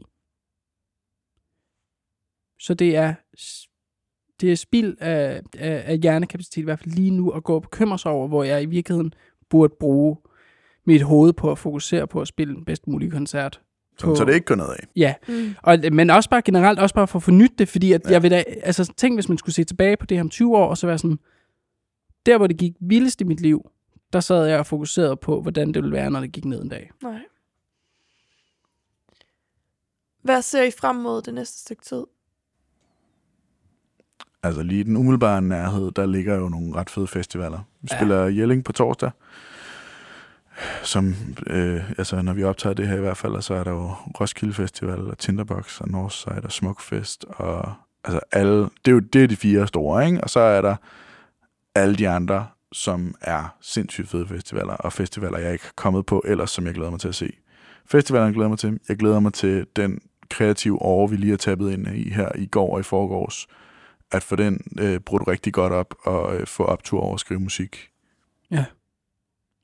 Så 2.59 2.73
det 2.73 2.95
er, 2.95 3.13
det 4.41 4.51
er 4.51 4.55
spild 4.55 4.95
af, 4.99 5.41
af, 5.57 5.83
af 5.91 5.97
hjernekapacitet, 5.99 6.61
i 6.61 6.63
hvert 6.63 6.79
fald 6.79 6.91
lige 6.95 7.11
nu, 7.11 7.29
at 7.29 7.43
gå 7.43 7.55
og 7.55 7.61
bekymre 7.61 7.99
sig 7.99 8.11
over, 8.11 8.27
hvor 8.27 8.43
jeg 8.43 8.63
i 8.63 8.65
virkeligheden 8.65 9.13
burde 9.49 9.73
bruge 9.79 10.17
mit 10.85 11.01
hoved 11.01 11.33
på 11.33 11.51
at 11.51 11.57
fokusere 11.57 12.07
på 12.07 12.21
at 12.21 12.27
spille 12.27 12.55
den 12.55 12.65
bedst 12.65 12.87
mulige 12.87 13.11
koncert. 13.11 13.61
Sådan, 13.97 14.11
På- 14.11 14.15
så 14.15 14.25
det 14.25 14.33
ikke 14.33 14.45
går 14.45 14.55
nedad. 14.55 14.75
Ja, 14.95 15.13
Mm. 15.27 15.55
og, 15.63 15.77
men 15.91 16.09
også 16.09 16.29
bare 16.29 16.41
generelt, 16.41 16.79
også 16.79 16.95
bare 16.95 17.07
for 17.07 17.19
at 17.19 17.23
få 17.23 17.31
nyt 17.31 17.51
det, 17.59 17.67
fordi 17.69 17.91
at 17.93 18.01
Ja. 18.05 18.09
ja. 18.09 18.13
jeg 18.13 18.23
vil 18.23 18.31
da, 18.31 18.43
altså 18.63 18.93
tænk, 18.97 19.15
hvis 19.17 19.29
man 19.29 19.37
skulle 19.37 19.55
se 19.55 19.63
tilbage 19.63 19.97
på 19.97 20.05
det 20.05 20.17
her 20.17 20.21
om 20.23 20.29
20 20.29 20.57
år, 20.57 20.67
og 20.67 20.77
så 20.77 20.87
være 20.87 20.97
sådan, 20.97 21.19
der 22.25 22.37
hvor 22.37 22.47
det 22.47 22.57
gik 22.57 22.73
vildest 22.79 23.21
i 23.21 23.23
mit 23.23 23.41
liv, 23.41 23.69
der 24.13 24.19
sad 24.19 24.45
jeg 24.45 24.59
og 24.59 24.65
fokuserede 24.65 25.15
på, 25.17 25.41
hvordan 25.41 25.67
det 25.67 25.83
ville 25.83 25.91
være, 25.97 26.11
når 26.11 26.19
det 26.19 26.31
gik 26.31 26.45
ned 26.45 26.61
en 26.61 26.69
dag. 26.69 26.91
Nej. 27.03 27.19
Hvad 30.21 30.41
ser 30.41 30.63
I 30.63 30.71
frem 30.79 30.95
mod 30.95 31.21
det 31.21 31.33
næste 31.33 31.59
stykke 31.59 31.83
tid? 31.83 32.03
Altså 34.43 34.63
lige 34.63 34.79
i 34.79 34.83
den 34.83 34.97
umiddelbare 34.97 35.41
nærhed, 35.41 35.91
der 35.91 36.05
ligger 36.05 36.35
jo 36.35 36.49
nogle 36.49 36.75
ret 36.75 36.89
fede 36.89 37.07
festivaler. 37.07 37.59
Vi 37.81 37.87
Ja. 37.91 37.97
spiller 37.97 38.25
Jelling 38.25 38.63
på 38.63 38.71
torsdag, 38.71 39.11
som, 40.83 41.15
øh, 41.47 41.89
altså 41.97 42.21
når 42.21 42.33
vi 42.33 42.43
optager 42.43 42.73
det 42.73 42.87
her 42.87 42.97
i 42.97 42.99
hvert 42.99 43.17
fald, 43.17 43.41
så 43.41 43.53
er 43.53 43.63
der 43.63 43.71
jo 43.71 43.91
Roskilde 44.19 44.53
Festival, 44.53 44.99
og 45.09 45.17
Tinderbox, 45.17 45.81
og 45.81 45.89
Northside, 45.89 46.41
og 46.43 46.51
Smukfest, 46.51 47.25
og 47.29 47.73
altså 48.03 48.19
alle, 48.31 48.57
det 48.63 48.87
er 48.87 48.91
jo 48.91 48.99
det 48.99 49.23
er 49.23 49.27
de 49.27 49.35
fire 49.35 49.67
store, 49.67 50.05
ikke? 50.05 50.21
Og 50.23 50.29
så 50.29 50.39
er 50.39 50.61
der 50.61 50.75
alle 51.75 51.95
de 51.95 52.09
andre, 52.09 52.47
som 52.73 53.15
er 53.21 53.55
sindssygt 53.61 54.09
fede 54.09 54.27
festivaler, 54.27 54.73
og 54.73 54.93
festivaler, 54.93 55.37
jeg 55.37 55.53
ikke 55.53 55.65
er 55.67 55.73
kommet 55.75 56.05
på 56.05 56.23
ellers, 56.25 56.51
som 56.51 56.65
jeg 56.65 56.73
glæder 56.73 56.91
mig 56.91 56.99
til 56.99 57.07
at 57.07 57.15
se. 57.15 57.33
Festivalen 57.85 58.33
glæder 58.33 58.49
mig 58.49 58.59
til. 58.59 58.79
Jeg 58.89 58.97
glæder 58.97 59.19
mig 59.19 59.33
til 59.33 59.65
den 59.75 59.99
kreative 60.29 60.81
år, 60.81 61.07
vi 61.07 61.15
lige 61.15 61.29
har 61.29 61.37
tappet 61.37 61.71
ind 61.71 61.87
i 61.87 62.09
her 62.09 62.29
i 62.35 62.45
går 62.45 62.73
og 62.73 62.79
i 62.79 62.83
forgårs 62.83 63.47
at 64.11 64.23
få 64.23 64.35
den 64.35 64.61
øh, 64.79 64.99
brudt 64.99 65.27
rigtig 65.27 65.53
godt 65.53 65.73
op 65.73 65.95
og 66.03 66.35
øh, 66.35 66.47
få 66.47 66.63
optur 66.63 67.01
over 67.01 67.13
at 67.13 67.19
skrive 67.19 67.39
musik. 67.39 67.89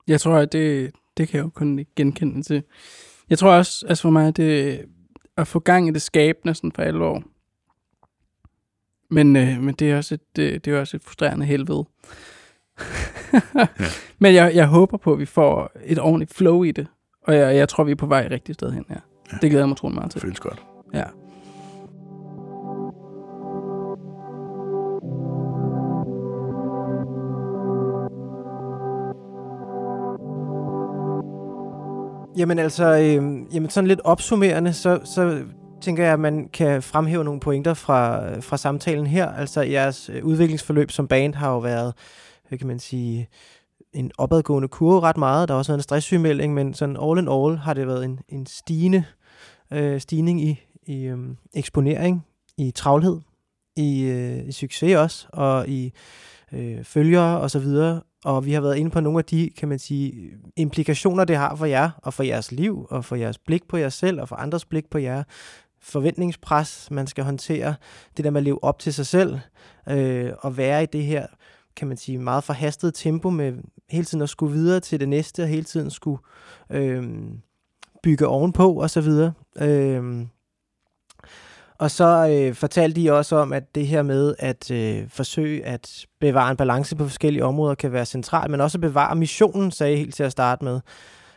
Jeg 0.08 0.22
tror, 0.22 0.38
at 0.38 0.52
det, 0.52 0.92
det 1.18 1.28
kan 1.28 1.38
jeg 1.38 1.44
jo 1.44 1.50
kun 1.50 1.86
genkende 1.96 2.44
til. 2.44 2.64
Jeg 3.30 3.38
tror 3.38 3.52
også, 3.52 3.86
altså 3.90 4.02
for 4.02 4.10
mig, 4.10 4.38
det 4.38 4.86
at 5.38 5.48
få 5.48 5.60
gang 5.60 5.88
i 5.88 5.92
det 5.92 6.02
skabende 6.02 6.56
sådan 6.56 6.72
for 6.72 6.82
alvor. 6.82 7.24
Men, 9.10 9.36
øh, 9.36 9.62
men 9.62 9.76
det 9.76 9.92
er 9.92 9.98
også 9.98 10.16
et, 10.16 10.36
det, 10.36 10.66
det 10.66 10.74
er 10.74 10.80
også 10.80 10.98
et 10.98 11.04
frustrerende 11.04 11.46
helvede 11.46 11.86
ja. 13.56 13.68
Men 14.20 14.34
jeg, 14.36 14.52
jeg 14.56 14.68
håber 14.68 14.98
på, 14.98 15.14
at 15.14 15.20
vi 15.20 15.26
får 15.26 15.72
et 15.86 16.00
ordentligt 16.00 16.34
flow 16.34 16.64
i 16.64 16.72
det. 16.72 16.88
Og 17.28 17.36
jeg, 17.36 17.56
jeg 17.56 17.70
tror, 17.70 17.84
vi 17.84 17.92
er 17.92 17.96
på 17.96 18.06
vej 18.06 18.28
rigtig 18.32 18.56
sted 18.56 18.72
hen, 18.72 18.86
ja. 18.90 18.96
ja. 19.32 19.38
Det 19.42 19.50
glæder 19.50 19.60
jeg 19.60 19.68
mig 19.68 19.78
troen 19.78 19.96
meget 19.96 20.12
til. 20.12 20.22
Det 20.22 20.22
føles 20.22 20.40
godt. 20.40 20.64
Ja. 20.94 21.04
Jamen 32.38 32.60
altså, 32.60 32.86
øh, 32.86 33.54
jamen 33.54 33.70
sådan 33.70 33.88
lidt 33.88 34.02
opsummerende, 34.04 34.74
så, 34.74 35.00
så 35.04 35.44
tænker 35.82 36.04
jeg, 36.04 36.14
at 36.14 36.20
man 36.20 36.50
kan 36.54 36.84
fremhæve 36.84 37.24
nogle 37.24 37.40
pointer 37.40 37.74
fra, 37.74 38.24
fra 38.40 38.58
samtalen 38.58 39.08
her. 39.08 39.32
Altså 39.32 39.62
jeres 39.62 40.10
øh, 40.14 40.26
udviklingsforløb 40.26 40.92
som 40.92 41.08
band 41.08 41.36
har 41.36 41.52
jo 41.52 41.60
været, 41.60 41.94
hvad 42.50 42.60
kan 42.60 42.68
man 42.68 42.80
sige, 42.80 43.30
en 43.94 44.12
opadgående 44.18 44.68
kurve 44.68 45.00
ret 45.00 45.18
meget. 45.18 45.48
Der 45.48 45.54
har 45.54 45.58
også 45.58 45.72
været 45.72 45.80
en 45.80 45.84
stresssygemelding, 45.84 46.54
men 46.54 46.74
sådan 46.74 46.98
all 47.02 47.20
in 47.20 47.28
all 47.28 47.58
har 47.58 47.74
det 47.74 47.88
været 47.88 48.06
en, 48.06 48.20
en 48.30 48.46
stigende 48.46 49.04
øh, 49.72 50.00
stigning 50.00 50.42
i, 50.42 50.60
i 50.84 51.04
øh, 51.04 51.18
eksponering, 51.54 52.26
i 52.58 52.72
travlhed, 52.72 53.20
i, 53.76 54.02
øh, 54.04 54.48
i 54.48 54.52
succes 54.52 54.96
også, 54.96 55.28
og 55.34 55.68
i 55.68 55.94
øh, 56.52 56.84
følgere 56.84 57.40
og 57.40 57.52
så 57.52 57.60
videre. 57.60 58.02
Og 58.26 58.46
vi 58.46 58.54
har 58.54 58.62
været 58.62 58.78
inde 58.78 58.92
på 58.92 59.00
nogle 59.00 59.20
af 59.20 59.26
de, 59.26 59.50
kan 59.58 59.70
man 59.70 59.80
sige, 59.80 60.32
implikationer, 60.56 61.26
det 61.26 61.36
har 61.36 61.56
for 61.56 61.66
jer, 61.66 61.90
og 62.04 62.14
for 62.14 62.24
jeres 62.24 62.52
liv, 62.52 62.88
og 62.90 63.06
for 63.06 63.16
jeres 63.16 63.38
blik 63.38 63.68
på 63.68 63.78
jer 63.78 63.90
selv, 63.90 64.22
og 64.22 64.30
for 64.30 64.36
andres 64.36 64.66
blik 64.66 64.90
på 64.90 64.98
jer. 64.98 65.24
Forventningspres, 65.82 66.92
man 66.92 67.08
skal 67.08 67.24
håndtere. 67.24 67.76
Det 68.18 68.26
der 68.26 68.32
med 68.32 68.42
at 68.42 68.46
leve 68.46 68.64
op 68.64 68.80
til 68.80 68.94
sig 68.94 69.06
selv, 69.06 69.40
øh, 69.90 70.32
og 70.40 70.58
være 70.58 70.84
i 70.84 70.86
det 70.86 71.04
her, 71.04 71.28
kan 71.80 71.88
man 71.88 71.98
sige, 71.98 72.18
meget 72.18 72.44
forhastet 72.44 72.94
tempo 72.94 73.30
med 73.30 73.54
hele 73.90 74.06
tiden 74.06 74.22
at 74.22 74.30
skulle 74.30 74.54
videre 74.54 74.80
til 74.80 75.00
det 75.00 75.10
næste, 75.10 75.44
og 75.44 75.50
hele 75.50 75.64
tiden 75.64 75.90
skulle 75.90 76.22
øh, 76.70 77.04
bygge 78.04 78.28
ovenpå, 78.28 78.74
og 78.74 78.90
så 78.90 79.02
videre. 79.02 79.34
Øh, 79.62 80.26
og 81.80 81.92
så 81.92 82.30
øh, 82.32 82.56
fortalte 82.56 83.02
de 83.02 83.12
også 83.12 83.36
om, 83.36 83.54
at 83.54 83.76
det 83.76 83.88
her 83.88 84.02
med 84.02 84.36
at 84.40 84.72
øh, 84.72 85.10
forsøge 85.10 85.66
at 85.66 86.06
bevare 86.20 86.52
en 86.52 86.58
balance 86.58 86.96
på 86.96 87.04
forskellige 87.04 87.46
områder 87.46 87.76
kan 87.76 87.92
være 87.92 88.06
centralt, 88.06 88.52
men 88.52 88.62
også 88.62 88.78
at 88.78 88.82
bevare 88.82 89.16
missionen, 89.16 89.72
sagde 89.72 89.92
jeg 89.92 90.00
helt 90.00 90.16
til 90.16 90.24
at 90.24 90.32
starte 90.32 90.64
med. 90.64 90.80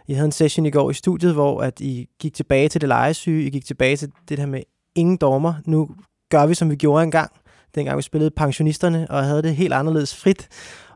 I 0.09 0.12
havde 0.12 0.26
en 0.26 0.32
session 0.32 0.66
i 0.66 0.70
går 0.70 0.90
i 0.90 0.95
studiet, 0.95 1.34
hvor 1.34 1.61
at 1.61 1.80
I 1.80 2.09
gik 2.18 2.34
tilbage 2.34 2.68
til 2.68 2.80
det 2.80 2.88
lejesyge, 2.88 3.47
I 3.47 3.51
gik 3.51 3.64
tilbage 3.64 3.97
til 3.97 4.12
det 4.28 4.38
her 4.38 4.47
med 4.47 4.62
ingen 4.95 5.16
dommer. 5.16 5.55
Nu 5.66 5.90
gør 6.30 6.47
vi, 6.47 6.55
som 6.55 6.70
vi 6.70 6.76
gjorde 6.76 7.05
engang, 7.05 7.32
dengang 7.75 7.97
vi 7.97 8.03
spillede 8.03 8.31
pensionisterne, 8.31 9.07
og 9.11 9.25
havde 9.25 9.43
det 9.43 9.57
helt 9.57 9.73
anderledes 9.73 10.16
frit. 10.16 10.49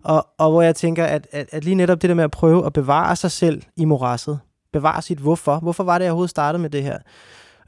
Og, 0.02 0.26
og 0.38 0.50
hvor 0.50 0.62
jeg 0.62 0.74
tænker, 0.74 1.04
at, 1.04 1.26
at, 1.32 1.48
at 1.52 1.64
lige 1.64 1.74
netop 1.74 2.02
det 2.02 2.08
der 2.08 2.14
med 2.14 2.24
at 2.24 2.30
prøve 2.30 2.66
at 2.66 2.72
bevare 2.72 3.16
sig 3.16 3.30
selv 3.30 3.62
i 3.76 3.84
morasset, 3.84 4.38
bevare 4.72 5.02
sit 5.02 5.18
hvorfor. 5.18 5.58
Hvorfor 5.58 5.84
var 5.84 5.98
det, 5.98 6.04
jeg 6.04 6.12
overhovedet 6.12 6.30
startede 6.30 6.62
med 6.62 6.70
det 6.70 6.82
her? 6.82 6.98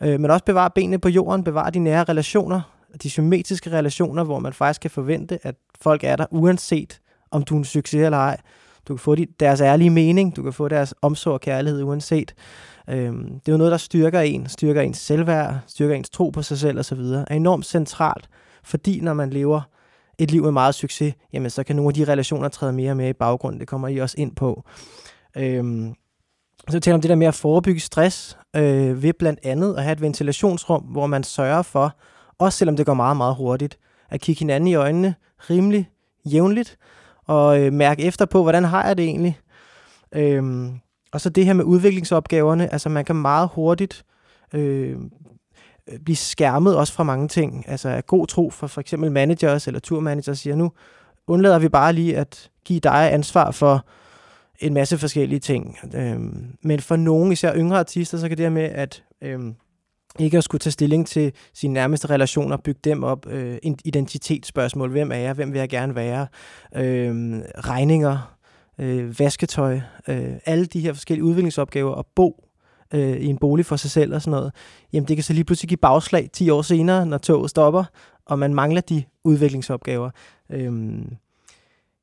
Øh, 0.03 0.21
men 0.21 0.31
også 0.31 0.45
bevare 0.45 0.71
benene 0.75 0.99
på 0.99 1.09
jorden, 1.09 1.45
bevare 1.45 1.71
de 1.71 1.79
nære 1.79 2.05
relationer, 2.05 2.61
de 3.03 3.11
symmetriske 3.11 3.71
relationer, 3.71 4.25
hvor 4.25 4.39
man 4.39 4.53
faktisk 4.53 4.81
kan 4.81 4.91
forvente, 4.91 5.39
at 5.43 5.55
folk 5.81 6.05
er 6.05 6.17
der, 6.17 6.27
uanset 6.31 7.01
om 7.31 7.43
du 7.43 7.55
er 7.55 7.59
en 7.59 7.65
succes 7.65 8.05
eller 8.05 8.19
ej. 8.19 8.41
Du 8.89 8.95
kan 8.95 8.99
få 8.99 9.15
de, 9.15 9.27
deres 9.41 9.61
ærlige 9.61 9.91
mening, 9.91 10.37
du 10.37 10.43
kan 10.43 10.53
få 10.53 10.69
deres 10.69 10.95
omsorg 11.03 11.35
og 11.35 11.41
kærlighed 11.41 11.83
uanset. 11.83 12.35
Øhm, 12.91 13.25
det 13.41 13.49
er 13.49 13.53
jo 13.53 13.57
noget, 13.57 13.71
der 13.71 13.77
styrker 13.77 14.21
en, 14.21 14.49
styrker 14.49 14.81
ens 14.81 14.99
selvværd, 14.99 15.55
styrker 15.67 15.95
ens 15.95 16.11
tro 16.11 16.31
på 16.31 16.43
sig 16.43 16.59
selv 16.59 16.79
osv. 16.79 16.99
er 17.01 17.35
enormt 17.35 17.67
centralt, 17.67 18.29
fordi 18.65 19.01
når 19.01 19.15
man 19.15 19.31
lever 19.31 19.61
et 20.19 20.31
liv 20.31 20.43
med 20.43 20.53
meget 20.53 20.75
succes, 20.75 21.15
jamen 21.33 21.51
så 21.51 21.65
kan 21.65 21.77
nogle 21.77 21.89
af 21.89 21.95
de 21.95 22.05
relationer 22.05 22.49
træde 22.49 22.73
mere 22.73 22.91
og 22.91 22.97
mere 22.97 23.11
i 23.11 23.13
baggrunden. 23.13 23.61
Det 23.61 23.69
kommer 23.69 23.89
I 23.89 23.99
også 23.99 24.15
ind 24.19 24.37
på. 24.37 24.65
Øhm, 25.37 25.95
så 26.69 26.77
vi 26.77 26.81
taler 26.81 26.95
om 26.95 27.01
det 27.01 27.09
der 27.09 27.17
med 27.17 27.27
at 27.27 27.35
forebygge 27.35 27.81
stress 27.81 28.39
øh, 28.57 29.03
ved 29.03 29.13
blandt 29.13 29.41
andet 29.43 29.75
at 29.77 29.83
have 29.83 29.93
et 29.93 30.01
ventilationsrum, 30.01 30.83
hvor 30.83 31.07
man 31.07 31.25
sørger 31.25 31.63
for, 31.63 31.97
også 32.39 32.59
selvom 32.59 32.77
det 32.77 32.87
går 32.87 32.95
meget, 32.95 33.17
meget 33.17 33.35
hurtigt, 33.37 33.79
at 34.11 34.21
kigge 34.21 34.39
hinanden 34.39 34.69
i 34.69 34.75
øjnene 34.75 35.15
rimelig 35.51 35.91
jævnligt, 36.25 36.79
og 37.27 37.61
øh, 37.61 37.73
mærke 37.73 38.03
efter 38.03 38.27
på, 38.27 38.43
hvordan 38.43 38.65
har 38.65 38.87
jeg 38.87 38.99
det 38.99 39.05
egentlig. 39.05 39.39
Øhm, 40.13 40.81
og 41.13 41.21
så 41.21 41.31
det 41.31 41.47
her 41.47 41.53
med 41.53 41.65
udviklingsopgaverne, 41.65 42.73
altså 42.73 42.89
man 42.89 43.05
kan 43.05 43.17
meget 43.17 43.49
hurtigt 43.55 44.05
øh, 44.55 44.97
Øh, 45.93 45.99
blive 45.99 46.17
skærmet 46.17 46.77
også 46.77 46.93
fra 46.93 47.03
mange 47.05 47.29
ting. 47.29 47.65
Altså 47.69 47.89
af 47.89 48.07
god 48.07 48.27
tro 48.27 48.51
for 48.51 48.67
for 48.67 48.81
eksempel 48.81 49.13
managers 49.13 49.67
eller 49.67 49.81
turmanagers 49.81 50.39
siger, 50.39 50.57
nu 50.57 50.73
undlader 51.27 51.59
vi 51.59 51.69
bare 51.69 51.93
lige 51.93 52.17
at 52.17 52.51
give 52.65 52.81
dig 52.81 53.13
ansvar 53.13 53.51
for 53.51 53.87
en 54.59 54.75
masse 54.75 54.99
forskellige 54.99 55.41
ting. 55.41 55.79
Øhm, 55.95 56.47
men 56.63 56.81
for 56.81 56.97
nogle, 56.97 57.33
især 57.33 57.55
yngre 57.57 57.79
artister, 57.79 58.19
så 58.19 58.29
kan 58.29 58.37
det 58.37 58.45
her 58.45 58.51
med 58.51 58.63
at 58.63 59.05
øhm, 59.23 59.55
ikke 60.19 60.39
at 60.39 60.45
skulle 60.45 60.61
tage 60.61 60.73
stilling 60.73 61.07
til 61.07 61.33
sine 61.55 61.75
nærmeste 61.75 62.11
relationer, 62.11 62.57
bygge 62.57 62.81
dem 62.85 63.03
op, 63.03 63.27
øh, 63.27 63.59
identitetsspørgsmål, 63.85 64.91
hvem 64.91 65.13
er 65.13 65.17
jeg, 65.17 65.33
hvem 65.33 65.53
vil 65.53 65.59
jeg 65.59 65.69
gerne 65.69 65.95
være, 65.95 66.27
øh, 66.77 67.41
regninger, 67.59 68.37
øh, 68.79 69.21
vasketøj, 69.21 69.81
øh, 70.09 70.33
alle 70.47 70.67
de 70.67 70.81
her 70.81 70.93
forskellige 70.93 71.25
udviklingsopgaver, 71.25 71.91
og 71.91 72.07
bo 72.15 72.48
øh, 72.95 73.17
i 73.17 73.27
en 73.27 73.39
bolig 73.39 73.67
for 73.67 73.77
sig 73.77 73.91
selv 73.91 74.15
og 74.15 74.23
sådan 74.23 74.31
noget, 74.39 74.53
jamen 74.93 75.09
det 75.09 75.17
kan 75.17 75.25
så 75.25 75.33
lige 75.33 75.45
pludselig 75.45 75.69
give 75.69 75.79
bagslag 75.79 76.31
10 76.33 76.51
år 76.51 76.63
senere, 76.63 77.07
når 77.07 77.19
toget 77.19 77.51
stopper, 77.51 77.85
og 78.27 78.39
man 78.39 78.55
mangler 78.55 78.81
de 78.81 79.05
udviklingsopgaver. 79.25 80.11
Øhm, 80.51 81.17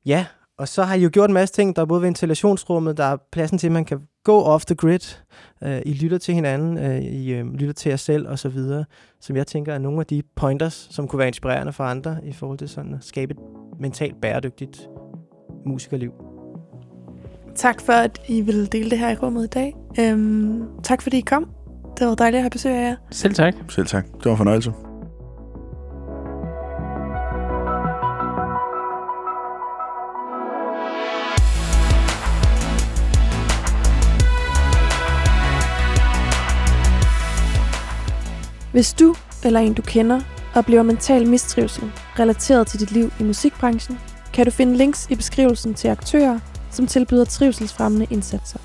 ja, 0.05 0.25
og 0.57 0.67
så 0.67 0.83
har 0.83 0.95
I 0.95 1.01
jo 1.01 1.09
gjort 1.13 1.29
en 1.29 1.33
masse 1.33 1.55
ting. 1.55 1.75
Der 1.75 1.81
er 1.81 1.85
både 1.85 2.01
ventilationsrummet, 2.01 2.97
der 2.97 3.03
er 3.03 3.17
pladsen 3.31 3.57
til, 3.57 3.67
at 3.67 3.73
man 3.73 3.85
kan 3.85 3.99
gå 4.23 4.41
off 4.43 4.65
the 4.65 4.75
grid. 4.75 5.17
Øh, 5.63 5.81
I 5.85 5.93
lytter 5.93 6.17
til 6.17 6.33
hinanden, 6.33 6.77
øh, 6.77 7.01
I 7.01 7.33
øh, 7.33 7.53
lytter 7.53 7.73
til 7.73 7.89
jer 7.89 7.95
selv 7.95 8.27
og 8.27 8.39
så 8.39 8.49
videre, 8.49 8.85
som 9.21 9.35
jeg 9.35 9.47
tænker 9.47 9.73
er 9.73 9.77
nogle 9.77 9.99
af 9.99 10.05
de 10.05 10.23
pointers, 10.35 10.87
som 10.91 11.07
kunne 11.07 11.19
være 11.19 11.27
inspirerende 11.27 11.73
for 11.73 11.83
andre 11.83 12.17
i 12.23 12.33
forhold 12.33 12.57
til 12.57 12.69
sådan 12.69 12.93
at 12.93 13.03
skabe 13.03 13.33
et 13.33 13.39
mentalt 13.79 14.21
bæredygtigt 14.21 14.89
musikerliv. 15.65 16.34
Tak 17.55 17.81
for, 17.81 17.93
at 17.93 18.21
I 18.27 18.41
ville 18.41 18.65
dele 18.67 18.89
det 18.89 18.99
her 18.99 19.09
i 19.09 19.15
rummet 19.15 19.43
i 19.43 19.47
dag. 19.47 19.75
Um, 20.13 20.69
tak 20.83 21.01
fordi 21.01 21.17
I 21.17 21.21
kom. 21.21 21.49
Det 21.99 22.07
var 22.07 22.15
dejligt 22.15 22.37
at 22.37 22.43
have 22.43 22.49
besøg 22.49 22.71
af 22.71 22.89
jer. 22.89 22.95
Selv 23.11 23.33
tak. 23.33 23.53
Selv 23.69 23.85
tak. 23.87 24.05
Det 24.05 24.25
var 24.25 24.31
en 24.31 24.37
fornøjelse. 24.37 24.71
Hvis 38.71 38.93
du 38.93 39.15
eller 39.45 39.59
en 39.59 39.73
du 39.73 39.81
kender 39.81 40.21
oplever 40.55 40.83
mental 40.83 41.27
mistrivsel 41.27 41.91
relateret 42.19 42.67
til 42.67 42.79
dit 42.79 42.91
liv 42.91 43.11
i 43.19 43.23
musikbranchen, 43.23 43.99
kan 44.33 44.45
du 44.45 44.51
finde 44.51 44.77
links 44.77 45.07
i 45.09 45.15
beskrivelsen 45.15 45.73
til 45.73 45.87
aktører, 45.87 46.39
som 46.75 46.87
tilbyder 46.87 47.25
trivselsfremmende 47.25 48.07
indsatser. 48.09 48.59